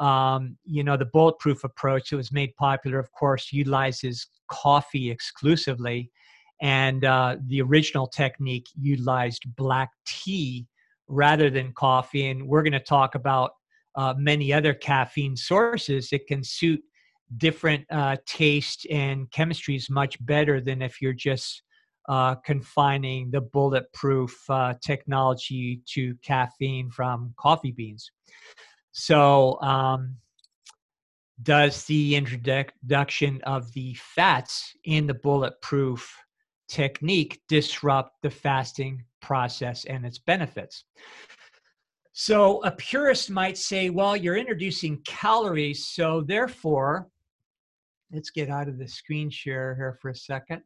um, 0.00 0.56
you 0.64 0.82
know, 0.82 0.96
the 0.96 1.04
bulletproof 1.04 1.62
approach 1.62 2.10
that 2.10 2.16
was 2.16 2.32
made 2.32 2.56
popular, 2.56 2.98
of 2.98 3.12
course, 3.12 3.52
utilizes 3.52 4.26
coffee 4.48 5.10
exclusively. 5.10 6.10
And 6.62 7.04
uh, 7.04 7.36
the 7.46 7.60
original 7.62 8.06
technique 8.06 8.66
utilized 8.78 9.44
black 9.56 9.90
tea 10.06 10.66
rather 11.06 11.50
than 11.50 11.72
coffee. 11.72 12.28
And 12.28 12.48
we're 12.48 12.62
going 12.62 12.72
to 12.72 12.80
talk 12.80 13.14
about 13.14 13.52
uh, 13.94 14.14
many 14.16 14.52
other 14.52 14.72
caffeine 14.72 15.36
sources 15.36 16.08
that 16.10 16.26
can 16.26 16.42
suit 16.42 16.80
different 17.36 17.84
uh, 17.90 18.16
and 18.90 19.30
chemistries 19.30 19.90
much 19.90 20.24
better 20.24 20.60
than 20.60 20.82
if 20.82 21.00
you're 21.00 21.12
just 21.12 21.62
uh, 22.08 22.34
confining 22.36 23.30
the 23.30 23.40
bulletproof 23.40 24.34
uh, 24.48 24.74
technology 24.82 25.80
to 25.86 26.14
caffeine 26.24 26.90
from 26.90 27.32
coffee 27.38 27.72
beans. 27.72 28.10
So, 28.92 29.60
um, 29.60 30.16
does 31.42 31.84
the 31.84 32.16
introduction 32.16 33.40
of 33.44 33.72
the 33.72 33.94
fats 33.94 34.74
in 34.84 35.06
the 35.06 35.14
bulletproof 35.14 36.14
technique 36.68 37.40
disrupt 37.48 38.20
the 38.22 38.30
fasting 38.30 39.04
process 39.20 39.84
and 39.84 40.04
its 40.04 40.18
benefits? 40.18 40.84
So, 42.12 42.62
a 42.64 42.72
purist 42.72 43.30
might 43.30 43.56
say, 43.56 43.90
well, 43.90 44.16
you're 44.16 44.36
introducing 44.36 45.00
calories, 45.06 45.86
so 45.86 46.20
therefore, 46.20 47.08
let's 48.12 48.30
get 48.30 48.50
out 48.50 48.68
of 48.68 48.78
the 48.78 48.88
screen 48.88 49.30
share 49.30 49.74
here 49.76 49.96
for 50.02 50.10
a 50.10 50.16
second. 50.16 50.62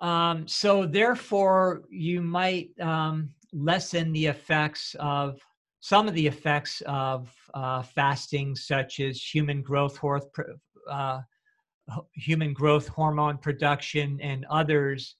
Um, 0.00 0.46
so, 0.46 0.86
therefore, 0.86 1.82
you 1.88 2.20
might 2.20 2.78
um, 2.78 3.30
lessen 3.52 4.12
the 4.12 4.26
effects 4.26 4.94
of 5.00 5.40
some 5.82 6.06
of 6.06 6.14
the 6.14 6.26
effects 6.28 6.80
of 6.86 7.34
uh, 7.54 7.82
fasting, 7.82 8.54
such 8.54 9.00
as 9.00 9.20
human 9.20 9.62
growth, 9.62 9.98
uh, 10.88 11.20
human 12.14 12.52
growth 12.52 12.86
hormone 12.86 13.36
production, 13.36 14.16
and 14.22 14.46
others 14.48 15.16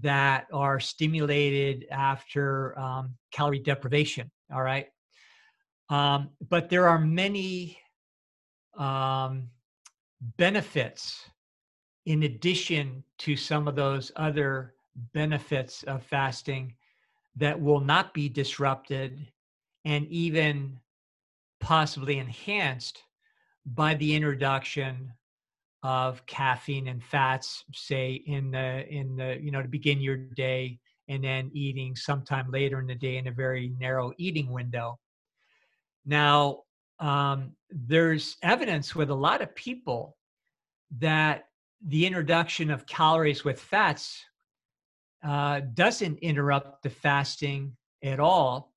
that 0.00 0.46
are 0.52 0.78
stimulated 0.78 1.86
after 1.90 2.78
um, 2.78 3.16
calorie 3.32 3.58
deprivation. 3.58 4.30
All 4.54 4.62
right. 4.62 4.86
Um, 5.90 6.30
but 6.48 6.70
there 6.70 6.88
are 6.88 7.00
many 7.00 7.76
um, 8.78 9.48
benefits 10.36 11.28
in 12.04 12.22
addition 12.22 13.02
to 13.18 13.34
some 13.34 13.66
of 13.66 13.74
those 13.74 14.12
other 14.14 14.74
benefits 15.12 15.82
of 15.82 16.04
fasting 16.04 16.76
that 17.34 17.60
will 17.60 17.80
not 17.80 18.14
be 18.14 18.28
disrupted 18.28 19.26
and 19.86 20.04
even 20.08 20.76
possibly 21.60 22.18
enhanced 22.18 23.04
by 23.64 23.94
the 23.94 24.14
introduction 24.14 25.12
of 25.82 26.26
caffeine 26.26 26.88
and 26.88 27.02
fats 27.02 27.64
say 27.72 28.14
in 28.26 28.50
the 28.50 28.84
in 28.92 29.16
the 29.16 29.38
you 29.40 29.52
know 29.52 29.62
to 29.62 29.68
begin 29.68 30.00
your 30.00 30.16
day 30.16 30.78
and 31.08 31.22
then 31.22 31.50
eating 31.54 31.94
sometime 31.94 32.50
later 32.50 32.80
in 32.80 32.86
the 32.88 32.94
day 32.94 33.16
in 33.16 33.28
a 33.28 33.32
very 33.32 33.72
narrow 33.78 34.12
eating 34.18 34.50
window. 34.50 34.98
Now 36.04 36.62
um, 36.98 37.52
there's 37.70 38.36
evidence 38.42 38.96
with 38.96 39.10
a 39.10 39.14
lot 39.14 39.40
of 39.40 39.54
people 39.54 40.16
that 40.98 41.44
the 41.86 42.04
introduction 42.06 42.72
of 42.72 42.86
calories 42.86 43.44
with 43.44 43.60
fats 43.60 44.24
uh, 45.22 45.60
doesn't 45.74 46.18
interrupt 46.18 46.82
the 46.82 46.90
fasting 46.90 47.76
at 48.02 48.18
all 48.18 48.72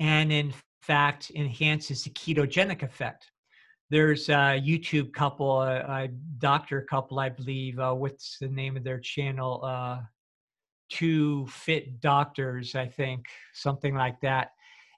and 0.00 0.32
in 0.32 0.52
fact 0.82 1.30
enhances 1.34 2.04
the 2.04 2.10
ketogenic 2.10 2.82
effect. 2.82 3.30
There's 3.90 4.28
a 4.30 4.60
YouTube 4.60 5.12
couple, 5.12 5.60
a, 5.60 5.80
a 5.80 6.08
doctor 6.38 6.80
couple, 6.88 7.18
I 7.20 7.28
believe. 7.28 7.78
Uh, 7.78 7.92
what's 7.92 8.38
the 8.38 8.48
name 8.48 8.76
of 8.76 8.84
their 8.84 8.98
channel? 8.98 9.62
Uh, 9.64 10.00
two 10.90 11.46
fit 11.46 12.00
doctors, 12.00 12.74
I 12.74 12.86
think, 12.86 13.26
something 13.52 13.94
like 13.94 14.20
that. 14.22 14.52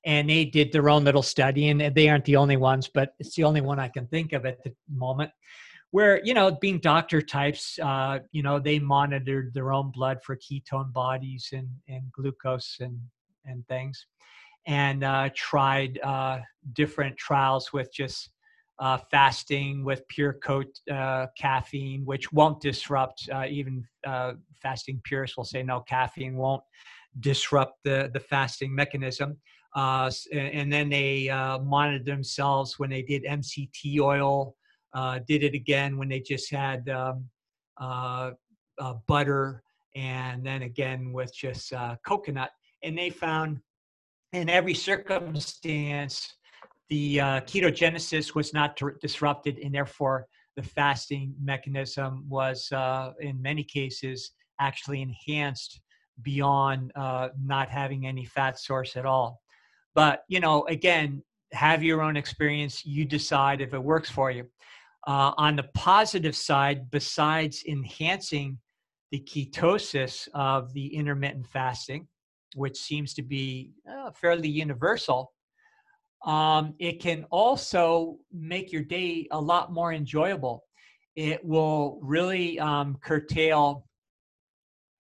And 0.06 0.28
they 0.28 0.44
did 0.44 0.70
their 0.70 0.88
own 0.90 1.02
little 1.02 1.22
study, 1.22 1.70
and 1.70 1.80
they 1.80 2.08
aren't 2.08 2.26
the 2.26 2.36
only 2.36 2.56
ones, 2.56 2.88
but 2.92 3.14
it's 3.18 3.34
the 3.34 3.44
only 3.44 3.62
one 3.62 3.78
I 3.78 3.88
can 3.88 4.06
think 4.06 4.32
of 4.32 4.46
at 4.46 4.62
the 4.62 4.72
moment 4.88 5.30
where 5.94 6.20
you 6.24 6.34
know 6.34 6.50
being 6.50 6.80
doctor 6.80 7.22
types 7.22 7.78
uh, 7.80 8.18
you 8.32 8.42
know 8.42 8.58
they 8.58 8.80
monitored 8.80 9.54
their 9.54 9.72
own 9.72 9.92
blood 9.92 10.18
for 10.24 10.36
ketone 10.36 10.92
bodies 10.92 11.50
and 11.52 11.68
and 11.88 12.10
glucose 12.10 12.78
and 12.80 12.98
and 13.46 13.64
things 13.68 14.04
and 14.66 15.04
uh, 15.04 15.28
tried 15.34 15.98
uh, 16.02 16.38
different 16.72 17.16
trials 17.16 17.72
with 17.72 17.92
just 17.92 18.30
uh, 18.80 18.98
fasting 19.10 19.84
with 19.84 20.06
pure 20.08 20.32
coat 20.32 20.66
uh, 20.90 21.26
caffeine, 21.38 22.04
which 22.04 22.32
won't 22.32 22.60
disrupt 22.60 23.28
uh, 23.32 23.44
even 23.48 23.86
uh, 24.06 24.32
fasting 24.60 25.00
purists 25.04 25.36
will 25.36 25.44
say 25.44 25.62
no, 25.62 25.80
caffeine 25.80 26.36
won't 26.36 26.62
disrupt 27.20 27.78
the, 27.84 28.10
the 28.12 28.20
fasting 28.20 28.74
mechanism. 28.74 29.36
And, 29.76 30.14
and, 30.32 30.72
then 30.72 30.88
they 30.88 31.28
monitored 31.62 32.04
themselves 32.04 32.78
when 32.78 32.90
they 32.90 33.02
did 33.02 33.24
MCT 33.24 34.00
oil, 34.00 34.56
did 35.26 35.44
it 35.44 35.54
again 35.54 35.96
when 35.96 36.08
they 36.08 36.20
just 36.20 36.50
had 36.50 36.88
um, 36.88 37.28
butter, 39.06 39.62
and 39.94 40.44
then 40.44 40.62
again 40.62 41.12
with 41.12 41.32
just 41.34 41.72
coconut. 42.04 42.50
And 42.82 42.98
they 42.98 43.10
found 43.10 43.60
in 44.34 44.50
every 44.50 44.74
circumstance, 44.74 46.34
the 46.90 47.20
uh, 47.20 47.40
ketogenesis 47.40 48.34
was 48.34 48.52
not 48.52 48.80
disrupted, 49.00 49.58
and 49.58 49.74
therefore 49.74 50.26
the 50.56 50.62
fasting 50.62 51.34
mechanism 51.42 52.24
was, 52.28 52.70
uh, 52.72 53.12
in 53.20 53.40
many 53.40 53.64
cases, 53.64 54.32
actually 54.60 55.02
enhanced 55.02 55.80
beyond 56.22 56.92
uh, 56.94 57.28
not 57.42 57.68
having 57.68 58.06
any 58.06 58.24
fat 58.24 58.58
source 58.58 58.96
at 58.96 59.06
all. 59.06 59.40
But 59.94 60.22
you 60.28 60.40
know, 60.40 60.64
again, 60.68 61.22
have 61.52 61.82
your 61.82 62.02
own 62.02 62.16
experience. 62.16 62.84
You 62.84 63.04
decide 63.04 63.60
if 63.60 63.74
it 63.74 63.82
works 63.82 64.10
for 64.10 64.30
you. 64.30 64.44
Uh, 65.06 65.32
on 65.36 65.56
the 65.56 65.68
positive 65.74 66.34
side, 66.34 66.90
besides 66.90 67.62
enhancing 67.68 68.58
the 69.10 69.20
ketosis 69.20 70.28
of 70.34 70.72
the 70.72 70.94
intermittent 70.94 71.46
fasting, 71.46 72.08
which 72.54 72.76
seems 72.78 73.14
to 73.14 73.22
be 73.22 73.72
uh, 73.90 74.10
fairly 74.12 74.48
universal, 74.48 75.32
um, 76.24 76.74
it 76.78 77.00
can 77.00 77.24
also 77.30 78.16
make 78.32 78.72
your 78.72 78.82
day 78.82 79.26
a 79.30 79.40
lot 79.40 79.72
more 79.72 79.92
enjoyable. 79.92 80.64
it 81.16 81.44
will 81.44 82.00
really 82.02 82.58
um, 82.58 82.96
curtail. 83.02 83.86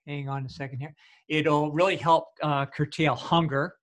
Hang 0.06 0.28
on 0.28 0.44
a 0.44 0.48
second 0.48 0.78
here. 0.80 0.94
It'll 1.28 1.72
really 1.72 1.96
help 1.96 2.26
uh, 2.42 2.66
curtail 2.66 3.14
hunger 3.16 3.74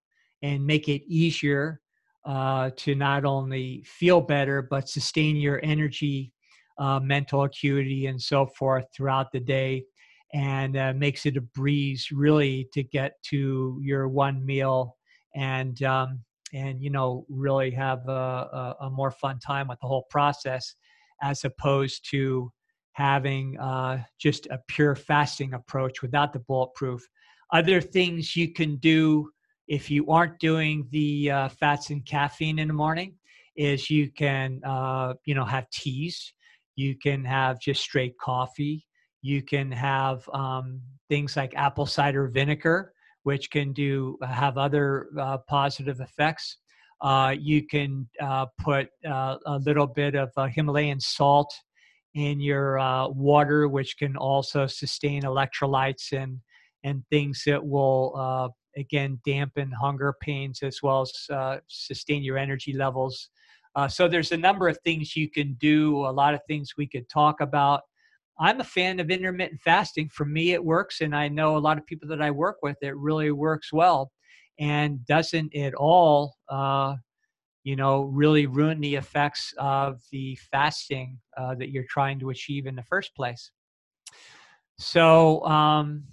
and 0.41 0.65
make 0.65 0.88
it 0.88 1.02
easier 1.07 1.81
uh, 2.26 2.69
to 2.77 2.95
not 2.95 3.26
only 3.26 3.84
feel 3.85 4.22
better 4.22 4.61
but 4.61 4.88
sustain 4.88 5.35
your 5.35 5.60
energy, 5.64 6.31
uh, 6.77 6.99
mental 6.99 7.43
acuity, 7.43 8.06
and 8.06 8.22
so 8.22 8.45
forth 8.45 8.85
throughout 8.95 9.31
the 9.31 9.39
day, 9.39 9.84
and 10.33 10.77
uh, 10.77 10.93
makes 10.95 11.25
it 11.25 11.37
a 11.37 11.41
breeze 11.41 12.09
really 12.11 12.67
to 12.73 12.83
get 12.83 13.13
to 13.23 13.79
your 13.81 14.07
one 14.07 14.45
meal 14.45 14.97
and 15.35 15.81
um, 15.83 16.19
and 16.53 16.81
you 16.81 16.89
know 16.89 17.25
really 17.29 17.71
have 17.71 18.07
a, 18.07 18.11
a, 18.11 18.75
a, 18.81 18.89
more 18.89 19.11
fun 19.11 19.39
time 19.39 19.67
with 19.67 19.79
the 19.81 19.87
whole 19.87 20.05
process 20.09 20.75
as 21.21 21.43
opposed 21.43 22.09
to 22.09 22.51
having 22.93 23.57
uh, 23.59 24.01
just 24.19 24.47
a 24.47 24.59
pure 24.67 24.95
fasting 24.95 25.53
approach 25.53 26.01
without 26.01 26.33
the 26.33 26.39
bulletproof. 26.39 27.01
Other 27.53 27.79
things 27.79 28.35
you 28.35 28.51
can 28.51 28.77
do 28.77 29.29
if 29.67 29.89
you 29.89 30.09
aren't 30.09 30.39
doing 30.39 30.87
the 30.91 31.31
uh, 31.31 31.49
fats 31.49 31.89
and 31.89 32.05
caffeine 32.05 32.59
in 32.59 32.67
the 32.67 32.73
morning 32.73 33.15
is 33.55 33.89
you 33.89 34.11
can 34.11 34.61
uh, 34.65 35.13
you 35.25 35.35
know 35.35 35.45
have 35.45 35.69
teas. 35.69 36.33
You 36.75 36.97
can 36.97 37.23
have 37.25 37.59
just 37.59 37.81
straight 37.81 38.17
coffee 38.17 38.85
you 39.22 39.41
can 39.41 39.72
have 39.72 40.27
um, 40.34 40.81
things 41.10 41.35
like 41.35 41.53
apple 41.56 41.85
cider 41.85 42.27
vinegar 42.27 42.93
which 43.23 43.49
can 43.52 43.73
do 43.73 44.18
have 44.23 44.57
other 44.57 45.07
uh, 45.19 45.38
positive 45.48 45.99
effects. 45.99 46.57
Uh, 47.02 47.35
you 47.38 47.65
can 47.65 48.07
uh, 48.22 48.45
put 48.60 48.88
uh, 49.07 49.38
a 49.45 49.57
little 49.60 49.88
bit 49.88 50.15
of 50.15 50.30
uh, 50.38 50.48
Himalayan 50.48 50.99
salt 50.99 51.53
in 52.14 52.39
your 52.39 52.77
uh, 52.80 53.07
water, 53.10 53.68
which 53.68 53.98
can 53.98 54.15
also 54.18 54.68
sustain 54.68 55.23
electrolytes 55.23 56.11
and 56.11 56.39
and 56.84 57.03
things 57.11 57.43
that 57.45 57.64
will 57.64 58.52
again 58.76 59.19
dampen 59.26 59.72
hunger 59.72 60.15
pains 60.19 60.64
as 60.64 60.80
well 60.81 61.02
as 61.02 61.60
sustain 61.68 62.23
your 62.23 62.38
energy 62.38 62.73
levels. 62.73 63.30
so 63.88 64.07
there's 64.07 64.31
a 64.31 64.38
number 64.38 64.68
of 64.68 64.77
things 64.84 65.15
you 65.15 65.30
can 65.30 65.53
do. 65.60 65.98
A 66.07 66.14
lot 66.22 66.34
of 66.34 66.41
things 66.48 66.73
we 66.77 66.88
could 66.88 67.07
talk 67.07 67.39
about. 67.39 67.81
I'm 68.39 68.59
a 68.59 68.63
fan 68.63 68.99
of 68.99 69.11
intermittent 69.11 69.61
fasting. 69.61 70.09
For 70.09 70.25
me, 70.25 70.53
it 70.53 70.63
works, 70.63 71.01
and 71.01 71.15
I 71.15 71.27
know 71.27 71.57
a 71.57 71.59
lot 71.59 71.77
of 71.77 71.85
people 71.85 72.07
that 72.09 72.21
I 72.21 72.31
work 72.31 72.57
with, 72.63 72.77
it 72.81 72.95
really 72.97 73.31
works 73.31 73.71
well, 73.71 74.11
and 74.59 75.05
doesn't 75.05 75.55
at 75.55 75.73
all, 75.75 76.35
uh, 76.49 76.95
you 77.63 77.75
know, 77.75 78.03
really 78.03 78.47
ruin 78.47 78.81
the 78.81 78.95
effects 78.95 79.53
of 79.57 80.01
the 80.11 80.37
fasting 80.51 81.19
uh, 81.37 81.55
that 81.55 81.69
you're 81.69 81.85
trying 81.89 82.19
to 82.19 82.31
achieve 82.31 82.65
in 82.65 82.75
the 82.75 82.83
first 82.83 83.15
place. 83.15 83.51
So 84.77 85.45
um, 85.45 86.05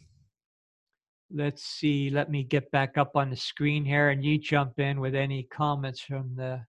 let's 1.32 1.64
see. 1.64 2.10
Let 2.10 2.30
me 2.30 2.42
get 2.44 2.70
back 2.70 2.98
up 2.98 3.16
on 3.16 3.30
the 3.30 3.36
screen 3.36 3.84
here, 3.84 4.10
and 4.10 4.24
you 4.24 4.38
jump 4.38 4.78
in 4.78 5.00
with 5.00 5.14
any 5.14 5.44
comments 5.44 6.00
from 6.00 6.34
the 6.36 6.60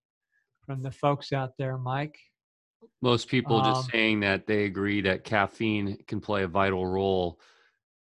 from 0.65 0.81
the 0.81 0.91
folks 0.91 1.33
out 1.33 1.53
there, 1.57 1.77
Mike. 1.77 2.15
Most 3.01 3.27
people 3.27 3.61
just 3.61 3.85
um 3.85 3.89
saying 3.91 4.19
that 4.21 4.45
they 4.45 4.65
agree 4.65 5.01
that 5.01 5.23
caffeine 5.23 5.97
can 6.07 6.19
play 6.19 6.43
a 6.43 6.47
vital 6.47 6.85
role 6.85 7.39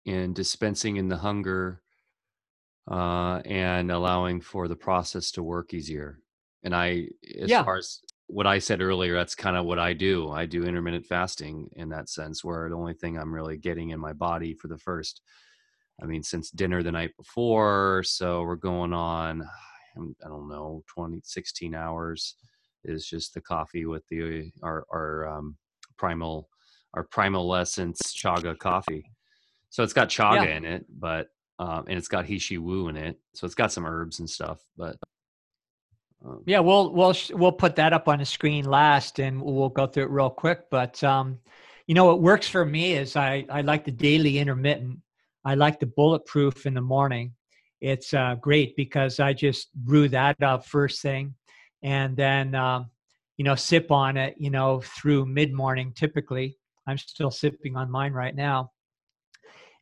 in 0.06 0.34
dispensing 0.34 0.98
in 0.98 1.08
the 1.08 1.18
hunger 1.18 1.82
uh, 2.90 3.40
and 3.46 3.92
allowing 3.92 4.42
for 4.42 4.68
the 4.68 4.76
process 4.76 5.32
to 5.32 5.44
work 5.44 5.74
easier. 5.74 6.20
And 6.64 6.76
I, 6.76 7.08
as 7.40 7.50
yeah. 7.50 7.64
far 7.64 7.78
as 7.78 8.02
what 8.28 8.48
I 8.48 8.60
said 8.60 8.82
earlier, 8.82 9.16
that's 9.16 9.36
kind 9.36 9.58
of 9.58 9.66
what 9.66 9.80
I 9.80 9.94
do. 9.94 10.30
I 10.32 10.46
do 10.46 10.64
intermittent 10.64 11.06
fasting 11.06 11.70
in 11.76 11.90
that 11.90 12.10
sense, 12.10 12.44
where 12.44 12.70
the 12.70 12.76
only 12.76 12.94
thing 12.94 13.18
I'm 13.18 13.34
really 13.34 13.58
getting 13.58 13.90
in 13.90 14.00
my 14.00 14.14
body 14.14 14.54
for 14.54 14.68
the 14.68 14.78
first, 14.78 15.22
I 16.02 16.06
mean, 16.06 16.24
since 16.24 16.52
dinner 16.52 16.84
the 16.84 16.92
night 16.92 17.16
before. 17.18 18.04
So 18.06 18.44
we're 18.44 18.56
going 18.56 18.94
on, 18.94 19.42
I 19.98 20.28
don't 20.28 20.50
know, 20.50 20.84
20, 20.88 21.22
16 21.24 21.76
hours 21.76 22.36
is 22.86 23.08
just 23.08 23.34
the 23.34 23.42
coffee 23.42 23.86
with 23.86 24.04
the 24.10 24.52
our 24.62 24.86
our 24.92 25.28
um, 25.28 25.58
primal 25.98 26.50
our 26.94 27.04
primal 27.04 27.56
essence 27.56 28.00
chaga 28.16 28.58
coffee. 28.58 29.04
So 29.70 29.84
it's 29.84 29.94
got 29.94 30.10
chaga 30.10 30.46
yeah. 30.46 30.58
in 30.58 30.66
it, 30.66 30.86
but 30.90 31.28
um, 31.60 31.86
and 31.88 31.98
it's 31.98 32.08
got 32.08 32.26
he 32.26 32.58
wu 32.58 32.88
in 32.90 32.98
it. 32.98 33.20
So 33.34 33.46
it's 33.46 33.56
got 33.56 33.72
some 33.72 33.86
herbs 33.86 34.20
and 34.20 34.30
stuff, 34.30 34.60
but 34.78 34.98
um, 36.26 36.42
yeah, 36.46 36.60
we'll 36.60 36.92
we'll 36.92 37.16
we'll 37.32 37.52
put 37.52 37.76
that 37.76 37.94
up 37.94 38.08
on 38.08 38.20
the 38.20 38.26
screen 38.26 38.66
last, 38.66 39.20
and 39.20 39.42
we'll 39.42 39.70
go 39.70 39.88
through 39.88 40.04
it 40.04 40.10
real 40.10 40.30
quick. 40.30 40.70
But 40.70 41.04
um, 41.04 41.40
you 41.88 41.96
know, 41.96 42.06
what 42.06 42.22
works 42.22 42.48
for 42.48 42.66
me 42.66 42.94
is 42.94 43.16
I 43.16 43.46
I 43.50 43.62
like 43.62 43.86
the 43.86 43.92
daily 43.92 44.38
intermittent. 44.38 45.00
I 45.46 45.56
like 45.56 45.80
the 45.80 45.88
bulletproof 45.88 46.66
in 46.66 46.74
the 46.74 46.82
morning. 46.82 47.34
It's 47.82 48.14
uh, 48.14 48.36
great 48.40 48.78
because 48.78 49.20
I 49.20 49.34
just 49.34 49.74
brew 49.74 50.08
that 50.10 50.42
up 50.42 50.66
first 50.66 51.02
thing 51.02 51.36
and 51.84 52.18
then 52.18 52.56
um, 52.56 52.90
you 53.38 53.46
know 53.46 53.56
sip 53.56 53.92
on 53.92 54.18
it 54.18 54.36
you 54.38 54.50
know 54.50 54.82
through 54.82 55.26
mid 55.26 55.54
morning 55.54 55.94
typically 55.96 56.58
i'm 56.88 56.98
still 56.98 57.32
sipping 57.32 57.76
on 57.76 57.92
mine 57.92 58.14
right 58.14 58.36
now 58.36 58.72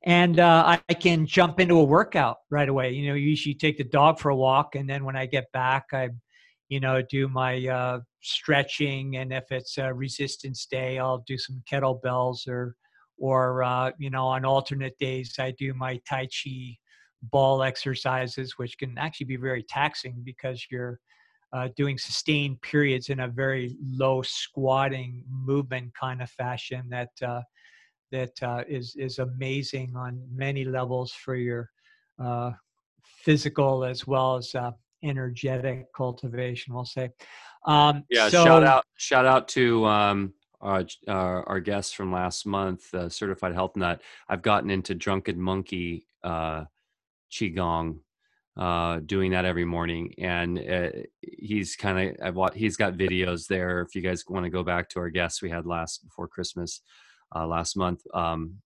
and 0.03 0.39
uh, 0.39 0.79
I 0.89 0.93
can 0.95 1.27
jump 1.27 1.59
into 1.59 1.75
a 1.75 1.83
workout 1.83 2.37
right 2.49 2.67
away. 2.67 2.91
You 2.91 3.09
know, 3.09 3.13
usually 3.13 3.53
take 3.53 3.77
the 3.77 3.83
dog 3.83 4.19
for 4.19 4.29
a 4.29 4.35
walk, 4.35 4.75
and 4.75 4.89
then 4.89 5.05
when 5.05 5.15
I 5.15 5.27
get 5.27 5.51
back, 5.51 5.85
I, 5.93 6.09
you 6.69 6.79
know, 6.79 7.01
do 7.03 7.27
my 7.27 7.67
uh, 7.67 7.99
stretching, 8.21 9.17
and 9.17 9.31
if 9.31 9.51
it's 9.51 9.77
a 9.77 9.93
resistance 9.93 10.65
day, 10.65 10.97
I'll 10.97 11.23
do 11.27 11.37
some 11.37 11.61
kettlebells, 11.71 12.47
or, 12.47 12.75
or 13.19 13.63
uh, 13.63 13.91
you 13.99 14.09
know, 14.09 14.25
on 14.25 14.43
alternate 14.43 14.97
days, 14.97 15.35
I 15.37 15.51
do 15.51 15.73
my 15.75 16.01
Tai 16.09 16.25
Chi 16.27 16.77
ball 17.31 17.61
exercises, 17.61 18.57
which 18.57 18.79
can 18.79 18.97
actually 18.97 19.27
be 19.27 19.35
very 19.35 19.61
taxing 19.61 20.23
because 20.25 20.65
you're 20.71 20.99
uh, 21.53 21.69
doing 21.75 21.97
sustained 21.97 22.61
periods 22.61 23.09
in 23.09 23.21
a 23.21 23.27
very 23.27 23.75
low 23.83 24.21
squatting 24.21 25.23
movement 25.29 25.93
kind 25.99 26.21
of 26.21 26.29
fashion 26.29 26.83
that 26.89 27.09
uh, 27.25 27.41
that 28.11 28.31
uh, 28.41 28.63
is 28.67 28.95
is 28.97 29.19
amazing 29.19 29.93
on 29.95 30.21
many 30.33 30.63
levels 30.63 31.11
for 31.11 31.35
your 31.35 31.69
uh, 32.19 32.51
physical 33.03 33.83
as 33.83 34.07
well 34.07 34.37
as 34.37 34.53
uh, 34.55 34.71
energetic 35.03 35.93
cultivation. 35.93 36.73
We'll 36.73 36.85
say. 36.85 37.09
Um, 37.65 38.03
yeah. 38.09 38.29
So, 38.29 38.43
shout 38.43 38.63
out! 38.63 38.85
Shout 38.97 39.25
out 39.25 39.47
to. 39.49 39.85
Um, 39.85 40.33
our, 40.63 40.85
our, 41.07 41.49
our 41.49 41.59
guest 41.59 41.95
from 41.95 42.11
last 42.11 42.45
month, 42.45 42.93
uh, 42.93 43.09
certified 43.09 43.55
health 43.55 43.75
nut. 43.75 43.99
I've 44.29 44.43
gotten 44.43 44.69
into 44.69 44.93
drunken 44.93 45.41
monkey 45.41 46.05
qigong 46.23 47.97
uh, 48.57 48.99
doing 49.05 49.31
that 49.31 49.45
every 49.45 49.65
morning. 49.65 50.13
And 50.17 50.59
uh, 50.59 50.89
he's 51.21 51.75
kind 51.75 52.09
of, 52.09 52.15
I've 52.23 52.35
watched, 52.35 52.57
he's 52.57 52.77
got 52.77 52.93
videos 52.93 53.47
there. 53.47 53.81
If 53.81 53.95
you 53.95 54.01
guys 54.01 54.23
want 54.27 54.45
to 54.45 54.49
go 54.49 54.63
back 54.63 54.89
to 54.89 54.99
our 54.99 55.09
guests 55.09 55.41
we 55.41 55.49
had 55.49 55.65
last 55.65 56.03
before 56.03 56.27
Christmas, 56.27 56.81
uh, 57.35 57.47
last 57.47 57.77
month. 57.77 58.01
Um, 58.13 58.57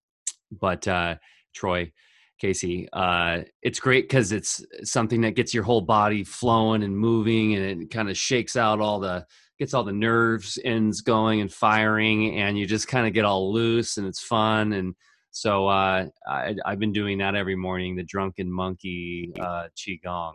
but 0.50 0.86
uh, 0.88 1.16
Troy, 1.54 1.92
Casey, 2.38 2.88
uh, 2.92 3.42
it's 3.62 3.80
great 3.80 4.08
because 4.08 4.32
it's 4.32 4.64
something 4.82 5.22
that 5.22 5.36
gets 5.36 5.54
your 5.54 5.64
whole 5.64 5.80
body 5.80 6.22
flowing 6.22 6.82
and 6.82 6.96
moving, 6.96 7.54
and 7.54 7.82
it 7.82 7.90
kind 7.90 8.10
of 8.10 8.16
shakes 8.16 8.56
out 8.56 8.80
all 8.80 9.00
the 9.00 9.24
gets 9.58 9.72
all 9.72 9.84
the 9.84 9.92
nerves 9.92 10.58
ends 10.64 11.00
going 11.00 11.40
and 11.40 11.50
firing, 11.50 12.38
and 12.38 12.58
you 12.58 12.66
just 12.66 12.88
kind 12.88 13.06
of 13.06 13.14
get 13.14 13.24
all 13.24 13.52
loose, 13.52 13.96
and 13.96 14.06
it's 14.06 14.20
fun 14.20 14.74
and 14.74 14.94
so 15.36 15.68
uh, 15.68 16.06
I, 16.26 16.54
have 16.64 16.78
been 16.78 16.94
doing 16.94 17.18
that 17.18 17.34
every 17.34 17.56
morning, 17.56 17.94
the 17.94 18.02
drunken 18.04 18.50
monkey 18.50 19.34
uh, 19.38 19.64
qigong. 19.76 20.32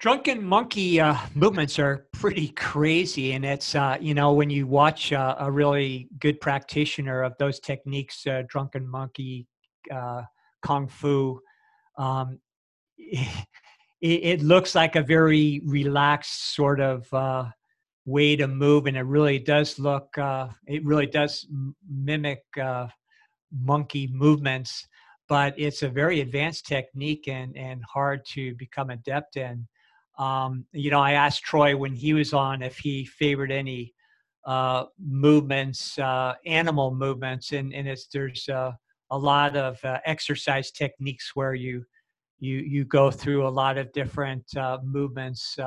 Drunken 0.00 0.42
monkey 0.42 1.00
uh, 1.00 1.16
movements 1.36 1.78
are 1.78 2.08
pretty 2.12 2.48
crazy, 2.48 3.34
and 3.34 3.44
it's 3.44 3.76
uh, 3.76 3.98
you 4.00 4.14
know 4.14 4.32
when 4.32 4.50
you 4.50 4.66
watch 4.66 5.12
uh, 5.12 5.36
a 5.38 5.48
really 5.48 6.08
good 6.18 6.40
practitioner 6.40 7.22
of 7.22 7.34
those 7.38 7.60
techniques, 7.60 8.26
uh, 8.26 8.42
drunken 8.48 8.88
monkey, 8.88 9.46
uh, 9.88 10.22
kung 10.60 10.88
fu, 10.88 11.40
um, 11.98 12.40
it, 12.98 13.28
it, 14.00 14.42
looks 14.42 14.74
like 14.74 14.96
a 14.96 15.02
very 15.02 15.60
relaxed 15.64 16.56
sort 16.56 16.80
of 16.80 17.06
uh, 17.14 17.44
way 18.08 18.34
to 18.36 18.48
move 18.48 18.86
and 18.86 18.96
it 18.96 19.02
really 19.02 19.38
does 19.38 19.78
look 19.78 20.16
uh, 20.16 20.48
it 20.66 20.82
really 20.84 21.06
does 21.06 21.46
mimic 21.86 22.42
uh, 22.60 22.86
monkey 23.52 24.08
movements 24.12 24.86
but 25.28 25.52
it's 25.58 25.82
a 25.82 25.88
very 25.88 26.20
advanced 26.22 26.66
technique 26.66 27.28
and 27.28 27.54
and 27.56 27.84
hard 27.84 28.24
to 28.24 28.54
become 28.54 28.88
adept 28.88 29.36
in. 29.36 29.68
Um, 30.18 30.64
you 30.72 30.90
know 30.90 31.00
i 31.00 31.12
asked 31.12 31.42
troy 31.44 31.76
when 31.76 31.94
he 31.94 32.12
was 32.14 32.32
on 32.32 32.62
if 32.62 32.78
he 32.78 33.04
favored 33.04 33.52
any 33.52 33.94
uh, 34.46 34.86
movements 34.98 35.98
uh, 35.98 36.34
animal 36.46 36.94
movements 36.94 37.52
and 37.52 37.72
and 37.74 37.86
it's 37.86 38.08
there's 38.08 38.48
uh, 38.48 38.72
a 39.10 39.18
lot 39.18 39.54
of 39.56 39.78
uh, 39.84 39.98
exercise 40.06 40.70
techniques 40.70 41.32
where 41.34 41.54
you 41.54 41.84
you 42.40 42.56
you 42.58 42.84
go 42.84 43.10
through 43.10 43.46
a 43.46 43.54
lot 43.62 43.76
of 43.78 43.92
different 43.92 44.44
movements 44.82 45.58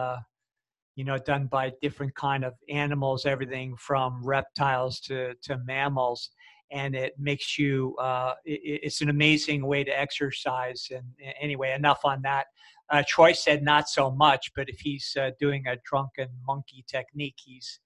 you 0.96 1.06
know, 1.06 1.18
done 1.18 1.48
by 1.48 1.72
different 1.82 2.14
kind 2.16 2.44
of 2.44 2.54
animals, 2.70 3.26
everything 3.26 3.76
from 3.78 4.22
reptiles 4.24 5.00
to, 5.02 5.34
to 5.44 5.58
mammals. 5.66 6.32
And 6.72 6.96
it 6.96 7.14
makes 7.20 7.58
you, 7.58 7.96
uh, 7.98 8.34
it, 8.46 8.82
it's 8.84 9.02
an 9.02 9.10
amazing 9.10 9.66
way 9.66 9.84
to 9.84 9.92
exercise. 9.92 10.88
And 10.94 11.04
anyway, 11.40 11.74
enough 11.74 12.02
on 12.04 12.22
that. 12.24 12.48
Uh, 12.90 13.04
Troy 13.08 13.32
said 13.32 13.64
not 13.64 13.88
so 13.88 14.12
much, 14.12 14.52
but 14.56 14.68
if 14.68 14.80
he's 14.80 15.16
uh, 15.20 15.32
doing 15.40 15.66
a 15.68 15.78
drunken 15.86 16.28
monkey 16.46 16.84
technique, 16.88 17.38
he's 17.38 17.80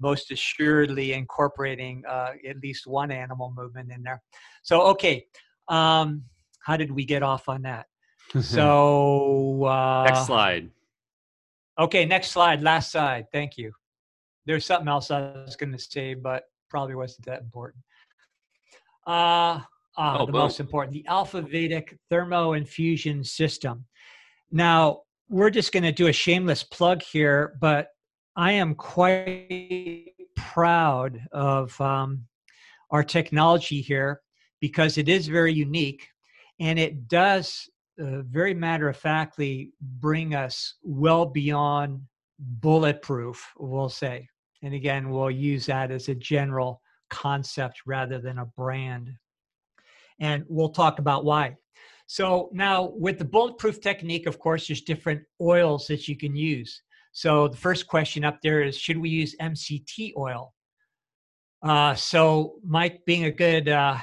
most 0.00 0.30
assuredly 0.30 1.12
incorporating 1.12 2.02
uh, 2.08 2.32
at 2.48 2.58
least 2.62 2.86
one 2.86 3.10
animal 3.10 3.52
movement 3.56 3.90
in 3.90 4.02
there. 4.02 4.22
So, 4.62 4.82
okay, 4.82 5.26
um, 5.68 6.24
how 6.60 6.76
did 6.76 6.92
we 6.92 7.04
get 7.04 7.22
off 7.22 7.48
on 7.48 7.62
that? 7.62 7.86
so, 8.40 9.64
uh, 9.64 10.04
next 10.04 10.26
slide. 10.26 10.70
Okay, 11.78 12.04
next 12.04 12.30
slide, 12.30 12.62
last 12.62 12.92
slide. 12.92 13.26
Thank 13.32 13.56
you. 13.56 13.72
There's 14.44 14.66
something 14.66 14.88
else 14.88 15.10
I 15.10 15.20
was 15.44 15.56
going 15.56 15.72
to 15.72 15.78
say, 15.78 16.14
but 16.14 16.44
probably 16.68 16.94
wasn't 16.94 17.26
that 17.26 17.40
important. 17.40 17.82
Uh, 19.06 19.60
uh, 19.96 20.18
oh, 20.20 20.26
the 20.26 20.32
most 20.32 20.60
important, 20.60 20.92
the 20.92 21.06
Alpha 21.06 21.40
Vedic 21.42 21.98
Thermo 22.10 22.54
Infusion 22.54 23.24
System. 23.24 23.84
Now, 24.50 25.02
we're 25.28 25.50
just 25.50 25.72
going 25.72 25.82
to 25.82 25.92
do 25.92 26.08
a 26.08 26.12
shameless 26.12 26.62
plug 26.62 27.02
here, 27.02 27.56
but 27.60 27.88
I 28.36 28.52
am 28.52 28.74
quite 28.74 30.12
proud 30.36 31.20
of 31.32 31.78
um, 31.80 32.26
our 32.90 33.02
technology 33.02 33.80
here 33.80 34.20
because 34.60 34.98
it 34.98 35.08
is 35.08 35.26
very 35.26 35.52
unique 35.52 36.08
and 36.60 36.78
it 36.78 37.08
does 37.08 37.68
uh, 38.00 38.22
very 38.22 38.54
matter 38.54 38.88
of 38.88 38.96
factly 38.96 39.72
bring 39.80 40.34
us 40.34 40.74
well 40.82 41.26
beyond 41.26 42.00
bulletproof, 42.38 43.52
we'll 43.58 43.88
say. 43.88 44.28
And 44.62 44.74
again, 44.74 45.10
we'll 45.10 45.30
use 45.30 45.66
that 45.66 45.90
as 45.90 46.08
a 46.08 46.14
general 46.14 46.80
concept 47.10 47.82
rather 47.86 48.18
than 48.18 48.38
a 48.38 48.46
brand. 48.46 49.10
And 50.20 50.44
we'll 50.48 50.70
talk 50.70 50.98
about 50.98 51.24
why. 51.24 51.56
So 52.06 52.50
now 52.52 52.92
with 52.96 53.18
the 53.18 53.24
bulletproof 53.24 53.80
technique, 53.80 54.26
of 54.26 54.38
course, 54.38 54.68
there's 54.68 54.82
different 54.82 55.22
oils 55.40 55.86
that 55.86 56.08
you 56.08 56.16
can 56.16 56.36
use. 56.36 56.82
So 57.12 57.48
the 57.48 57.56
first 57.56 57.86
question 57.86 58.24
up 58.24 58.38
there 58.42 58.62
is, 58.62 58.76
should 58.78 58.98
we 58.98 59.10
use 59.10 59.36
MCT 59.40 60.12
oil? 60.16 60.52
Uh, 61.62 61.94
so 61.94 62.54
Mike, 62.66 63.02
being 63.06 63.24
a 63.24 63.30
good 63.30 63.68
uh, 63.68 63.98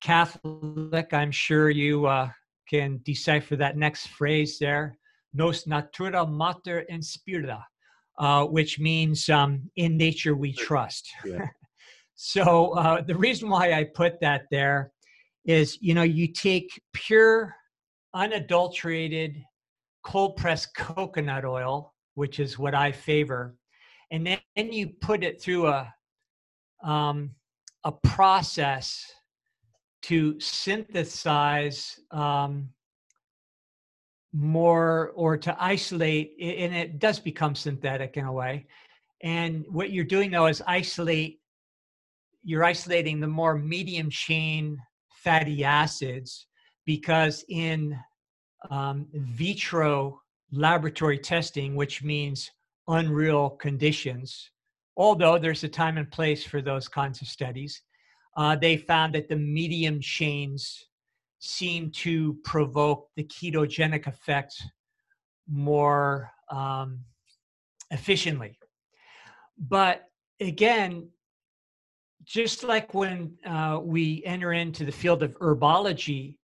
Catholic, 0.00 1.12
I'm 1.12 1.30
sure 1.32 1.70
you 1.70 2.06
uh, 2.06 2.30
can 2.68 3.00
decipher 3.04 3.56
that 3.56 3.76
next 3.76 4.08
phrase 4.08 4.58
there, 4.58 4.98
nos 5.34 5.66
natura 5.66 6.26
mater 6.26 6.84
inspira, 6.90 7.62
uh, 8.18 8.44
which 8.44 8.78
means 8.78 9.28
um, 9.28 9.70
in 9.76 9.96
nature 9.96 10.34
we 10.34 10.52
trust. 10.52 11.08
Yeah. 11.24 11.46
so 12.14 12.72
uh, 12.72 13.02
the 13.02 13.16
reason 13.16 13.48
why 13.48 13.72
I 13.72 13.84
put 13.84 14.20
that 14.20 14.42
there 14.50 14.92
is, 15.44 15.78
you 15.80 15.94
know, 15.94 16.02
you 16.02 16.28
take 16.28 16.80
pure, 16.92 17.54
unadulterated, 18.14 19.42
cold 20.04 20.36
pressed 20.36 20.74
coconut 20.74 21.44
oil, 21.44 21.94
which 22.14 22.40
is 22.40 22.58
what 22.58 22.74
I 22.74 22.92
favor. 22.92 23.56
And 24.10 24.26
then 24.26 24.72
you 24.72 24.88
put 25.00 25.22
it 25.22 25.40
through 25.40 25.66
a 25.66 25.92
um, 26.82 27.32
a 27.84 27.92
process 27.92 29.04
to 30.02 30.38
synthesize 30.38 31.98
um, 32.10 32.68
more 34.32 35.12
or 35.14 35.36
to 35.36 35.56
isolate, 35.62 36.34
and 36.40 36.74
it 36.74 36.98
does 36.98 37.18
become 37.18 37.54
synthetic 37.54 38.16
in 38.16 38.24
a 38.24 38.32
way. 38.32 38.66
And 39.22 39.64
what 39.68 39.90
you're 39.90 40.04
doing 40.04 40.30
though 40.30 40.46
is 40.46 40.62
isolate. 40.66 41.40
You're 42.44 42.64
isolating 42.64 43.20
the 43.20 43.26
more 43.26 43.56
medium 43.56 44.10
chain 44.10 44.78
fatty 45.10 45.64
acids 45.64 46.46
because 46.86 47.44
in 47.48 47.98
um, 48.70 49.06
vitro 49.12 50.20
laboratory 50.52 51.18
testing, 51.18 51.74
which 51.74 52.02
means 52.02 52.50
unreal 52.86 53.50
conditions, 53.50 54.50
although 54.96 55.38
there's 55.38 55.64
a 55.64 55.68
time 55.68 55.98
and 55.98 56.10
place 56.10 56.44
for 56.44 56.62
those 56.62 56.88
kinds 56.88 57.20
of 57.20 57.28
studies, 57.28 57.82
uh, 58.38 58.54
they 58.54 58.76
found 58.76 59.16
that 59.16 59.28
the 59.28 59.36
medium 59.36 60.00
chains 60.00 60.86
seem 61.40 61.90
to 61.90 62.38
provoke 62.44 63.08
the 63.16 63.24
ketogenic 63.24 64.06
effect 64.06 64.54
more 65.50 66.30
um, 66.48 67.00
efficiently. 67.90 68.56
But 69.58 70.04
again, 70.40 71.08
just 72.24 72.62
like 72.62 72.94
when 72.94 73.36
uh, 73.44 73.80
we 73.82 74.22
enter 74.24 74.52
into 74.52 74.84
the 74.84 74.92
field 74.92 75.24
of 75.24 75.36
herbology 75.38 76.36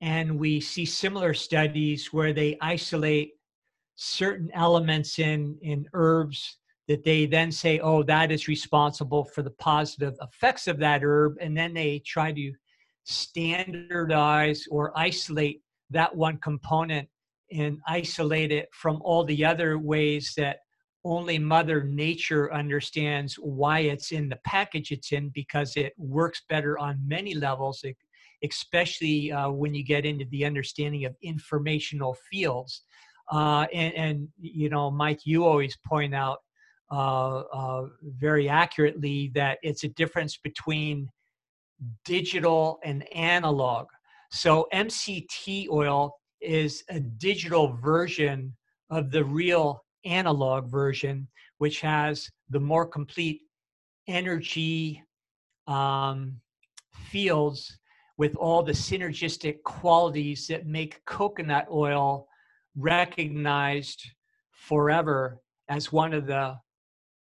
and 0.00 0.38
we 0.38 0.58
see 0.58 0.86
similar 0.86 1.34
studies 1.34 2.14
where 2.14 2.32
they 2.32 2.56
isolate 2.62 3.32
certain 3.96 4.50
elements 4.54 5.18
in 5.18 5.58
in 5.60 5.86
herbs 5.92 6.56
that 6.88 7.04
they 7.04 7.26
then 7.26 7.52
say 7.52 7.78
oh 7.80 8.02
that 8.02 8.32
is 8.32 8.48
responsible 8.48 9.24
for 9.24 9.42
the 9.42 9.50
positive 9.50 10.14
effects 10.20 10.66
of 10.66 10.78
that 10.78 11.02
herb 11.02 11.36
and 11.40 11.56
then 11.56 11.72
they 11.74 12.00
try 12.04 12.32
to 12.32 12.52
standardize 13.04 14.64
or 14.70 14.96
isolate 14.96 15.62
that 15.90 16.14
one 16.14 16.36
component 16.38 17.08
and 17.50 17.78
isolate 17.86 18.52
it 18.52 18.68
from 18.72 19.00
all 19.02 19.24
the 19.24 19.44
other 19.44 19.78
ways 19.78 20.32
that 20.36 20.58
only 21.04 21.38
mother 21.38 21.82
nature 21.82 22.52
understands 22.54 23.34
why 23.34 23.80
it's 23.80 24.12
in 24.12 24.28
the 24.28 24.38
package 24.44 24.92
it's 24.92 25.12
in 25.12 25.30
because 25.34 25.76
it 25.76 25.92
works 25.98 26.42
better 26.48 26.78
on 26.78 26.96
many 27.06 27.34
levels 27.34 27.84
especially 28.44 29.32
uh, 29.32 29.50
when 29.50 29.74
you 29.74 29.84
get 29.84 30.04
into 30.04 30.24
the 30.30 30.44
understanding 30.44 31.04
of 31.04 31.14
informational 31.22 32.16
fields. 32.30 32.82
Uh, 33.30 33.66
and, 33.72 33.94
and, 33.94 34.28
you 34.40 34.68
know, 34.68 34.90
Mike, 34.90 35.20
you 35.24 35.46
always 35.46 35.76
point 35.86 36.14
out 36.14 36.38
very 36.92 38.48
accurately 38.48 39.30
that 39.34 39.58
it's 39.62 39.84
a 39.84 39.88
difference 39.88 40.36
between 40.36 41.08
digital 42.04 42.78
and 42.84 43.10
analog. 43.14 43.86
So 44.30 44.68
MCT 44.72 45.68
oil 45.70 46.14
is 46.40 46.84
a 46.88 47.00
digital 47.00 47.76
version 47.76 48.54
of 48.90 49.10
the 49.10 49.24
real 49.24 49.84
analog 50.04 50.70
version, 50.70 51.28
which 51.58 51.80
has 51.80 52.28
the 52.50 52.60
more 52.60 52.86
complete 52.86 53.42
energy 54.08 55.02
um, 55.66 56.40
fields 56.94 57.78
with 58.18 58.34
all 58.36 58.62
the 58.62 58.72
synergistic 58.72 59.62
qualities 59.64 60.46
that 60.48 60.66
make 60.66 61.04
coconut 61.06 61.66
oil 61.70 62.26
recognized 62.76 64.02
forever 64.50 65.38
as 65.68 65.92
one 65.92 66.12
of 66.12 66.26
the 66.26 66.56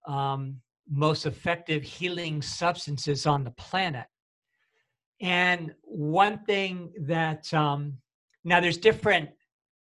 um, 0.07 0.57
most 0.91 1.27
effective 1.27 1.83
healing 1.83 2.43
substances 2.43 3.27
on 3.27 3.45
the 3.45 3.51
planet. 3.53 4.07
And 5.21 5.75
one 5.83 6.39
thing 6.45 6.93
that 7.03 7.53
um, 7.53 7.99
now 8.45 8.61
there's 8.61 8.79
different 8.79 9.31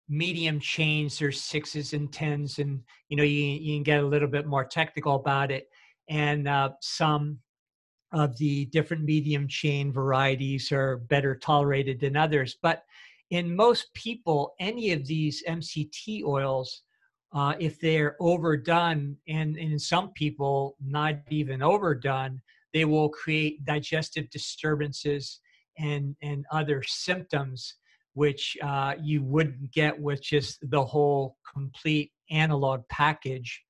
medium 0.08 0.60
chains, 0.60 1.18
there's 1.18 1.40
sixes 1.40 1.92
and 1.92 2.12
tens, 2.12 2.58
and 2.58 2.80
you 3.08 3.16
know 3.16 3.24
you, 3.24 3.42
you 3.42 3.76
can 3.76 3.82
get 3.82 4.02
a 4.02 4.06
little 4.06 4.28
bit 4.28 4.46
more 4.46 4.64
technical 4.64 5.16
about 5.16 5.50
it. 5.50 5.68
And 6.08 6.46
uh, 6.46 6.70
some 6.80 7.38
of 8.12 8.36
the 8.36 8.66
different 8.66 9.02
medium 9.02 9.48
chain 9.48 9.92
varieties 9.92 10.70
are 10.70 10.98
better 10.98 11.34
tolerated 11.34 11.98
than 11.98 12.16
others, 12.16 12.56
but 12.62 12.84
in 13.30 13.56
most 13.56 13.92
people, 13.94 14.54
any 14.60 14.92
of 14.92 15.06
these 15.06 15.42
MCT 15.48 16.22
oils, 16.24 16.82
uh, 17.34 17.54
if 17.58 17.80
they're 17.80 18.16
overdone, 18.20 19.16
and, 19.28 19.56
and 19.56 19.72
in 19.72 19.78
some 19.78 20.10
people, 20.12 20.76
not 20.84 21.16
even 21.30 21.62
overdone, 21.62 22.40
they 22.72 22.84
will 22.84 23.08
create 23.08 23.64
digestive 23.64 24.30
disturbances 24.30 25.40
and, 25.78 26.16
and 26.22 26.44
other 26.52 26.82
symptoms 26.86 27.76
which 28.14 28.56
uh, 28.62 28.94
you 29.02 29.22
wouldn't 29.22 29.70
get 29.72 30.00
with 30.00 30.22
just 30.22 30.58
the 30.70 30.84
whole 30.84 31.36
complete 31.52 32.12
analog 32.30 32.82
package. 32.88 33.62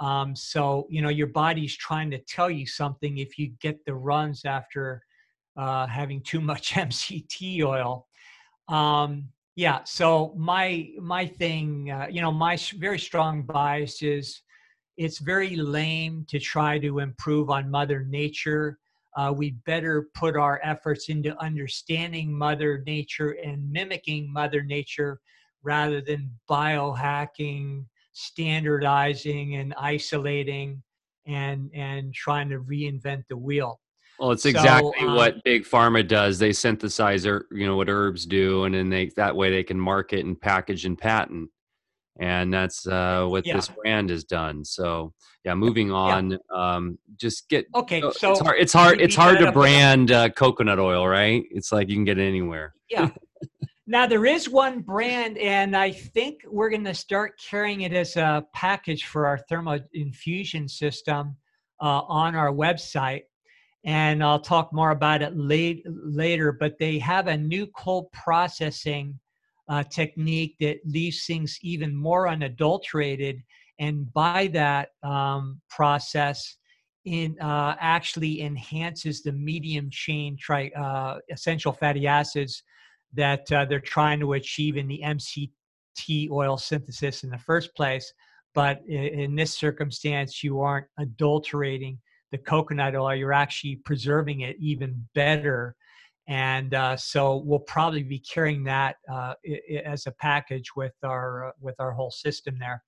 Um, 0.00 0.34
so, 0.34 0.86
you 0.90 1.00
know, 1.00 1.08
your 1.08 1.28
body's 1.28 1.76
trying 1.76 2.10
to 2.10 2.18
tell 2.18 2.50
you 2.50 2.66
something 2.66 3.18
if 3.18 3.38
you 3.38 3.52
get 3.60 3.84
the 3.84 3.94
runs 3.94 4.44
after 4.44 5.02
uh, 5.56 5.86
having 5.86 6.20
too 6.22 6.40
much 6.40 6.72
MCT 6.74 7.62
oil. 7.64 8.08
Um, 8.68 9.28
yeah. 9.56 9.80
So 9.84 10.34
my 10.36 10.88
my 11.00 11.26
thing, 11.26 11.90
uh, 11.90 12.06
you 12.10 12.20
know, 12.20 12.32
my 12.32 12.56
very 12.78 12.98
strong 12.98 13.42
bias 13.42 14.02
is 14.02 14.42
it's 14.96 15.18
very 15.18 15.56
lame 15.56 16.24
to 16.28 16.38
try 16.38 16.78
to 16.78 17.00
improve 17.00 17.50
on 17.50 17.70
Mother 17.70 18.04
Nature. 18.04 18.78
Uh, 19.16 19.32
we 19.36 19.50
better 19.66 20.08
put 20.14 20.36
our 20.36 20.58
efforts 20.64 21.10
into 21.10 21.38
understanding 21.42 22.32
Mother 22.32 22.82
Nature 22.86 23.36
and 23.44 23.70
mimicking 23.70 24.32
Mother 24.32 24.62
Nature 24.62 25.20
rather 25.62 26.00
than 26.00 26.30
biohacking 26.48 27.84
standardizing 28.14 29.56
and 29.56 29.74
isolating 29.78 30.82
and 31.26 31.70
and 31.74 32.14
trying 32.14 32.48
to 32.48 32.60
reinvent 32.60 33.24
the 33.28 33.36
wheel. 33.36 33.80
Well, 34.22 34.30
it's 34.30 34.46
exactly 34.46 35.00
um, 35.00 35.16
what 35.16 35.42
big 35.42 35.64
pharma 35.64 36.06
does. 36.06 36.38
They 36.38 36.52
synthesize, 36.52 37.26
er, 37.26 37.48
you 37.50 37.66
know, 37.66 37.74
what 37.74 37.88
herbs 37.88 38.24
do, 38.24 38.66
and 38.66 38.72
then 38.72 38.88
they 38.88 39.10
that 39.16 39.34
way 39.34 39.50
they 39.50 39.64
can 39.64 39.80
market 39.80 40.24
and 40.24 40.40
package 40.40 40.84
and 40.84 40.96
patent, 40.96 41.50
and 42.20 42.54
that's 42.54 42.86
uh, 42.86 43.26
what 43.26 43.44
yeah. 43.44 43.56
this 43.56 43.66
brand 43.66 44.10
has 44.10 44.22
done. 44.22 44.64
So, 44.64 45.12
yeah, 45.44 45.56
moving 45.56 45.90
on. 45.90 46.30
Yeah. 46.30 46.36
Um, 46.54 47.00
just 47.16 47.48
get 47.48 47.66
okay. 47.74 48.00
So 48.12 48.30
it's 48.30 48.40
hard. 48.40 48.60
It's 48.60 48.72
hard. 48.72 49.00
It's 49.00 49.16
hard 49.16 49.40
to 49.40 49.50
brand 49.50 50.12
uh, 50.12 50.28
coconut 50.28 50.78
oil, 50.78 51.08
right? 51.08 51.42
It's 51.50 51.72
like 51.72 51.88
you 51.88 51.96
can 51.96 52.04
get 52.04 52.20
it 52.20 52.28
anywhere. 52.28 52.74
Yeah. 52.88 53.10
Now 53.88 54.06
there 54.06 54.24
is 54.24 54.48
one 54.48 54.80
brand, 54.80 55.36
and 55.38 55.76
I 55.76 55.90
think 55.90 56.42
we're 56.46 56.70
going 56.70 56.84
to 56.84 56.94
start 56.94 57.32
carrying 57.38 57.80
it 57.80 57.92
as 57.92 58.16
a 58.16 58.46
package 58.54 59.06
for 59.06 59.26
our 59.26 59.38
thermal 59.50 59.80
infusion 59.92 60.68
system 60.68 61.36
uh, 61.82 62.02
on 62.06 62.36
our 62.36 62.52
website. 62.52 63.22
And 63.84 64.22
I'll 64.22 64.40
talk 64.40 64.72
more 64.72 64.90
about 64.90 65.22
it 65.22 65.36
late, 65.36 65.82
later. 65.86 66.52
But 66.52 66.78
they 66.78 66.98
have 66.98 67.26
a 67.26 67.36
new 67.36 67.66
cold 67.68 68.10
processing 68.12 69.18
uh, 69.68 69.82
technique 69.84 70.56
that 70.60 70.78
leaves 70.84 71.24
things 71.24 71.58
even 71.62 71.94
more 71.94 72.28
unadulterated. 72.28 73.42
And 73.78 74.12
by 74.12 74.48
that 74.52 74.90
um, 75.02 75.60
process, 75.68 76.56
in 77.04 77.36
uh, 77.40 77.74
actually 77.80 78.42
enhances 78.42 79.22
the 79.22 79.32
medium 79.32 79.90
chain 79.90 80.36
tri- 80.36 80.70
uh, 80.76 81.18
essential 81.30 81.72
fatty 81.72 82.06
acids 82.06 82.62
that 83.14 83.50
uh, 83.52 83.64
they're 83.64 83.80
trying 83.80 84.20
to 84.20 84.34
achieve 84.34 84.76
in 84.76 84.86
the 84.86 85.00
MCT 85.04 86.30
oil 86.30 86.56
synthesis 86.56 87.24
in 87.24 87.30
the 87.30 87.38
first 87.38 87.74
place. 87.74 88.12
But 88.54 88.82
in 88.86 89.34
this 89.34 89.54
circumstance, 89.54 90.44
you 90.44 90.60
aren't 90.60 90.86
adulterating 90.98 91.98
the 92.32 92.38
coconut 92.38 92.96
oil, 92.96 93.14
you're 93.14 93.32
actually 93.32 93.76
preserving 93.76 94.40
it 94.40 94.56
even 94.58 95.06
better. 95.14 95.76
And 96.26 96.74
uh, 96.74 96.96
so 96.96 97.42
we'll 97.44 97.60
probably 97.60 98.02
be 98.02 98.18
carrying 98.18 98.64
that 98.64 98.96
uh, 99.12 99.34
as 99.84 100.06
a 100.06 100.12
package 100.12 100.74
with 100.74 100.94
our 101.04 101.48
uh, 101.48 101.52
with 101.60 101.76
our 101.78 101.92
whole 101.92 102.10
system 102.10 102.56
there. 102.58 102.82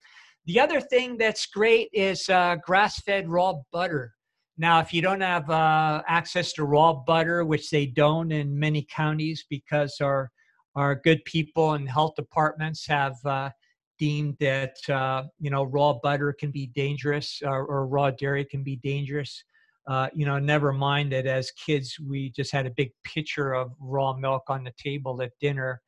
The 0.47 0.61
other 0.61 0.81
thing 0.81 1.17
that's 1.17 1.47
great 1.47 1.89
is 1.93 2.29
uh, 2.29 2.57
grass-fed 2.65 3.29
raw 3.29 3.55
butter. 3.73 4.15
Now, 4.57 4.79
if 4.81 4.93
you 4.93 5.03
don't 5.03 5.21
have 5.21 5.49
uh, 5.51 6.03
access 6.07 6.53
to 6.55 6.65
raw 6.65 6.93
butter, 6.93 7.45
which 7.45 7.71
they 7.71 7.87
don't 7.87 8.31
in 8.31 8.59
many 8.59 8.87
counties 8.95 9.45
because 9.51 9.97
our, 10.01 10.31
our 10.77 10.95
good 10.95 11.25
people 11.25 11.73
and 11.73 11.89
health 11.89 12.15
departments 12.15 12.87
have 12.87 13.17
uh, 13.25 13.51
deemed 13.99 14.37
that, 14.41 14.77
uh, 14.89 15.25
you 15.39 15.51
know, 15.51 15.65
raw 15.65 15.95
butter 16.03 16.33
can 16.33 16.51
be 16.51 16.67
dangerous 16.69 17.41
or, 17.45 17.65
or 17.65 17.87
raw 17.87 18.11
dairy 18.11 18.45
can 18.45 18.63
be 18.63 18.77
dangerous. 18.77 19.45
Uh, 19.87 20.09
you 20.15 20.25
know, 20.25 20.39
never 20.39 20.73
mind 20.73 21.13
that 21.13 21.27
as 21.27 21.51
kids, 21.53 21.97
we 22.01 22.31
just 22.31 22.51
had 22.53 22.67
a 22.67 22.71
big 22.71 22.91
pitcher 23.05 23.53
of 23.53 23.73
raw 23.79 24.15
milk 24.15 24.43
on 24.49 24.65
the 24.65 24.73
table 24.83 25.21
at 25.23 25.33
dinner, 25.41 25.81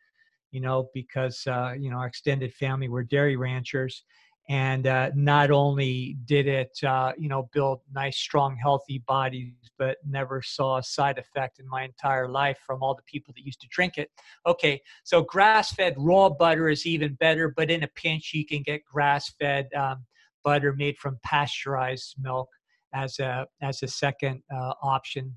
you 0.50 0.60
know, 0.60 0.88
because, 0.92 1.46
uh, 1.46 1.72
you 1.78 1.90
know, 1.90 1.96
our 1.96 2.06
extended 2.06 2.52
family 2.54 2.88
were 2.88 3.02
dairy 3.02 3.36
ranchers 3.36 4.04
and 4.48 4.86
uh, 4.86 5.10
not 5.14 5.50
only 5.50 6.16
did 6.24 6.46
it 6.46 6.78
uh, 6.84 7.12
you 7.18 7.28
know 7.28 7.48
build 7.52 7.80
nice 7.92 8.16
strong 8.16 8.56
healthy 8.56 8.98
bodies 9.06 9.52
but 9.78 9.98
never 10.08 10.40
saw 10.40 10.78
a 10.78 10.82
side 10.82 11.18
effect 11.18 11.58
in 11.58 11.68
my 11.68 11.82
entire 11.82 12.28
life 12.28 12.58
from 12.64 12.82
all 12.82 12.94
the 12.94 13.02
people 13.02 13.34
that 13.36 13.44
used 13.44 13.60
to 13.60 13.68
drink 13.68 13.98
it 13.98 14.10
okay 14.46 14.80
so 15.04 15.22
grass 15.22 15.72
fed 15.72 15.94
raw 15.98 16.28
butter 16.28 16.68
is 16.68 16.86
even 16.86 17.14
better 17.14 17.52
but 17.56 17.70
in 17.70 17.82
a 17.82 17.88
pinch 17.88 18.32
you 18.32 18.46
can 18.46 18.62
get 18.62 18.84
grass 18.84 19.32
fed 19.40 19.68
um, 19.74 20.04
butter 20.44 20.72
made 20.72 20.96
from 20.98 21.18
pasteurized 21.24 22.14
milk 22.20 22.48
as 22.94 23.18
a 23.18 23.46
as 23.60 23.82
a 23.82 23.88
second 23.88 24.42
uh, 24.54 24.72
option 24.82 25.36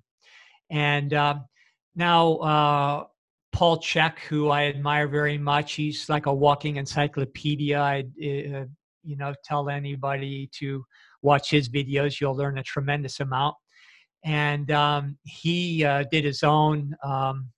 and 0.69 1.13
um, 1.15 1.45
now 1.95 2.35
uh, 2.35 3.03
Paul 3.51 3.79
Chek, 3.79 4.19
who 4.19 4.49
I 4.49 4.65
admire 4.65 5.07
very 5.07 5.37
much. 5.37 5.73
He's 5.73 6.07
like 6.07 6.27
a 6.27 6.33
walking 6.33 6.75
encyclopedia. 6.75 7.79
I, 7.79 7.99
uh, 7.99 8.65
you 9.09 9.17
know 9.17 9.33
tell 9.43 9.69
anybody 9.69 10.49
to 10.59 10.85
watch 11.21 11.49
his 11.49 11.67
videos 11.67 12.21
you'll 12.21 12.35
learn 12.35 12.59
a 12.59 12.63
tremendous 12.63 13.19
amount. 13.19 13.55
And 14.23 14.69
um, 14.71 15.17
he 15.23 15.83
uh, 15.83 16.03
did 16.11 16.25
his 16.25 16.43
own 16.43 16.95
um, 17.03 17.49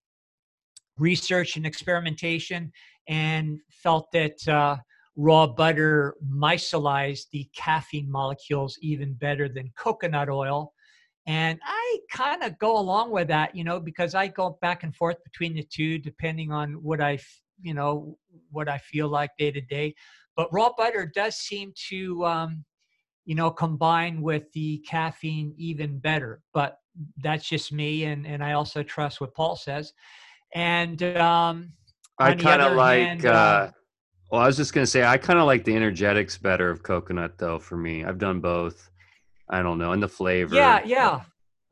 research 0.97 1.57
and 1.57 1.65
experimentation 1.65 2.71
and 3.07 3.59
felt 3.69 4.07
that 4.13 4.47
uh, 4.47 4.77
raw 5.15 5.47
butter 5.47 6.15
micellized 6.25 7.25
the 7.31 7.49
caffeine 7.55 8.09
molecules 8.09 8.77
even 8.81 9.13
better 9.13 9.49
than 9.49 9.71
coconut 9.77 10.29
oil. 10.29 10.73
And 11.27 11.59
i 11.63 11.97
kind 12.11 12.43
of 12.43 12.57
go 12.57 12.77
along 12.77 13.11
with 13.11 13.27
that 13.27 13.55
you 13.55 13.63
know 13.63 13.79
because 13.79 14.15
i 14.15 14.27
go 14.27 14.57
back 14.61 14.83
and 14.83 14.95
forth 14.95 15.17
between 15.23 15.53
the 15.53 15.63
two 15.63 15.99
depending 15.99 16.51
on 16.51 16.73
what 16.81 16.99
i 16.99 17.19
you 17.61 17.73
know 17.73 18.17
what 18.49 18.67
i 18.67 18.77
feel 18.79 19.07
like 19.07 19.29
day 19.37 19.51
to 19.51 19.61
day 19.61 19.93
but 20.35 20.51
raw 20.51 20.71
butter 20.77 21.11
does 21.13 21.35
seem 21.35 21.73
to, 21.89 22.25
um, 22.25 22.65
you 23.25 23.35
know, 23.35 23.51
combine 23.51 24.21
with 24.21 24.51
the 24.53 24.79
caffeine 24.87 25.53
even 25.57 25.99
better. 25.99 26.41
But 26.53 26.77
that's 27.17 27.47
just 27.47 27.71
me, 27.71 28.05
and 28.05 28.25
and 28.25 28.43
I 28.43 28.53
also 28.53 28.83
trust 28.83 29.21
what 29.21 29.33
Paul 29.33 29.55
says. 29.55 29.93
And 30.53 31.01
um, 31.17 31.73
I 32.19 32.35
kind 32.35 32.61
of 32.61 32.75
like. 32.75 32.99
Hand, 32.99 33.25
uh, 33.25 33.29
uh, 33.29 33.71
well, 34.31 34.41
I 34.41 34.47
was 34.47 34.57
just 34.57 34.73
gonna 34.73 34.85
say 34.85 35.03
I 35.03 35.17
kind 35.17 35.39
of 35.39 35.45
like 35.45 35.65
the 35.65 35.75
energetics 35.75 36.37
better 36.37 36.69
of 36.69 36.83
coconut, 36.83 37.37
though. 37.37 37.59
For 37.59 37.77
me, 37.77 38.05
I've 38.05 38.17
done 38.17 38.39
both. 38.39 38.89
I 39.49 39.61
don't 39.61 39.77
know, 39.77 39.91
and 39.91 40.01
the 40.01 40.07
flavor. 40.07 40.55
Yeah, 40.55 40.81
yeah, 40.85 41.21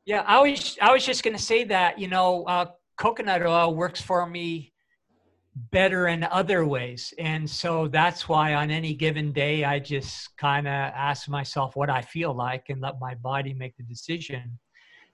yeah. 0.04 0.24
I 0.26 0.40
was 0.40 0.76
I 0.80 0.92
was 0.92 1.04
just 1.04 1.22
gonna 1.24 1.38
say 1.38 1.64
that 1.64 1.98
you 1.98 2.08
know, 2.08 2.44
uh, 2.44 2.66
coconut 2.98 3.42
oil 3.42 3.74
works 3.74 4.00
for 4.00 4.26
me 4.26 4.72
better 5.70 6.08
in 6.08 6.24
other 6.24 6.64
ways. 6.64 7.12
And 7.18 7.48
so 7.48 7.88
that's 7.88 8.28
why 8.28 8.54
on 8.54 8.70
any 8.70 8.94
given 8.94 9.32
day, 9.32 9.64
I 9.64 9.78
just 9.78 10.36
kind 10.36 10.66
of 10.66 10.72
ask 10.72 11.28
myself 11.28 11.76
what 11.76 11.90
I 11.90 12.02
feel 12.02 12.34
like 12.34 12.66
and 12.68 12.80
let 12.80 13.00
my 13.00 13.14
body 13.14 13.54
make 13.54 13.76
the 13.76 13.82
decision. 13.82 14.58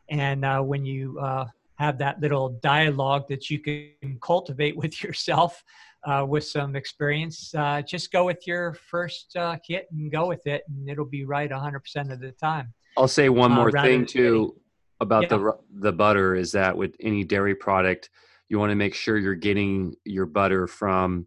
And 0.08 0.44
uh, 0.44 0.60
when 0.60 0.84
you 0.84 1.18
uh, 1.18 1.46
have 1.76 1.98
that 1.98 2.20
little 2.20 2.50
dialogue 2.62 3.28
that 3.28 3.50
you 3.50 3.58
can 3.58 4.18
cultivate 4.20 4.76
with 4.76 5.02
yourself 5.04 5.62
uh, 6.04 6.24
with 6.28 6.44
some 6.44 6.76
experience, 6.76 7.54
uh, 7.54 7.82
just 7.82 8.12
go 8.12 8.24
with 8.24 8.46
your 8.46 8.74
first 8.74 9.36
uh, 9.36 9.56
kit 9.66 9.88
and 9.90 10.10
go 10.12 10.26
with 10.26 10.46
it, 10.46 10.62
and 10.68 10.88
it'll 10.88 11.04
be 11.04 11.24
right 11.24 11.50
100% 11.50 12.12
of 12.12 12.20
the 12.20 12.32
time. 12.32 12.72
I'll 12.96 13.08
say 13.08 13.28
one 13.28 13.52
uh, 13.52 13.56
more 13.56 13.72
thing 13.72 14.06
too 14.06 14.58
about 15.00 15.24
yeah. 15.24 15.28
the 15.28 15.52
the 15.74 15.92
butter 15.92 16.34
is 16.34 16.52
that 16.52 16.74
with 16.74 16.96
any 17.00 17.22
dairy 17.22 17.54
product 17.54 18.08
you 18.48 18.58
want 18.58 18.70
to 18.70 18.76
make 18.76 18.94
sure 18.94 19.18
you're 19.18 19.34
getting 19.34 19.94
your 20.04 20.26
butter 20.26 20.66
from 20.66 21.26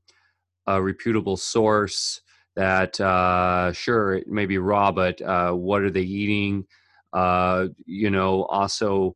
a 0.68 0.82
reputable 0.82 1.38
source 1.38 2.22
that 2.56 3.00
uh, 3.00 3.72
sure 3.74 4.16
it 4.16 4.28
may 4.28 4.46
be 4.46 4.58
raw 4.58 4.92
but 4.92 5.22
uh, 5.22 5.52
what 5.52 5.82
are 5.82 5.92
they 5.92 6.02
eating? 6.02 6.66
Uh, 7.14 7.68
you 7.86 8.10
know 8.10 8.44
also 8.46 9.16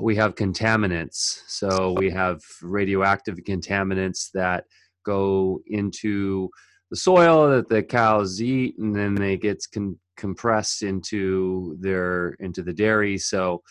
we 0.00 0.14
have 0.16 0.34
contaminants. 0.34 1.42
So 1.46 1.94
we 1.98 2.10
have 2.10 2.40
radioactive 2.62 3.38
contaminants 3.46 4.30
that 4.32 4.64
go 5.04 5.60
into 5.66 6.48
the 6.90 6.96
soil 6.96 7.50
that 7.50 7.68
the 7.68 7.82
cows 7.82 8.40
eat 8.40 8.78
and 8.78 8.94
then 8.94 9.14
they 9.14 9.36
get 9.36 9.64
con- 9.72 9.98
compressed 10.16 10.82
into 10.82 11.76
their 11.80 12.30
into 12.40 12.62
the 12.62 12.72
dairy. 12.72 13.18
So 13.18 13.62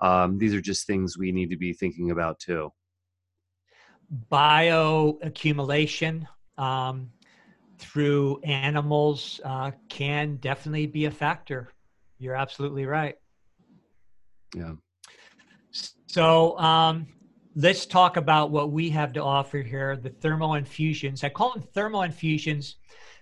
um, 0.00 0.36
these 0.36 0.52
are 0.52 0.60
just 0.60 0.86
things 0.86 1.16
we 1.16 1.30
need 1.32 1.50
to 1.50 1.56
be 1.56 1.72
thinking 1.72 2.10
about 2.10 2.40
too 2.40 2.72
bioaccumulation 4.30 6.26
um, 6.58 7.10
through 7.78 8.40
animals 8.44 9.40
uh, 9.44 9.70
can 9.88 10.36
definitely 10.36 10.86
be 10.86 11.06
a 11.06 11.10
factor. 11.10 11.70
You're 12.18 12.36
absolutely 12.36 12.86
right. 12.86 13.16
Yeah. 14.54 14.74
So 16.06 16.58
um, 16.58 17.06
let's 17.56 17.86
talk 17.86 18.16
about 18.16 18.50
what 18.50 18.70
we 18.70 18.90
have 18.90 19.12
to 19.14 19.22
offer 19.22 19.58
here 19.58 19.96
the 19.96 20.10
thermal 20.10 20.54
infusions. 20.54 21.24
I 21.24 21.30
call 21.30 21.54
them 21.54 21.62
thermal 21.62 22.02
infusions 22.02 22.76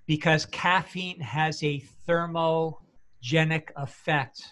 because 0.06 0.44
caffeine 0.46 1.20
has 1.20 1.62
a 1.62 1.82
thermogenic 2.08 3.68
effect 3.76 4.42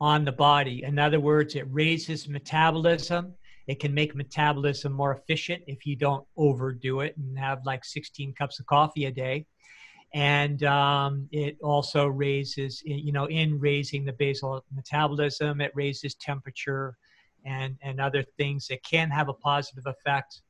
on 0.00 0.24
the 0.24 0.32
body. 0.32 0.84
In 0.84 0.98
other 0.98 1.20
words, 1.20 1.56
it 1.56 1.66
raises 1.70 2.28
metabolism 2.28 3.34
it 3.66 3.80
can 3.80 3.94
make 3.94 4.14
metabolism 4.14 4.92
more 4.92 5.14
efficient 5.14 5.62
if 5.66 5.86
you 5.86 5.96
don't 5.96 6.26
overdo 6.36 7.00
it 7.00 7.16
and 7.16 7.38
have 7.38 7.64
like 7.64 7.84
16 7.84 8.34
cups 8.34 8.60
of 8.60 8.66
coffee 8.66 9.06
a 9.06 9.10
day. 9.10 9.46
And 10.12 10.62
um, 10.62 11.28
it 11.32 11.56
also 11.62 12.06
raises, 12.06 12.82
you 12.84 13.10
know, 13.10 13.24
in 13.26 13.58
raising 13.58 14.04
the 14.04 14.12
basal 14.12 14.64
metabolism, 14.72 15.60
it 15.60 15.72
raises 15.74 16.14
temperature 16.14 16.96
and, 17.44 17.76
and 17.82 18.00
other 18.00 18.22
things 18.38 18.68
that 18.68 18.84
can 18.84 19.10
have 19.10 19.28
a 19.28 19.34
positive 19.34 19.86
effect. 19.86 20.42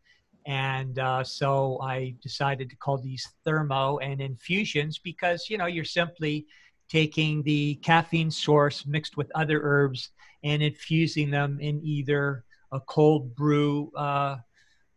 And 0.46 0.98
uh, 0.98 1.24
so 1.24 1.80
I 1.80 2.14
decided 2.20 2.68
to 2.70 2.76
call 2.76 2.98
these 2.98 3.26
thermo 3.44 3.98
and 3.98 4.20
infusions 4.20 4.98
because, 4.98 5.46
you 5.48 5.56
know, 5.56 5.66
you're 5.66 5.84
simply 5.84 6.46
taking 6.90 7.42
the 7.42 7.76
caffeine 7.76 8.30
source 8.30 8.84
mixed 8.84 9.16
with 9.16 9.30
other 9.34 9.60
herbs 9.62 10.10
and 10.42 10.62
infusing 10.62 11.30
them 11.30 11.58
in 11.60 11.80
either 11.82 12.44
a 12.74 12.80
cold 12.80 13.34
brew 13.34 13.90
uh, 13.96 14.36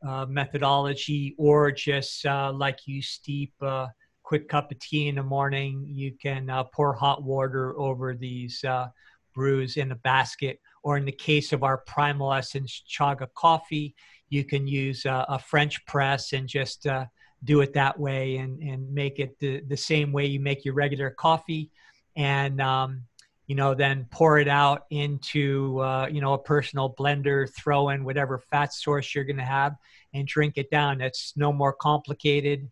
uh, 0.05 0.25
methodology 0.25 1.35
or 1.37 1.71
just 1.71 2.25
uh, 2.25 2.51
like 2.51 2.79
you 2.85 3.01
steep 3.01 3.53
a 3.61 3.87
quick 4.23 4.49
cup 4.49 4.71
of 4.71 4.79
tea 4.79 5.07
in 5.07 5.15
the 5.15 5.23
morning, 5.23 5.85
you 5.87 6.11
can 6.21 6.49
uh, 6.49 6.63
pour 6.63 6.93
hot 6.93 7.23
water 7.23 7.77
over 7.79 8.13
these 8.13 8.63
uh, 8.63 8.87
brews 9.33 9.77
in 9.77 9.91
a 9.91 9.95
basket. 9.95 10.59
Or 10.83 10.97
in 10.97 11.05
the 11.05 11.11
case 11.11 11.53
of 11.53 11.63
our 11.63 11.79
Primal 11.79 12.33
Essence 12.33 12.83
Chaga 12.89 13.27
coffee, 13.35 13.95
you 14.29 14.43
can 14.43 14.67
use 14.67 15.05
a 15.05 15.39
French 15.39 15.85
press 15.85 16.33
and 16.33 16.47
just 16.47 16.87
uh, 16.87 17.05
do 17.43 17.61
it 17.61 17.73
that 17.73 17.99
way 17.99 18.37
and, 18.37 18.61
and 18.61 18.93
make 18.93 19.19
it 19.19 19.37
the, 19.39 19.61
the 19.67 19.77
same 19.77 20.11
way 20.11 20.25
you 20.25 20.39
make 20.39 20.65
your 20.65 20.73
regular 20.73 21.09
coffee. 21.09 21.69
And 22.15 22.61
um, 22.61 23.03
you 23.47 23.55
know, 23.55 23.73
then 23.73 24.05
pour 24.11 24.39
it 24.39 24.49
out 24.49 24.85
into, 24.89 25.79
uh, 25.79 26.07
you 26.11 26.19
know, 26.19 26.33
a 26.33 26.37
personal 26.37 26.93
blender, 26.93 27.49
throw 27.55 27.89
in 27.89 28.03
whatever 28.03 28.37
fat 28.37 28.73
source 28.73 29.15
you're 29.15 29.23
going 29.23 29.37
to 29.37 29.43
have 29.43 29.75
and 30.13 30.27
drink 30.27 30.57
it 30.57 30.69
down. 30.69 31.01
It's 31.01 31.33
no 31.37 31.53
more 31.53 31.73
complicated 31.73 32.69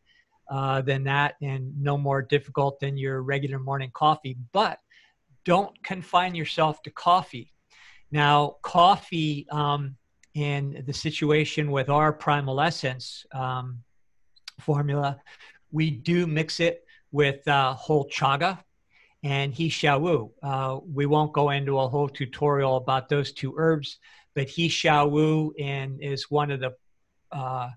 uh, 0.49 0.81
than 0.81 1.05
that 1.05 1.35
and 1.41 1.81
no 1.81 1.97
more 1.97 2.21
difficult 2.21 2.79
than 2.79 2.97
your 2.97 3.21
regular 3.21 3.57
morning 3.57 3.89
coffee. 3.93 4.37
But 4.51 4.79
don't 5.45 5.81
confine 5.83 6.35
yourself 6.35 6.81
to 6.83 6.89
coffee. 6.89 7.53
Now, 8.11 8.57
coffee 8.61 9.47
um, 9.51 9.95
in 10.33 10.83
the 10.85 10.93
situation 10.93 11.71
with 11.71 11.89
our 11.89 12.11
Primal 12.11 12.59
Essence 12.59 13.25
um, 13.33 13.79
formula, 14.59 15.21
we 15.71 15.89
do 15.89 16.27
mix 16.27 16.59
it 16.59 16.83
with 17.11 17.47
uh, 17.47 17.73
whole 17.73 18.09
chaga, 18.09 18.59
and 19.25 19.55
he 19.55 19.69
shou 19.69 19.97
wu. 19.97 20.31
Uh, 20.43 20.79
we 20.93 21.07
won't 21.07 21.33
go 21.33 21.49
into 21.49 21.79
a 21.79 21.87
whole 21.89 22.07
tutorial 22.07 22.77
about 22.77 23.09
those 23.09 23.31
two 23.33 23.55
herbs, 23.57 23.97
but 24.35 24.47
he 24.47 24.69
shou 24.69 25.07
wu 25.07 25.53
and 25.59 25.99
is 25.99 26.29
one 26.29 26.51
of 26.51 26.59
the 26.59 26.71
uh, 27.31 27.69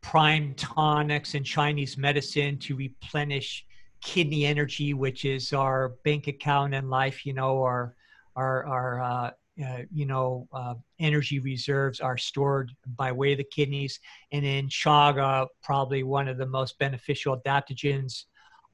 prime 0.00 0.52
tonics 0.54 1.36
in 1.36 1.44
Chinese 1.44 1.96
medicine 1.96 2.58
to 2.58 2.74
replenish 2.74 3.64
kidney 4.02 4.44
energy, 4.44 4.92
which 4.92 5.24
is 5.24 5.52
our 5.52 5.90
bank 6.04 6.26
account 6.26 6.74
in 6.74 6.90
life. 6.90 7.24
You 7.24 7.34
know, 7.34 7.62
our 7.62 7.94
our 8.34 8.64
our 8.66 9.00
uh, 9.00 9.30
uh, 9.64 9.82
you 9.92 10.04
know 10.04 10.48
uh, 10.52 10.74
energy 10.98 11.38
reserves 11.38 12.00
are 12.00 12.18
stored 12.18 12.72
by 12.96 13.12
way 13.12 13.30
of 13.30 13.38
the 13.38 13.44
kidneys, 13.44 14.00
and 14.32 14.44
in 14.44 14.66
chaga, 14.66 15.46
probably 15.62 16.02
one 16.02 16.26
of 16.26 16.38
the 16.38 16.46
most 16.46 16.76
beneficial 16.80 17.40
adaptogens 17.40 18.24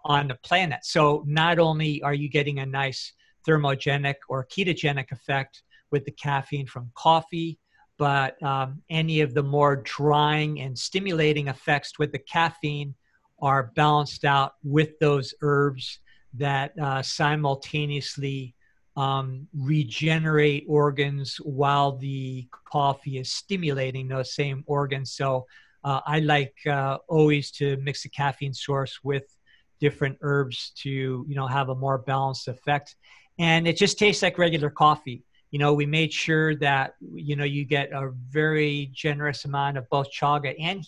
on 0.05 0.29
the 0.29 0.35
planet. 0.37 0.81
So 0.85 1.25
not 1.27 1.59
only 1.59 2.03
are 2.03 2.15
you 2.15 2.29
getting 2.29 2.59
a 2.59 2.67
nice 2.67 3.13
thermogenic 3.47 4.17
or 4.29 4.47
ketogenic 4.47 5.13
effect 5.13 5.63
with 5.91 6.05
the 6.05 6.11
caffeine 6.13 6.67
from 6.67 6.91
coffee, 6.95 7.59
but 7.99 8.41
um, 8.43 8.81
any 8.91 9.21
of 9.21 9.35
the 9.35 9.43
more 9.43 9.77
drying 9.77 10.61
and 10.61 10.79
stimulating 10.79 11.49
effects 11.49 11.99
with 11.99 12.13
the 12.13 12.19
caffeine 12.19 12.95
are 13.41 13.73
balanced 13.75 14.25
out 14.25 14.53
with 14.63 14.99
those 15.01 15.35
herbs 15.43 15.99
that 16.35 16.79
uh, 16.79 17.03
simultaneously 17.03 18.55
um, 18.97 19.47
regenerate 19.57 20.65
organs 20.69 21.37
while 21.37 21.97
the 21.97 22.49
coffee 22.65 23.19
is 23.19 23.33
stimulating 23.33 24.09
those 24.09 24.35
same 24.35 24.65
organs. 24.67 25.13
So 25.13 25.47
uh, 25.85 26.01
I 26.07 26.19
like 26.21 26.55
uh, 26.67 26.99
always 27.09 27.51
to 27.53 27.77
mix 27.79 28.03
the 28.03 28.09
caffeine 28.09 28.53
source 28.53 28.99
with 29.05 29.25
different 29.81 30.19
herbs 30.21 30.73
to 30.77 30.91
you 31.29 31.35
know 31.35 31.47
have 31.47 31.69
a 31.69 31.75
more 31.75 31.99
balanced 31.99 32.49
effect. 32.49 32.97
And 33.39 33.69
it 33.69 33.77
just 33.77 33.99
tastes 33.99 34.23
like 34.23 34.39
regular 34.39 34.71
coffee. 34.71 35.23
You 35.51 35.59
know 35.59 35.75
we 35.75 35.87
made 35.87 36.13
sure 36.13 36.55
that 36.57 36.95
you 37.01 37.37
know 37.37 37.45
you 37.45 37.65
get 37.65 37.93
a 37.93 38.11
very 38.29 38.91
generous 38.93 39.45
amount 39.45 39.79
of 39.79 39.89
both 39.89 40.09
chaga 40.13 40.55
and 40.61 40.85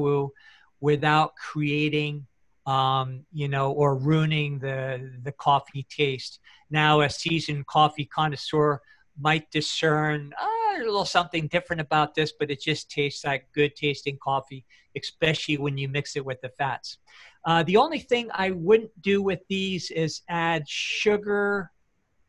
wu 0.00 0.32
without 0.80 1.32
creating 1.36 2.26
um, 2.66 3.24
you 3.32 3.48
know 3.48 3.72
or 3.72 3.96
ruining 3.96 4.58
the 4.58 5.12
the 5.22 5.32
coffee 5.32 5.86
taste. 5.88 6.40
Now 6.70 7.00
a 7.00 7.10
seasoned 7.10 7.66
coffee 7.66 8.04
connoisseur 8.04 8.80
might 9.20 9.50
discern 9.50 10.32
oh, 10.40 10.76
a 10.78 10.84
little 10.84 11.04
something 11.04 11.46
different 11.48 11.80
about 11.80 12.14
this 12.14 12.32
but 12.38 12.50
it 12.50 12.60
just 12.60 12.90
tastes 12.90 13.24
like 13.24 13.46
good 13.54 13.74
tasting 13.76 14.18
coffee 14.22 14.64
especially 14.96 15.56
when 15.58 15.76
you 15.76 15.88
mix 15.88 16.16
it 16.16 16.24
with 16.24 16.40
the 16.40 16.50
fats 16.58 16.98
uh, 17.44 17.62
the 17.64 17.76
only 17.76 17.98
thing 17.98 18.28
I 18.32 18.52
wouldn't 18.52 18.90
do 19.02 19.22
with 19.22 19.40
these 19.48 19.90
is 19.90 20.22
add 20.28 20.68
sugar 20.68 21.70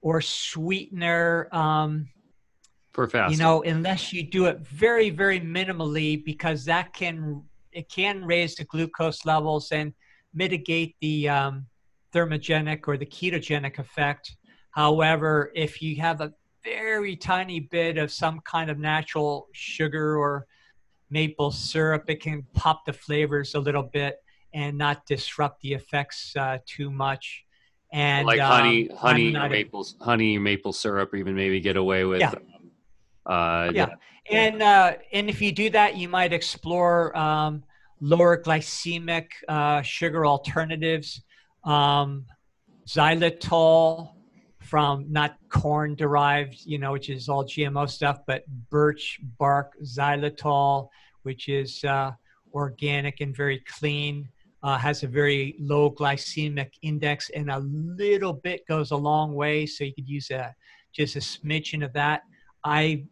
or 0.01 0.21
sweetener. 0.21 1.47
Um, 1.51 2.09
For 2.91 3.07
fasting. 3.07 3.37
You 3.37 3.43
know, 3.43 3.63
unless 3.63 4.11
you 4.11 4.23
do 4.23 4.45
it 4.45 4.59
very, 4.59 5.09
very 5.09 5.39
minimally, 5.39 6.23
because 6.23 6.65
that 6.65 6.93
can 6.93 7.43
it 7.71 7.89
can 7.89 8.23
raise 8.25 8.55
the 8.55 8.65
glucose 8.65 9.25
levels 9.25 9.71
and 9.71 9.93
mitigate 10.33 10.95
the 11.01 11.27
um, 11.29 11.65
thermogenic 12.13 12.87
or 12.87 12.97
the 12.97 13.05
ketogenic 13.05 13.79
effect. 13.79 14.35
However, 14.71 15.51
if 15.55 15.81
you 15.81 15.95
have 16.01 16.21
a 16.21 16.33
very 16.63 17.15
tiny 17.15 17.59
bit 17.59 17.97
of 17.97 18.11
some 18.11 18.39
kind 18.41 18.69
of 18.69 18.79
natural 18.79 19.47
sugar 19.51 20.17
or 20.17 20.47
maple 21.09 21.51
syrup, 21.51 22.05
it 22.09 22.21
can 22.21 22.45
pop 22.53 22.85
the 22.85 22.93
flavors 22.93 23.55
a 23.55 23.59
little 23.59 23.83
bit 23.83 24.17
and 24.53 24.77
not 24.77 25.05
disrupt 25.05 25.61
the 25.61 25.73
effects 25.73 26.35
uh, 26.35 26.57
too 26.65 26.89
much. 26.89 27.43
And 27.91 28.25
like 28.25 28.39
honey, 28.39 28.89
um, 28.89 28.97
honey, 28.97 29.35
or 29.35 29.49
maple, 29.49 29.87
honey, 30.01 30.37
maple 30.39 30.73
syrup, 30.73 31.13
or 31.13 31.17
even 31.17 31.35
maybe 31.35 31.59
get 31.59 31.77
away 31.77 32.05
with. 32.05 32.21
Yeah. 32.21 32.31
Uh, 33.25 33.71
yeah. 33.73 33.87
yeah. 34.29 34.37
and 34.37 34.63
uh, 34.63 34.93
and 35.11 35.29
if 35.29 35.41
you 35.41 35.51
do 35.51 35.69
that, 35.69 35.95
you 35.95 36.09
might 36.09 36.33
explore 36.33 37.15
um, 37.15 37.63
lower 38.01 38.41
glycemic 38.41 39.27
uh, 39.47 39.83
sugar 39.83 40.25
alternatives, 40.25 41.21
um, 41.65 42.25
xylitol 42.87 44.12
from 44.73 45.05
not 45.07 45.37
corn 45.49 45.93
derived, 45.93 46.65
you 46.65 46.79
know, 46.79 46.93
which 46.93 47.07
is 47.07 47.29
all 47.29 47.45
GMO 47.45 47.87
stuff, 47.87 48.21
but 48.25 48.43
birch 48.71 49.19
bark 49.37 49.73
xylitol, 49.83 50.87
which 51.21 51.47
is 51.47 51.83
uh, 51.83 52.09
organic 52.55 53.21
and 53.21 53.37
very 53.37 53.59
clean 53.67 54.27
uh, 54.63 54.75
has 54.75 55.03
a 55.03 55.07
very 55.07 55.55
low 55.59 55.91
glycemic 55.91 56.71
index, 56.81 57.29
and 57.35 57.51
a 57.51 57.59
little 57.59 58.33
bit 58.33 58.65
goes 58.67 58.89
a 58.89 58.95
long 58.95 59.35
way. 59.35 59.67
So 59.67 59.83
you 59.83 59.93
could 59.93 60.09
use 60.09 60.31
a 60.31 60.55
just 60.91 61.15
a 61.17 61.19
smidgen 61.19 61.85
of 61.85 61.93
that. 61.93 62.23
I 62.63 63.03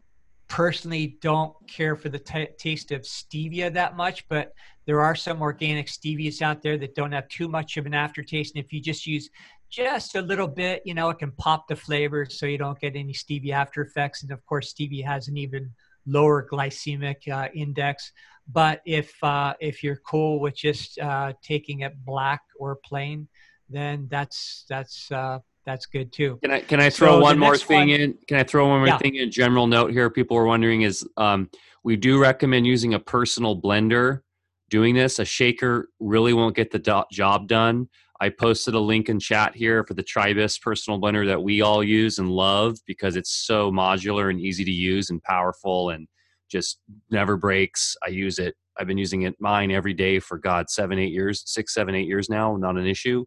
personally 0.48 1.20
don't 1.22 1.54
care 1.68 1.96
for 1.96 2.10
the 2.10 2.18
t- 2.18 2.50
taste 2.58 2.92
of 2.92 3.02
stevia 3.04 3.72
that 3.72 3.96
much, 3.96 4.28
but 4.30 4.52
there 4.88 5.00
are 5.00 5.16
some 5.16 5.44
organic 5.44 5.86
stevias 5.86 6.42
out 6.42 6.64
there 6.64 6.80
that 6.80 6.96
don't 6.96 7.12
have 7.12 7.28
too 7.28 7.48
much 7.48 7.78
of 7.78 7.86
an 7.86 7.94
aftertaste. 7.94 8.56
And 8.56 8.66
if 8.66 8.74
you 8.74 8.82
just 8.82 9.06
use 9.06 9.30
just 9.72 10.16
a 10.16 10.22
little 10.22 10.48
bit, 10.48 10.82
you 10.86 10.94
know, 10.94 11.10
it 11.10 11.20
can 11.20 11.32
pop 11.32 11.68
the 11.68 11.76
flavor 11.76 12.28
so 12.30 12.46
you 12.46 12.58
don't 12.58 12.80
get 12.80 12.96
any 12.96 13.14
stevia 13.14 13.54
after 13.54 13.82
effects. 13.82 14.22
And 14.22 14.32
of 14.32 14.46
course, 14.46 14.74
stevia 14.74 15.06
has 15.06 15.30
an 15.30 15.38
even 15.38 15.72
lower 16.06 16.48
glycemic 16.52 17.28
uh, 17.32 17.48
index. 17.56 18.12
But 18.52 18.82
if 18.86 19.12
uh, 19.24 19.54
if 19.60 19.82
you're 19.82 20.02
cool 20.06 20.40
with 20.40 20.56
just 20.56 21.00
uh, 21.00 21.34
taking 21.42 21.82
it 21.82 21.94
black 22.06 22.42
or 22.60 22.78
plain, 22.84 23.28
then 23.70 24.08
that's 24.12 24.66
that's 24.68 25.10
uh, 25.12 25.40
that's 25.66 25.86
good 25.86 26.12
too. 26.12 26.38
Can 26.44 26.52
I 26.52 26.60
can 26.60 26.82
I 26.82 26.90
throw 26.90 27.18
so 27.18 27.20
one 27.22 27.40
more 27.40 27.58
thing 27.58 27.90
one, 27.90 28.02
in? 28.02 28.18
Can 28.28 28.38
I 28.38 28.44
throw 28.44 28.68
one 28.68 28.80
more 28.80 28.88
yeah. 28.88 28.98
thing 28.98 29.16
in? 29.16 29.32
General 29.32 29.68
note 29.68 29.92
here. 29.92 30.10
People 30.10 30.36
are 30.38 30.46
wondering 30.46 30.82
is 30.82 31.08
um, 31.16 31.50
we 31.84 31.96
do 31.96 32.20
recommend 32.20 32.68
using 32.68 32.94
a 32.94 33.00
personal 33.00 33.60
blender. 33.60 34.22
Doing 34.70 34.96
this, 34.96 35.20
a 35.20 35.26
shaker 35.26 35.90
really 36.00 36.32
won't 36.32 36.56
get 36.56 36.72
the 36.72 36.80
do- 36.80 37.04
job 37.12 37.50
done. 37.50 37.90
I 38.22 38.30
posted 38.30 38.76
a 38.76 38.80
link 38.80 39.10
in 39.10 39.20
chat 39.20 39.56
here 39.56 39.84
for 39.84 39.96
the 39.96 40.04
TriBest 40.04 40.62
personal 40.62 41.02
blender 41.02 41.26
that 41.26 41.42
we 41.42 41.62
all 41.62 41.84
use 41.84 42.20
and 42.20 42.30
love 42.30 42.78
because 42.86 43.16
it's 43.16 43.32
so 43.32 43.72
modular 43.72 44.30
and 44.30 44.40
easy 44.40 44.64
to 44.64 44.72
use 44.72 45.10
and 45.10 45.24
powerful 45.24 45.90
and 45.90 46.08
just 46.48 46.80
never 47.10 47.36
breaks. 47.36 47.98
I 48.06 48.10
use 48.10 48.38
it. 48.38 48.54
I've 48.78 48.86
been 48.86 49.00
using 49.00 49.24
it 49.24 49.36
mine 49.40 49.72
every 49.72 49.96
day 49.96 50.20
for 50.20 50.38
God 50.38 50.70
seven, 50.70 51.00
eight 51.00 51.12
years, 51.12 51.42
six, 51.48 51.74
seven, 51.74 51.96
eight 51.96 52.08
years 52.08 52.30
now. 52.30 52.56
Not 52.58 52.78
an 52.78 52.86
issue. 52.86 53.26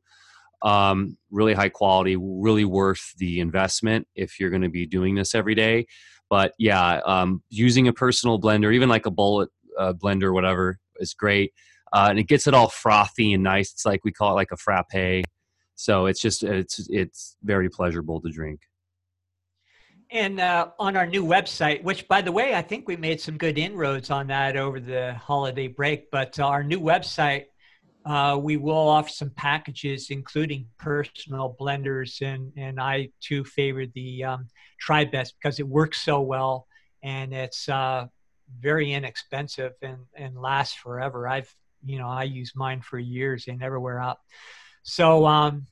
Um, 0.63 1.19
really 1.29 1.55
high 1.55 1.71
quality, 1.71 2.15
really 2.17 2.65
worth 2.65 3.15
the 3.19 3.41
investment 3.41 4.07
if 4.15 4.39
you're 4.39 4.51
going 4.51 4.63
to 4.63 4.69
be 4.69 4.87
doing 4.87 5.17
this 5.17 5.35
every 5.35 5.57
day. 5.57 5.87
But 6.31 6.55
yeah, 6.57 7.01
um, 7.05 7.43
using 7.51 7.89
a 7.89 7.93
personal 7.93 8.41
blender, 8.41 8.73
even 8.73 8.89
like 8.89 9.07
a 9.07 9.11
bullet 9.11 9.49
uh, 9.77 9.93
blender, 9.93 10.33
whatever, 10.33 10.79
is 11.01 11.15
great. 11.15 11.53
Uh, 11.95 12.09
and 12.11 12.19
it 12.19 12.25
gets 12.25 12.49
it 12.49 12.55
all 12.55 12.69
frothy 12.69 13.33
and 13.35 13.45
nice. 13.45 13.73
It's 13.73 13.87
like 13.87 14.01
we 14.05 14.11
call 14.11 14.33
it 14.33 14.35
like 14.35 14.51
a 14.51 14.57
frappe. 14.57 15.23
So 15.77 16.07
it's 16.07 16.21
just 16.21 16.43
it's 16.43 16.87
it's 16.91 17.37
very 17.43 17.69
pleasurable 17.71 18.21
to 18.21 18.31
drink 18.31 18.61
And 20.11 20.41
uh, 20.41 20.71
on 20.79 20.97
our 20.97 21.07
new 21.07 21.25
website, 21.25 21.83
which 21.85 22.07
by 22.09 22.21
the 22.21 22.33
way, 22.33 22.55
I 22.55 22.63
think 22.63 22.89
we 22.89 22.97
made 22.97 23.21
some 23.21 23.39
good 23.39 23.59
inroads 23.59 24.11
on 24.11 24.27
that 24.27 24.57
over 24.57 24.81
the 24.81 25.15
holiday 25.15 25.69
break, 25.69 26.11
but 26.11 26.39
uh, 26.39 26.47
our 26.47 26.65
new 26.65 26.81
website, 26.81 27.45
uh, 28.05 28.39
we 28.41 28.57
will 28.57 28.89
offer 28.89 29.09
some 29.09 29.31
packages, 29.31 30.11
including 30.11 30.67
personal 30.79 31.57
blenders. 31.61 32.21
And, 32.23 32.53
and 32.57 32.81
I 32.81 33.11
too 33.21 33.45
favor 33.45 33.87
the 33.87 34.25
um, 34.25 34.49
TriBest 34.85 35.33
because 35.41 35.61
it 35.61 35.67
works 35.67 36.01
so 36.01 36.21
well 36.21 36.67
and 37.03 37.33
it's 37.33 37.69
uh, 37.69 38.07
very 38.61 38.93
inexpensive 38.93 39.73
and, 39.83 39.99
and 40.17 40.37
lasts 40.37 40.75
forever. 40.75 41.29
I've, 41.29 41.55
you 41.85 41.99
know, 41.99 42.09
I 42.09 42.25
use 42.25 42.53
mine 42.55 42.81
for 42.81 42.99
years. 42.99 43.45
They 43.45 43.55
never 43.55 43.79
wear 43.79 44.01
out. 44.01 44.19
So 44.83 45.27
um, 45.27 45.67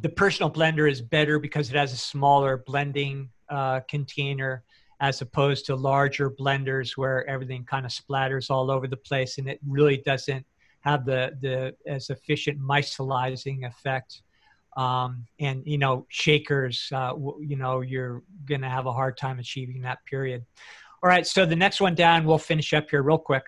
the 0.00 0.08
personal 0.08 0.50
blender 0.50 0.90
is 0.90 1.00
better 1.00 1.38
because 1.38 1.70
it 1.70 1.76
has 1.76 1.92
a 1.92 1.96
smaller 1.96 2.62
blending 2.66 3.30
uh, 3.48 3.80
container 3.88 4.62
as 5.00 5.22
opposed 5.22 5.66
to 5.66 5.74
larger 5.74 6.30
blenders 6.30 6.96
where 6.96 7.28
everything 7.28 7.64
kind 7.64 7.86
of 7.86 7.92
splatters 7.92 8.50
all 8.50 8.70
over 8.70 8.86
the 8.86 8.96
place 8.96 9.38
and 9.38 9.48
it 9.48 9.58
really 9.66 9.96
doesn't 9.96 10.44
have 10.80 11.04
the 11.04 11.36
the 11.40 11.74
as 11.86 12.10
efficient 12.10 12.58
micellizing 12.60 13.66
effect 13.66 14.22
um, 14.76 15.26
and 15.40 15.62
you 15.66 15.78
know 15.78 16.06
shakers 16.08 16.88
uh, 16.94 17.12
you 17.40 17.56
know 17.56 17.80
you're 17.80 18.22
going 18.46 18.60
to 18.60 18.68
have 18.68 18.86
a 18.86 18.92
hard 18.92 19.16
time 19.16 19.38
achieving 19.38 19.80
that 19.82 19.98
period 20.04 20.44
all 21.02 21.08
right 21.08 21.26
so 21.26 21.44
the 21.44 21.56
next 21.56 21.80
one 21.80 21.94
down 21.94 22.24
we'll 22.24 22.38
finish 22.38 22.72
up 22.72 22.88
here 22.90 23.02
real 23.02 23.18
quick 23.18 23.44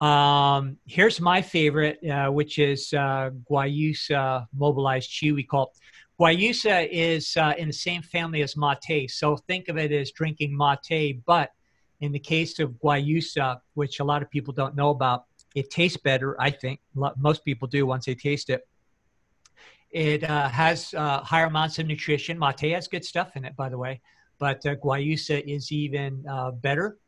um, 0.00 0.76
here's 0.86 1.20
my 1.20 1.42
favorite 1.42 1.98
uh, 2.06 2.28
which 2.28 2.58
is 2.58 2.92
uh, 2.92 3.30
guayusa 3.50 4.46
mobilized 4.56 5.10
chew 5.10 5.34
we 5.34 5.42
call 5.42 5.64
it 5.64 5.80
Guayusa 6.20 6.88
is 6.90 7.36
uh, 7.36 7.54
in 7.56 7.68
the 7.68 7.72
same 7.72 8.02
family 8.02 8.42
as 8.42 8.56
mate, 8.56 9.08
so 9.08 9.36
think 9.36 9.68
of 9.68 9.78
it 9.78 9.92
as 9.92 10.10
drinking 10.10 10.56
mate. 10.56 11.20
But 11.24 11.52
in 12.00 12.10
the 12.10 12.18
case 12.18 12.58
of 12.58 12.70
Guayusa, 12.72 13.60
which 13.74 14.00
a 14.00 14.04
lot 14.04 14.22
of 14.22 14.30
people 14.30 14.52
don't 14.52 14.74
know 14.74 14.90
about, 14.90 15.26
it 15.54 15.70
tastes 15.70 15.96
better. 15.96 16.40
I 16.40 16.50
think 16.50 16.80
most 17.16 17.44
people 17.44 17.68
do 17.68 17.86
once 17.86 18.06
they 18.06 18.16
taste 18.16 18.50
it. 18.50 18.66
It 19.90 20.24
uh, 20.24 20.48
has 20.48 20.92
uh, 20.92 21.20
higher 21.20 21.46
amounts 21.46 21.78
of 21.78 21.86
nutrition. 21.86 22.38
Mate 22.38 22.72
has 22.72 22.88
good 22.88 23.04
stuff 23.04 23.36
in 23.36 23.44
it, 23.44 23.54
by 23.56 23.68
the 23.68 23.78
way, 23.78 24.00
but 24.40 24.64
uh, 24.66 24.74
Guayusa 24.74 25.40
is 25.46 25.70
even 25.70 26.24
uh, 26.28 26.50
better 26.50 26.98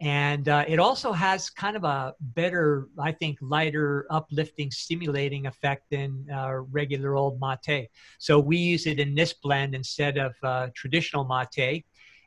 and 0.00 0.48
uh, 0.48 0.64
it 0.66 0.78
also 0.78 1.12
has 1.12 1.50
kind 1.50 1.76
of 1.76 1.84
a 1.84 2.14
better 2.20 2.88
i 2.98 3.12
think 3.12 3.38
lighter 3.40 4.06
uplifting 4.10 4.70
stimulating 4.70 5.46
effect 5.46 5.84
than 5.90 6.26
uh, 6.34 6.54
regular 6.70 7.16
old 7.16 7.40
mate. 7.40 7.88
So 8.18 8.38
we 8.38 8.56
use 8.56 8.86
it 8.86 8.98
in 8.98 9.14
this 9.14 9.32
blend 9.34 9.74
instead 9.74 10.16
of 10.16 10.34
uh, 10.42 10.68
traditional 10.74 11.24
mate. 11.24 11.84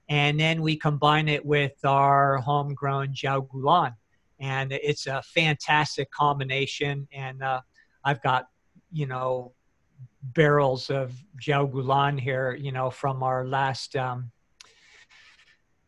And 0.10 0.40
then 0.40 0.62
we 0.62 0.76
combine 0.76 1.30
it 1.30 1.46
with 1.46 1.74
our 1.86 2.38
homegrown 2.38 3.14
jiaogulan 3.14 3.96
and 4.40 4.74
it's 4.74 5.08
a 5.08 5.22
fantastic 5.24 6.12
combination. 6.12 7.08
And 7.14 7.42
uh, 7.42 7.62
i've 8.06 8.22
got 8.22 8.48
you 8.92 9.08
know 9.08 9.54
barrels 10.22 10.90
of 10.90 11.14
jiaogulan 11.42 12.20
here 12.20 12.54
you 12.54 12.72
know 12.72 12.90
from 12.90 13.24
our 13.24 13.46
last 13.46 13.96
um, 13.96 14.32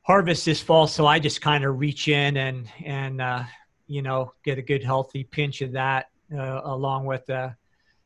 harvest 0.06 0.46
this 0.46 0.62
fall, 0.62 0.86
so 0.86 1.08
I 1.08 1.18
just 1.18 1.42
kind 1.42 1.64
of 1.64 1.80
reach 1.80 2.08
in 2.08 2.38
and 2.38 2.70
and 2.84 3.22
uh, 3.22 3.44
you 3.88 4.02
know 4.02 4.32
get 4.44 4.58
a 4.58 4.62
good 4.62 4.84
healthy 4.84 5.24
pinch 5.24 5.62
of 5.62 5.72
that 5.74 6.08
uh, 6.34 6.62
along 6.64 7.06
with 7.06 7.28
uh, 7.30 7.50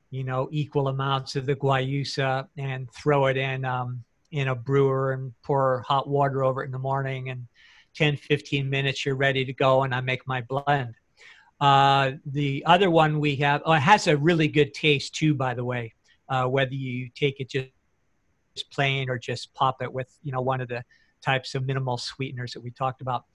you 0.09 0.23
know 0.23 0.47
equal 0.51 0.87
amounts 0.87 1.35
of 1.35 1.45
the 1.45 1.55
guayusa 1.55 2.47
and 2.57 2.89
throw 2.91 3.27
it 3.27 3.37
in 3.37 3.65
um, 3.65 4.03
in 4.31 4.47
a 4.47 4.55
brewer 4.55 5.13
and 5.13 5.33
pour 5.43 5.83
hot 5.87 6.07
water 6.07 6.43
over 6.43 6.63
it 6.63 6.67
in 6.67 6.71
the 6.71 6.79
morning 6.79 7.29
and 7.29 7.45
10 7.95 8.15
15 8.17 8.69
minutes 8.69 9.05
you're 9.05 9.15
ready 9.15 9.43
to 9.43 9.53
go 9.53 9.83
and 9.83 9.93
I 9.93 10.01
make 10.01 10.25
my 10.27 10.41
blend. 10.41 10.95
Uh, 11.59 12.11
the 12.25 12.63
other 12.65 12.89
one 12.89 13.19
we 13.19 13.35
have 13.35 13.61
oh, 13.65 13.73
it 13.73 13.81
has 13.81 14.07
a 14.07 14.15
really 14.15 14.47
good 14.47 14.73
taste 14.73 15.15
too 15.15 15.33
by 15.33 15.53
the 15.53 15.65
way 15.65 15.93
uh, 16.29 16.45
whether 16.45 16.73
you 16.73 17.09
take 17.13 17.41
it 17.41 17.49
just 17.49 17.67
plain 18.71 19.09
or 19.09 19.17
just 19.17 19.53
pop 19.53 19.81
it 19.81 19.91
with 19.91 20.07
you 20.23 20.31
know 20.31 20.41
one 20.41 20.61
of 20.61 20.69
the 20.69 20.81
types 21.21 21.55
of 21.55 21.65
minimal 21.65 21.97
sweeteners 21.97 22.53
that 22.53 22.61
we 22.61 22.71
talked 22.71 23.01
about. 23.01 23.25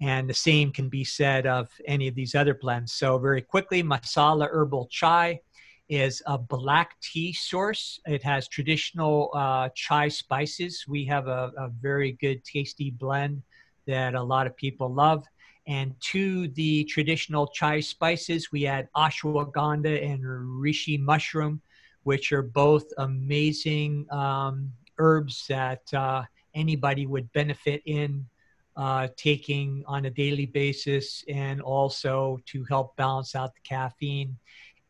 And 0.00 0.28
the 0.28 0.34
same 0.34 0.72
can 0.72 0.88
be 0.88 1.04
said 1.04 1.46
of 1.46 1.68
any 1.86 2.08
of 2.08 2.14
these 2.14 2.34
other 2.34 2.54
blends. 2.54 2.92
So, 2.92 3.16
very 3.18 3.42
quickly, 3.42 3.82
Masala 3.82 4.48
Herbal 4.50 4.88
Chai 4.90 5.40
is 5.88 6.22
a 6.26 6.38
black 6.38 6.98
tea 7.00 7.32
source. 7.32 8.00
It 8.06 8.22
has 8.22 8.48
traditional 8.48 9.30
uh, 9.34 9.68
chai 9.74 10.08
spices. 10.08 10.84
We 10.88 11.04
have 11.06 11.28
a, 11.28 11.52
a, 11.58 11.68
very 11.68 12.12
good, 12.12 12.42
tasty 12.44 12.90
blend 12.90 13.42
that 13.86 14.14
a 14.14 14.22
lot 14.22 14.46
of 14.46 14.56
people 14.56 14.92
love. 14.92 15.24
And 15.66 15.94
to 16.12 16.48
the 16.48 16.84
traditional 16.84 17.46
chai 17.46 17.80
spices, 17.80 18.50
we 18.50 18.66
add 18.66 18.88
ashwagandha 18.96 20.04
and 20.04 20.22
reishi 20.22 20.98
mushroom, 20.98 21.60
which 22.02 22.32
are 22.32 22.42
both 22.42 22.84
amazing 22.98 24.06
um, 24.10 24.72
herbs 24.98 25.46
that 25.48 25.82
uh, 25.92 26.22
anybody 26.54 27.06
would 27.06 27.32
benefit 27.32 27.82
in 27.86 28.26
uh, 28.76 29.08
taking 29.16 29.84
on 29.86 30.04
a 30.06 30.10
daily 30.10 30.46
basis 30.46 31.24
and 31.28 31.60
also 31.60 32.38
to 32.46 32.64
help 32.64 32.96
balance 32.96 33.34
out 33.34 33.54
the 33.54 33.60
caffeine 33.62 34.36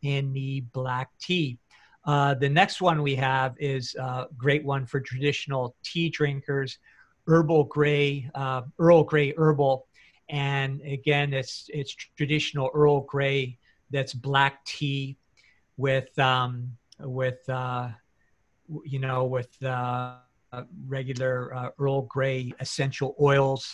in 0.03 0.32
the 0.32 0.61
black 0.73 1.11
tea. 1.20 1.59
Uh, 2.07 2.35
the 2.35 2.49
next 2.49 2.81
one 2.81 3.03
we 3.03 3.15
have 3.15 3.55
is 3.59 3.95
a 3.95 4.27
great 4.36 4.65
one 4.65 4.85
for 4.85 5.01
traditional 5.01 5.74
tea 5.82 6.11
drinkers, 6.11 6.78
herbal 7.27 7.65
gray, 7.65 8.28
uh, 8.35 8.62
Earl 8.78 9.05
Grey 9.05 9.32
herbal. 9.36 9.86
And 10.28 10.81
again, 10.82 11.32
it's, 11.32 11.69
it's 11.73 11.95
traditional 12.16 12.70
Earl 12.74 13.01
Grey 13.03 13.59
that's 13.91 14.12
black 14.12 14.65
tea 14.65 15.16
with, 15.77 16.19
um, 16.19 16.77
with, 17.01 17.49
uh, 17.49 17.89
you 18.85 18.99
know, 18.99 19.24
with, 19.24 19.51
uh, 19.62 19.66
uh, 19.66 20.19
regular 20.86 21.55
uh, 21.55 21.70
Earl 21.78 22.02
Grey 22.02 22.52
essential 22.60 23.14
oils 23.20 23.72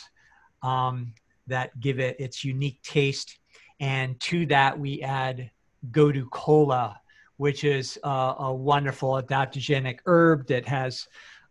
um, 0.62 1.14
that 1.46 1.78
give 1.80 1.98
it 1.98 2.18
its 2.18 2.44
unique 2.44 2.80
taste. 2.82 3.38
And 3.80 4.18
to 4.20 4.46
that, 4.46 4.78
we 4.78 5.02
add 5.02 5.50
Gotu 5.90 6.28
Kola, 6.30 7.00
which 7.36 7.64
is 7.64 7.98
uh, 8.04 8.34
a 8.38 8.54
wonderful 8.54 9.12
adaptogenic 9.22 10.00
herb 10.06 10.46
that 10.48 10.66
has 10.66 11.06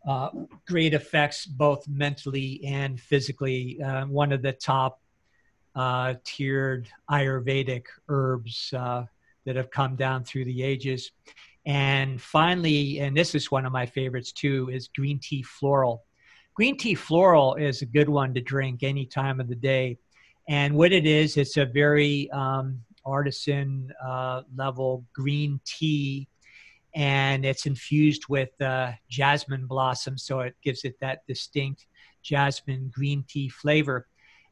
uh, 0.08 0.30
great 0.68 0.94
effects 0.94 1.46
both 1.46 1.88
mentally 1.88 2.64
and 2.64 3.00
physically. 3.00 3.82
Uh, 3.82 4.06
one 4.06 4.32
of 4.32 4.42
the 4.42 4.54
top 4.54 5.02
uh, 5.76 6.14
tiered 6.24 6.88
Ayurvedic 7.10 7.86
herbs 8.08 8.70
that 9.46 9.56
have 9.56 9.72
come 9.72 9.96
down 9.96 10.24
through 10.24 10.46
the 10.46 10.62
ages. 10.62 11.12
And 11.70 12.20
finally, 12.20 13.00
and 13.00 13.16
this 13.16 13.36
is 13.36 13.52
one 13.52 13.64
of 13.64 13.72
my 13.72 13.86
favorites 13.86 14.32
too, 14.32 14.72
is 14.74 14.88
green 14.88 15.20
tea 15.20 15.44
floral. 15.44 16.04
Green 16.56 16.76
tea 16.76 16.96
floral 16.96 17.54
is 17.54 17.84
a 17.84 17.86
good 17.86 18.10
one 18.10 18.34
to 18.34 18.42
drink 18.42 18.82
any 18.82 19.06
time 19.06 19.40
of 19.40 19.48
the 19.48 19.56
day. 19.56 20.00
And 20.48 20.74
what 20.74 20.92
it 20.92 21.06
is, 21.06 21.38
it's 21.38 21.58
a 21.58 21.68
very 21.68 22.28
um, 22.32 22.80
artisan 23.06 23.94
uh, 24.04 24.42
level 24.56 25.06
green 25.14 25.60
tea, 25.64 26.28
and 26.96 27.46
it's 27.46 27.68
infused 27.68 28.24
with 28.30 28.60
uh, 28.60 28.94
jasmine 29.08 29.68
blossom, 29.68 30.18
so 30.18 30.40
it 30.40 30.56
gives 30.64 30.86
it 30.86 30.96
that 31.02 31.20
distinct 31.28 31.86
jasmine 32.24 32.92
green 32.92 33.24
tea 33.30 33.48
flavor 33.48 34.08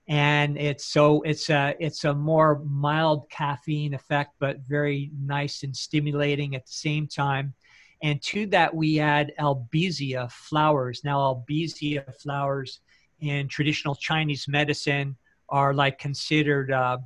and 0.08 0.58
it's 0.58 0.86
so 0.86 1.22
it's 1.24 1.50
a 1.50 1.76
it's 1.80 2.06
a 2.06 2.14
more 2.14 2.64
mild 2.66 3.30
caffeine 3.30 3.94
effect 3.94 4.34
but 4.40 4.60
very 4.60 5.12
nice 5.20 5.64
and 5.64 5.76
stimulating 5.76 6.56
at 6.56 6.66
the 6.66 6.72
same 6.72 7.08
time. 7.08 7.54
And 8.02 8.22
to 8.24 8.46
that 8.48 8.74
we 8.74 9.00
add 9.00 9.34
albizia 9.40 10.32
flowers. 10.32 11.02
Now 11.04 11.18
albizia 11.20 12.16
flowers 12.22 12.80
in 13.20 13.48
traditional 13.50 13.96
chinese 13.96 14.48
medicine 14.48 15.18
are 15.50 15.74
like 15.74 16.00
considered 16.00 16.72
uh, 16.72 17.00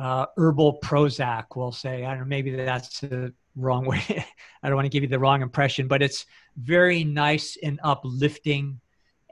uh, 0.00 0.26
herbal 0.36 0.78
prozac 0.84 1.46
we'll 1.56 1.72
say. 1.72 2.04
I 2.04 2.10
don't 2.10 2.20
know 2.20 2.24
maybe 2.26 2.54
that's 2.54 3.00
the 3.00 3.34
wrong 3.56 3.84
way. 3.86 4.24
I 4.62 4.68
don't 4.68 4.76
want 4.76 4.86
to 4.86 4.90
give 4.90 5.02
you 5.02 5.08
the 5.08 5.18
wrong 5.18 5.42
impression 5.42 5.88
but 5.88 6.02
it's 6.02 6.24
very 6.56 7.02
nice 7.02 7.56
and 7.64 7.80
uplifting 7.82 8.80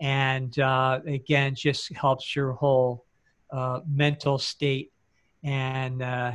and 0.00 0.58
uh, 0.58 1.00
again 1.06 1.54
just 1.54 1.92
helps 1.94 2.34
your 2.36 2.52
whole 2.52 3.04
uh, 3.50 3.80
mental 3.88 4.38
state 4.38 4.92
and 5.44 6.02
uh, 6.02 6.32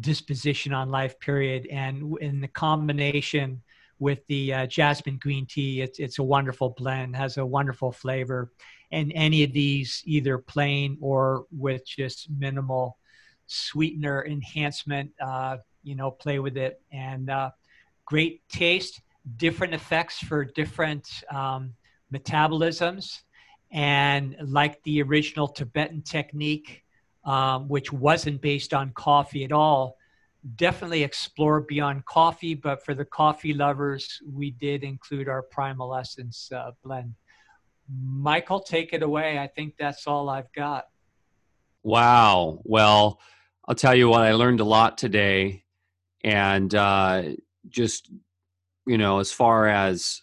disposition 0.00 0.72
on 0.72 0.90
life 0.90 1.18
period. 1.20 1.66
And 1.70 2.16
in 2.20 2.40
the 2.40 2.48
combination 2.48 3.62
with 4.00 4.26
the 4.26 4.52
uh, 4.52 4.66
jasmine 4.66 5.18
green 5.18 5.46
tea 5.46 5.80
it's, 5.80 5.98
it's 5.98 6.18
a 6.18 6.22
wonderful 6.22 6.70
blend 6.70 7.14
has 7.14 7.36
a 7.36 7.46
wonderful 7.46 7.92
flavor. 7.92 8.50
And 8.90 9.12
any 9.14 9.42
of 9.42 9.52
these 9.52 10.02
either 10.04 10.38
plain 10.38 10.98
or 11.00 11.46
with 11.56 11.86
just 11.86 12.28
minimal 12.30 12.98
sweetener 13.46 14.24
enhancement 14.26 15.10
uh, 15.20 15.58
you 15.82 15.94
know 15.94 16.10
play 16.10 16.38
with 16.38 16.56
it. 16.56 16.80
And 16.92 17.30
uh, 17.30 17.50
great 18.04 18.46
taste 18.48 19.00
different 19.36 19.74
effects 19.74 20.18
for 20.18 20.44
different 20.44 21.08
um, 21.30 21.74
metabolisms. 22.12 23.20
And 23.70 24.36
like 24.40 24.82
the 24.84 25.02
original 25.02 25.48
Tibetan 25.48 26.02
technique, 26.02 26.84
um, 27.24 27.68
which 27.68 27.92
wasn't 27.92 28.40
based 28.40 28.72
on 28.72 28.92
coffee 28.92 29.44
at 29.44 29.52
all, 29.52 29.96
definitely 30.56 31.02
explore 31.02 31.60
beyond 31.60 32.04
coffee. 32.04 32.54
But 32.54 32.84
for 32.84 32.94
the 32.94 33.04
coffee 33.04 33.52
lovers, 33.52 34.20
we 34.30 34.50
did 34.50 34.84
include 34.84 35.28
our 35.28 35.42
Primal 35.42 35.96
Essence 35.96 36.52
uh, 36.52 36.70
blend. 36.84 37.14
Michael, 37.88 38.60
take 38.60 38.92
it 38.92 39.02
away. 39.02 39.38
I 39.38 39.46
think 39.46 39.74
that's 39.76 40.06
all 40.06 40.28
I've 40.28 40.52
got. 40.52 40.86
Wow. 41.82 42.60
Well, 42.64 43.20
I'll 43.66 43.74
tell 43.74 43.94
you 43.94 44.08
what, 44.08 44.22
I 44.22 44.32
learned 44.32 44.60
a 44.60 44.64
lot 44.64 44.98
today. 44.98 45.64
And 46.22 46.74
uh, 46.74 47.22
just, 47.68 48.10
you 48.86 48.98
know, 48.98 49.18
as 49.18 49.32
far 49.32 49.68
as 49.68 50.22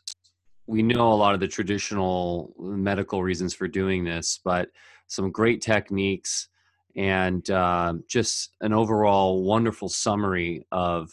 we 0.67 0.83
know 0.83 1.11
a 1.11 1.15
lot 1.15 1.33
of 1.33 1.39
the 1.39 1.47
traditional 1.47 2.53
medical 2.57 3.23
reasons 3.23 3.53
for 3.53 3.67
doing 3.67 4.03
this, 4.03 4.39
but 4.43 4.69
some 5.07 5.31
great 5.31 5.61
techniques 5.61 6.47
and 6.95 7.49
uh, 7.49 7.93
just 8.07 8.51
an 8.61 8.73
overall 8.73 9.43
wonderful 9.43 9.89
summary 9.89 10.65
of 10.71 11.09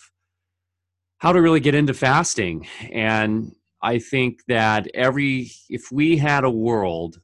how 1.19 1.33
to 1.33 1.43
really 1.43 1.61
get 1.61 1.75
into 1.75 1.95
fasting. 1.95 2.67
And 2.93 3.55
I 3.83 3.99
think 3.99 4.41
that 4.49 4.89
every, 4.95 5.51
if 5.69 5.91
we 5.93 6.17
had 6.17 6.45
a 6.45 6.51
world 6.51 7.21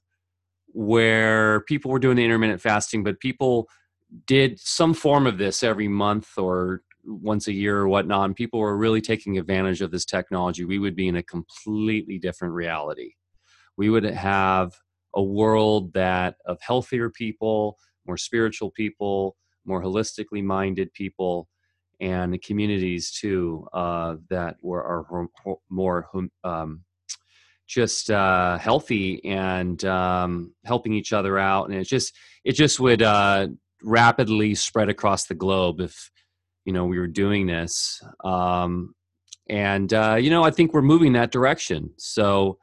where 0.69 1.61
people 1.63 1.91
were 1.91 1.99
doing 1.99 2.17
the 2.17 2.25
intermittent 2.25 2.61
fasting, 2.61 3.05
but 3.05 3.21
people 3.21 3.69
did 4.27 4.59
some 4.61 4.95
form 4.95 5.27
of 5.27 5.39
this 5.39 5.63
every 5.63 5.89
month 5.89 6.39
or 6.39 6.83
once 7.07 7.49
a 7.49 7.53
year 7.53 7.79
or 7.79 7.89
whatnot, 7.89 8.27
and 8.27 8.37
people 8.37 8.61
were 8.61 8.77
really 8.77 9.01
taking 9.01 9.39
advantage 9.39 9.81
of 9.81 9.91
this 9.91 10.05
technology, 10.05 10.65
we 10.65 10.79
would 10.79 10.97
be 10.97 11.09
in 11.09 11.17
a 11.17 11.23
completely 11.23 12.19
different 12.19 12.55
reality. 12.55 13.13
We 13.77 13.91
would 13.91 14.05
have 14.05 14.73
a 15.15 15.23
world 15.23 15.93
that 15.95 16.37
of 16.47 16.59
healthier 16.61 17.11
people, 17.11 17.77
more 18.07 18.17
spiritual 18.17 18.71
people, 18.71 19.37
more 19.65 19.83
holistically 19.83 20.43
minded 20.43 20.93
people, 20.93 21.49
and 22.01 22.41
communities 22.43 23.13
too 23.13 23.67
uh, 23.73 24.17
that 24.31 24.57
were 24.63 24.83
are 24.83 25.29
more 25.71 26.09
um, 26.43 26.85
just 27.67 28.11
uh, 28.11 28.59
healthy 28.59 29.25
and 29.25 29.85
um, 29.85 30.55
helping 30.65 30.93
each 30.93 31.13
other 31.13 31.39
out, 31.39 31.69
and 31.69 31.79
it 31.79 31.87
just 31.87 32.15
it 32.45 32.53
just 32.53 32.81
would 32.81 33.03
uh, 33.03 33.49
rapidly 33.83 34.55
spread 34.55 34.89
across 34.89 35.27
the 35.27 35.35
globe 35.35 35.81
if 35.81 36.11
you 36.65 36.73
know 36.73 36.87
we 36.87 36.99
were 36.99 37.07
doing 37.07 37.47
this. 37.47 38.03
Um, 38.25 38.95
and 39.49 39.93
uh, 39.93 40.17
you 40.19 40.31
know, 40.31 40.43
I 40.43 40.51
think 40.51 40.73
we're 40.73 40.83
moving 40.83 41.13
that 41.15 41.31
direction. 41.31 41.91
So 41.97 42.59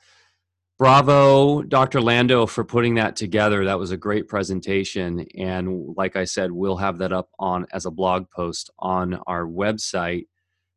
bravo 0.81 1.61
dr 1.61 2.01
lando 2.01 2.47
for 2.47 2.63
putting 2.63 2.95
that 2.95 3.15
together 3.15 3.65
that 3.65 3.77
was 3.77 3.91
a 3.91 3.97
great 3.97 4.27
presentation 4.27 5.23
and 5.37 5.93
like 5.95 6.15
i 6.15 6.23
said 6.23 6.51
we'll 6.51 6.75
have 6.75 6.97
that 6.97 7.13
up 7.13 7.29
on 7.37 7.67
as 7.71 7.85
a 7.85 7.91
blog 7.91 8.27
post 8.31 8.71
on 8.79 9.13
our 9.27 9.45
website 9.45 10.25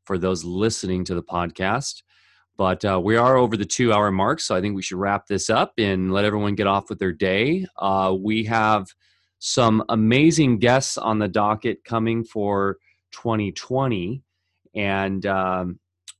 for 0.05 0.18
those 0.18 0.44
listening 0.44 1.06
to 1.06 1.14
the 1.14 1.22
podcast 1.22 2.02
but 2.59 2.84
uh, 2.84 3.01
we 3.02 3.16
are 3.16 3.38
over 3.38 3.56
the 3.56 3.64
two 3.64 3.94
hour 3.94 4.10
mark 4.10 4.40
so 4.40 4.55
i 4.55 4.60
think 4.60 4.76
we 4.76 4.82
should 4.82 4.98
wrap 4.98 5.26
this 5.26 5.48
up 5.48 5.72
and 5.78 6.12
let 6.12 6.26
everyone 6.26 6.55
get 6.55 6.66
off 6.66 6.90
with 6.90 6.98
their 6.98 7.10
day 7.10 7.64
uh, 7.78 8.14
we 8.14 8.44
have 8.44 8.86
some 9.38 9.82
amazing 9.88 10.59
guests 10.59 10.98
on 10.98 11.18
the 11.18 11.28
docket 11.28 11.82
coming 11.82 12.22
for 12.22 12.76
2020 13.14 14.22
and 14.74 15.24
um, 15.26 15.78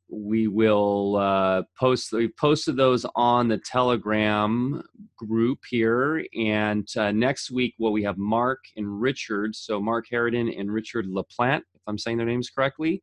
we 0.09 0.49
will 0.49 1.17
uh, 1.17 1.63
post 1.79 2.13
we 2.13 2.29
posted 2.29 2.77
those 2.77 3.05
on 3.17 3.49
the 3.49 3.59
telegram 3.59 4.83
group 5.17 5.59
here. 5.69 6.25
And 6.39 6.87
uh, 6.97 7.11
next 7.13 7.51
week 7.51 7.75
well 7.79 7.93
we 7.93 8.03
have 8.05 8.19
mark 8.19 8.61
and 8.77 9.01
richard. 9.01 9.55
So 9.57 9.81
mark 9.81 10.07
harridan 10.11 10.59
and 10.59 10.73
richard 10.73 11.07
laplante 11.07 11.63
if 11.75 11.83
i'm 11.87 11.99
saying 11.99 12.19
their 12.19 12.27
names 12.27 12.51
correctly. 12.51 13.03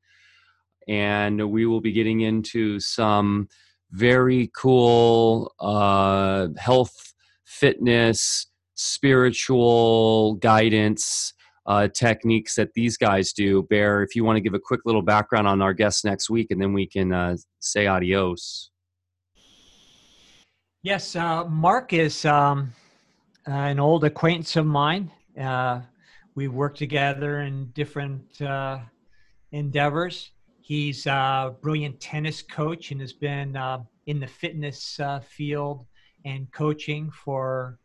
And 0.88 1.51
we 1.51 1.65
will 1.65 1.81
be 1.81 1.91
getting 1.91 2.22
into 2.22 2.80
some 2.80 3.47
very 3.91 4.49
cool 4.55 5.53
uh, 5.59 6.47
health 6.57 7.13
fitness 7.45 8.47
spiritual 8.76 10.35
guidance 10.35 11.34
uh, 11.66 11.88
techniques 11.88 12.56
that 12.56 12.74
these 12.74 12.98
guys 12.98 13.34
do. 13.34 13.64
Bear, 13.64 14.04
if 14.04 14.16
you 14.16 14.24
want 14.24 14.38
to 14.38 14.42
give 14.42 14.54
a 14.54 14.60
quick 14.60 14.82
little 14.86 15.02
background 15.02 15.48
on 15.48 15.62
our 15.62 15.74
guests 15.74 16.04
next 16.04 16.30
week, 16.30 16.52
and 16.52 16.62
then 16.62 16.74
we 16.74 16.88
can 16.88 17.14
uh, 17.14 17.38
say 17.60 17.88
adios. 17.88 18.72
Yes, 20.84 21.16
uh, 21.16 21.46
Mark 21.46 21.94
is 21.94 22.26
um, 22.26 22.74
an 23.46 23.80
old 23.80 24.04
acquaintance 24.04 24.56
of 24.56 24.66
mine. 24.66 25.12
Uh, 25.40 25.82
we 26.34 26.48
worked 26.48 26.80
together 26.80 27.42
in 27.42 27.68
different 27.74 28.42
uh, 28.42 28.80
endeavors. 29.52 30.32
He's 30.62 31.06
a 31.06 31.56
brilliant 31.62 32.00
tennis 32.00 32.42
coach 32.42 32.92
and 32.92 33.02
has 33.02 33.14
been 33.14 33.56
uh, 33.56 33.80
in 34.08 34.20
the 34.20 34.28
fitness 34.28 35.00
field 35.28 35.86
and 36.26 36.52
coaching 36.52 37.12
for 37.12 37.78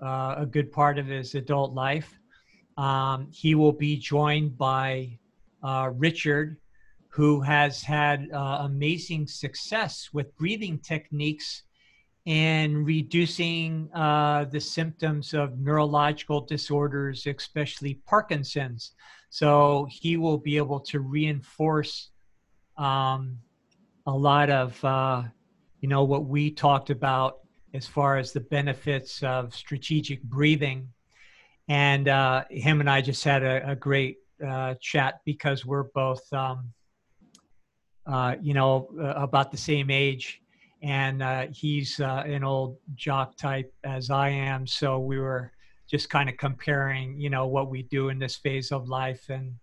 a 0.00 0.46
good 0.50 0.72
part 0.72 0.98
of 0.98 1.06
his 1.06 1.34
adult 1.34 1.72
life. 1.72 2.19
Um, 2.80 3.28
he 3.30 3.54
will 3.54 3.74
be 3.74 3.98
joined 3.98 4.56
by 4.56 5.18
uh, 5.62 5.90
Richard, 5.92 6.56
who 7.08 7.42
has 7.42 7.82
had 7.82 8.30
uh, 8.32 8.60
amazing 8.62 9.26
success 9.26 10.08
with 10.14 10.34
breathing 10.38 10.78
techniques 10.78 11.64
and 12.26 12.86
reducing 12.86 13.90
uh, 13.94 14.46
the 14.46 14.60
symptoms 14.60 15.34
of 15.34 15.58
neurological 15.58 16.40
disorders, 16.40 17.26
especially 17.26 18.00
Parkinson's. 18.06 18.92
So 19.28 19.86
he 19.90 20.16
will 20.16 20.38
be 20.38 20.56
able 20.56 20.80
to 20.80 21.00
reinforce 21.00 22.08
um, 22.78 23.36
a 24.06 24.12
lot 24.12 24.48
of, 24.48 24.82
uh, 24.82 25.24
you 25.80 25.88
know, 25.90 26.04
what 26.04 26.24
we 26.24 26.50
talked 26.50 26.88
about 26.88 27.40
as 27.74 27.86
far 27.86 28.16
as 28.16 28.32
the 28.32 28.40
benefits 28.40 29.22
of 29.22 29.54
strategic 29.54 30.22
breathing 30.22 30.88
and 31.70 32.08
uh, 32.08 32.44
him 32.50 32.80
and 32.80 32.90
I 32.90 33.00
just 33.00 33.22
had 33.22 33.44
a, 33.44 33.70
a 33.70 33.76
great 33.76 34.16
uh, 34.44 34.74
chat 34.80 35.20
because 35.24 35.64
we're 35.64 35.84
both, 35.94 36.20
um, 36.32 36.72
uh, 38.06 38.34
you 38.42 38.54
know, 38.54 38.88
uh, 39.00 39.12
about 39.14 39.52
the 39.52 39.56
same 39.56 39.88
age, 39.88 40.42
and 40.82 41.22
uh, 41.22 41.46
he's 41.52 42.00
uh, 42.00 42.24
an 42.26 42.42
old 42.42 42.76
jock 42.96 43.36
type 43.36 43.72
as 43.84 44.10
I 44.10 44.30
am, 44.30 44.66
so 44.66 44.98
we 44.98 45.20
were 45.20 45.52
just 45.88 46.10
kind 46.10 46.28
of 46.28 46.36
comparing, 46.38 47.20
you 47.20 47.30
know, 47.30 47.46
what 47.46 47.70
we 47.70 47.84
do 47.84 48.08
in 48.08 48.18
this 48.18 48.34
phase 48.34 48.72
of 48.72 48.88
life 48.88 49.30
and 49.30 49.54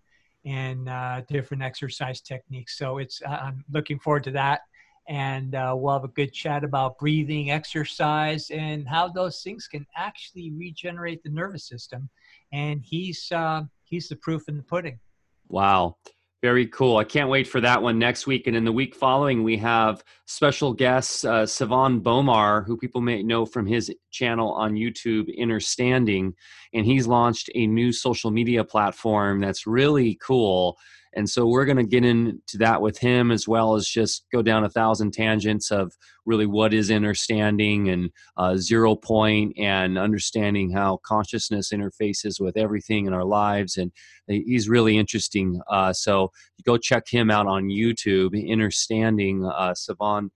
and 0.46 0.88
different 1.26 1.62
exercise 1.62 2.22
techniques. 2.22 2.78
So 2.78 2.98
it's 2.98 3.20
I'm 3.28 3.64
looking 3.70 3.98
forward 3.98 4.24
to 4.24 4.30
that 4.30 4.60
and 5.08 5.54
uh, 5.54 5.74
we'll 5.76 5.94
have 5.94 6.04
a 6.04 6.08
good 6.08 6.32
chat 6.32 6.64
about 6.64 6.98
breathing, 6.98 7.50
exercise, 7.50 8.50
and 8.50 8.86
how 8.86 9.08
those 9.08 9.42
things 9.42 9.66
can 9.66 9.86
actually 9.96 10.52
regenerate 10.52 11.22
the 11.22 11.30
nervous 11.30 11.66
system. 11.66 12.08
And 12.52 12.82
he's 12.84 13.30
uh, 13.32 13.62
he's 13.84 14.08
the 14.08 14.16
proof 14.16 14.48
in 14.48 14.58
the 14.58 14.62
pudding. 14.62 15.00
Wow. 15.48 15.96
Very 16.40 16.68
cool. 16.68 16.98
I 16.98 17.04
can't 17.04 17.28
wait 17.28 17.48
for 17.48 17.60
that 17.62 17.82
one 17.82 17.98
next 17.98 18.28
week. 18.28 18.46
And 18.46 18.54
in 18.54 18.64
the 18.64 18.70
week 18.70 18.94
following, 18.94 19.42
we 19.42 19.56
have 19.56 20.04
special 20.26 20.72
guest 20.72 21.24
uh, 21.24 21.42
Sevan 21.42 22.00
Bomar, 22.00 22.64
who 22.64 22.76
people 22.76 23.00
may 23.00 23.24
know 23.24 23.44
from 23.44 23.66
his 23.66 23.92
channel 24.12 24.52
on 24.52 24.74
YouTube, 24.74 25.36
Innerstanding. 25.36 26.34
And 26.74 26.86
he's 26.86 27.08
launched 27.08 27.50
a 27.56 27.66
new 27.66 27.92
social 27.92 28.30
media 28.30 28.62
platform 28.62 29.40
that's 29.40 29.66
really 29.66 30.16
cool 30.22 30.78
and 31.14 31.28
so 31.28 31.46
we're 31.46 31.64
going 31.64 31.78
to 31.78 31.84
get 31.84 32.04
into 32.04 32.58
that 32.58 32.80
with 32.80 32.98
him 32.98 33.30
as 33.30 33.48
well 33.48 33.74
as 33.74 33.88
just 33.88 34.24
go 34.32 34.42
down 34.42 34.64
a 34.64 34.68
thousand 34.68 35.12
tangents 35.12 35.70
of 35.70 35.92
really 36.26 36.46
what 36.46 36.74
is 36.74 36.90
understanding 36.90 37.88
and 37.88 38.10
uh, 38.36 38.56
zero 38.56 38.94
point 38.94 39.56
and 39.58 39.98
understanding 39.98 40.70
how 40.70 41.00
consciousness 41.04 41.72
interfaces 41.72 42.40
with 42.40 42.56
everything 42.56 43.06
in 43.06 43.12
our 43.12 43.24
lives. 43.24 43.76
And 43.76 43.90
he's 44.26 44.68
really 44.68 44.98
interesting. 44.98 45.60
Uh, 45.70 45.92
so 45.92 46.30
go 46.64 46.76
check 46.76 47.04
him 47.08 47.30
out 47.30 47.46
on 47.46 47.64
YouTube, 47.64 48.30
Innerstanding 48.34 49.50
uh, 49.50 49.72
Sevan 49.72 50.28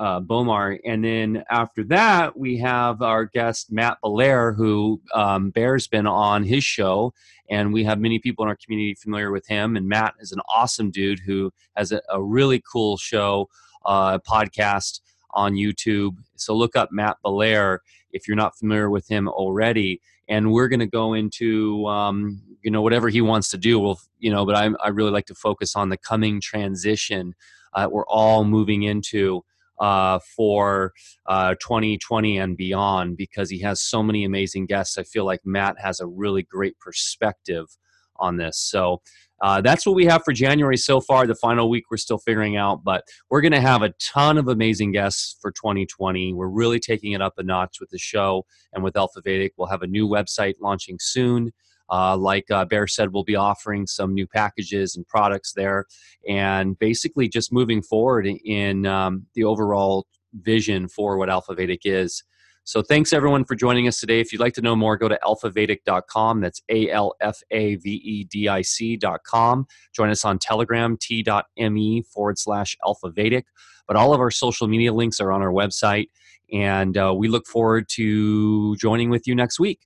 uh, 0.00 0.18
Bomar. 0.18 0.78
And 0.84 1.04
then 1.04 1.44
after 1.50 1.84
that, 1.84 2.36
we 2.36 2.56
have 2.56 3.02
our 3.02 3.26
guest, 3.26 3.70
Matt 3.70 3.98
Belair, 4.02 4.54
who 4.54 4.98
um, 5.12 5.50
Bear's 5.50 5.86
been 5.86 6.06
on 6.06 6.42
his 6.42 6.64
show. 6.64 7.12
And 7.50 7.70
we 7.70 7.84
have 7.84 8.00
many 8.00 8.18
people 8.18 8.42
in 8.44 8.48
our 8.48 8.56
community 8.56 8.94
familiar 8.94 9.30
with 9.30 9.46
him. 9.46 9.76
And 9.76 9.86
Matt 9.86 10.14
is 10.18 10.32
an 10.32 10.40
awesome 10.48 10.90
dude 10.90 11.20
who 11.20 11.52
has 11.76 11.92
a, 11.92 12.00
a 12.08 12.22
really 12.22 12.62
cool 12.72 12.96
show, 12.96 13.50
uh, 13.84 14.18
podcast 14.20 15.00
on 15.32 15.52
YouTube. 15.52 16.16
So 16.36 16.54
look 16.54 16.76
up 16.76 16.88
Matt 16.90 17.18
Belair 17.22 17.82
if 18.10 18.26
you're 18.26 18.38
not 18.38 18.56
familiar 18.56 18.88
with 18.88 19.06
him 19.06 19.28
already. 19.28 20.00
And 20.28 20.50
we're 20.50 20.68
going 20.68 20.80
to 20.80 20.86
go 20.86 21.12
into, 21.12 21.84
um, 21.86 22.40
you 22.62 22.70
know, 22.70 22.80
whatever 22.80 23.10
he 23.10 23.20
wants 23.20 23.50
to 23.50 23.58
do. 23.58 23.78
We'll, 23.78 24.00
you 24.18 24.30
know, 24.30 24.46
but 24.46 24.54
I, 24.54 24.70
I 24.82 24.88
really 24.88 25.10
like 25.10 25.26
to 25.26 25.34
focus 25.34 25.76
on 25.76 25.90
the 25.90 25.98
coming 25.98 26.40
transition 26.40 27.34
uh, 27.72 27.88
we're 27.90 28.06
all 28.06 28.44
moving 28.44 28.82
into 28.82 29.44
uh, 29.80 30.18
for 30.36 30.92
uh, 31.26 31.54
2020 31.60 32.38
and 32.38 32.56
beyond 32.56 33.16
because 33.16 33.50
he 33.50 33.60
has 33.60 33.82
so 33.82 34.02
many 34.02 34.24
amazing 34.24 34.66
guests. 34.66 34.98
I 34.98 35.02
feel 35.02 35.24
like 35.24 35.40
Matt 35.44 35.76
has 35.80 36.00
a 36.00 36.06
really 36.06 36.42
great 36.42 36.78
perspective 36.78 37.66
on 38.16 38.36
this. 38.36 38.58
So 38.58 39.00
uh, 39.42 39.60
that's 39.62 39.86
what 39.86 39.94
we 39.94 40.04
have 40.04 40.22
for 40.22 40.32
January 40.32 40.76
so 40.76 41.00
far. 41.00 41.26
The 41.26 41.34
final 41.34 41.70
week 41.70 41.84
we're 41.90 41.96
still 41.96 42.18
figuring 42.18 42.56
out, 42.56 42.84
but 42.84 43.04
we're 43.30 43.40
going 43.40 43.52
to 43.52 43.60
have 43.60 43.82
a 43.82 43.94
ton 43.98 44.36
of 44.36 44.48
amazing 44.48 44.92
guests 44.92 45.36
for 45.40 45.50
2020. 45.50 46.34
We're 46.34 46.48
really 46.48 46.78
taking 46.78 47.12
it 47.12 47.22
up 47.22 47.34
a 47.38 47.42
notch 47.42 47.78
with 47.80 47.88
the 47.88 47.98
show 47.98 48.44
and 48.74 48.84
with 48.84 48.96
Alpha 48.96 49.22
Vedic. 49.22 49.54
We'll 49.56 49.68
have 49.68 49.82
a 49.82 49.86
new 49.86 50.06
website 50.06 50.54
launching 50.60 50.98
soon. 51.00 51.52
Uh, 51.90 52.16
like 52.16 52.50
uh, 52.50 52.64
Bear 52.64 52.86
said, 52.86 53.12
we'll 53.12 53.24
be 53.24 53.36
offering 53.36 53.86
some 53.86 54.14
new 54.14 54.26
packages 54.26 54.96
and 54.96 55.06
products 55.08 55.52
there, 55.52 55.86
and 56.28 56.78
basically 56.78 57.28
just 57.28 57.52
moving 57.52 57.82
forward 57.82 58.26
in 58.26 58.86
um, 58.86 59.26
the 59.34 59.44
overall 59.44 60.06
vision 60.34 60.88
for 60.88 61.16
what 61.16 61.28
Alpha 61.28 61.54
Vedic 61.54 61.80
is. 61.84 62.22
So 62.64 62.82
thanks 62.82 63.12
everyone 63.12 63.44
for 63.44 63.56
joining 63.56 63.88
us 63.88 63.98
today. 63.98 64.20
If 64.20 64.32
you'd 64.32 64.40
like 64.40 64.52
to 64.54 64.60
know 64.60 64.76
more, 64.76 64.96
go 64.96 65.08
to 65.08 65.18
alphavedic.com. 65.24 66.40
That's 66.40 66.62
A 66.68 66.90
L 66.90 67.14
F 67.20 67.40
A 67.50 67.76
V 67.76 67.90
E 67.90 68.24
D 68.24 68.48
I 68.48 68.62
C.com. 68.62 69.66
Join 69.92 70.10
us 70.10 70.24
on 70.24 70.38
Telegram, 70.38 70.96
t.me 71.00 72.02
forward 72.02 72.38
slash 72.38 72.76
alphavedic. 72.84 73.44
But 73.88 73.96
all 73.96 74.14
of 74.14 74.20
our 74.20 74.30
social 74.30 74.68
media 74.68 74.92
links 74.92 75.18
are 75.20 75.32
on 75.32 75.42
our 75.42 75.50
website. 75.50 76.10
And 76.52 76.96
uh, 76.96 77.14
we 77.16 77.28
look 77.28 77.46
forward 77.46 77.88
to 77.94 78.76
joining 78.76 79.10
with 79.10 79.26
you 79.26 79.34
next 79.34 79.58
week. 79.58 79.80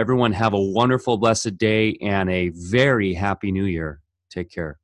Everyone 0.00 0.32
have 0.32 0.54
a 0.54 0.58
wonderful, 0.60 1.18
blessed 1.18 1.58
day 1.58 1.98
and 2.00 2.30
a 2.30 2.48
very 2.54 3.12
happy 3.12 3.52
new 3.52 3.66
year. 3.66 4.00
Take 4.30 4.50
care. 4.50 4.79